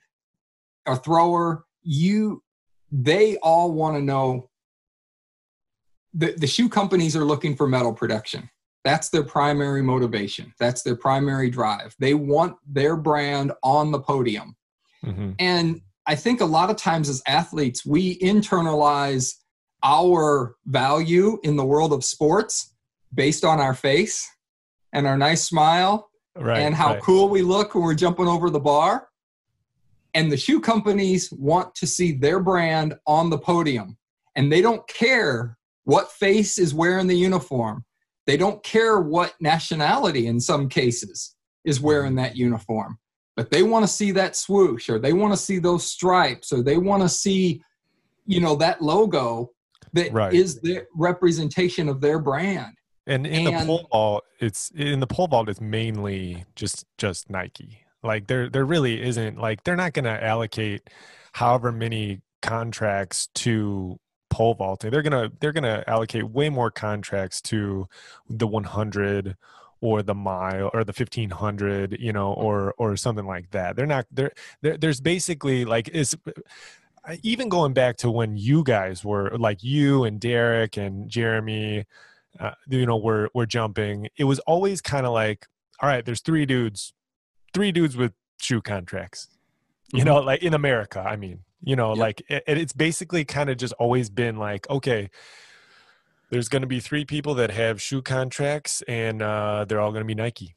a 0.85 0.97
thrower, 0.97 1.65
you 1.83 2.43
they 2.91 3.37
all 3.37 3.71
want 3.71 3.95
to 3.95 4.01
know 4.01 4.49
the, 6.15 6.33
the 6.37 6.47
shoe 6.47 6.69
companies 6.69 7.15
are 7.15 7.25
looking 7.25 7.55
for 7.55 7.67
medal 7.67 7.93
production. 7.93 8.49
That's 8.83 9.09
their 9.09 9.23
primary 9.23 9.81
motivation. 9.81 10.53
That's 10.59 10.81
their 10.83 10.95
primary 10.95 11.49
drive. 11.49 11.95
They 11.99 12.13
want 12.13 12.55
their 12.67 12.95
brand 12.95 13.51
on 13.63 13.91
the 13.91 13.99
podium. 13.99 14.55
hmm 15.03 15.31
And 15.39 15.81
I 16.07 16.15
think 16.15 16.39
a 16.41 16.45
lot 16.45 16.69
of 16.69 16.77
times 16.77 17.09
as 17.09 17.21
athletes, 17.27 17.85
we 17.85 18.17
internalize 18.19 19.33
our 19.83 20.55
value 20.67 21.39
in 21.43 21.55
the 21.55 21.65
world 21.65 21.91
of 21.93 22.03
sports 22.03 22.73
based 23.13 23.43
on 23.43 23.59
our 23.59 23.73
face 23.73 24.27
and 24.93 25.05
our 25.07 25.17
nice 25.17 25.43
smile 25.43 26.09
Right. 26.37 26.59
and 26.59 26.75
how 26.75 26.89
right. 26.95 27.01
cool 27.01 27.29
we 27.29 27.41
look 27.41 27.73
when 27.73 27.83
we're 27.85 27.95
jumping 27.95 28.27
over 28.27 28.49
the 28.49 28.59
bar. 28.59 29.07
And 30.13 30.29
the 30.31 30.37
shoe 30.37 30.59
companies 30.59 31.31
want 31.31 31.73
to 31.75 31.87
see 31.87 32.11
their 32.11 32.39
brand 32.41 32.95
on 33.07 33.29
the 33.29 33.37
podium. 33.37 33.97
And 34.35 34.51
they 34.51 34.61
don't 34.61 34.85
care 34.87 35.57
what 35.85 36.11
face 36.11 36.57
is 36.57 36.73
wearing 36.73 37.07
the 37.07 37.17
uniform. 37.17 37.85
They 38.27 38.37
don't 38.37 38.61
care 38.63 38.99
what 38.99 39.35
nationality, 39.39 40.27
in 40.27 40.39
some 40.39 40.67
cases, 40.67 41.35
is 41.63 41.79
wearing 41.79 42.15
that 42.15 42.35
uniform. 42.35 42.97
But 43.35 43.51
they 43.51 43.63
want 43.63 43.83
to 43.83 43.87
see 43.91 44.11
that 44.11 44.35
swoosh 44.35 44.89
or 44.89 44.97
they 44.99 45.13
want 45.13 45.33
to 45.33 45.37
see 45.37 45.59
those 45.59 45.85
stripes 45.85 46.51
or 46.51 46.63
they 46.63 46.77
want 46.77 47.03
to 47.03 47.09
see, 47.09 47.61
you 48.25 48.39
know, 48.39 48.55
that 48.55 48.81
logo 48.81 49.51
that 49.93 50.07
is 50.33 50.55
Right. 50.55 50.61
the 50.63 50.85
representation 50.95 51.87
of 51.89 52.01
their 52.01 52.19
brand. 52.19 52.73
And 53.07 53.27
in 53.27 53.43
the 53.45 53.53
And- 53.53 53.67
pole 53.67 53.87
vault, 53.91 54.23
it's 54.39 54.71
in 54.71 54.99
the 54.99 55.07
pole 55.07 55.27
vault. 55.27 55.47
It's 55.49 55.61
mainly 55.61 56.45
just 56.55 56.85
just 56.97 57.29
Nike. 57.29 57.81
Like 58.03 58.27
there, 58.27 58.49
there 58.49 58.65
really 58.65 59.01
isn't 59.01 59.37
like 59.37 59.63
they're 59.63 59.75
not 59.75 59.93
going 59.93 60.05
to 60.05 60.23
allocate 60.23 60.89
however 61.33 61.71
many 61.71 62.21
contracts 62.41 63.27
to 63.35 63.99
pole 64.35 64.53
vaulting. 64.53 64.91
They're 64.91 65.01
gonna 65.09 65.31
they're 65.39 65.53
gonna 65.53 65.83
allocate 65.87 66.25
way 66.29 66.49
more 66.49 66.71
contracts 66.71 67.41
to 67.51 67.87
the 68.29 68.47
100 68.47 69.35
or 69.81 70.01
the 70.01 70.15
mile 70.15 70.69
or 70.73 70.83
the 70.83 70.93
1500 70.93 71.97
you 71.99 72.13
know 72.13 72.33
or 72.33 72.73
or 72.77 72.95
something 72.95 73.27
like 73.27 73.51
that 73.51 73.75
they're 73.75 73.85
not 73.95 74.05
there 74.09 74.31
there's 74.61 75.01
basically 75.01 75.65
like 75.65 75.89
is 75.89 76.15
even 77.21 77.49
going 77.49 77.73
back 77.73 77.97
to 77.97 78.09
when 78.09 78.35
you 78.35 78.63
guys 78.63 79.03
were 79.05 79.29
like 79.37 79.63
you 79.63 80.03
and 80.05 80.19
Derek 80.19 80.77
and 80.77 81.09
Jeremy 81.09 81.85
uh, 82.39 82.51
you 82.67 82.85
know 82.85 82.97
were 82.97 83.29
were 83.33 83.45
jumping 83.45 84.07
it 84.17 84.23
was 84.23 84.39
always 84.39 84.81
kind 84.81 85.05
of 85.05 85.11
like 85.13 85.45
all 85.81 85.89
right 85.89 86.03
there's 86.05 86.21
three 86.21 86.45
dudes 86.45 86.93
three 87.53 87.71
dudes 87.71 87.95
with 87.95 88.13
shoe 88.41 88.61
contracts 88.61 89.27
you 89.93 90.01
Mhm. 90.01 90.05
know 90.05 90.17
like 90.19 90.41
in 90.41 90.53
america 90.53 90.99
i 90.99 91.15
mean 91.15 91.39
you 91.65 91.75
know 91.75 91.89
Yep. 91.89 91.97
like 91.97 92.21
it, 92.29 92.43
it's 92.47 92.73
basically 92.73 93.25
kind 93.25 93.49
of 93.49 93.57
just 93.57 93.73
always 93.73 94.09
been 94.09 94.37
like 94.37 94.69
okay 94.69 95.09
there's 96.31 96.49
going 96.49 96.61
to 96.61 96.67
be 96.67 96.79
three 96.79 97.05
people 97.05 97.35
that 97.35 97.51
have 97.51 97.81
shoe 97.81 98.01
contracts 98.01 98.81
and 98.87 99.21
uh, 99.21 99.65
they're 99.67 99.79
all 99.81 99.91
going 99.91 100.01
to 100.03 100.07
be 100.07 100.15
nike 100.15 100.55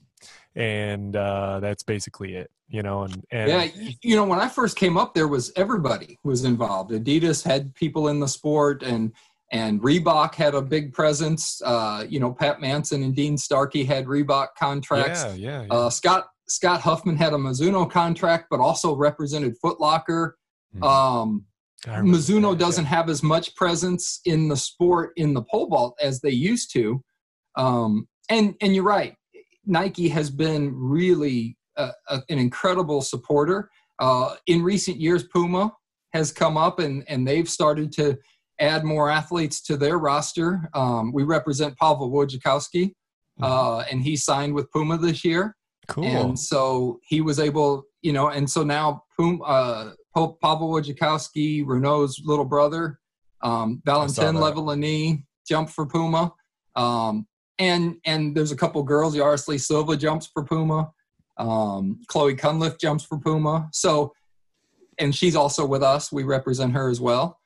and 0.54 1.14
uh, 1.16 1.60
that's 1.60 1.82
basically 1.82 2.34
it 2.34 2.50
you 2.68 2.82
know 2.82 3.02
and, 3.02 3.24
and 3.30 3.48
Yeah, 3.50 3.90
you 4.02 4.16
know, 4.16 4.24
when 4.24 4.38
I 4.40 4.48
first 4.48 4.76
came 4.76 4.98
up, 4.98 5.14
there 5.14 5.28
was 5.28 5.50
everybody 5.56 6.18
was 6.22 6.44
involved. 6.44 6.90
Adidas 6.90 7.42
had 7.42 7.74
people 7.74 8.08
in 8.08 8.20
the 8.20 8.28
sport, 8.28 8.82
and 8.82 9.12
and 9.52 9.80
Reebok 9.80 10.34
had 10.34 10.54
a 10.54 10.60
big 10.60 10.92
presence. 10.92 11.62
Uh, 11.64 12.04
you 12.06 12.20
know, 12.20 12.30
Pat 12.32 12.60
Manson 12.60 13.02
and 13.04 13.14
Dean 13.16 13.38
Starkey 13.38 13.84
had 13.84 14.04
Reebok 14.04 14.48
contracts. 14.58 15.22
yeah 15.24 15.34
yeah, 15.34 15.62
yeah. 15.62 15.68
Uh, 15.74 15.88
Scott 15.88 16.26
Scott 16.48 16.82
Huffman 16.82 17.16
had 17.16 17.32
a 17.32 17.36
Mizuno 17.36 17.90
contract, 17.90 18.48
but 18.50 18.60
also 18.60 18.94
represented 18.94 19.56
Foot 19.62 19.80
Locker. 19.80 20.36
Mhm. 20.36 20.47
Um, 20.82 21.44
I 21.86 21.98
remember 21.98 22.18
Mizuno 22.18 22.50
that, 22.50 22.58
doesn't 22.58 22.84
have 22.86 23.08
as 23.08 23.22
much 23.22 23.54
presence 23.54 24.20
in 24.24 24.48
the 24.48 24.56
sport 24.56 25.12
in 25.16 25.34
the 25.34 25.42
pole 25.42 25.68
vault 25.68 25.96
as 26.00 26.20
they 26.20 26.30
used 26.30 26.72
to. 26.72 27.02
Um, 27.56 28.08
and 28.30 28.54
and 28.60 28.74
you're 28.74 28.84
right, 28.84 29.14
Nike 29.64 30.08
has 30.08 30.30
been 30.30 30.72
really 30.74 31.56
a, 31.76 31.90
a, 32.08 32.22
an 32.28 32.38
incredible 32.38 33.00
supporter. 33.00 33.70
Uh, 33.98 34.36
in 34.46 34.62
recent 34.62 35.00
years, 35.00 35.24
Puma 35.24 35.72
has 36.12 36.32
come 36.32 36.56
up 36.56 36.78
and 36.78 37.04
and 37.08 37.26
they've 37.26 37.48
started 37.48 37.92
to 37.92 38.18
add 38.60 38.84
more 38.84 39.08
athletes 39.08 39.60
to 39.62 39.76
their 39.76 39.98
roster. 39.98 40.68
Um, 40.74 41.12
we 41.12 41.22
represent 41.22 41.76
Pavel 41.78 42.10
Wojciechowski, 42.10 42.92
uh, 43.40 43.84
and 43.90 44.02
he 44.02 44.16
signed 44.16 44.54
with 44.54 44.70
Puma 44.72 44.98
this 44.98 45.24
year. 45.24 45.56
cool 45.86 46.04
And 46.04 46.38
so 46.38 46.98
he 47.06 47.20
was 47.20 47.38
able, 47.38 47.84
you 48.02 48.12
know, 48.12 48.28
and 48.28 48.50
so 48.50 48.64
now 48.64 49.04
Puma, 49.16 49.44
uh, 49.44 49.92
Pa- 50.26 50.32
Pavel 50.42 50.70
Wojciechowski, 50.70 51.64
Renaud's 51.66 52.20
little 52.24 52.44
brother, 52.44 52.98
um, 53.42 53.82
Valentin. 53.84 54.34
Lavillenie 54.36 55.24
jumped 55.46 55.72
for 55.72 55.86
Puma. 55.86 56.32
Um, 56.76 57.26
and 57.58 57.96
and 58.04 58.36
there's 58.36 58.52
a 58.52 58.56
couple 58.56 58.82
girls, 58.82 59.16
Yarisley 59.16 59.60
Silva 59.60 59.96
jumps 59.96 60.28
for 60.32 60.44
Puma. 60.44 60.90
Um, 61.38 62.00
Chloe 62.08 62.34
Cunliffe 62.34 62.78
jumps 62.78 63.04
for 63.04 63.18
Puma. 63.18 63.68
So, 63.72 64.12
and 64.98 65.14
she's 65.14 65.36
also 65.36 65.66
with 65.66 65.82
us. 65.82 66.12
We 66.12 66.24
represent 66.24 66.72
her 66.72 66.88
as 66.88 67.00
well. 67.00 67.38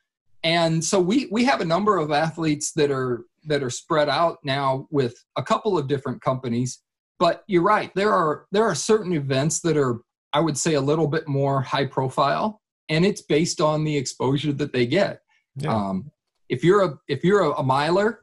And 0.45 0.85
so 0.85 1.01
we 1.01 1.29
we 1.31 1.45
have 1.45 1.61
a 1.61 1.65
number 1.65 1.97
of 1.99 2.11
athletes 2.11 2.73
that 2.73 2.91
are 2.91 3.25
that 3.45 3.63
are 3.63 3.71
spread 3.71 4.09
out 4.09 4.39
now 4.45 4.87
with 4.91 5.15
a 5.37 5.43
couple 5.43 5.79
of 5.79 5.89
different 5.89 6.21
companies 6.21 6.83
but 7.19 7.45
you're 7.47 7.63
right 7.63 7.93
there 7.95 8.13
are 8.13 8.47
there 8.53 8.65
are 8.65 8.75
certain 8.75 9.13
events 9.13 9.61
that 9.61 9.77
are 9.77 10.01
i 10.33 10.41
would 10.41 10.57
say 10.57 10.75
a 10.75 10.81
little 10.81 11.07
bit 11.07 11.27
more 11.29 11.61
high 11.61 11.87
profile 11.87 12.61
and 12.89 13.05
it's 13.05 13.23
based 13.23 13.61
on 13.61 13.85
the 13.85 13.97
exposure 13.97 14.53
that 14.53 14.73
they 14.73 14.87
get. 14.87 15.23
Yeah. 15.57 15.75
um, 15.75 16.11
if 16.49 16.63
you're 16.63 16.83
a 16.83 16.99
if 17.09 17.25
you're 17.25 17.41
a, 17.41 17.51
a 17.53 17.63
miler 17.63 18.21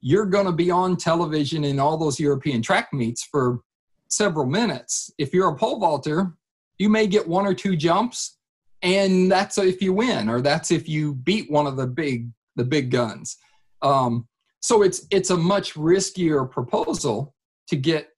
you're 0.00 0.26
going 0.26 0.46
to 0.46 0.52
be 0.52 0.70
on 0.70 0.96
television 0.96 1.64
in 1.64 1.78
all 1.78 1.96
those 1.96 2.18
european 2.18 2.60
track 2.60 2.92
meets 2.92 3.22
for 3.22 3.60
several 4.08 4.46
minutes. 4.46 5.10
If 5.16 5.32
you're 5.32 5.48
a 5.48 5.56
pole 5.56 5.78
vaulter 5.78 6.34
you 6.78 6.88
may 6.88 7.06
get 7.06 7.26
one 7.26 7.46
or 7.46 7.54
two 7.54 7.76
jumps 7.76 8.38
and 8.82 9.30
that's 9.30 9.58
if 9.58 9.80
you 9.80 9.92
win 9.92 10.28
or 10.28 10.40
that's 10.40 10.70
if 10.70 10.88
you 10.88 11.14
beat 11.14 11.50
one 11.50 11.66
of 11.66 11.76
the 11.76 11.86
big 11.86 12.30
the 12.56 12.64
big 12.64 12.90
guns. 12.90 13.36
Um, 13.80 14.28
so 14.60 14.82
it's 14.82 15.06
it's 15.10 15.30
a 15.30 15.36
much 15.36 15.74
riskier 15.74 16.50
proposal 16.50 17.34
to 17.68 17.76
get 17.76 18.08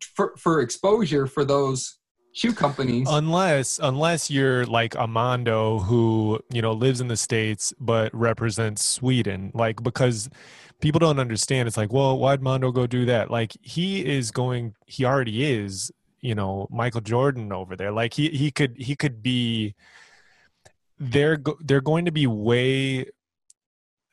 for, 0.00 0.34
for 0.36 0.60
exposure 0.60 1.26
for 1.26 1.44
those 1.44 1.97
shoe 2.32 2.52
companies. 2.52 3.06
Unless 3.10 3.80
unless 3.82 4.30
you're 4.30 4.66
like 4.66 4.94
a 4.94 5.06
Mondo 5.06 5.78
who 5.80 6.40
you 6.52 6.62
know 6.62 6.72
lives 6.72 7.00
in 7.00 7.08
the 7.08 7.16
states 7.16 7.72
but 7.80 8.14
represents 8.14 8.84
Sweden 8.84 9.50
like 9.54 9.82
because 9.82 10.28
people 10.80 10.98
don't 10.98 11.18
understand. 11.18 11.68
It's 11.68 11.76
like 11.76 11.92
well 11.92 12.18
why'd 12.18 12.42
Mondo 12.42 12.70
go 12.72 12.86
do 12.86 13.04
that? 13.06 13.30
Like 13.30 13.56
he 13.62 14.04
is 14.04 14.30
going 14.30 14.74
he 14.86 15.04
already 15.04 15.44
is 15.44 15.90
you 16.20 16.34
know 16.34 16.68
Michael 16.70 17.00
Jordan 17.00 17.52
over 17.52 17.76
there. 17.76 17.92
Like 17.92 18.14
he 18.14 18.28
he 18.30 18.50
could 18.50 18.76
he 18.76 18.96
could 18.96 19.22
be 19.22 19.74
they're 20.98 21.36
go, 21.36 21.56
they're 21.60 21.80
going 21.80 22.04
to 22.04 22.12
be 22.12 22.26
way 22.26 23.06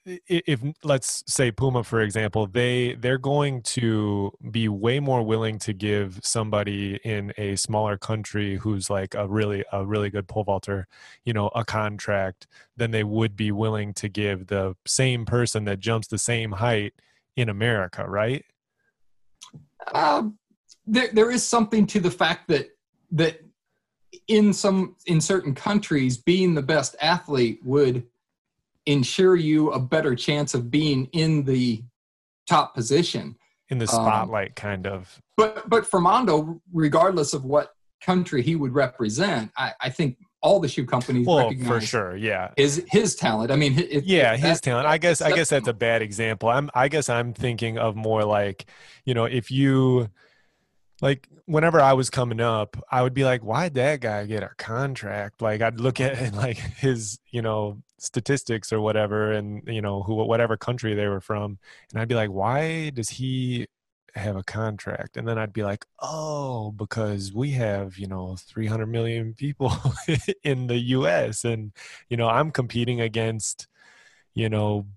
if 0.05 0.61
let's 0.83 1.23
say 1.27 1.51
Puma 1.51 1.83
for 1.83 2.01
example, 2.01 2.45
they 2.47 2.95
they're 2.95 3.17
going 3.17 3.61
to 3.63 4.31
be 4.51 4.67
way 4.67 4.99
more 4.99 5.23
willing 5.23 5.57
to 5.59 5.73
give 5.73 6.19
somebody 6.23 6.99
in 7.03 7.33
a 7.37 7.55
smaller 7.55 7.97
country 7.97 8.57
who's 8.57 8.89
like 8.89 9.15
a 9.15 9.27
really 9.27 9.63
a 9.71 9.85
really 9.85 10.09
good 10.09 10.27
pole 10.27 10.43
vaulter, 10.43 10.87
you 11.23 11.33
know, 11.33 11.47
a 11.55 11.65
contract 11.65 12.47
than 12.77 12.91
they 12.91 13.03
would 13.03 13.35
be 13.35 13.51
willing 13.51 13.93
to 13.95 14.07
give 14.07 14.47
the 14.47 14.75
same 14.85 15.25
person 15.25 15.65
that 15.65 15.79
jumps 15.79 16.07
the 16.07 16.19
same 16.19 16.51
height 16.53 16.93
in 17.35 17.49
America, 17.49 18.07
right? 18.07 18.45
Um, 19.93 20.37
there 20.85 21.09
there 21.13 21.31
is 21.31 21.43
something 21.43 21.87
to 21.87 21.99
the 21.99 22.11
fact 22.11 22.47
that 22.49 22.69
that 23.11 23.41
in 24.27 24.53
some 24.53 24.95
in 25.07 25.19
certain 25.19 25.55
countries 25.55 26.17
being 26.17 26.53
the 26.53 26.61
best 26.61 26.95
athlete 27.01 27.59
would 27.63 28.05
ensure 28.85 29.35
you 29.35 29.71
a 29.71 29.79
better 29.79 30.15
chance 30.15 30.53
of 30.53 30.69
being 30.69 31.05
in 31.13 31.43
the 31.43 31.83
top 32.47 32.75
position. 32.75 33.35
In 33.69 33.79
the 33.79 33.85
um, 33.85 33.89
spotlight 33.89 34.49
um, 34.49 34.53
kind 34.55 34.87
of. 34.87 35.21
but 35.37 35.67
but 35.67 35.87
for 35.87 35.99
mondo 35.99 36.61
regardless 36.71 37.33
of 37.33 37.45
what 37.45 37.73
country 37.99 38.43
he 38.43 38.55
would 38.55 38.75
represent 38.75 39.49
i, 39.57 39.71
I 39.81 39.89
think 39.89 40.17
all 40.41 40.59
the 40.59 40.67
shoe 40.67 40.85
companies 40.85 41.25
well, 41.25 41.51
for 41.65 41.81
sure 41.81 42.15
yeah. 42.15 42.51
is 42.55 42.85
his 42.87 43.15
talent. 43.15 43.49
I 43.49 43.55
mean 43.55 43.79
if, 43.79 44.03
yeah 44.03 44.37
his 44.37 44.61
talent. 44.61 44.85
I 44.85 44.99
guess 44.99 45.19
i 45.19 45.31
guess 45.31 45.49
that's 45.49 45.67
a 45.67 45.73
bad 45.73 46.03
example. 46.03 46.49
I'm 46.49 46.69
i 46.75 46.87
guess 46.87 47.09
i'm 47.09 47.33
thinking 47.33 47.79
of 47.79 47.95
more 47.95 48.23
like 48.23 48.65
you 49.05 49.15
know 49.15 49.25
if 49.25 49.49
you 49.49 50.09
like 51.01 51.27
whenever 51.45 51.79
I 51.79 51.93
was 51.93 52.09
coming 52.09 52.39
up, 52.39 52.77
I 52.89 53.01
would 53.01 53.13
be 53.13 53.23
like, 53.23 53.41
why'd 53.41 53.75
that 53.75 53.99
guy 53.99 54.25
get 54.25 54.43
a 54.43 54.51
contract? 54.57 55.41
Like 55.41 55.61
I'd 55.61 55.79
look 55.79 55.99
at 55.99 56.33
like 56.35 56.57
his, 56.57 57.19
you 57.31 57.41
know, 57.41 57.81
statistics 58.05 58.71
or 58.71 58.79
whatever, 58.81 59.31
and 59.31 59.63
you 59.67 59.81
know, 59.81 60.03
who 60.03 60.15
whatever 60.15 60.57
country 60.57 60.93
they 60.95 61.07
were 61.07 61.21
from, 61.21 61.59
and 61.91 62.01
I'd 62.01 62.07
be 62.07 62.15
like, 62.15 62.31
why 62.31 62.89
does 62.91 63.09
he 63.09 63.67
have 64.15 64.35
a 64.35 64.43
contract? 64.43 65.17
And 65.17 65.27
then 65.27 65.37
I'd 65.37 65.53
be 65.53 65.63
like, 65.63 65.85
oh, 65.99 66.71
because 66.71 67.33
we 67.33 67.51
have, 67.51 67.97
you 67.97 68.07
know, 68.07 68.37
300 68.37 68.85
million 68.87 69.33
people 69.33 69.73
in 70.43 70.67
the 70.67 70.77
US 70.77 71.43
and 71.43 71.71
you 72.09 72.17
know, 72.17 72.27
I'm 72.29 72.51
competing 72.51 73.01
against, 73.01 73.67
you 74.33 74.49
know, 74.49 74.87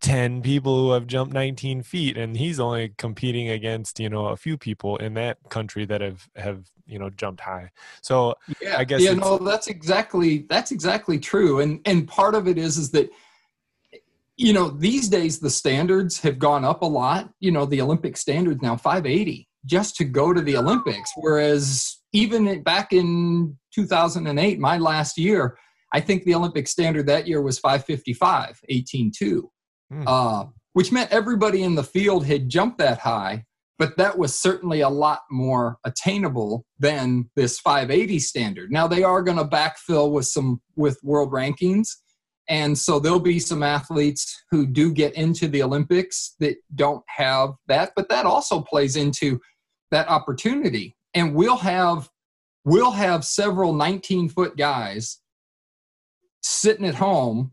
10 0.00 0.42
people 0.42 0.78
who 0.78 0.90
have 0.92 1.06
jumped 1.06 1.32
19 1.32 1.82
feet 1.82 2.16
and 2.16 2.36
he's 2.36 2.60
only 2.60 2.92
competing 2.98 3.48
against 3.48 3.98
you 3.98 4.08
know 4.08 4.26
a 4.26 4.36
few 4.36 4.58
people 4.58 4.96
in 4.98 5.14
that 5.14 5.38
country 5.48 5.84
that 5.86 6.00
have 6.00 6.28
have 6.36 6.66
you 6.86 6.98
know 6.98 7.10
jumped 7.10 7.40
high 7.40 7.70
so 8.00 8.34
yeah 8.60 8.76
i 8.78 8.84
guess 8.84 9.00
yeah 9.00 9.12
no 9.12 9.38
that's 9.38 9.66
exactly 9.66 10.46
that's 10.48 10.70
exactly 10.70 11.18
true 11.18 11.60
and 11.60 11.80
and 11.84 12.06
part 12.08 12.34
of 12.34 12.46
it 12.46 12.58
is 12.58 12.76
is 12.76 12.90
that 12.90 13.10
you 14.36 14.52
know 14.52 14.68
these 14.68 15.08
days 15.08 15.38
the 15.38 15.50
standards 15.50 16.20
have 16.20 16.38
gone 16.38 16.64
up 16.64 16.82
a 16.82 16.86
lot 16.86 17.30
you 17.40 17.50
know 17.50 17.66
the 17.66 17.80
olympic 17.80 18.16
standards 18.16 18.62
now 18.62 18.76
580 18.76 19.48
just 19.64 19.96
to 19.96 20.04
go 20.04 20.32
to 20.32 20.40
the 20.40 20.56
olympics 20.56 21.10
whereas 21.16 21.98
even 22.12 22.62
back 22.62 22.92
in 22.92 23.56
2008 23.74 24.58
my 24.58 24.78
last 24.78 25.18
year 25.18 25.58
i 25.92 26.00
think 26.00 26.24
the 26.24 26.34
olympic 26.34 26.68
standard 26.68 27.06
that 27.06 27.26
year 27.26 27.42
was 27.42 27.58
555 27.58 28.60
18.2 28.70 29.42
mm. 29.92 30.04
uh, 30.06 30.46
which 30.76 30.92
meant 30.92 31.10
everybody 31.10 31.62
in 31.62 31.74
the 31.74 31.82
field 31.82 32.26
had 32.26 32.50
jumped 32.50 32.76
that 32.76 32.98
high, 32.98 33.46
but 33.78 33.96
that 33.96 34.16
was 34.18 34.38
certainly 34.38 34.80
a 34.80 34.88
lot 34.88 35.20
more 35.30 35.78
attainable 35.84 36.64
than 36.78 37.28
this 37.36 37.60
580 37.60 38.18
standard. 38.18 38.72
Now 38.72 38.86
they 38.86 39.02
are 39.02 39.22
going 39.22 39.36
to 39.36 39.44
backfill 39.44 40.12
with 40.12 40.26
some 40.26 40.60
with 40.76 40.98
world 41.02 41.32
rankings. 41.32 41.88
And 42.48 42.78
so 42.78 43.00
there'll 43.00 43.18
be 43.18 43.40
some 43.40 43.62
athletes 43.62 44.44
who 44.50 44.66
do 44.66 44.92
get 44.92 45.14
into 45.14 45.48
the 45.48 45.62
Olympics 45.62 46.36
that 46.38 46.56
don't 46.74 47.02
have 47.08 47.50
that, 47.66 47.92
but 47.96 48.08
that 48.08 48.24
also 48.24 48.60
plays 48.60 48.94
into 48.94 49.40
that 49.90 50.08
opportunity. 50.08 50.96
And 51.14 51.34
we'll 51.34 51.56
have 51.56 52.08
we'll 52.64 52.92
have 52.92 53.24
several 53.24 53.72
19 53.72 54.28
foot 54.28 54.56
guys 54.56 55.20
sitting 56.42 56.86
at 56.86 56.94
home 56.94 57.52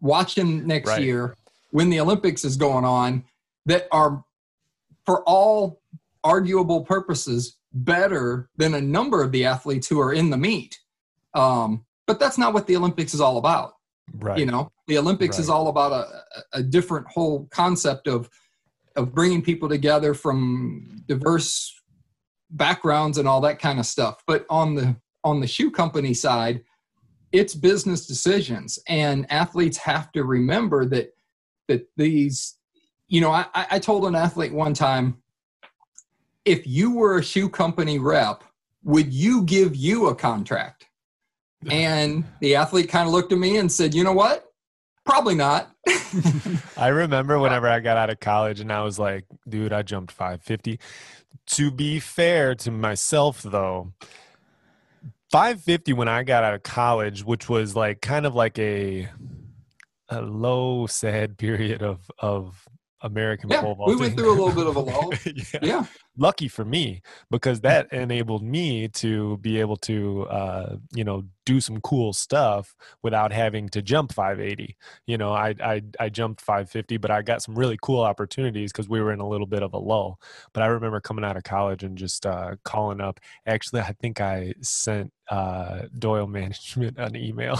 watching 0.00 0.66
next 0.66 0.90
right. 0.90 1.02
year 1.02 1.34
when 1.70 1.90
the 1.90 2.00
Olympics 2.00 2.44
is 2.44 2.56
going 2.56 2.84
on 2.84 3.24
that 3.66 3.86
are, 3.92 4.24
for 5.06 5.22
all 5.22 5.80
arguable 6.24 6.82
purposes, 6.82 7.56
better 7.72 8.50
than 8.56 8.74
a 8.74 8.80
number 8.80 9.22
of 9.22 9.32
the 9.32 9.44
athletes 9.44 9.88
who 9.88 10.00
are 10.00 10.12
in 10.12 10.30
the 10.30 10.36
meet. 10.36 10.78
Um, 11.34 11.84
but 12.06 12.18
that's 12.18 12.38
not 12.38 12.52
what 12.52 12.66
the 12.66 12.76
Olympics 12.76 13.14
is 13.14 13.20
all 13.20 13.38
about. 13.38 13.74
Right. 14.14 14.38
You 14.38 14.46
know, 14.46 14.70
the 14.86 14.98
Olympics 14.98 15.36
right. 15.36 15.42
is 15.42 15.50
all 15.50 15.68
about 15.68 15.92
a, 15.92 16.24
a 16.58 16.62
different 16.62 17.06
whole 17.08 17.46
concept 17.50 18.06
of 18.06 18.30
of 18.94 19.14
bringing 19.14 19.42
people 19.42 19.68
together 19.68 20.14
from 20.14 21.02
diverse 21.06 21.74
backgrounds 22.50 23.18
and 23.18 23.28
all 23.28 23.42
that 23.42 23.58
kind 23.58 23.78
of 23.78 23.86
stuff. 23.86 24.22
But 24.26 24.46
on 24.48 24.74
the 24.74 24.96
on 25.22 25.40
the 25.40 25.46
shoe 25.46 25.70
company 25.70 26.14
side, 26.14 26.62
it's 27.32 27.54
business 27.54 28.06
decisions, 28.06 28.78
and 28.88 29.30
athletes 29.30 29.76
have 29.78 30.12
to 30.12 30.24
remember 30.24 30.86
that 30.86 31.14
that 31.68 31.88
these, 31.96 32.55
you 33.08 33.20
know, 33.20 33.30
I, 33.30 33.46
I 33.54 33.78
told 33.78 34.04
an 34.04 34.14
athlete 34.14 34.52
one 34.52 34.74
time, 34.74 35.18
if 36.44 36.66
you 36.66 36.94
were 36.94 37.18
a 37.18 37.22
shoe 37.22 37.48
company 37.48 37.98
rep, 37.98 38.44
would 38.84 39.12
you 39.12 39.42
give 39.42 39.74
you 39.76 40.08
a 40.08 40.14
contract? 40.14 40.86
And 41.70 42.24
the 42.40 42.54
athlete 42.54 42.90
kind 42.90 43.08
of 43.08 43.12
looked 43.12 43.32
at 43.32 43.38
me 43.38 43.56
and 43.56 43.72
said, 43.72 43.94
you 43.94 44.04
know 44.04 44.12
what? 44.12 44.52
Probably 45.04 45.34
not. 45.34 45.70
I 46.76 46.88
remember 46.88 47.38
whenever 47.40 47.66
I 47.66 47.80
got 47.80 47.96
out 47.96 48.10
of 48.10 48.20
college 48.20 48.60
and 48.60 48.70
I 48.70 48.82
was 48.82 48.98
like, 48.98 49.24
dude, 49.48 49.72
I 49.72 49.82
jumped 49.82 50.12
550. 50.12 50.78
To 51.46 51.70
be 51.70 51.98
fair 51.98 52.54
to 52.56 52.70
myself, 52.70 53.42
though, 53.42 53.94
550 55.30 55.92
when 55.94 56.08
I 56.08 56.22
got 56.22 56.44
out 56.44 56.54
of 56.54 56.62
college, 56.62 57.24
which 57.24 57.48
was 57.48 57.74
like 57.74 58.00
kind 58.00 58.26
of 58.26 58.34
like 58.34 58.58
a 58.58 59.08
a 60.08 60.22
low, 60.22 60.86
sad 60.86 61.38
period 61.38 61.82
of 61.82 62.10
of 62.18 62.68
American 63.02 63.50
yeah. 63.50 63.62
We 63.86 63.96
went 63.96 64.16
through 64.16 64.30
a 64.30 64.36
little 64.38 64.52
bit 64.52 64.66
of 64.66 64.76
a 64.76 64.80
lull. 64.90 65.12
yeah. 65.24 65.58
yeah. 65.62 65.84
Lucky 66.16 66.48
for 66.48 66.64
me 66.64 67.02
because 67.30 67.60
that 67.60 67.92
enabled 67.92 68.42
me 68.42 68.88
to 68.88 69.36
be 69.38 69.60
able 69.60 69.76
to 69.76 70.26
uh, 70.28 70.76
you 70.94 71.04
know 71.04 71.24
do 71.46 71.60
some 71.60 71.80
cool 71.80 72.12
stuff 72.12 72.74
without 73.02 73.32
having 73.32 73.68
to 73.70 73.80
jump 73.80 74.12
580. 74.12 74.76
You 75.06 75.16
know, 75.16 75.32
I 75.32 75.54
I 75.62 75.82
I 75.98 76.08
jumped 76.10 76.42
550, 76.42 76.98
but 76.98 77.10
I 77.10 77.22
got 77.22 77.42
some 77.42 77.54
really 77.54 77.78
cool 77.80 78.00
opportunities 78.00 78.72
because 78.72 78.88
we 78.88 79.00
were 79.00 79.12
in 79.12 79.20
a 79.20 79.28
little 79.28 79.46
bit 79.46 79.62
of 79.62 79.72
a 79.72 79.78
lull. 79.78 80.20
But 80.52 80.62
I 80.62 80.66
remember 80.66 81.00
coming 81.00 81.24
out 81.24 81.36
of 81.36 81.44
college 81.44 81.82
and 81.82 81.96
just 81.96 82.26
uh, 82.26 82.56
calling 82.64 83.00
up. 83.00 83.20
Actually, 83.46 83.82
I 83.82 83.92
think 83.92 84.20
I 84.20 84.54
sent 84.60 85.12
uh, 85.28 85.82
Doyle 85.98 86.26
Management 86.26 86.98
an 86.98 87.16
email, 87.16 87.58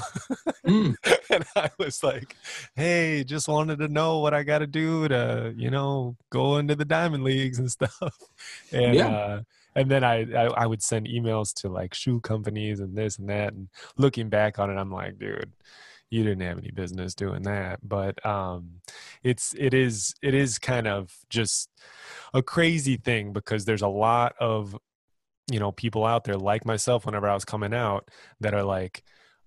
mm. 0.67 0.95
and 1.31 1.45
I 1.55 1.71
was 1.79 2.03
like, 2.03 2.37
"Hey, 2.75 3.25
just 3.25 3.49
wanted 3.49 3.79
to 3.79 3.89
know 3.89 4.19
what 4.19 4.35
I 4.35 4.43
got 4.43 4.59
to 4.59 4.67
do 4.67 5.09
to 5.09 5.55
you 5.57 5.71
know 5.71 6.17
go 6.31 6.59
into 6.59 6.75
the 6.75 6.85
diamond 6.85 7.25
leagues 7.25 7.59
and 7.59 7.71
stuff." 7.71 8.19
And 8.73 8.95
yeah. 8.95 9.09
uh, 9.09 9.41
and 9.77 9.91
then 9.91 10.03
I, 10.03 10.23
I, 10.33 10.45
I 10.47 10.67
would 10.67 10.83
send 10.83 11.07
emails 11.07 11.53
to 11.61 11.69
like 11.69 11.95
shoe 11.95 12.21
companies 12.21 12.81
and 12.81 12.97
this 12.97 13.19
and 13.19 13.29
that 13.29 13.53
and 13.53 13.69
looking 13.97 14.29
back 14.29 14.59
on 14.59 14.71
it 14.71 14.81
i'm 14.81 14.91
like 14.91 15.19
dude 15.19 15.53
you 16.11 16.25
didn't 16.25 16.43
have 16.43 16.59
any 16.59 16.71
business 16.71 17.15
doing 17.15 17.43
that 17.43 17.79
but 17.87 18.25
um 18.27 18.81
it's 19.23 19.55
it 19.59 19.75
is 19.75 20.15
it 20.23 20.35
is 20.35 20.59
kind 20.59 20.89
of 20.89 21.15
just 21.29 21.71
a 22.35 22.43
crazy 22.43 22.97
thing 22.97 23.33
because 23.33 23.65
there's 23.65 23.83
a 23.83 23.89
lot 23.89 24.35
of 24.41 24.77
you 25.51 25.61
know 25.61 25.71
people 25.71 26.05
out 26.05 26.25
there 26.25 26.37
like 26.37 26.65
myself 26.65 27.07
whenever 27.07 27.29
i 27.29 27.35
was 27.35 27.45
coming 27.45 27.75
out 27.75 28.09
that 28.41 28.55
are 28.55 28.65
like 28.65 29.05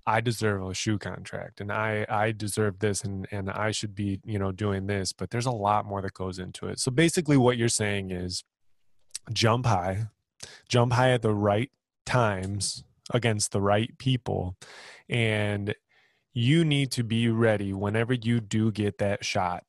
I 0.08 0.22
deserve 0.22 0.64
a 0.64 0.74
shoe 0.74 0.98
contract 0.98 1.62
and 1.62 1.72
I 1.72 2.04
I 2.10 2.32
deserve 2.32 2.80
this 2.80 3.04
and 3.04 3.28
and 3.30 3.48
I 3.52 3.70
should 3.70 3.94
be, 3.94 4.20
you 4.24 4.40
know, 4.40 4.52
doing 4.52 4.88
this, 4.88 5.14
but 5.14 5.30
there's 5.30 5.46
a 5.46 5.52
lot 5.52 5.86
more 5.86 6.02
that 6.02 6.16
goes 6.16 6.40
into 6.40 6.66
it. 6.66 6.80
So 6.80 6.90
basically 6.90 7.38
what 7.38 7.58
you're 7.58 7.70
saying 7.70 8.10
is 8.10 8.44
jump 9.32 9.66
high, 9.66 10.08
jump 10.68 10.94
high 10.94 11.12
at 11.12 11.22
the 11.22 11.34
right 11.34 11.72
times 12.06 12.84
against 13.14 13.52
the 13.52 13.62
right 13.62 13.98
people. 13.98 14.56
And 15.08 15.74
you 16.34 16.64
need 16.64 16.92
to 16.92 17.04
be 17.04 17.30
ready 17.30 17.74
whenever 17.74 18.14
you 18.14 18.40
do 18.40 18.72
get 18.72 19.00
that 19.00 19.26
shot 19.26 19.64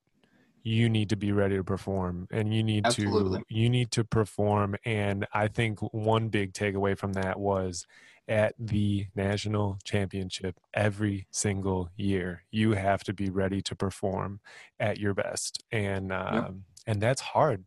you 0.63 0.89
need 0.89 1.09
to 1.09 1.17
be 1.17 1.33
ready 1.33 1.57
to 1.57 1.65
perform. 1.65 2.29
And 2.31 2.55
you 2.55 2.63
need 2.63 2.87
Absolutely. 2.87 3.39
to 3.39 3.45
you 3.49 3.71
need 3.71 3.91
to 3.93 4.05
perform. 4.05 4.77
And 4.85 5.27
i 5.33 5.49
think 5.49 5.81
one 5.93 6.29
big 6.29 6.53
takeaway 6.53 6.97
from 6.97 7.15
that 7.15 7.39
was 7.39 7.87
at 8.29 8.55
the 8.59 9.07
national 9.17 9.79
championship 9.83 10.57
every 10.73 11.27
single 11.33 11.91
year 11.97 12.45
you 12.53 12.73
have 12.73 13.03
to 13.03 13.13
be 13.13 13.29
ready 13.29 13.61
to 13.63 13.75
perform 13.75 14.41
at 14.79 14.99
your 14.99 15.15
best. 15.15 15.65
And 15.73 16.13
um, 16.13 16.35
yep. 16.35 16.53
and 16.87 17.01
that's 17.01 17.21
hard 17.21 17.67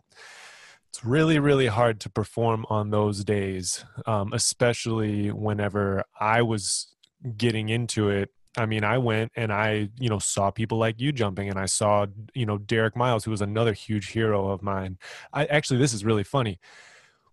it's 0.94 1.04
really 1.04 1.40
really 1.40 1.66
hard 1.66 2.00
to 2.00 2.10
perform 2.10 2.68
on 2.70 2.92
those 2.92 3.24
days 3.24 3.84
um, 4.06 4.32
especially 4.32 5.32
whenever 5.32 6.04
i 6.20 6.40
was 6.42 6.94
getting 7.36 7.70
into 7.70 8.10
it 8.10 8.30
I 8.58 8.66
mean, 8.66 8.84
I 8.84 8.98
went 9.00 9.32
and 9.36 9.52
I, 9.52 9.90
you 10.00 10.10
know, 10.10 10.20
saw 10.20 10.52
people 10.52 10.78
like 10.78 11.02
you 11.02 11.12
jumping 11.12 11.50
and 11.50 11.58
I 11.58 11.66
saw, 11.66 12.06
you 12.34 12.46
know, 12.46 12.58
Derek 12.58 12.96
Miles, 12.96 13.26
who 13.26 13.32
was 13.32 13.42
another 13.42 13.74
huge 13.74 14.12
hero 14.12 14.50
of 14.50 14.62
mine. 14.62 14.98
I 15.34 15.46
actually, 15.46 15.80
this 15.80 15.94
is 15.94 16.06
really 16.06 16.24
funny. 16.24 16.60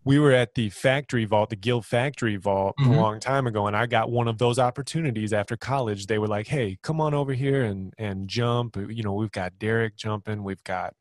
We 0.03 0.19
were 0.19 0.33
at 0.33 0.55
the 0.55 0.71
factory 0.71 1.27
vault, 1.27 1.51
the 1.51 1.57
Gill 1.57 1.83
factory 1.83 2.37
vault 2.37 2.75
mm-hmm. 2.81 2.93
a 2.93 2.97
long 2.97 3.21
time 3.21 3.47
ago. 3.47 3.67
And 3.67 3.77
I 3.77 3.85
got 3.85 4.11
one 4.11 4.29
of 4.29 4.39
those 4.39 4.59
opportunities 4.59 5.35
after 5.35 5.59
college. 5.59 6.07
They 6.07 6.19
were 6.19 6.27
like, 6.27 6.47
Hey, 6.47 6.79
come 6.83 7.03
on 7.03 7.13
over 7.13 7.35
here 7.35 7.65
and, 7.65 7.93
and 7.99 8.27
jump. 8.27 8.77
You 8.77 9.03
know, 9.03 9.13
we've 9.13 9.31
got 9.31 9.59
Derek 9.59 9.97
jumping. 9.97 10.43
We've 10.43 10.65
got, 10.65 10.95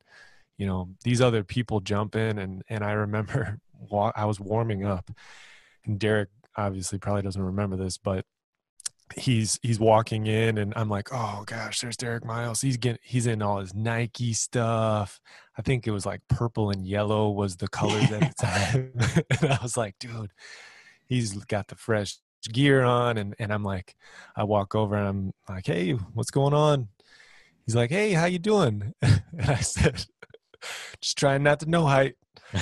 you 0.59 0.67
know, 0.67 0.89
these 1.03 1.21
other 1.21 1.43
people 1.43 1.79
jumping. 1.79 2.37
And, 2.37 2.61
and 2.69 2.83
I 2.83 2.91
remember 2.91 3.59
I 4.15 4.25
was 4.25 4.39
warming 4.39 4.85
up 4.85 5.09
and 5.85 5.97
Derek 5.97 6.29
obviously 6.55 6.99
probably 6.99 7.21
doesn't 7.23 7.41
remember 7.41 7.77
this, 7.77 7.97
but 7.97 8.25
he's 9.15 9.57
he's 9.63 9.79
walking 9.79 10.27
in 10.27 10.59
and 10.59 10.73
I'm 10.75 10.89
like, 10.89 11.09
oh 11.11 11.43
gosh, 11.45 11.79
there's 11.79 11.97
Derek 11.97 12.25
Miles. 12.25 12.61
He's 12.61 12.75
getting 12.75 12.99
he's 13.01 13.25
in 13.25 13.41
all 13.41 13.59
his 13.59 13.73
Nike 13.73 14.33
stuff. 14.33 15.21
I 15.57 15.61
think 15.61 15.87
it 15.87 15.91
was 15.91 16.05
like 16.05 16.21
purple 16.27 16.69
and 16.69 16.85
yellow 16.85 17.29
was 17.29 17.55
the 17.55 17.69
colors 17.69 18.11
at 18.11 18.19
the 18.19 18.33
time. 18.45 18.91
and 19.41 19.53
I 19.53 19.59
was 19.63 19.77
like, 19.77 19.95
dude, 19.97 20.31
he's 21.07 21.33
got 21.45 21.69
the 21.69 21.75
fresh 21.75 22.17
gear 22.51 22.83
on 22.83 23.17
and, 23.17 23.33
and 23.39 23.53
I'm 23.53 23.63
like, 23.63 23.95
I 24.35 24.43
walk 24.43 24.75
over 24.75 24.95
and 24.95 25.07
I'm 25.07 25.33
like, 25.47 25.67
hey, 25.67 25.91
what's 25.91 26.31
going 26.31 26.53
on? 26.53 26.89
He's 27.65 27.75
like, 27.75 27.91
hey, 27.91 28.13
how 28.13 28.25
you 28.25 28.39
doing? 28.39 28.93
and 29.01 29.21
I 29.47 29.57
said, 29.57 30.05
just 31.01 31.17
trying 31.17 31.43
not 31.43 31.59
to 31.61 31.69
know 31.69 31.85
height. 31.85 32.15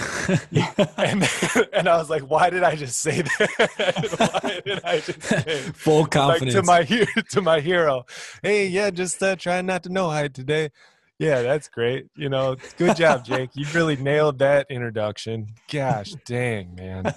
and 0.97 1.29
and 1.73 1.87
I 1.87 1.97
was 1.97 2.09
like, 2.09 2.23
why 2.23 2.49
did 2.49 2.63
I 2.63 2.75
just 2.75 2.99
say 2.99 3.21
that? 3.21 4.39
why 4.43 4.61
did 4.65 4.83
I 4.83 4.99
just 4.99 5.23
say 5.23 5.59
full 5.73 6.05
confidence 6.05 6.55
like, 6.67 6.87
to 6.87 6.99
my 6.99 7.23
to 7.29 7.41
my 7.41 7.59
hero? 7.61 8.05
Hey, 8.43 8.67
yeah, 8.67 8.89
just 8.89 9.21
uh, 9.23 9.37
trying 9.37 9.65
not 9.65 9.83
to 9.83 9.89
know 9.89 10.09
height 10.09 10.33
today. 10.33 10.71
Yeah, 11.19 11.41
that's 11.41 11.67
great. 11.67 12.07
You 12.15 12.29
know, 12.29 12.57
good 12.77 12.95
job, 12.95 13.25
Jake. 13.25 13.51
You 13.55 13.65
really 13.73 13.95
nailed 13.95 14.39
that 14.39 14.67
introduction. 14.69 15.47
Gosh, 15.71 16.13
dang, 16.25 16.75
man. 16.75 17.15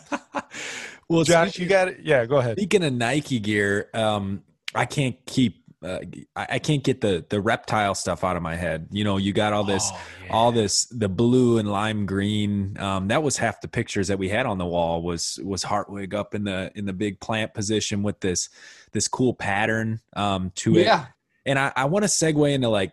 well, 1.09 1.25
Josh, 1.25 1.59
you 1.59 1.67
got 1.67 1.89
it. 1.89 2.01
Yeah, 2.03 2.25
go 2.25 2.37
ahead. 2.37 2.57
Speaking 2.57 2.85
of 2.85 2.95
Nike 2.95 3.41
gear, 3.41 3.91
um, 3.93 4.43
I 4.75 4.87
can't 4.87 5.17
keep 5.27 5.60
uh, 5.83 6.01
I, 6.37 6.59
can't 6.59 6.85
get 6.85 7.01
the 7.01 7.25
the 7.31 7.41
reptile 7.41 7.95
stuff 7.95 8.23
out 8.23 8.37
of 8.37 8.43
my 8.43 8.55
head. 8.55 8.89
You 8.91 9.03
know, 9.03 9.17
you 9.17 9.33
got 9.33 9.55
all 9.55 9.65
this, 9.65 9.89
oh, 9.91 10.01
yeah. 10.25 10.33
all 10.33 10.53
this, 10.53 10.85
the 10.87 11.09
blue 11.09 11.57
and 11.57 11.71
lime 11.71 12.05
green. 12.05 12.79
Um, 12.79 13.09
that 13.09 13.23
was 13.23 13.39
half 13.39 13.63
the 13.63 13.69
pictures 13.69 14.09
that 14.09 14.19
we 14.19 14.29
had 14.29 14.45
on 14.45 14.59
the 14.59 14.67
wall. 14.67 15.01
Was 15.01 15.39
was 15.43 15.63
Hartwig 15.63 16.15
up 16.15 16.35
in 16.35 16.45
the 16.45 16.71
in 16.75 16.85
the 16.85 16.93
big 16.93 17.19
plant 17.19 17.55
position 17.55 18.03
with 18.03 18.21
this 18.21 18.51
this 18.93 19.09
cool 19.09 19.33
pattern 19.33 20.01
um, 20.15 20.53
to 20.57 20.77
it. 20.77 20.85
Yeah. 20.85 21.07
And 21.47 21.59
I, 21.59 21.73
I 21.75 21.87
want 21.87 22.03
to 22.03 22.11
segue 22.11 22.53
into 22.53 22.69
like 22.69 22.93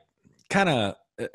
kind 0.50 0.70
of 0.70 0.96
uh, 1.20 1.28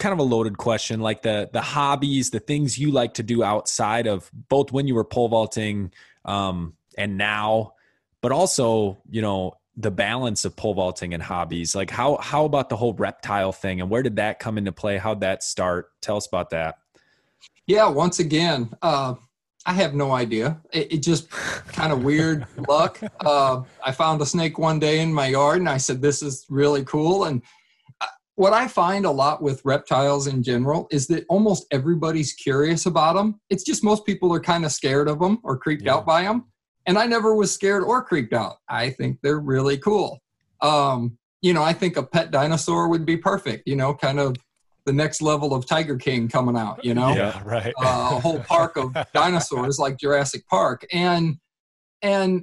kind 0.00 0.12
of 0.12 0.18
a 0.18 0.24
loaded 0.24 0.58
question, 0.58 0.98
like 0.98 1.22
the 1.22 1.50
the 1.52 1.62
hobbies, 1.62 2.30
the 2.30 2.40
things 2.40 2.78
you 2.78 2.90
like 2.90 3.14
to 3.14 3.22
do 3.22 3.44
outside 3.44 4.08
of 4.08 4.28
both 4.48 4.72
when 4.72 4.88
you 4.88 4.96
were 4.96 5.04
pole 5.04 5.28
vaulting 5.28 5.92
um, 6.24 6.74
and 6.98 7.16
now, 7.16 7.74
but 8.20 8.32
also 8.32 8.98
you 9.08 9.22
know 9.22 9.54
the 9.76 9.90
balance 9.90 10.44
of 10.44 10.54
pole 10.54 10.74
vaulting 10.74 11.14
and 11.14 11.22
hobbies 11.22 11.74
like 11.74 11.90
how 11.90 12.16
how 12.18 12.44
about 12.44 12.68
the 12.68 12.76
whole 12.76 12.94
reptile 12.94 13.52
thing 13.52 13.80
and 13.80 13.90
where 13.90 14.02
did 14.02 14.16
that 14.16 14.38
come 14.38 14.56
into 14.56 14.72
play? 14.72 14.98
How'd 14.98 15.20
that 15.20 15.42
start? 15.42 15.90
Tell 16.00 16.16
us 16.16 16.26
about 16.26 16.50
that. 16.50 16.76
Yeah 17.66 17.88
once 17.88 18.20
again 18.20 18.70
uh, 18.82 19.14
i 19.66 19.72
have 19.72 19.94
no 19.94 20.12
idea. 20.12 20.60
It, 20.72 20.92
it 20.92 20.98
just 20.98 21.28
kind 21.30 21.92
of 21.92 22.04
weird 22.04 22.46
luck. 22.68 23.00
Uh, 23.20 23.62
i 23.84 23.90
found 23.90 24.20
a 24.20 24.26
snake 24.26 24.58
one 24.58 24.78
day 24.78 25.00
in 25.00 25.12
my 25.12 25.28
yard 25.28 25.58
and 25.58 25.68
i 25.68 25.76
said 25.76 26.00
this 26.00 26.22
is 26.22 26.46
really 26.48 26.84
cool. 26.84 27.24
And 27.24 27.42
uh, 28.00 28.06
what 28.36 28.52
i 28.52 28.68
find 28.68 29.06
a 29.06 29.10
lot 29.10 29.42
with 29.42 29.64
reptiles 29.64 30.28
in 30.28 30.44
general 30.44 30.86
is 30.92 31.08
that 31.08 31.24
almost 31.28 31.66
everybody's 31.72 32.32
curious 32.32 32.86
about 32.86 33.14
them 33.14 33.40
it's 33.50 33.64
just 33.64 33.82
most 33.82 34.06
people 34.06 34.32
are 34.32 34.40
kind 34.40 34.64
of 34.64 34.70
scared 34.70 35.08
of 35.08 35.18
them 35.18 35.40
or 35.42 35.58
creeped 35.58 35.84
yeah. 35.84 35.94
out 35.94 36.06
by 36.06 36.22
them 36.22 36.44
and 36.86 36.98
I 36.98 37.06
never 37.06 37.34
was 37.34 37.52
scared 37.52 37.82
or 37.82 38.02
creeped 38.02 38.32
out. 38.32 38.56
I 38.68 38.90
think 38.90 39.18
they're 39.22 39.40
really 39.40 39.78
cool. 39.78 40.20
Um, 40.60 41.18
you 41.42 41.52
know, 41.52 41.62
I 41.62 41.72
think 41.72 41.96
a 41.96 42.02
pet 42.02 42.30
dinosaur 42.30 42.88
would 42.88 43.04
be 43.04 43.16
perfect. 43.16 43.66
You 43.66 43.76
know, 43.76 43.94
kind 43.94 44.18
of 44.18 44.36
the 44.86 44.92
next 44.92 45.22
level 45.22 45.54
of 45.54 45.66
Tiger 45.66 45.96
King 45.96 46.28
coming 46.28 46.56
out. 46.56 46.84
You 46.84 46.94
know, 46.94 47.14
yeah, 47.14 47.40
right. 47.44 47.74
uh, 47.78 48.12
a 48.16 48.20
whole 48.20 48.40
park 48.40 48.76
of 48.76 48.96
dinosaurs 49.14 49.78
like 49.78 49.98
Jurassic 49.98 50.46
Park, 50.48 50.86
and 50.92 51.36
and 52.02 52.42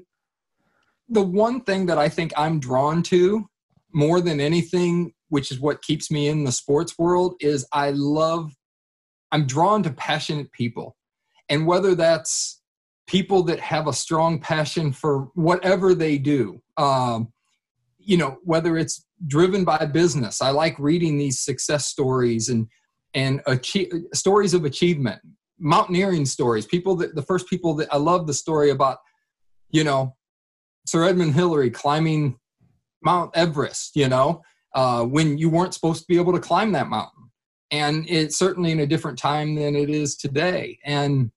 the 1.10 1.22
one 1.22 1.62
thing 1.62 1.86
that 1.88 1.98
I 1.98 2.10
think 2.10 2.32
I'm 2.38 2.60
drawn 2.60 3.04
to 3.04 3.48
more 3.94 4.22
than 4.22 4.40
anything, 4.40 5.14
which 5.30 5.52
is 5.52 5.60
what 5.60 5.82
keeps 5.82 6.10
me 6.10 6.28
in 6.28 6.44
the 6.44 6.52
sports 6.52 6.98
world, 6.98 7.36
is 7.40 7.66
I 7.72 7.92
love. 7.92 8.54
I'm 9.34 9.48
drawn 9.48 9.82
to 9.84 9.92
passionate 9.92 10.52
people, 10.52 10.96
and 11.50 11.66
whether 11.66 11.96
that's 11.96 12.61
people 13.12 13.44
that 13.44 13.60
have 13.60 13.88
a 13.88 13.94
strong 13.94 14.40
passion 14.40 14.94
for 14.94 15.30
whatever 15.36 15.94
they 15.94 16.18
do. 16.18 16.62
Um, 16.78 17.34
you 18.00 18.16
know, 18.16 18.38
whether 18.46 18.78
it's 18.78 19.06
driven 19.28 19.66
by 19.66 19.86
business, 19.86 20.42
I 20.42 20.52
like 20.52 20.80
reading 20.80 21.18
these 21.18 21.42
success 21.42 21.88
stories 21.88 22.48
and 22.48 22.68
and 23.14 23.42
achieve, 23.46 23.92
stories 24.14 24.54
of 24.54 24.64
achievement, 24.64 25.20
mountaineering 25.60 26.26
stories. 26.26 26.66
People 26.66 26.96
that 26.96 27.14
the 27.14 27.22
first 27.22 27.50
people 27.50 27.74
that 27.76 27.90
I 27.94 27.98
love 27.98 28.28
the 28.28 28.34
story 28.34 28.70
about, 28.70 29.00
you 29.72 29.84
know, 29.84 30.16
Sir 30.86 31.04
Edmund 31.04 31.34
Hillary 31.34 31.70
climbing 31.70 32.40
Mount 33.04 33.32
Everest. 33.36 33.94
You 33.94 34.08
know, 34.08 34.42
uh, 34.74 35.04
when 35.04 35.38
you 35.38 35.50
weren't 35.50 35.74
supposed 35.74 36.04
to 36.04 36.08
be 36.08 36.18
able 36.18 36.32
to 36.32 36.40
climb 36.40 36.72
that 36.72 36.88
mountain, 36.88 37.30
and 37.72 38.06
it's 38.10 38.40
certainly 38.40 38.72
in 38.72 38.80
a 38.80 38.88
different 38.88 39.18
time 39.18 39.56
than 39.56 39.76
it 39.76 39.90
is 39.90 40.16
today. 40.16 40.80
And 40.86 41.30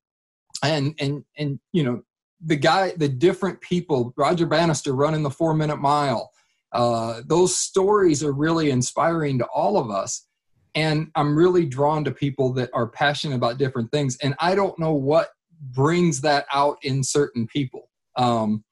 and 0.65 0.95
and 0.99 1.25
and 1.39 1.61
you 1.73 1.83
know 1.83 2.03
the 2.45 2.57
guy 2.57 2.93
the 2.97 3.09
different 3.09 3.61
people 3.61 4.13
roger 4.17 4.47
bannister 4.47 4.93
running 4.95 5.23
the 5.23 5.31
four 5.31 5.55
minute 5.55 5.79
mile 5.79 6.31
uh, 6.75 7.23
those 7.27 7.57
stories 7.57 8.25
are 8.25 8.33
really 8.33 8.71
inspiring 8.71 9.39
to 9.39 9.47
all 9.47 9.79
of 9.79 9.91
us. 9.91 10.27
And 10.75 11.11
i'm 11.15 11.37
really 11.37 11.65
drawn 11.65 12.05
to 12.05 12.11
people 12.11 12.53
that 12.55 12.69
are 12.75 12.89
passionate 12.89 13.37
about 13.37 13.59
different 13.59 13.93
things. 13.93 14.19
And 14.23 14.35
i 14.41 14.55
don't 14.55 14.79
know 14.79 14.93
what 14.93 15.29
brings 15.61 16.21
that 16.23 16.47
out 16.53 16.79
in 16.83 17.03
certain 17.05 17.47
people. 17.47 17.89
Um, 18.17 18.65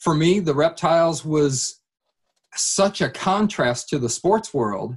for 0.00 0.14
me 0.14 0.40
the 0.40 0.54
reptiles 0.54 1.24
was 1.24 1.80
such 2.54 3.00
a 3.00 3.10
contrast 3.10 3.88
to 3.90 3.98
the 3.98 4.08
sports 4.08 4.52
world. 4.52 4.96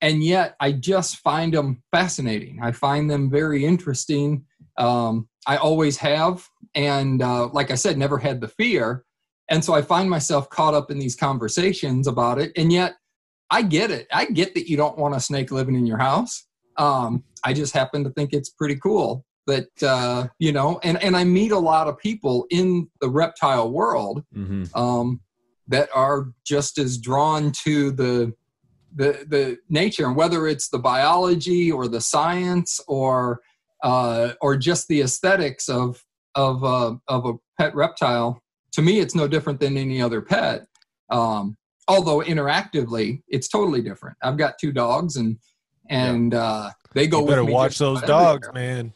And 0.00 0.24
yet 0.24 0.56
i 0.58 0.72
just 0.72 1.18
find 1.18 1.54
them 1.54 1.84
fascinating. 1.92 2.58
I 2.60 2.72
find 2.72 3.08
them 3.08 3.30
very 3.30 3.64
interesting 3.64 4.46
um, 4.78 5.28
I 5.46 5.56
always 5.56 5.96
have. 5.98 6.46
And 6.74 7.22
uh, 7.22 7.48
like 7.48 7.70
I 7.70 7.74
said, 7.74 7.98
never 7.98 8.18
had 8.18 8.40
the 8.40 8.48
fear. 8.48 9.04
And 9.48 9.64
so 9.64 9.74
I 9.74 9.82
find 9.82 10.08
myself 10.08 10.48
caught 10.50 10.74
up 10.74 10.90
in 10.90 10.98
these 10.98 11.16
conversations 11.16 12.06
about 12.06 12.38
it. 12.38 12.52
And 12.56 12.72
yet 12.72 12.96
I 13.50 13.62
get 13.62 13.90
it. 13.90 14.06
I 14.12 14.24
get 14.26 14.54
that 14.54 14.68
you 14.68 14.76
don't 14.76 14.98
want 14.98 15.14
a 15.14 15.20
snake 15.20 15.50
living 15.50 15.74
in 15.74 15.86
your 15.86 15.98
house. 15.98 16.46
Um, 16.76 17.24
I 17.44 17.52
just 17.52 17.74
happen 17.74 18.02
to 18.04 18.10
think 18.10 18.32
it's 18.32 18.50
pretty 18.50 18.76
cool 18.76 19.24
that, 19.46 19.82
uh, 19.82 20.28
you 20.38 20.52
know, 20.52 20.80
and, 20.82 21.00
and 21.02 21.16
I 21.16 21.24
meet 21.24 21.52
a 21.52 21.58
lot 21.58 21.86
of 21.86 21.98
people 21.98 22.46
in 22.50 22.88
the 23.00 23.10
reptile 23.10 23.70
world 23.70 24.24
mm-hmm. 24.34 24.64
um, 24.74 25.20
that 25.68 25.90
are 25.94 26.28
just 26.44 26.78
as 26.78 26.98
drawn 26.98 27.52
to 27.64 27.90
the, 27.92 28.32
the, 28.94 29.24
the 29.28 29.58
nature 29.68 30.06
and 30.06 30.16
whether 30.16 30.46
it's 30.46 30.68
the 30.68 30.78
biology 30.78 31.70
or 31.70 31.86
the 31.86 32.00
science 32.00 32.80
or 32.88 33.40
uh, 33.84 34.32
or 34.40 34.56
just 34.56 34.88
the 34.88 35.02
aesthetics 35.02 35.68
of 35.68 36.02
of 36.34 36.64
uh, 36.64 36.94
of 37.06 37.26
a 37.26 37.34
pet 37.60 37.74
reptile, 37.76 38.42
to 38.72 38.82
me, 38.82 38.98
it's 38.98 39.14
no 39.14 39.28
different 39.28 39.60
than 39.60 39.76
any 39.76 40.02
other 40.02 40.20
pet. 40.20 40.66
Um, 41.10 41.56
although 41.86 42.20
interactively, 42.20 43.22
it's 43.28 43.46
totally 43.46 43.82
different. 43.82 44.16
I've 44.22 44.38
got 44.38 44.58
two 44.58 44.72
dogs, 44.72 45.16
and 45.16 45.38
and 45.90 46.32
yeah. 46.32 46.42
uh, 46.42 46.70
they 46.94 47.06
go. 47.06 47.20
You 47.20 47.26
better 47.26 47.44
watch 47.44 47.78
those 47.78 48.02
dogs, 48.02 48.48
man. 48.52 48.94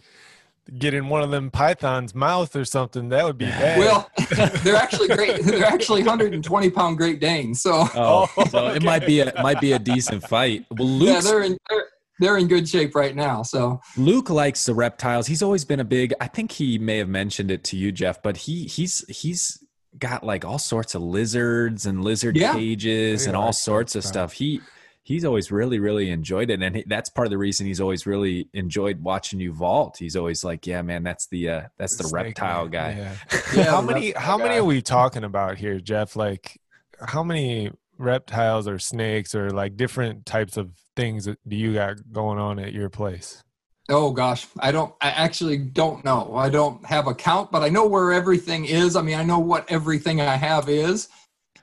Get 0.79 0.93
in 0.93 1.09
one 1.09 1.23
of 1.23 1.31
them 1.31 1.51
python's 1.51 2.15
mouth 2.15 2.55
or 2.55 2.65
something. 2.65 3.09
That 3.11 3.25
would 3.25 3.39
be 3.39 3.47
bad. 3.47 3.79
Well, 3.79 4.11
they're 4.63 4.77
actually 4.77 5.09
great. 5.09 5.43
They're 5.45 5.65
actually 5.65 6.03
120 6.03 6.71
pound 6.71 6.99
Great 6.99 7.21
Danes. 7.21 7.63
So, 7.63 7.89
oh, 7.95 8.27
so 8.51 8.67
okay. 8.67 8.77
it 8.77 8.83
might 8.83 9.07
be 9.07 9.21
a 9.21 9.33
might 9.43 9.61
be 9.61 9.73
a 9.73 9.79
decent 9.79 10.23
fight. 10.25 10.67
Well, 10.71 10.89
Luke's, 10.89 11.25
yeah, 11.25 11.31
they're 11.31 11.43
in, 11.43 11.59
they're, 11.71 11.85
they're 12.19 12.39
in 12.39 12.49
good 12.49 12.69
shape 12.69 12.95
right 12.95 13.15
now. 13.15 13.43
So 13.43 13.81
Luke 13.97 14.31
likes 14.31 14.65
the 14.67 14.75
reptiles. 14.75 15.27
He's 15.27 15.43
always 15.43 15.65
been 15.65 15.81
a 15.81 15.85
big. 15.85 16.15
I 16.21 16.27
think 16.27 16.53
he 16.53 16.79
may 16.79 16.99
have 16.99 17.09
mentioned 17.09 17.51
it 17.51 17.65
to 17.65 17.77
you, 17.77 17.93
Jeff, 17.93 18.23
but 18.23 18.37
he 18.37 18.65
he's 18.65 19.05
he's 19.09 19.63
got 19.99 20.25
like 20.25 20.45
all 20.45 20.59
sorts 20.59 20.95
of 20.95 21.03
lizards 21.03 21.87
and 21.87 22.05
lizard 22.05 22.37
yeah. 22.37 22.53
cages 22.53 23.27
and 23.27 23.37
all 23.37 23.53
sorts 23.53 23.95
of 23.95 24.05
stuff. 24.05 24.33
He 24.33 24.61
he's 25.03 25.25
always 25.25 25.51
really 25.51 25.79
really 25.79 26.11
enjoyed 26.11 26.51
it, 26.51 26.63
and 26.63 26.77
he, 26.77 26.85
that's 26.87 27.09
part 27.09 27.27
of 27.27 27.31
the 27.31 27.39
reason 27.39 27.67
he's 27.67 27.81
always 27.81 28.07
really 28.07 28.49
enjoyed 28.53 29.01
watching 29.03 29.41
you 29.41 29.53
vault. 29.53 29.97
He's 29.99 30.17
always 30.17 30.45
like, 30.45 30.67
yeah, 30.67 30.83
man, 30.83 31.03
that's 31.03 31.27
the 31.29 31.49
uh, 31.49 31.63
that's 31.79 31.97
the, 31.97 32.05
the 32.05 32.11
reptile 32.13 32.69
guy. 32.69 32.91
Yeah. 32.99 33.41
yeah 33.55 33.65
how 33.65 33.81
many 33.81 34.13
how 34.13 34.39
guy. 34.39 34.45
many 34.45 34.59
are 34.59 34.65
we 34.65 34.83
talking 34.83 35.25
about 35.25 35.59
here, 35.59 35.81
Jeff? 35.81 36.17
Like 36.17 36.61
how 37.01 37.23
many 37.23 37.71
reptiles 37.97 38.69
or 38.69 38.79
snakes 38.79 39.35
or 39.35 39.51
like 39.51 39.77
different 39.77 40.25
types 40.25 40.57
of 40.57 40.71
things 40.99 41.27
that 41.27 41.39
do 41.47 41.55
you 41.55 41.73
got 41.73 41.97
going 42.13 42.39
on 42.39 42.59
at 42.59 42.73
your 42.73 42.91
place? 42.91 43.45
Oh 43.89 44.11
gosh, 44.11 44.47
I 44.59 44.73
don't. 44.73 44.93
I 45.01 45.11
actually 45.11 45.57
don't 45.57 46.05
know. 46.05 46.35
I 46.37 46.51
don't 46.51 46.85
have 46.85 47.07
a 47.07 47.15
count, 47.15 47.51
but 47.51 47.63
I 47.63 47.69
know 47.69 47.87
where 47.87 48.13
everything 48.13 48.67
is. 48.67 48.97
I 48.97 49.03
mean, 49.03 49.15
I 49.15 49.23
know 49.23 49.39
what 49.39 49.71
everything 49.71 50.21
I 50.21 50.37
have 50.37 50.69
is, 50.69 51.09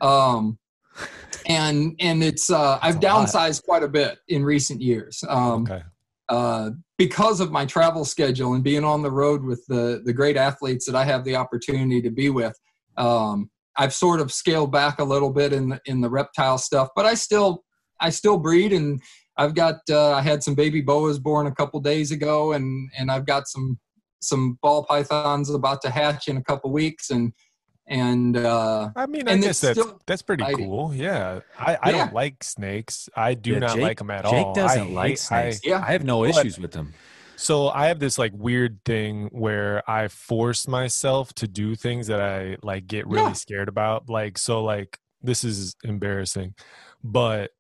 um, 0.02 0.58
and 1.46 1.96
and 2.00 2.24
it's. 2.24 2.50
Uh, 2.50 2.80
I've 2.82 3.00
downsized 3.00 3.64
quite 3.66 3.84
a 3.84 3.88
bit 3.88 4.18
in 4.28 4.44
recent 4.44 4.82
years. 4.82 5.24
Um, 5.28 5.64
okay. 5.64 5.84
Uh, 6.28 6.72
because 6.98 7.40
of 7.42 7.52
my 7.52 7.66
travel 7.66 8.04
schedule 8.06 8.56
and 8.56 8.64
being 8.64 8.84
on 8.84 9.04
the 9.04 9.12
road 9.12 9.44
with 9.44 9.64
the 9.68 10.02
the 10.04 10.14
great 10.14 10.38
athletes 10.38 10.86
that 10.88 10.96
I 10.96 11.04
have 11.04 11.24
the 11.26 11.36
opportunity 11.36 12.02
to 12.02 12.10
be 12.10 12.30
with, 12.30 12.58
um, 12.98 13.52
I've 13.76 13.94
sort 13.94 14.22
of 14.22 14.32
scaled 14.32 14.72
back 14.72 14.98
a 14.98 15.04
little 15.04 15.32
bit 15.32 15.54
in 15.54 15.70
the, 15.70 15.82
in 15.86 16.02
the 16.02 16.10
reptile 16.10 16.58
stuff, 16.58 16.90
but 16.96 17.06
I 17.06 17.14
still 17.14 17.64
I 18.00 18.10
still 18.10 18.38
breed 18.38 18.74
and 18.74 19.02
I've 19.38 19.54
got 19.54 19.78
uh, 19.90 20.14
I 20.14 20.22
had 20.22 20.44
some 20.44 20.56
baby 20.56 20.82
boas 20.82 21.20
born 21.20 21.48
a 21.48 21.52
couple 21.54 21.80
days 21.80 22.12
ago, 22.12 22.54
and 22.54 22.90
and 22.98 23.12
I've 23.12 23.26
got 23.26 23.48
some 23.48 23.80
some 24.22 24.58
ball 24.62 24.86
pythons 24.86 25.50
about 25.50 25.82
to 25.84 25.90
hatch 25.90 26.28
in 26.28 26.38
a 26.38 26.44
couple 26.44 26.72
weeks, 26.72 27.10
and 27.10 27.34
and 27.88 28.38
uh, 28.38 28.90
I 28.96 29.06
mean, 29.06 29.28
I 29.28 29.38
guess 29.38 29.60
that's 29.60 29.80
that's 30.08 30.22
pretty 30.22 30.44
fighting. 30.44 30.68
cool. 30.68 30.94
Yeah, 30.94 31.42
I, 31.60 31.78
I 31.82 31.90
yeah. 31.90 31.98
don't 31.98 32.14
like 32.14 32.44
snakes. 32.44 33.10
I 33.16 33.34
do 33.34 33.54
yeah, 33.54 33.60
not 33.60 33.76
Jake, 33.76 33.82
like 33.82 33.98
them 34.00 34.12
at 34.12 34.24
Jake 34.26 34.34
all. 34.34 34.54
Jake 34.54 34.64
doesn't 34.64 34.82
I 34.82 34.86
like 34.92 35.10
hate, 35.10 35.20
snakes. 35.20 35.62
I, 35.66 35.70
yeah, 35.70 35.84
I 35.86 35.92
have 35.92 36.04
no 36.04 36.24
issues 36.26 36.58
with 36.58 36.72
them. 36.72 36.94
So 37.38 37.70
I 37.70 37.88
have 37.88 38.00
this 38.00 38.18
like 38.18 38.32
weird 38.34 38.80
thing 38.86 39.28
where 39.32 39.88
I 39.90 40.08
force 40.08 40.68
myself 40.68 41.34
to 41.36 41.48
do 41.48 41.76
things 41.76 42.08
that 42.08 42.22
I 42.22 42.58
like 42.64 42.88
get 42.88 43.06
really 43.08 43.24
yeah. 43.24 43.34
scared 43.34 43.68
about. 43.68 44.10
Like 44.10 44.38
so, 44.38 44.64
like 44.64 44.98
this 45.22 45.44
is 45.44 45.76
embarrassing, 45.84 46.56
but 47.04 47.52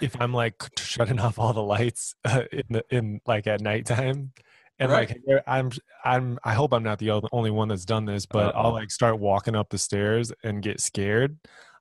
if 0.00 0.20
I'm 0.20 0.32
like 0.32 0.62
shutting 0.78 1.20
off 1.20 1.38
all 1.38 1.52
the 1.52 1.62
lights 1.62 2.14
uh, 2.24 2.42
in 2.52 2.64
the 2.70 2.84
in 2.90 3.20
like 3.26 3.46
at 3.46 3.60
nighttime, 3.60 4.32
and 4.78 4.90
right. 4.90 5.08
like 5.26 5.42
I'm 5.46 5.70
I'm 6.04 6.38
I 6.44 6.54
hope 6.54 6.72
I'm 6.72 6.82
not 6.82 6.98
the 6.98 7.22
only 7.32 7.50
one 7.50 7.68
that's 7.68 7.84
done 7.84 8.04
this, 8.04 8.26
but 8.26 8.54
uh-huh. 8.54 8.62
I'll 8.68 8.72
like 8.72 8.90
start 8.90 9.18
walking 9.18 9.54
up 9.54 9.70
the 9.70 9.78
stairs 9.78 10.32
and 10.42 10.62
get 10.62 10.80
scared. 10.80 11.38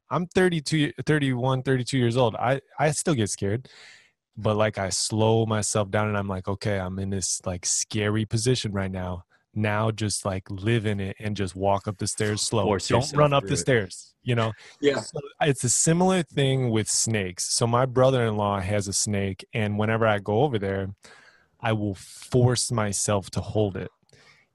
I'm 0.10 0.28
32, 0.28 0.92
31, 1.06 1.64
32 1.64 1.98
years 1.98 2.18
old. 2.18 2.36
I 2.36 2.62
I 2.78 2.92
still 2.92 3.16
get 3.16 3.30
scared, 3.30 3.70
but 4.38 4.58
like 4.58 4.78
I 4.78 4.90
slow 4.90 5.46
myself 5.46 5.90
down 5.90 6.08
and 6.08 6.18
I'm 6.18 6.28
like, 6.28 6.48
okay, 6.48 6.80
I'm 6.80 7.00
in 7.00 7.10
this 7.10 7.42
like 7.46 7.66
scary 7.66 8.26
position 8.26 8.72
right 8.74 8.92
now 8.92 9.26
now 9.54 9.92
just 9.92 10.26
like 10.26 10.50
live 10.50 10.86
in 10.86 11.00
it 11.00 11.16
and 11.20 11.36
just 11.36 11.56
walk 11.56 11.88
up 11.88 11.98
the 11.98 12.08
stairs 12.08 12.42
slow. 12.42 12.78
Don't 12.78 13.14
run 13.14 13.34
up 13.34 13.46
the 13.46 13.54
it. 13.54 13.58
stairs, 13.58 14.14
you 14.24 14.36
know? 14.36 14.54
Yeah. 14.80 15.00
So 15.02 15.20
it's 15.42 15.64
a 15.64 15.70
similar 15.70 16.24
thing 16.24 16.70
with 16.70 16.90
snakes. 16.90 17.54
So 17.54 17.68
my 17.68 17.86
brother 17.86 18.26
in 18.26 18.38
law 18.38 18.60
has 18.60 18.88
a 18.88 18.94
snake, 18.94 19.46
and 19.54 19.78
whenever 19.78 20.08
I 20.08 20.20
go 20.20 20.42
over 20.42 20.58
there, 20.60 20.90
I 21.60 21.74
will 21.74 21.96
force 21.96 22.72
myself 22.72 23.30
to 23.32 23.42
hold 23.42 23.78
it. 23.78 23.92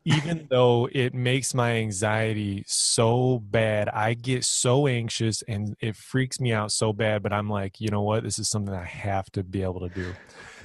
Even 0.05 0.47
though 0.51 0.89
it 0.93 1.15
makes 1.15 1.55
my 1.55 1.73
anxiety 1.73 2.65
so 2.67 3.41
bad, 3.41 3.89
I 3.89 4.15
get 4.15 4.45
so 4.45 4.87
anxious 4.87 5.43
and 5.43 5.77
it 5.81 5.97
freaks 5.97 6.41
me 6.41 6.53
out 6.53 6.73
so 6.73 6.93
bad. 6.93 7.23
But 7.23 7.33
I'm 7.33 7.51
like, 7.51 7.81
you 7.81 7.91
know 7.91 8.03
what? 8.03 8.23
This 8.23 8.39
is 8.39 8.49
something 8.49 8.75
I 8.75 8.85
have 8.85 9.31
to 9.33 9.43
be 9.43 9.63
able 9.63 9.81
to 9.81 9.95
do. 9.95 10.13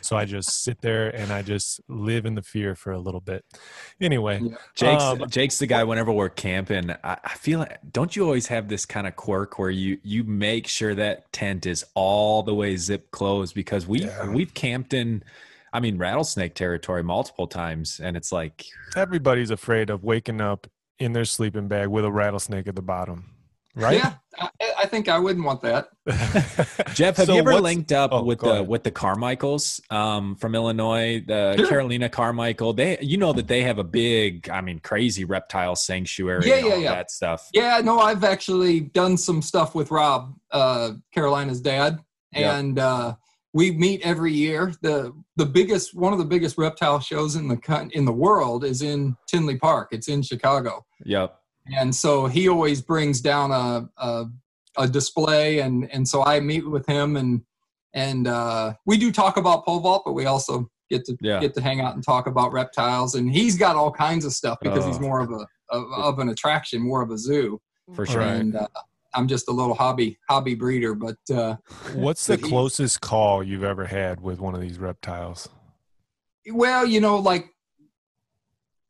So 0.02 0.18
I 0.18 0.26
just 0.26 0.64
sit 0.64 0.82
there 0.82 1.10
and 1.10 1.32
I 1.32 1.42
just 1.42 1.82
live 1.88 2.26
in 2.26 2.36
the 2.36 2.42
fear 2.42 2.76
for 2.76 2.92
a 2.92 3.00
little 3.00 3.22
bit. 3.22 3.46
Anyway, 4.00 4.40
yeah. 4.42 4.56
Jake's 4.76 5.04
um, 5.04 5.30
Jake's 5.30 5.60
the 5.60 5.68
guy. 5.68 5.84
Whenever 5.84 6.12
we're 6.12 6.30
camping, 6.30 6.92
I, 7.04 7.18
I 7.24 7.34
feel 7.36 7.60
like 7.60 7.80
don't 7.92 8.16
you 8.16 8.24
always 8.24 8.48
have 8.48 8.68
this 8.68 8.86
kind 8.86 9.08
of 9.08 9.16
quirk 9.16 9.60
where 9.60 9.70
you 9.70 9.98
you 10.04 10.24
make 10.24 10.68
sure 10.68 10.96
that 10.96 11.32
tent 11.32 11.66
is 11.66 11.86
all 11.94 12.44
the 12.44 12.54
way 12.54 12.76
zip 12.78 13.12
closed 13.12 13.56
because 13.56 13.88
we 13.88 14.02
yeah. 14.02 14.30
we've 14.30 14.54
camped 14.54 14.94
in. 14.94 15.24
I 15.74 15.80
mean, 15.80 15.98
rattlesnake 15.98 16.54
territory 16.54 17.02
multiple 17.02 17.48
times, 17.48 18.02
and 18.04 18.18
it's 18.18 18.32
like 18.32 18.66
everybody's 18.96 19.52
afraid 19.52 19.90
of 19.90 20.04
waking 20.04 20.42
up 20.42 20.68
in 21.00 21.14
their 21.14 21.26
sleeping 21.26 21.70
bag 21.70 21.88
with 21.88 22.04
a 22.04 22.12
rattlesnake 22.12 22.68
at 22.68 22.76
the 22.76 22.82
bottom 22.82 23.32
right? 23.76 23.98
Yeah, 23.98 24.14
I, 24.38 24.50
I, 24.80 24.86
think 24.86 25.08
I 25.08 25.20
wouldn't 25.20 25.46
want 25.46 25.62
that. 25.62 25.90
Jeff, 26.94 27.18
have 27.18 27.28
so 27.28 27.34
you 27.34 27.40
ever 27.40 27.60
linked 27.60 27.92
up 27.92 28.12
oh, 28.14 28.24
with 28.24 28.40
the 28.40 28.50
ahead. 28.50 28.68
with 28.68 28.84
the 28.84 28.92
Carmichaels 28.92 29.82
um, 29.90 30.36
from 30.36 30.56
Illinois, 30.56 31.24
the 31.26 31.56
sure. 31.58 31.68
Carolina 31.68 32.10
Carmichael? 32.10 32.74
They, 32.74 32.98
you 33.02 33.18
know 33.18 33.34
that 33.34 33.48
they 33.48 33.64
have 33.64 33.78
a 33.78 33.84
big, 33.84 34.50
I 34.50 34.62
mean, 34.62 34.80
crazy 34.80 35.26
reptile 35.26 35.76
sanctuary. 35.76 36.48
Yeah, 36.48 36.58
yeah, 36.58 36.76
yeah. 36.76 36.96
That 36.96 37.12
stuff. 37.12 37.50
Yeah, 37.54 37.82
no, 37.84 38.00
I've 38.00 38.24
actually 38.24 38.82
done 38.82 39.18
some 39.18 39.42
stuff 39.42 39.76
with 39.76 39.92
Rob, 39.92 40.36
uh, 40.52 40.94
Carolina's 41.14 41.62
dad, 41.62 42.00
and 42.34 42.80
uh, 42.80 43.16
we 43.54 43.72
meet 43.72 44.02
every 44.02 44.34
year. 44.34 44.74
the 44.82 45.14
The 45.38 45.46
biggest, 45.46 45.96
one 45.96 46.14
of 46.14 46.20
the 46.20 46.26
biggest 46.26 46.58
reptile 46.58 47.00
shows 47.00 47.36
in 47.36 47.48
the 47.48 47.90
in 47.92 48.06
the 48.06 48.14
world 48.14 48.64
is 48.64 48.82
in 48.82 49.16
Tinley 49.28 49.58
Park. 49.58 49.90
It's 49.92 50.08
in 50.08 50.22
Chicago. 50.22 50.86
Yep 51.06 51.41
and 51.78 51.94
so 51.94 52.28
he 52.28 52.48
always 52.50 52.82
brings 52.82 53.22
down 53.22 53.52
a, 53.52 53.90
a, 53.98 54.26
a 54.78 54.88
display 54.88 55.60
and 55.60 55.90
and 55.92 56.08
so 56.08 56.24
I 56.24 56.40
meet 56.40 56.70
with 56.70 56.86
him 56.86 57.18
and 57.18 57.42
and 57.94 58.28
uh, 58.28 58.74
we 58.86 58.98
do 58.98 59.12
talk 59.12 59.38
about 59.38 59.66
pole 59.66 59.80
vault, 59.80 60.04
but 60.06 60.14
we 60.14 60.26
also 60.26 60.70
get 60.90 61.06
to 61.06 61.18
yeah. 61.22 61.40
get 61.40 61.54
to 61.56 61.62
hang 61.62 61.82
out 61.82 61.96
and 61.96 62.04
talk 62.04 62.28
about 62.28 62.52
reptiles. 62.52 63.16
And 63.16 63.32
he's 63.32 63.58
got 63.58 63.76
all 63.76 63.92
kinds 63.92 64.26
of 64.26 64.34
stuff 64.34 64.60
because 64.62 64.86
he's 64.86 64.98
oh. 64.98 65.02
more 65.02 65.20
of 65.20 65.32
a 65.32 65.46
of, 65.70 65.86
of, 65.94 66.20
an 66.20 66.30
attraction, 66.30 66.82
more 66.82 67.02
of 67.02 67.12
a 67.12 67.18
zoo. 67.18 67.60
For 67.94 68.06
sure. 68.06 68.22
And 68.22 68.56
uh, 68.56 68.68
I'm 69.14 69.28
just 69.28 69.48
a 69.50 69.52
little 69.52 69.74
hobby 69.74 70.18
hobby 70.30 70.56
breeder. 70.56 70.94
But 70.94 71.18
uh, 71.34 71.58
what's 71.94 72.28
the 72.28 72.38
closest 72.38 73.02
call 73.02 73.44
you've 73.44 73.64
ever 73.64 73.86
had 73.86 74.22
with 74.22 74.40
one 74.40 74.56
of 74.56 74.62
these 74.62 74.80
reptiles? 74.80 75.50
Well, 76.50 76.86
you 76.86 77.02
know, 77.02 77.18
like 77.18 77.48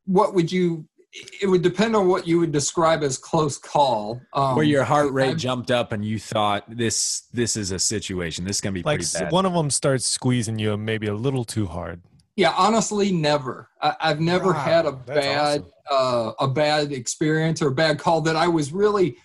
what 0.06 0.34
would 0.34 0.52
you 0.52 0.88
it 1.14 1.50
would 1.50 1.62
depend 1.62 1.96
on 1.96 2.08
what 2.08 2.26
you 2.26 2.40
would 2.40 2.52
describe 2.52 3.04
as 3.04 3.18
close 3.18 3.58
call. 3.58 4.22
Um, 4.34 4.56
Where 4.56 4.64
your 4.64 4.84
heart 4.84 5.12
rate 5.12 5.30
i 5.30 5.34
jumped 5.34 5.70
up 5.70 5.92
and 5.92 6.06
you 6.06 6.20
thought 6.20 6.64
this 6.70 7.28
this 7.34 7.58
is 7.58 7.72
a 7.72 7.80
situation. 7.80 8.46
This 8.46 8.58
is 8.58 8.62
gonna 8.62 8.74
be 8.74 8.84
like 8.84 9.02
one 9.30 9.46
of 9.46 9.54
them 9.54 9.70
starts 9.70 10.06
squeezing 10.06 10.58
you 10.58 10.78
maybe 10.78 11.08
a 11.08 11.14
little 11.14 11.44
too 11.44 11.66
hard. 11.66 12.02
Yeah, 12.38 12.54
honestly, 12.58 13.12
never. 13.12 13.70
I, 13.82 13.96
have 14.00 14.22
never 14.22 14.54
wow, 14.54 14.60
had 14.60 14.86
a 14.86 14.94
bad 14.94 15.66
awesome. 15.92 16.32
uh, 16.40 16.46
a 16.46 16.48
bad 16.48 16.94
experience 16.94 17.62
or 17.62 17.68
a 17.68 17.76
bad 17.76 18.00
call 18.00 18.22
that 18.22 18.38
I 18.38 18.48
was 18.48 18.72
really 18.72 19.18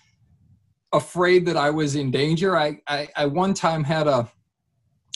afraid 0.91 1.45
that 1.45 1.55
I 1.55 1.69
was 1.69 1.95
in 1.95 2.11
danger. 2.11 2.57
I, 2.57 2.79
I, 2.87 3.07
I 3.15 3.25
one 3.25 3.53
time 3.53 3.83
had 3.83 4.07
a. 4.07 4.29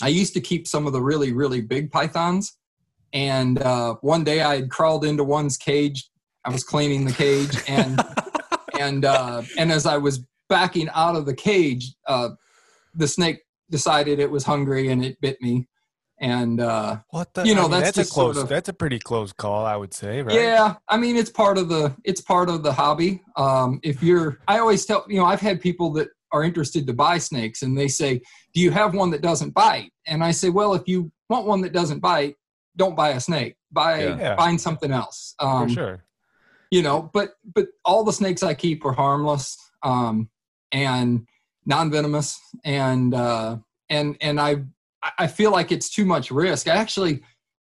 I 0.01 0.07
used 0.07 0.33
to 0.33 0.41
keep 0.41 0.67
some 0.67 0.87
of 0.87 0.93
the 0.93 1.01
really 1.01 1.33
really 1.33 1.59
big 1.59 1.91
pythons, 1.91 2.57
and 3.11 3.61
uh, 3.61 3.95
one 3.95 4.23
day 4.23 4.41
I 4.41 4.55
had 4.55 4.71
crawled 4.71 5.03
into 5.03 5.25
one's 5.25 5.57
cage 5.57 6.10
I 6.45 6.51
was 6.51 6.63
cleaning 6.63 7.05
the 7.05 7.13
cage 7.13 7.57
and 7.67 7.99
and 8.79 9.05
uh, 9.05 9.43
and 9.57 9.71
as 9.71 9.85
I 9.85 9.97
was 9.97 10.25
backing 10.49 10.89
out 10.93 11.15
of 11.15 11.25
the 11.25 11.35
cage, 11.35 11.93
uh, 12.07 12.29
the 12.95 13.07
snake 13.07 13.39
decided 13.69 14.19
it 14.19 14.29
was 14.29 14.43
hungry 14.43 14.89
and 14.89 15.03
it 15.03 15.19
bit 15.21 15.41
me. 15.41 15.67
And 16.19 16.59
uh, 16.61 16.97
what 17.09 17.33
the, 17.33 17.43
you 17.43 17.55
know 17.55 17.61
I 17.61 17.63
mean, 17.63 17.71
that's, 17.71 17.91
that's 17.93 18.09
a 18.09 18.13
close 18.13 18.35
sort 18.35 18.43
of, 18.43 18.49
that's 18.49 18.69
a 18.69 18.73
pretty 18.73 18.99
close 18.99 19.33
call, 19.33 19.65
I 19.65 19.75
would 19.75 19.93
say, 19.93 20.21
right? 20.21 20.35
Yeah, 20.35 20.75
I 20.87 20.97
mean 20.97 21.15
it's 21.15 21.31
part 21.31 21.57
of 21.57 21.69
the 21.69 21.95
it's 22.03 22.21
part 22.21 22.49
of 22.49 22.61
the 22.61 22.71
hobby. 22.71 23.23
Um, 23.37 23.79
if 23.81 24.03
you're, 24.03 24.37
I 24.47 24.59
always 24.59 24.85
tell 24.85 25.03
you 25.07 25.17
know 25.17 25.25
I've 25.25 25.41
had 25.41 25.61
people 25.61 25.91
that 25.93 26.09
are 26.31 26.43
interested 26.43 26.85
to 26.87 26.93
buy 26.93 27.17
snakes 27.17 27.63
and 27.63 27.75
they 27.75 27.87
say, 27.87 28.21
"Do 28.53 28.61
you 28.61 28.69
have 28.69 28.93
one 28.93 29.09
that 29.11 29.21
doesn't 29.21 29.55
bite?" 29.55 29.91
And 30.05 30.23
I 30.23 30.29
say, 30.29 30.49
"Well, 30.49 30.75
if 30.75 30.83
you 30.85 31.11
want 31.27 31.47
one 31.47 31.61
that 31.61 31.73
doesn't 31.73 31.99
bite, 31.99 32.35
don't 32.75 32.95
buy 32.95 33.09
a 33.09 33.19
snake. 33.19 33.55
Buy 33.71 34.03
yeah. 34.03 34.35
find 34.35 34.61
something 34.61 34.91
else." 34.91 35.33
Um, 35.39 35.69
For 35.69 35.73
sure 35.73 36.03
you 36.71 36.81
know, 36.81 37.09
but 37.13 37.33
but 37.53 37.67
all 37.85 38.03
the 38.03 38.13
snakes 38.13 38.41
I 38.41 38.53
keep 38.53 38.83
are 38.85 38.93
harmless 38.93 39.57
um, 39.83 40.29
and 40.71 41.27
non-venomous, 41.65 42.39
and 42.63 43.13
uh, 43.13 43.57
and 43.89 44.17
and 44.21 44.39
I 44.39 44.63
I 45.17 45.27
feel 45.27 45.51
like 45.51 45.71
it's 45.71 45.89
too 45.89 46.05
much 46.05 46.31
risk. 46.31 46.67
I 46.67 46.75
actually 46.75 47.21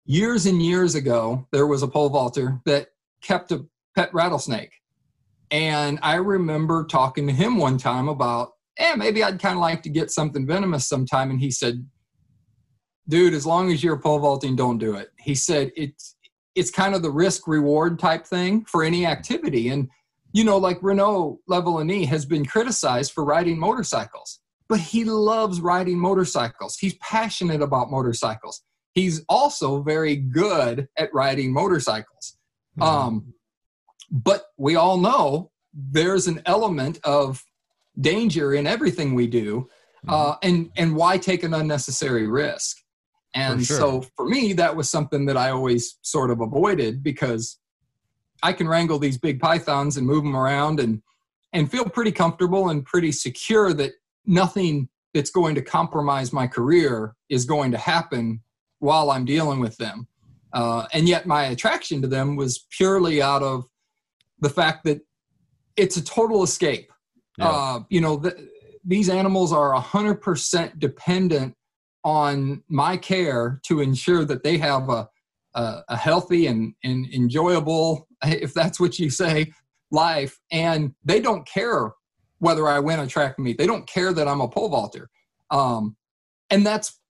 years 0.07 0.47
and 0.47 0.61
years 0.61 0.95
ago 0.95 1.47
there 1.53 1.67
was 1.67 1.83
a 1.83 1.89
pole 1.89 2.09
vaulter 2.09 2.61
that 2.65 2.89
kept 3.23 3.53
a 3.53 3.65
pet 3.95 4.13
rattlesnake, 4.15 4.73
and 5.51 5.99
I 6.03 6.15
remember 6.15 6.85
talking 6.85 7.27
to 7.27 7.33
him 7.33 7.59
one 7.59 7.77
time 7.77 8.09
about, 8.09 8.53
eh, 8.79 8.95
maybe 8.97 9.23
I'd 9.23 9.41
kind 9.41 9.55
of 9.55 9.61
like 9.61 9.83
to 9.83 9.91
get 9.91 10.11
something 10.11 10.47
venomous 10.47 10.87
sometime, 10.87 11.31
and 11.31 11.39
he 11.39 11.51
said, 11.51 11.87
dude, 13.07 13.35
as 13.35 13.45
long 13.45 13.71
as 13.71 13.85
you're 13.85 13.99
pole 13.99 14.19
vaulting, 14.19 14.57
don't 14.57 14.79
do 14.79 14.95
it. 14.95 15.11
He 15.19 15.35
said 15.35 15.73
it's 15.77 16.14
it's 16.55 16.71
kind 16.71 16.95
of 16.95 17.03
the 17.03 17.11
risk 17.11 17.47
reward 17.49 17.99
type 17.99 18.27
thing 18.27 18.65
for 18.65 18.83
any 18.83 19.07
activity. 19.07 19.69
And, 19.69 19.89
you 20.33 20.45
know, 20.45 20.57
like 20.59 20.79
Renaud 20.83 21.41
Lavillenie 21.49 22.07
has 22.07 22.25
been 22.25 22.45
criticized 22.45 23.13
for 23.13 23.25
riding 23.25 23.59
motorcycles, 23.59 24.41
but 24.69 24.81
he 24.81 25.05
loves 25.05 25.61
riding 25.61 25.99
motorcycles. 25.99 26.77
He's 26.77 26.95
passionate 26.99 27.63
about 27.63 27.91
motorcycles. 27.91 28.63
He's 28.93 29.25
also 29.29 29.83
very 29.83 30.17
good 30.17 30.89
at 30.97 31.13
riding 31.13 31.53
motorcycles. 31.53 32.37
Mm-hmm. 32.79 32.83
Um, 32.83 33.35
but 34.11 34.47
we 34.57 34.77
all 34.77 34.99
know 34.99 35.51
there's 35.73 36.29
an 36.29 36.43
element 36.47 37.01
of 37.03 37.43
danger 38.01 38.55
in 38.55 38.67
everything 38.67 39.15
we 39.15 39.27
do, 39.27 39.69
uh, 40.07 40.33
mm-hmm. 40.35 40.49
and 40.49 40.71
and 40.77 40.97
why 40.97 41.19
take 41.19 41.43
an 41.43 41.55
unnecessary 41.55 42.27
risk? 42.29 42.79
And 43.35 43.61
for 43.61 43.65
sure. 43.67 43.77
so 43.77 44.05
for 44.17 44.27
me, 44.27 44.53
that 44.55 44.77
was 44.77 44.89
something 44.89 45.27
that 45.27 45.37
I 45.37 45.51
always 45.51 45.99
sort 46.03 46.31
of 46.31 46.41
avoided 46.41 47.03
because 47.03 47.59
I 48.43 48.53
can 48.53 48.69
wrangle 48.69 48.99
these 48.99 49.19
big 49.19 49.41
pythons 49.41 49.97
and 49.97 50.07
move 50.07 50.23
them 50.23 50.37
around 50.37 50.81
and 50.81 51.03
and 51.53 51.71
feel 51.71 51.85
pretty 51.85 52.13
comfortable 52.13 52.69
and 52.69 52.85
pretty 52.85 53.13
secure 53.13 53.73
that 53.75 53.93
nothing 54.27 54.89
that's 55.15 55.31
going 55.31 55.55
to 55.55 55.63
compromise 55.63 56.33
my 56.33 56.49
career 56.49 57.15
is 57.29 57.45
going 57.45 57.71
to 57.71 57.79
happen 57.79 58.41
while 58.81 59.11
I'm 59.11 59.25
dealing 59.25 59.61
with 59.61 59.77
them. 59.77 60.09
Uh, 60.53 60.87
and 60.93 61.09
yet 61.09 61.27
my 61.27 61.45
attraction 61.45 62.03
to 62.03 62.09
them 62.09 62.35
was 62.35 62.67
purely 62.71 63.23
out 63.23 63.43
of 63.43 63.65
the 64.41 64.51
fact 64.51 64.85
that 64.85 65.01
it's 65.77 65.97
a 65.97 66.05
total 66.05 66.43
escape. 66.43 66.93
Yeah. 67.39 67.49
Uh, 67.49 67.81
you 67.89 68.01
know, 68.01 68.17
the, 68.17 68.49
these 68.85 69.09
animals 69.09 69.53
are 69.53 69.73
100% 69.75 70.79
dependent 70.79 71.55
on 72.05 72.63
my 72.69 72.97
care 72.97 73.61
to 73.65 73.81
ensure 73.81 74.25
that 74.25 74.43
they 74.43 74.59
have 74.59 74.89
a, 74.89 75.09
a, 75.55 75.83
a 75.89 75.97
healthy 75.97 76.47
and, 76.47 76.75
and 76.85 77.07
enjoyable, 77.13 78.07
if 78.23 78.53
that's 78.55 78.79
what 78.79 78.99
you 78.99 79.11
say, 79.11 79.53
life. 79.91 80.39
And 80.53 80.95
they 81.05 81.21
don't 81.21 81.47
care 81.47 81.93
whether 82.39 82.69
I 82.69 82.79
win 82.79 83.01
a 83.01 83.07
track 83.07 83.39
meet. 83.39 83.59
They 83.59 83.67
don't 83.67 83.87
care 83.87 84.13
that 84.13 84.29
I'm 84.29 84.41
a 84.41 84.49
pole 84.49 84.69
vaulter. 84.69 85.09
Um, 85.51 85.97
and 86.51 86.67
that's 86.67 87.01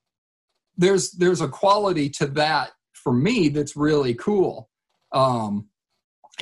there's 0.76 1.12
there's 1.12 1.40
a 1.40 1.48
quality 1.48 2.08
to 2.10 2.26
that 2.26 2.70
for 2.92 3.12
me 3.12 3.48
that's 3.48 3.76
really 3.76 4.14
cool. 4.14 4.70
Um, 5.12 5.68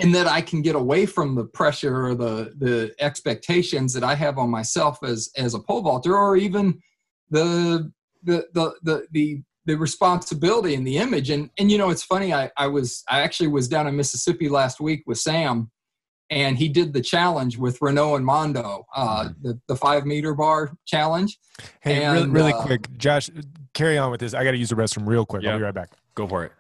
and 0.01 0.15
that 0.15 0.27
I 0.27 0.41
can 0.41 0.63
get 0.63 0.75
away 0.75 1.05
from 1.05 1.35
the 1.35 1.45
pressure 1.45 2.07
or 2.07 2.15
the 2.15 2.55
the 2.57 2.95
expectations 2.99 3.93
that 3.93 4.05
I 4.05 4.15
have 4.15 4.39
on 4.39 4.51
myself 4.51 5.03
as 5.03 5.31
as 5.37 5.55
a 5.55 5.59
pole 5.59 5.83
vaulter, 5.83 6.17
or 6.17 6.37
even 6.37 6.81
the 7.31 7.93
the 8.23 8.47
the 8.55 8.75
the 8.83 9.07
the, 9.13 9.43
the 9.67 9.75
responsibility 9.77 10.75
and 10.75 10.87
the 10.87 10.99
image. 10.99 11.31
And 11.31 11.51
and 11.59 11.71
you 11.71 11.79
know, 11.79 11.91
it's 11.91 12.03
funny. 12.03 12.33
I 12.33 12.51
I 12.57 12.67
was 12.67 13.03
I 13.09 13.21
actually 13.21 13.49
was 13.49 13.69
down 13.69 13.87
in 13.87 13.97
Mississippi 13.97 14.49
last 14.49 14.81
week 14.81 15.03
with 15.07 15.19
Sam, 15.19 15.71
and 16.31 16.57
he 16.57 16.69
did 16.69 16.93
the 16.93 17.01
challenge 17.01 17.59
with 17.59 17.81
Renaud 17.81 18.17
and 18.17 18.25
Mondo, 18.25 18.85
uh, 18.95 19.25
mm-hmm. 19.25 19.33
the 19.43 19.61
the 19.69 19.77
five 19.77 20.07
meter 20.07 20.35
bar 20.35 20.73
challenge. 20.87 21.39
Hey, 21.81 22.03
and, 22.03 22.15
really, 22.15 22.31
really 22.31 22.53
uh, 22.53 22.63
quick, 22.63 22.97
Josh, 22.97 23.31
carry 23.75 23.99
on 23.99 24.11
with 24.11 24.21
this. 24.21 24.35
I 24.35 24.45
got 24.45 24.53
to 24.53 24.59
use 24.59 24.71
the 24.71 24.77
restroom 24.77 25.07
real 25.07 25.27
quick. 25.27 25.43
Yep. 25.43 25.53
I'll 25.53 25.59
be 25.59 25.65
right 25.65 25.75
back. 25.75 25.91
Go 26.15 26.27
for 26.27 26.45
it. 26.45 26.53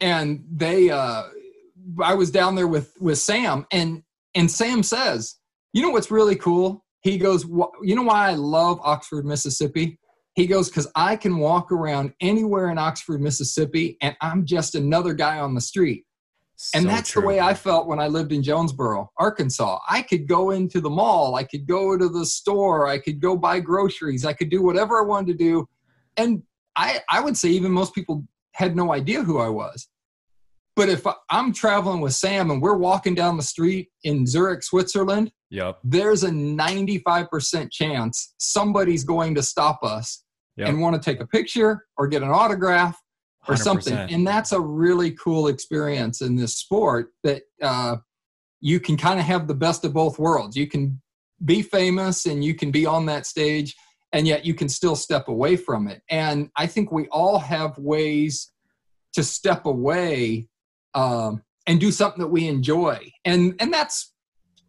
And 0.00 0.44
they, 0.52 0.90
uh, 0.90 1.22
I 2.02 2.14
was 2.14 2.30
down 2.30 2.54
there 2.54 2.66
with 2.66 2.92
with 3.00 3.18
Sam, 3.18 3.66
and 3.70 4.02
and 4.34 4.50
Sam 4.50 4.82
says, 4.82 5.36
you 5.72 5.82
know 5.82 5.90
what's 5.90 6.10
really 6.10 6.36
cool? 6.36 6.84
He 7.02 7.18
goes, 7.18 7.44
you 7.44 7.94
know 7.94 8.02
why 8.02 8.30
I 8.30 8.34
love 8.34 8.80
Oxford, 8.82 9.24
Mississippi? 9.24 9.98
He 10.36 10.46
goes, 10.46 10.68
because 10.68 10.86
I 10.94 11.16
can 11.16 11.38
walk 11.38 11.72
around 11.72 12.12
anywhere 12.20 12.70
in 12.70 12.76
Oxford, 12.76 13.22
Mississippi, 13.22 13.96
and 14.02 14.14
I'm 14.20 14.44
just 14.44 14.74
another 14.74 15.14
guy 15.14 15.38
on 15.38 15.54
the 15.54 15.62
street. 15.62 16.04
So 16.56 16.78
and 16.78 16.88
that's 16.88 17.10
true. 17.10 17.22
the 17.22 17.28
way 17.28 17.40
I 17.40 17.54
felt 17.54 17.86
when 17.86 17.98
I 17.98 18.06
lived 18.06 18.32
in 18.32 18.42
Jonesboro, 18.42 19.10
Arkansas. 19.18 19.78
I 19.88 20.02
could 20.02 20.28
go 20.28 20.50
into 20.50 20.80
the 20.82 20.90
mall, 20.90 21.34
I 21.34 21.44
could 21.44 21.66
go 21.66 21.96
to 21.96 22.08
the 22.08 22.24
store, 22.24 22.86
I 22.86 22.98
could 22.98 23.20
go 23.20 23.36
buy 23.36 23.60
groceries, 23.60 24.26
I 24.26 24.34
could 24.34 24.50
do 24.50 24.62
whatever 24.62 24.98
I 24.98 25.04
wanted 25.04 25.38
to 25.38 25.44
do. 25.44 25.68
And 26.18 26.42
I, 26.76 27.00
I 27.10 27.20
would 27.20 27.36
say 27.36 27.48
even 27.50 27.72
most 27.72 27.94
people 27.94 28.24
had 28.52 28.76
no 28.76 28.92
idea 28.92 29.22
who 29.22 29.38
I 29.38 29.48
was. 29.48 29.88
But 30.76 30.90
if 30.90 31.06
I'm 31.30 31.54
traveling 31.54 32.02
with 32.02 32.14
Sam 32.14 32.50
and 32.50 32.60
we're 32.60 32.76
walking 32.76 33.14
down 33.14 33.38
the 33.38 33.42
street 33.42 33.88
in 34.04 34.26
Zurich, 34.26 34.62
Switzerland, 34.62 35.32
yep. 35.48 35.78
there's 35.82 36.24
a 36.24 36.28
95% 36.28 37.70
chance 37.70 38.34
somebody's 38.36 39.02
going 39.02 39.34
to 39.34 39.42
stop 39.42 39.82
us 39.82 40.24
yep. 40.56 40.68
and 40.68 40.80
want 40.80 41.00
to 41.00 41.10
take 41.10 41.20
a 41.20 41.26
picture 41.26 41.86
or 41.96 42.06
get 42.06 42.22
an 42.22 42.30
autograph 42.30 43.00
or 43.48 43.54
100%. 43.54 43.58
something. 43.58 43.94
And 43.94 44.26
that's 44.26 44.52
a 44.52 44.60
really 44.60 45.12
cool 45.12 45.48
experience 45.48 46.20
in 46.20 46.36
this 46.36 46.56
sport 46.56 47.12
that 47.22 47.42
uh, 47.62 47.96
you 48.60 48.80
can 48.80 48.96
kind 48.96 49.20
of 49.20 49.26
have 49.26 49.46
the 49.46 49.54
best 49.54 49.84
of 49.84 49.92
both 49.92 50.18
worlds. 50.18 50.56
You 50.56 50.66
can 50.66 51.00
be 51.44 51.62
famous 51.62 52.26
and 52.26 52.44
you 52.44 52.54
can 52.54 52.70
be 52.70 52.86
on 52.86 53.06
that 53.06 53.26
stage, 53.26 53.74
and 54.12 54.26
yet 54.26 54.44
you 54.44 54.54
can 54.54 54.68
still 54.68 54.96
step 54.96 55.28
away 55.28 55.56
from 55.56 55.86
it. 55.86 56.02
And 56.10 56.50
I 56.56 56.66
think 56.66 56.90
we 56.90 57.06
all 57.08 57.38
have 57.38 57.78
ways 57.78 58.52
to 59.12 59.22
step 59.22 59.66
away 59.66 60.48
um, 60.94 61.42
and 61.66 61.78
do 61.78 61.90
something 61.90 62.20
that 62.20 62.28
we 62.28 62.48
enjoy. 62.48 63.12
And 63.24 63.54
and 63.60 63.72
that's 63.72 64.12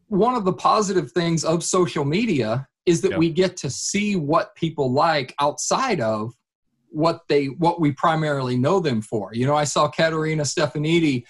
one 0.07 0.35
of 0.35 0.45
the 0.45 0.53
positive 0.53 1.11
things 1.11 1.43
of 1.43 1.63
social 1.63 2.05
media 2.05 2.67
is 2.87 3.01
that 3.01 3.11
yep. 3.11 3.19
we 3.19 3.29
get 3.29 3.57
to 3.57 3.69
see 3.69 4.15
what 4.15 4.55
people 4.55 4.91
like 4.91 5.35
outside 5.39 5.99
of 6.01 6.33
what 6.89 7.21
they 7.27 7.47
what 7.47 7.81
we 7.81 7.91
primarily 7.91 8.57
know 8.57 8.79
them 8.79 9.01
for. 9.01 9.33
You 9.33 9.45
know, 9.45 9.55
I 9.55 9.65
saw 9.65 9.89
Caterina 9.89 10.43
Stefanidi 10.43 11.25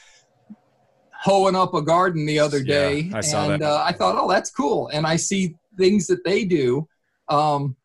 hoeing 1.11 1.55
up 1.55 1.73
a 1.73 1.81
garden 1.81 2.27
the 2.27 2.39
other 2.39 2.63
day, 2.63 2.99
yeah, 2.99 3.17
I 3.17 3.21
saw 3.21 3.49
and 3.49 3.61
that. 3.61 3.67
Uh, 3.67 3.83
I 3.83 3.91
thought, 3.91 4.15
oh, 4.17 4.29
that's 4.29 4.51
cool. 4.51 4.87
And 4.89 5.07
I 5.07 5.15
see 5.15 5.55
things 5.77 6.05
that 6.07 6.23
they 6.23 6.45
do 6.45 6.87
um, 7.27 7.75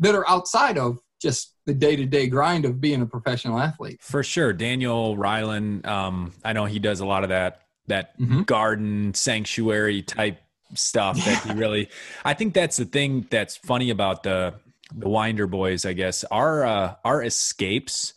that 0.00 0.16
are 0.16 0.28
outside 0.28 0.76
of 0.76 0.98
just 1.20 1.54
the 1.64 1.74
day 1.74 1.94
to 1.94 2.04
day 2.04 2.26
grind 2.26 2.64
of 2.64 2.80
being 2.80 3.02
a 3.02 3.06
professional 3.06 3.60
athlete. 3.60 4.02
For 4.02 4.24
sure, 4.24 4.52
Daniel 4.52 5.16
Ryland. 5.16 5.86
Um, 5.86 6.32
I 6.44 6.52
know 6.52 6.64
he 6.64 6.80
does 6.80 6.98
a 6.98 7.06
lot 7.06 7.22
of 7.22 7.28
that 7.28 7.60
that 7.86 8.18
mm-hmm. 8.18 8.42
garden 8.42 9.14
sanctuary 9.14 10.02
type 10.02 10.41
stuff 10.74 11.18
yeah. 11.18 11.24
that 11.24 11.42
he 11.44 11.52
really. 11.58 11.88
I 12.24 12.34
think 12.34 12.54
that's 12.54 12.76
the 12.76 12.84
thing 12.84 13.26
that's 13.30 13.56
funny 13.56 13.90
about 13.90 14.22
the 14.22 14.54
the 14.94 15.08
Winder 15.08 15.46
boys. 15.46 15.84
I 15.84 15.92
guess 15.92 16.24
our 16.24 16.64
uh, 16.64 16.94
our 17.04 17.22
escapes 17.22 18.14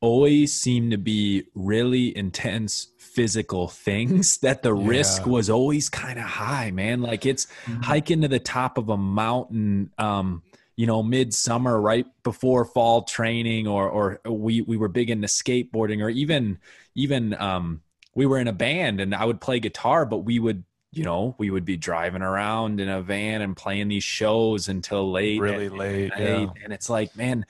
always 0.00 0.52
seem 0.52 0.90
to 0.90 0.98
be 0.98 1.44
really 1.54 2.14
intense 2.16 2.88
physical 2.98 3.68
things 3.68 4.38
that 4.42 4.62
the 4.62 4.74
yeah. 4.74 4.88
risk 4.88 5.26
was 5.26 5.48
always 5.48 5.88
kind 5.88 6.18
of 6.18 6.24
high 6.24 6.70
man 6.72 7.00
like 7.00 7.24
it's 7.24 7.46
mm-hmm. 7.64 7.80
hiking 7.80 8.20
to 8.20 8.28
the 8.28 8.40
top 8.40 8.76
of 8.76 8.88
a 8.88 8.96
mountain 8.96 9.90
um 9.98 10.42
you 10.76 10.86
know 10.86 11.02
midsummer 11.02 11.80
right 11.80 12.06
before 12.22 12.64
fall 12.64 13.02
training 13.02 13.66
or 13.66 13.88
or 13.88 14.20
we 14.30 14.60
we 14.62 14.76
were 14.76 14.88
big 14.88 15.10
into 15.10 15.28
skateboarding 15.28 16.02
or 16.02 16.10
even 16.10 16.58
even 16.94 17.32
um 17.40 17.80
we 18.14 18.26
were 18.26 18.38
in 18.38 18.48
a 18.48 18.52
band 18.52 19.00
and 19.00 19.14
I 19.14 19.24
would 19.24 19.40
play 19.40 19.60
guitar 19.60 20.04
but 20.04 20.18
we 20.18 20.38
would 20.38 20.64
you 20.94 21.04
know 21.04 21.34
we 21.38 21.50
would 21.50 21.64
be 21.64 21.76
driving 21.76 22.22
around 22.22 22.80
in 22.80 22.88
a 22.88 23.02
van 23.02 23.42
and 23.42 23.56
playing 23.56 23.88
these 23.88 24.04
shows 24.04 24.68
until 24.68 25.10
late 25.10 25.40
really 25.40 25.68
late 25.68 26.12
yeah. 26.18 26.46
and 26.62 26.72
it's 26.72 26.88
like 26.88 27.14
man 27.16 27.44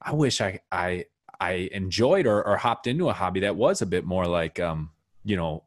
I 0.00 0.12
wish 0.12 0.40
I 0.40 0.60
I 0.70 1.06
I 1.40 1.68
enjoyed 1.72 2.26
or, 2.26 2.42
or 2.46 2.56
hopped 2.56 2.86
into 2.86 3.08
a 3.08 3.12
hobby 3.12 3.40
that 3.40 3.56
was 3.56 3.82
a 3.82 3.86
bit 3.86 4.04
more 4.04 4.26
like 4.26 4.60
um 4.60 4.90
you 5.24 5.36
know 5.36 5.64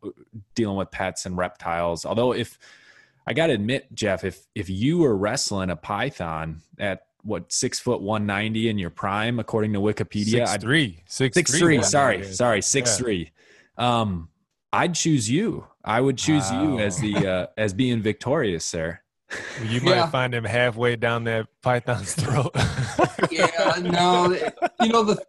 dealing 0.55 0.77
with 0.77 0.91
pets 0.91 1.25
and 1.25 1.37
reptiles 1.37 2.05
although 2.05 2.33
if 2.33 2.57
I 3.25 3.33
got 3.33 3.47
to 3.47 3.53
admit, 3.53 3.87
Jeff, 3.93 4.23
if 4.23 4.45
if 4.55 4.69
you 4.69 4.99
were 4.99 5.15
wrestling 5.15 5.69
a 5.69 5.75
python 5.75 6.61
at 6.79 7.05
what 7.23 7.51
six 7.51 7.79
foot 7.79 8.01
one 8.01 8.25
ninety 8.25 8.67
in 8.67 8.77
your 8.77 8.89
prime, 8.89 9.39
according 9.39 9.73
to 9.73 9.79
Wikipedia, 9.79 10.47
six 10.47 10.57
three, 10.57 11.03
six, 11.07 11.35
six 11.35 11.51
three. 11.51 11.59
three 11.59 11.83
sorry, 11.83 12.23
sorry, 12.23 12.61
six 12.61 12.91
yeah. 12.91 12.97
three. 12.97 13.31
Um, 13.77 14.29
I'd 14.73 14.95
choose 14.95 15.29
you. 15.29 15.65
I 15.83 16.01
would 16.01 16.17
choose 16.17 16.49
wow. 16.51 16.63
you 16.63 16.79
as 16.79 16.99
the 16.99 17.27
uh, 17.27 17.47
as 17.57 17.73
being 17.73 18.01
victorious 18.01 18.65
sir. 18.65 18.99
You 19.63 19.79
might 19.81 19.95
yeah. 19.95 20.09
find 20.09 20.33
him 20.35 20.43
halfway 20.43 20.97
down 20.97 21.23
that 21.23 21.47
python's 21.61 22.13
throat. 22.13 22.51
yeah, 23.31 23.75
no, 23.81 24.37
you 24.81 24.89
know 24.91 25.03
the 25.03 25.23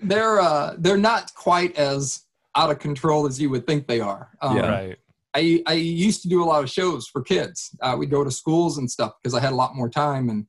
they're 0.00 0.40
uh, 0.40 0.74
they're 0.78 0.96
not 0.96 1.34
quite 1.34 1.76
as 1.76 2.22
out 2.56 2.70
of 2.70 2.78
control 2.78 3.26
as 3.26 3.40
you 3.40 3.50
would 3.50 3.66
think 3.66 3.86
they 3.86 4.00
are. 4.00 4.30
Um, 4.40 4.56
yeah, 4.56 4.68
right. 4.68 4.98
I, 5.34 5.62
I 5.66 5.74
used 5.74 6.22
to 6.22 6.28
do 6.28 6.42
a 6.42 6.46
lot 6.46 6.64
of 6.64 6.70
shows 6.70 7.06
for 7.06 7.22
kids. 7.22 7.76
Uh, 7.82 7.94
we'd 7.98 8.10
go 8.10 8.24
to 8.24 8.30
schools 8.30 8.78
and 8.78 8.90
stuff 8.90 9.12
because 9.22 9.34
I 9.34 9.40
had 9.40 9.52
a 9.52 9.56
lot 9.56 9.76
more 9.76 9.90
time, 9.90 10.30
and 10.30 10.46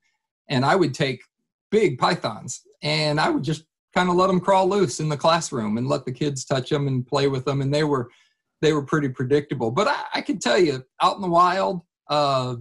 and 0.47 0.65
I 0.65 0.76
would 0.76 0.93
take 0.93 1.22
big 1.69 1.99
pythons 1.99 2.64
and 2.81 3.19
I 3.19 3.30
would 3.30 3.43
just 3.43 3.65
kind 3.93 4.10
of 4.10 4.15
let 4.15 4.27
them 4.27 4.39
crawl 4.39 4.68
loose 4.68 4.99
in 4.99 5.10
the 5.10 5.18
classroom 5.18 5.77
and 5.77 5.88
let 5.88 6.06
the 6.06 6.11
kids 6.11 6.45
touch 6.45 6.69
them 6.69 6.88
and 6.88 7.06
play 7.06 7.27
with 7.27 7.45
them, 7.45 7.61
and 7.61 7.73
they 7.73 7.84
were 7.84 8.10
they 8.61 8.73
were 8.73 8.84
pretty 8.84 9.10
predictable. 9.10 9.72
But 9.72 9.88
I, 9.88 10.03
I 10.15 10.22
could 10.22 10.41
tell 10.41 10.57
you, 10.57 10.84
out 11.02 11.15
in 11.15 11.22
the 11.22 11.30
wild, 11.30 11.81
uh, 12.10 12.56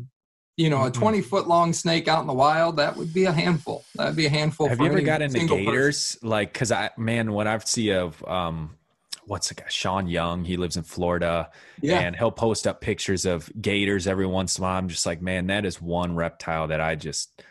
you 0.57 0.71
know, 0.71 0.83
a 0.83 0.91
mm-hmm. 0.91 1.01
20 1.01 1.21
foot 1.23 1.49
long 1.49 1.73
snake 1.73 2.09
out 2.09 2.21
in 2.21 2.27
the 2.27 2.33
wild, 2.33 2.77
that 2.79 2.97
would 2.97 3.15
be 3.15 3.25
a 3.25 3.33
handful. 3.33 3.85
That'd 3.95 4.17
be 4.17 4.27
a 4.27 4.31
handful. 4.31 4.69
Have 4.69 4.81
you 4.81 4.87
ever 4.87 5.01
got 5.01 5.23
into 5.23 5.47
gators? 5.47 6.17
Person. 6.17 6.29
Like, 6.29 6.53
cause 6.53 6.73
I, 6.73 6.91
man, 6.97 7.33
when 7.33 7.47
I 7.47 7.59
see 7.59 7.93
of, 7.93 8.23
um, 8.27 8.77
what's 9.29 9.49
the 9.49 9.55
guy 9.55 9.65
Sean 9.69 10.09
Young. 10.09 10.45
He 10.45 10.57
lives 10.57 10.77
in 10.77 10.83
Florida, 10.83 11.51
yeah. 11.81 12.01
and 12.01 12.17
he'll 12.17 12.33
post 12.33 12.67
up 12.67 12.81
pictures 12.81 13.27
of 13.27 13.51
gators 13.61 14.07
every 14.07 14.27
once 14.27 14.59
in 14.59 14.65
a 14.65 14.67
while. 14.67 14.79
I'm 14.79 14.89
just 14.89 15.07
like, 15.07 15.23
man, 15.23 15.47
that 15.49 15.65
is 15.65 15.81
one 15.81 16.17
reptile 16.17 16.69
that 16.69 16.81
I 16.81 16.95
just 16.95 17.43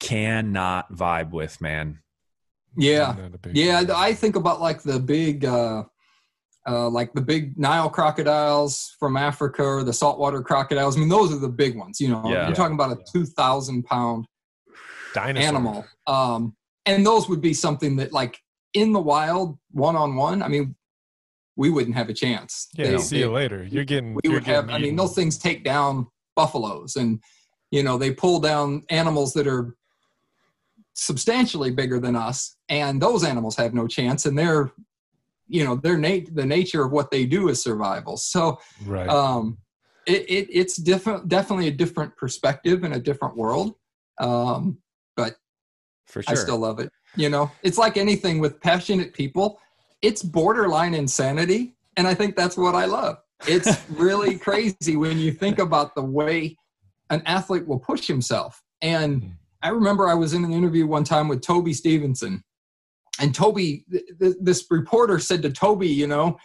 cannot 0.00 0.92
vibe 0.92 1.30
with, 1.30 1.60
man. 1.60 1.98
Yeah, 2.76 3.16
yeah. 3.52 3.84
I 3.94 4.14
think 4.14 4.36
about 4.36 4.60
like 4.60 4.82
the 4.82 4.98
big, 4.98 5.44
uh, 5.44 5.84
uh, 6.68 6.88
like 6.88 7.12
the 7.12 7.20
big 7.20 7.58
Nile 7.58 7.90
crocodiles 7.90 8.96
from 8.98 9.16
Africa 9.16 9.62
or 9.62 9.84
the 9.84 9.92
saltwater 9.92 10.42
crocodiles. 10.42 10.96
I 10.96 11.00
mean, 11.00 11.08
those 11.08 11.32
are 11.32 11.38
the 11.38 11.48
big 11.48 11.76
ones. 11.76 12.00
You 12.00 12.08
know, 12.08 12.22
yeah. 12.26 12.46
you're 12.46 12.56
talking 12.56 12.74
about 12.74 12.92
a 12.92 12.98
two 13.12 13.26
thousand 13.26 13.84
pound 13.84 14.26
Dinosaur. 15.14 15.48
animal, 15.48 15.86
um, 16.06 16.56
and 16.86 17.04
those 17.04 17.28
would 17.28 17.40
be 17.40 17.54
something 17.54 17.96
that, 17.96 18.12
like 18.12 18.40
in 18.72 18.92
the 18.92 19.00
wild, 19.00 19.58
one 19.72 19.96
on 19.96 20.16
one. 20.16 20.42
I 20.42 20.48
mean, 20.48 20.74
we 21.56 21.70
wouldn't 21.70 21.96
have 21.96 22.08
a 22.08 22.14
chance. 22.14 22.68
Yeah, 22.74 22.92
they, 22.92 22.98
see 22.98 23.16
they, 23.16 23.22
you 23.24 23.30
later. 23.30 23.64
You're 23.64 23.84
getting. 23.84 24.14
We 24.14 24.20
you're 24.24 24.34
would 24.34 24.44
getting 24.44 24.54
have. 24.54 24.64
Eaten. 24.64 24.74
I 24.74 24.78
mean, 24.78 24.96
those 24.96 25.14
things 25.14 25.38
take 25.38 25.64
down 25.64 26.06
buffaloes, 26.34 26.96
and 26.96 27.20
you 27.70 27.82
know 27.82 27.98
they 27.98 28.10
pull 28.10 28.40
down 28.40 28.82
animals 28.90 29.32
that 29.34 29.46
are 29.46 29.74
substantially 30.94 31.70
bigger 31.70 32.00
than 32.00 32.16
us, 32.16 32.56
and 32.68 33.02
those 33.02 33.24
animals 33.24 33.56
have 33.56 33.74
no 33.74 33.86
chance, 33.86 34.26
and 34.26 34.38
they're, 34.38 34.72
you 35.48 35.64
know, 35.64 35.76
their 35.76 35.96
nat- 35.96 36.34
the 36.34 36.46
nature 36.46 36.84
of 36.84 36.92
what 36.92 37.10
they 37.10 37.26
do 37.26 37.48
is 37.48 37.62
survival. 37.62 38.16
So, 38.16 38.58
right. 38.86 39.08
um, 39.08 39.58
it, 40.06 40.28
it 40.28 40.48
it's 40.50 40.76
different, 40.76 41.28
definitely 41.28 41.68
a 41.68 41.72
different 41.72 42.16
perspective 42.16 42.84
and 42.84 42.94
a 42.94 43.00
different 43.00 43.36
world. 43.36 43.74
Um, 44.20 44.78
but 45.16 45.36
for 46.06 46.22
sure, 46.22 46.32
I 46.32 46.34
still 46.34 46.58
love 46.58 46.80
it. 46.80 46.90
You 47.16 47.28
know, 47.28 47.50
it's 47.62 47.78
like 47.78 47.96
anything 47.96 48.38
with 48.40 48.60
passionate 48.60 49.12
people 49.12 49.60
it's 50.04 50.22
borderline 50.22 50.92
insanity 50.92 51.74
and 51.96 52.06
i 52.06 52.12
think 52.12 52.36
that's 52.36 52.58
what 52.58 52.74
i 52.74 52.84
love 52.84 53.16
it's 53.48 53.78
really 53.90 54.36
crazy 54.36 54.96
when 54.96 55.18
you 55.18 55.32
think 55.32 55.58
about 55.58 55.94
the 55.94 56.02
way 56.02 56.54
an 57.08 57.22
athlete 57.24 57.66
will 57.66 57.78
push 57.78 58.06
himself 58.06 58.62
and 58.82 59.22
hmm. 59.22 59.28
i 59.62 59.70
remember 59.70 60.06
i 60.06 60.14
was 60.14 60.34
in 60.34 60.44
an 60.44 60.52
interview 60.52 60.86
one 60.86 61.04
time 61.04 61.26
with 61.26 61.40
toby 61.40 61.72
stevenson 61.72 62.42
and 63.20 63.34
toby 63.34 63.84
th- 63.90 64.04
th- 64.20 64.36
this 64.40 64.64
reporter 64.70 65.18
said 65.18 65.42
to 65.42 65.50
toby 65.50 65.88
you 65.88 66.06
know 66.06 66.36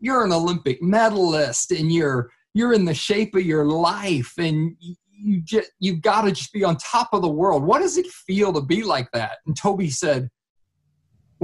you're 0.00 0.24
an 0.24 0.32
olympic 0.32 0.82
medalist 0.82 1.70
and 1.70 1.92
you're 1.92 2.30
you're 2.54 2.72
in 2.72 2.84
the 2.84 2.94
shape 2.94 3.34
of 3.34 3.42
your 3.42 3.64
life 3.64 4.32
and 4.38 4.76
you 5.10 5.40
just 5.42 5.70
you've 5.80 6.02
got 6.02 6.22
to 6.22 6.32
just 6.32 6.52
be 6.52 6.64
on 6.64 6.76
top 6.76 7.10
of 7.12 7.22
the 7.22 7.28
world 7.28 7.62
what 7.62 7.80
does 7.80 7.96
it 7.98 8.06
feel 8.06 8.52
to 8.52 8.60
be 8.60 8.82
like 8.82 9.10
that 9.12 9.38
and 9.46 9.56
toby 9.56 9.88
said 9.88 10.28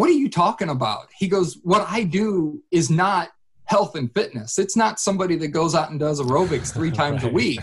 what 0.01 0.09
are 0.09 0.15
you 0.15 0.31
talking 0.31 0.70
about? 0.70 1.09
He 1.15 1.28
goes, 1.28 1.59
What 1.62 1.86
I 1.86 2.05
do 2.05 2.62
is 2.70 2.89
not 2.90 3.28
health 3.65 3.97
and 3.97 4.11
fitness. 4.15 4.59
It's 4.59 4.74
not 4.74 4.98
somebody 4.98 5.36
that 5.36 5.48
goes 5.48 5.74
out 5.74 5.90
and 5.90 6.01
does 6.01 6.20
aerobics 6.23 6.73
three 6.73 6.90
times 7.02 7.23
right. 7.23 7.31
a 7.31 7.35
week. 7.35 7.61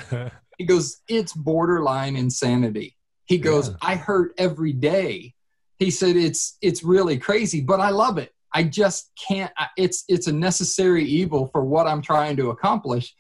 He 0.59 0.65
goes, 0.65 1.01
It's 1.07 1.33
borderline 1.33 2.15
insanity. 2.15 2.95
He 3.25 3.37
goes, 3.39 3.69
yeah. 3.69 3.75
I 3.81 3.95
hurt 3.95 4.33
every 4.37 4.71
day. 4.71 5.33
He 5.79 5.91
said, 5.91 6.15
It's 6.15 6.57
it's 6.61 6.83
really 6.83 7.17
crazy, 7.17 7.61
but 7.61 7.79
I 7.79 7.89
love 7.89 8.17
it. 8.17 8.33
I 8.53 8.63
just 8.63 9.11
can't 9.27 9.51
it's 9.77 10.03
it's 10.07 10.27
a 10.27 10.31
necessary 10.31 11.03
evil 11.03 11.47
for 11.47 11.63
what 11.63 11.85
I'm 11.85 12.01
trying 12.01 12.37
to 12.37 12.49
accomplish, 12.49 13.13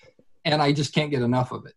and 0.45 0.61
I 0.61 0.71
just 0.71 0.93
can't 0.93 1.11
get 1.11 1.21
enough 1.21 1.51
of 1.51 1.65
it. 1.65 1.73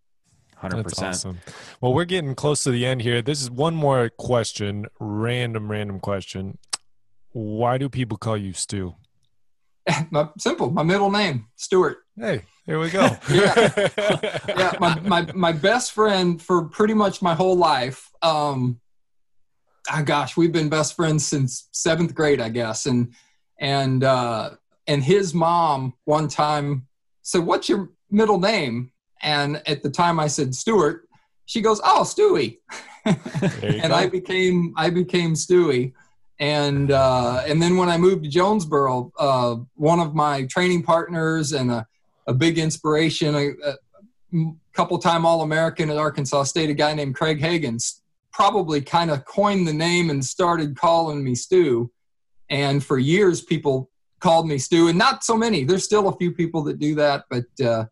100%. 0.63 0.85
That's 0.85 1.03
awesome. 1.03 1.39
Well, 1.81 1.95
we're 1.95 2.05
getting 2.05 2.35
close 2.35 2.63
to 2.65 2.71
the 2.71 2.85
end 2.85 3.03
here. 3.03 3.23
This 3.23 3.41
is 3.41 3.51
one 3.51 3.75
more 3.75 4.11
question, 4.11 4.87
random, 4.99 5.71
random 5.71 6.01
question. 6.01 6.59
Why 7.33 7.79
do 7.79 7.89
people 7.89 8.19
call 8.19 8.37
you 8.37 8.53
Stu? 8.53 8.95
my, 10.11 10.29
simple. 10.39 10.71
My 10.71 10.83
middle 10.83 11.11
name, 11.11 11.47
Stuart. 11.57 11.99
Hey, 12.17 12.43
here 12.67 12.79
we 12.79 12.91
go. 12.91 13.09
yeah, 13.31 13.89
yeah. 14.49 14.73
My, 14.79 15.01
my 15.01 15.33
my 15.33 15.53
best 15.53 15.93
friend 15.93 16.41
for 16.41 16.65
pretty 16.65 16.95
much 16.95 17.23
my 17.23 17.35
whole 17.35 17.57
life. 17.57 18.11
Um, 18.23 18.81
oh 19.93 20.03
gosh, 20.03 20.37
we've 20.37 20.53
been 20.53 20.69
best 20.69 20.95
friends 20.95 21.27
since 21.27 21.69
seventh 21.73 22.15
grade, 22.15 22.41
I 22.41 22.49
guess. 22.49 22.87
And 22.87 23.15
and 23.59 24.05
uh, 24.05 24.51
and 24.87 25.03
his 25.03 25.35
mom 25.35 25.95
one 26.05 26.29
time 26.29 26.87
said, 27.23 27.43
"What's 27.43 27.69
your 27.69 27.91
middle 28.11 28.41
name?" 28.41 28.93
And 29.23 29.63
at 29.67 29.83
the 29.83 29.91
time, 29.91 30.19
I 30.19 30.27
said 30.27 30.55
Stuart. 30.55 31.09
She 31.47 31.61
goes, 31.61 31.81
"Oh, 31.85 32.03
Stewie," 32.03 32.59
and 33.05 33.91
go. 33.91 33.95
I 33.95 34.07
became 34.07 34.75
I 34.77 34.91
became 34.91 35.35
Stewie 35.35 35.93
and 36.41 36.91
uh, 36.91 37.43
and 37.47 37.61
then 37.61 37.77
when 37.77 37.91
I 37.91 37.99
moved 37.99 38.25
to 38.25 38.31
Jonesboro, 38.31 39.13
uh, 39.19 39.57
one 39.75 40.01
of 40.01 40.15
my 40.15 40.47
training 40.47 40.83
partners 40.83 41.53
and 41.53 41.71
a, 41.71 41.87
a 42.27 42.33
big 42.33 42.59
inspiration, 42.59 43.35
a, 43.35 43.51
a 43.69 44.55
couple 44.73 44.99
time 44.99 45.27
All 45.27 45.43
American 45.43 45.91
at 45.91 45.99
Arkansas 45.99 46.45
State, 46.45 46.71
a 46.71 46.75
guy 46.75 46.95
named 46.95 47.15
Craig 47.15 47.41
Hagans, 47.41 48.01
probably 48.33 48.81
kind 48.81 49.11
of 49.11 49.25
coined 49.25 49.67
the 49.67 49.73
name 49.73 50.11
and 50.11 50.25
started 50.25 50.77
calling 50.77 51.23
me 51.23 51.35
Stu. 51.35 51.91
And 52.49 52.85
for 52.85 52.99
years, 52.99 53.43
people 53.43 53.91
called 54.21 54.47
me 54.47 54.59
Stu, 54.59 54.89
and 54.89 54.99
not 54.99 55.25
so 55.25 55.37
many. 55.37 55.65
There's 55.65 55.85
still 55.85 56.09
a 56.09 56.17
few 56.17 56.33
people 56.33 56.63
that 56.65 56.79
do 56.79 56.95
that, 56.97 57.25
but 57.31 57.45
uh, 57.63 57.85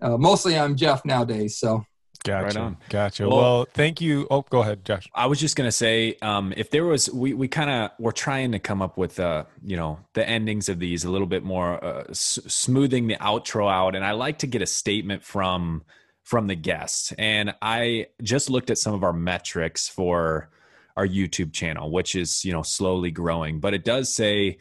uh 0.00 0.16
mostly 0.16 0.58
I'm 0.58 0.76
Jeff 0.76 1.04
nowadays. 1.04 1.58
So 1.58 1.84
Gotcha. 2.24 2.44
Right 2.44 2.56
on. 2.56 2.76
Gotcha. 2.88 3.28
Well, 3.28 3.38
well, 3.38 3.68
thank 3.72 4.00
you. 4.00 4.26
Oh, 4.30 4.42
go 4.42 4.60
ahead, 4.60 4.84
Josh. 4.84 5.08
I 5.14 5.26
was 5.26 5.38
just 5.38 5.56
gonna 5.56 5.72
say, 5.72 6.16
um, 6.20 6.52
if 6.56 6.70
there 6.70 6.84
was, 6.84 7.10
we 7.10 7.32
we 7.32 7.48
kind 7.48 7.70
of 7.70 7.90
we're 7.98 8.12
trying 8.12 8.52
to 8.52 8.58
come 8.58 8.82
up 8.82 8.98
with, 8.98 9.20
uh, 9.20 9.44
you 9.64 9.76
know, 9.76 10.00
the 10.14 10.28
endings 10.28 10.68
of 10.68 10.78
these 10.78 11.04
a 11.04 11.10
little 11.10 11.26
bit 11.26 11.44
more 11.44 11.82
uh, 11.82 12.04
s- 12.10 12.40
smoothing 12.46 13.06
the 13.06 13.16
outro 13.16 13.70
out, 13.70 13.94
and 13.94 14.04
I 14.04 14.12
like 14.12 14.38
to 14.38 14.46
get 14.46 14.62
a 14.62 14.66
statement 14.66 15.22
from 15.22 15.84
from 16.28 16.46
the 16.46 16.54
guests. 16.54 17.10
And 17.16 17.54
I 17.62 18.08
just 18.22 18.50
looked 18.50 18.68
at 18.68 18.76
some 18.76 18.92
of 18.92 19.02
our 19.02 19.14
metrics 19.14 19.88
for 19.88 20.50
our 20.94 21.06
YouTube 21.06 21.54
channel, 21.54 21.90
which 21.90 22.14
is 22.14 22.44
you 22.44 22.52
know 22.52 22.62
slowly 22.62 23.10
growing, 23.10 23.60
but 23.60 23.72
it 23.72 23.82
does 23.82 24.14
say 24.14 24.58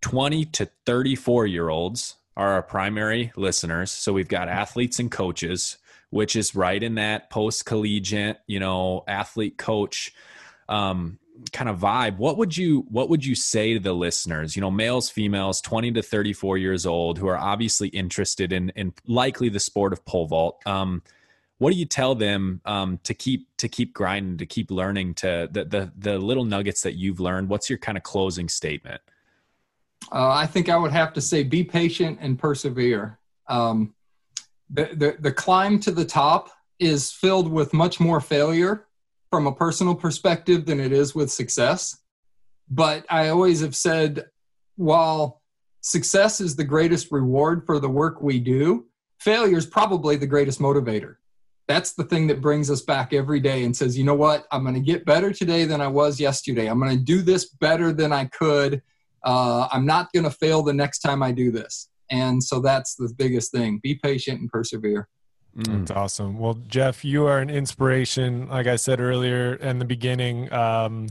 twenty 0.00 0.44
to 0.46 0.68
thirty 0.84 1.14
four 1.14 1.46
year 1.46 1.68
olds 1.68 2.16
are 2.36 2.54
our 2.54 2.62
primary 2.62 3.30
listeners. 3.36 3.92
So 3.92 4.12
we've 4.12 4.26
got 4.26 4.48
athletes 4.48 4.98
and 4.98 5.10
coaches 5.10 5.78
which 6.10 6.36
is 6.36 6.54
right 6.54 6.82
in 6.82 6.94
that 6.94 7.30
post 7.30 7.66
collegiate, 7.66 8.38
you 8.46 8.60
know, 8.60 9.02
athlete 9.08 9.58
coach 9.58 10.14
um, 10.68 11.18
kind 11.52 11.68
of 11.68 11.78
vibe. 11.78 12.16
What 12.18 12.36
would 12.38 12.56
you 12.56 12.86
what 12.88 13.08
would 13.08 13.24
you 13.24 13.34
say 13.34 13.74
to 13.74 13.80
the 13.80 13.92
listeners? 13.92 14.56
You 14.56 14.62
know, 14.62 14.70
males, 14.70 15.08
females, 15.08 15.60
twenty 15.60 15.92
to 15.92 16.02
thirty 16.02 16.32
four 16.32 16.58
years 16.58 16.86
old, 16.86 17.18
who 17.18 17.28
are 17.28 17.38
obviously 17.38 17.88
interested 17.88 18.52
in 18.52 18.70
in 18.70 18.92
likely 19.06 19.48
the 19.48 19.60
sport 19.60 19.92
of 19.92 20.04
pole 20.04 20.26
vault. 20.26 20.62
Um, 20.66 21.02
what 21.58 21.72
do 21.72 21.78
you 21.78 21.86
tell 21.86 22.14
them 22.14 22.60
um, 22.64 22.98
to 23.04 23.14
keep 23.14 23.48
to 23.58 23.68
keep 23.68 23.94
grinding, 23.94 24.38
to 24.38 24.46
keep 24.46 24.70
learning, 24.70 25.14
to 25.14 25.48
the 25.50 25.64
the 25.64 25.92
the 25.96 26.18
little 26.18 26.44
nuggets 26.44 26.82
that 26.82 26.94
you've 26.94 27.20
learned? 27.20 27.48
What's 27.48 27.70
your 27.70 27.78
kind 27.78 27.96
of 27.96 28.04
closing 28.04 28.48
statement? 28.48 29.00
Uh, 30.12 30.30
I 30.30 30.46
think 30.46 30.68
I 30.68 30.76
would 30.76 30.92
have 30.92 31.12
to 31.14 31.20
say 31.20 31.42
be 31.42 31.64
patient 31.64 32.18
and 32.20 32.38
persevere. 32.38 33.18
Um, 33.48 33.94
the, 34.70 34.90
the, 34.92 35.16
the 35.20 35.32
climb 35.32 35.80
to 35.80 35.90
the 35.90 36.04
top 36.04 36.50
is 36.78 37.10
filled 37.10 37.50
with 37.50 37.72
much 37.72 38.00
more 38.00 38.20
failure 38.20 38.86
from 39.36 39.46
a 39.46 39.52
personal 39.52 39.94
perspective 39.94 40.64
than 40.64 40.80
it 40.80 40.92
is 40.92 41.14
with 41.14 41.30
success. 41.30 41.98
But 42.70 43.04
I 43.10 43.28
always 43.28 43.60
have 43.60 43.76
said, 43.76 44.30
while 44.76 45.42
success 45.82 46.40
is 46.40 46.56
the 46.56 46.64
greatest 46.64 47.12
reward 47.12 47.66
for 47.66 47.78
the 47.78 47.90
work 47.90 48.22
we 48.22 48.40
do, 48.40 48.86
failure 49.20 49.58
is 49.58 49.66
probably 49.66 50.16
the 50.16 50.26
greatest 50.26 50.58
motivator. 50.58 51.16
That's 51.68 51.92
the 51.92 52.04
thing 52.04 52.28
that 52.28 52.40
brings 52.40 52.70
us 52.70 52.80
back 52.80 53.12
every 53.12 53.38
day 53.38 53.64
and 53.64 53.76
says, 53.76 53.98
you 53.98 54.04
know 54.04 54.14
what? 54.14 54.46
I'm 54.50 54.62
going 54.62 54.72
to 54.72 54.80
get 54.80 55.04
better 55.04 55.34
today 55.34 55.66
than 55.66 55.82
I 55.82 55.88
was 55.88 56.18
yesterday. 56.18 56.66
I'm 56.66 56.80
going 56.80 56.96
to 56.96 57.04
do 57.04 57.20
this 57.20 57.50
better 57.50 57.92
than 57.92 58.14
I 58.14 58.24
could. 58.24 58.80
Uh, 59.22 59.68
I'm 59.70 59.84
not 59.84 60.10
going 60.14 60.24
to 60.24 60.30
fail 60.30 60.62
the 60.62 60.72
next 60.72 61.00
time 61.00 61.22
I 61.22 61.30
do 61.30 61.50
this. 61.50 61.90
And 62.10 62.42
so 62.42 62.60
that's 62.60 62.94
the 62.94 63.12
biggest 63.14 63.52
thing 63.52 63.80
be 63.82 63.96
patient 63.96 64.40
and 64.40 64.48
persevere. 64.48 65.10
Mm. 65.56 65.80
That's 65.80 65.90
awesome. 65.90 66.38
Well, 66.38 66.58
Jeff, 66.68 67.04
you 67.04 67.26
are 67.26 67.38
an 67.38 67.48
inspiration. 67.48 68.48
Like 68.48 68.66
I 68.66 68.76
said 68.76 69.00
earlier 69.00 69.54
in 69.54 69.78
the 69.78 69.84
beginning, 69.84 70.52
um, 70.52 71.08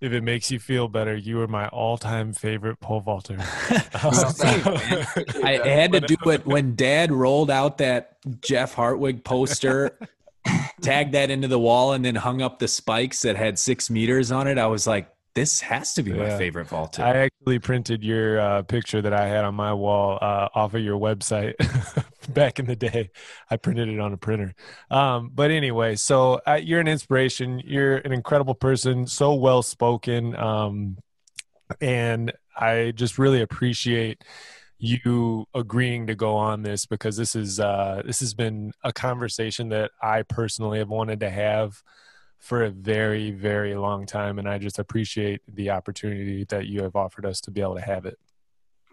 if 0.00 0.12
it 0.12 0.22
makes 0.22 0.50
you 0.50 0.58
feel 0.58 0.88
better, 0.88 1.16
you 1.16 1.40
are 1.40 1.48
my 1.48 1.68
all-time 1.68 2.32
favorite 2.32 2.80
pole 2.80 3.00
vaulter. 3.00 3.36
I 3.38 3.44
had 5.64 5.92
to 5.92 6.00
do 6.00 6.30
it 6.30 6.46
when 6.46 6.74
Dad 6.74 7.12
rolled 7.12 7.50
out 7.50 7.78
that 7.78 8.16
Jeff 8.40 8.74
Hartwig 8.74 9.22
poster, 9.22 9.96
tagged 10.80 11.12
that 11.12 11.30
into 11.30 11.46
the 11.46 11.58
wall, 11.58 11.92
and 11.92 12.04
then 12.04 12.16
hung 12.16 12.42
up 12.42 12.58
the 12.58 12.68
spikes 12.68 13.22
that 13.22 13.36
had 13.36 13.58
six 13.58 13.90
meters 13.90 14.32
on 14.32 14.48
it. 14.48 14.58
I 14.58 14.66
was 14.66 14.86
like, 14.86 15.08
this 15.34 15.60
has 15.60 15.94
to 15.94 16.02
be 16.02 16.10
yeah. 16.10 16.28
my 16.28 16.38
favorite 16.38 16.66
vault. 16.66 16.98
I 16.98 17.16
actually 17.16 17.60
printed 17.60 18.02
your 18.02 18.40
uh, 18.40 18.62
picture 18.62 19.00
that 19.02 19.12
I 19.12 19.28
had 19.28 19.44
on 19.44 19.54
my 19.54 19.72
wall 19.72 20.18
uh, 20.20 20.48
off 20.52 20.74
of 20.74 20.82
your 20.82 20.98
website 20.98 21.54
back 22.34 22.58
in 22.58 22.66
the 22.66 22.76
day. 22.76 23.10
I 23.50 23.56
printed 23.56 23.88
it 23.88 23.98
on 23.98 24.12
a 24.12 24.16
printer. 24.16 24.54
Um, 24.90 25.30
but 25.34 25.50
anyway, 25.50 25.96
so 25.96 26.40
uh, 26.46 26.60
you're 26.62 26.80
an 26.80 26.88
inspiration. 26.88 27.60
You're 27.64 27.96
an 27.98 28.12
incredible 28.12 28.54
person, 28.54 29.06
so 29.06 29.34
well 29.34 29.62
spoken. 29.62 30.36
Um, 30.36 30.98
and 31.80 32.32
I 32.56 32.92
just 32.94 33.18
really 33.18 33.42
appreciate 33.42 34.24
you 34.78 35.46
agreeing 35.54 36.06
to 36.06 36.14
go 36.14 36.36
on 36.36 36.62
this 36.62 36.86
because 36.86 37.16
this 37.16 37.34
is 37.34 37.58
uh, 37.58 38.02
this 38.04 38.20
has 38.20 38.32
been 38.32 38.72
a 38.84 38.92
conversation 38.92 39.70
that 39.70 39.90
I 40.00 40.22
personally 40.22 40.78
have 40.78 40.88
wanted 40.88 41.20
to 41.20 41.30
have 41.30 41.82
for 42.38 42.64
a 42.64 42.70
very, 42.70 43.32
very 43.32 43.74
long 43.74 44.06
time. 44.06 44.38
And 44.38 44.48
I 44.48 44.58
just 44.58 44.78
appreciate 44.78 45.40
the 45.52 45.70
opportunity 45.70 46.44
that 46.44 46.66
you 46.66 46.82
have 46.82 46.94
offered 46.94 47.26
us 47.26 47.40
to 47.42 47.50
be 47.50 47.60
able 47.60 47.74
to 47.74 47.80
have 47.80 48.06
it. 48.06 48.18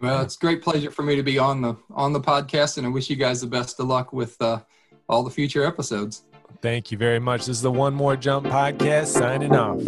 Well, 0.00 0.22
it's 0.22 0.36
great 0.36 0.62
pleasure 0.62 0.90
for 0.90 1.02
me 1.02 1.16
to 1.16 1.22
be 1.22 1.38
on 1.38 1.62
the 1.62 1.76
on 1.90 2.12
the 2.12 2.20
podcast, 2.20 2.76
and 2.78 2.86
I 2.86 2.90
wish 2.90 3.08
you 3.08 3.16
guys 3.16 3.40
the 3.40 3.46
best 3.46 3.80
of 3.80 3.86
luck 3.86 4.12
with 4.12 4.40
uh, 4.42 4.60
all 5.08 5.22
the 5.22 5.30
future 5.30 5.64
episodes. 5.64 6.24
Thank 6.60 6.90
you 6.90 6.98
very 6.98 7.18
much. 7.18 7.40
This 7.40 7.56
is 7.56 7.62
the 7.62 7.72
One 7.72 7.94
More 7.94 8.16
Jump 8.16 8.46
podcast 8.46 9.06
signing 9.06 9.54
off. 9.54 9.82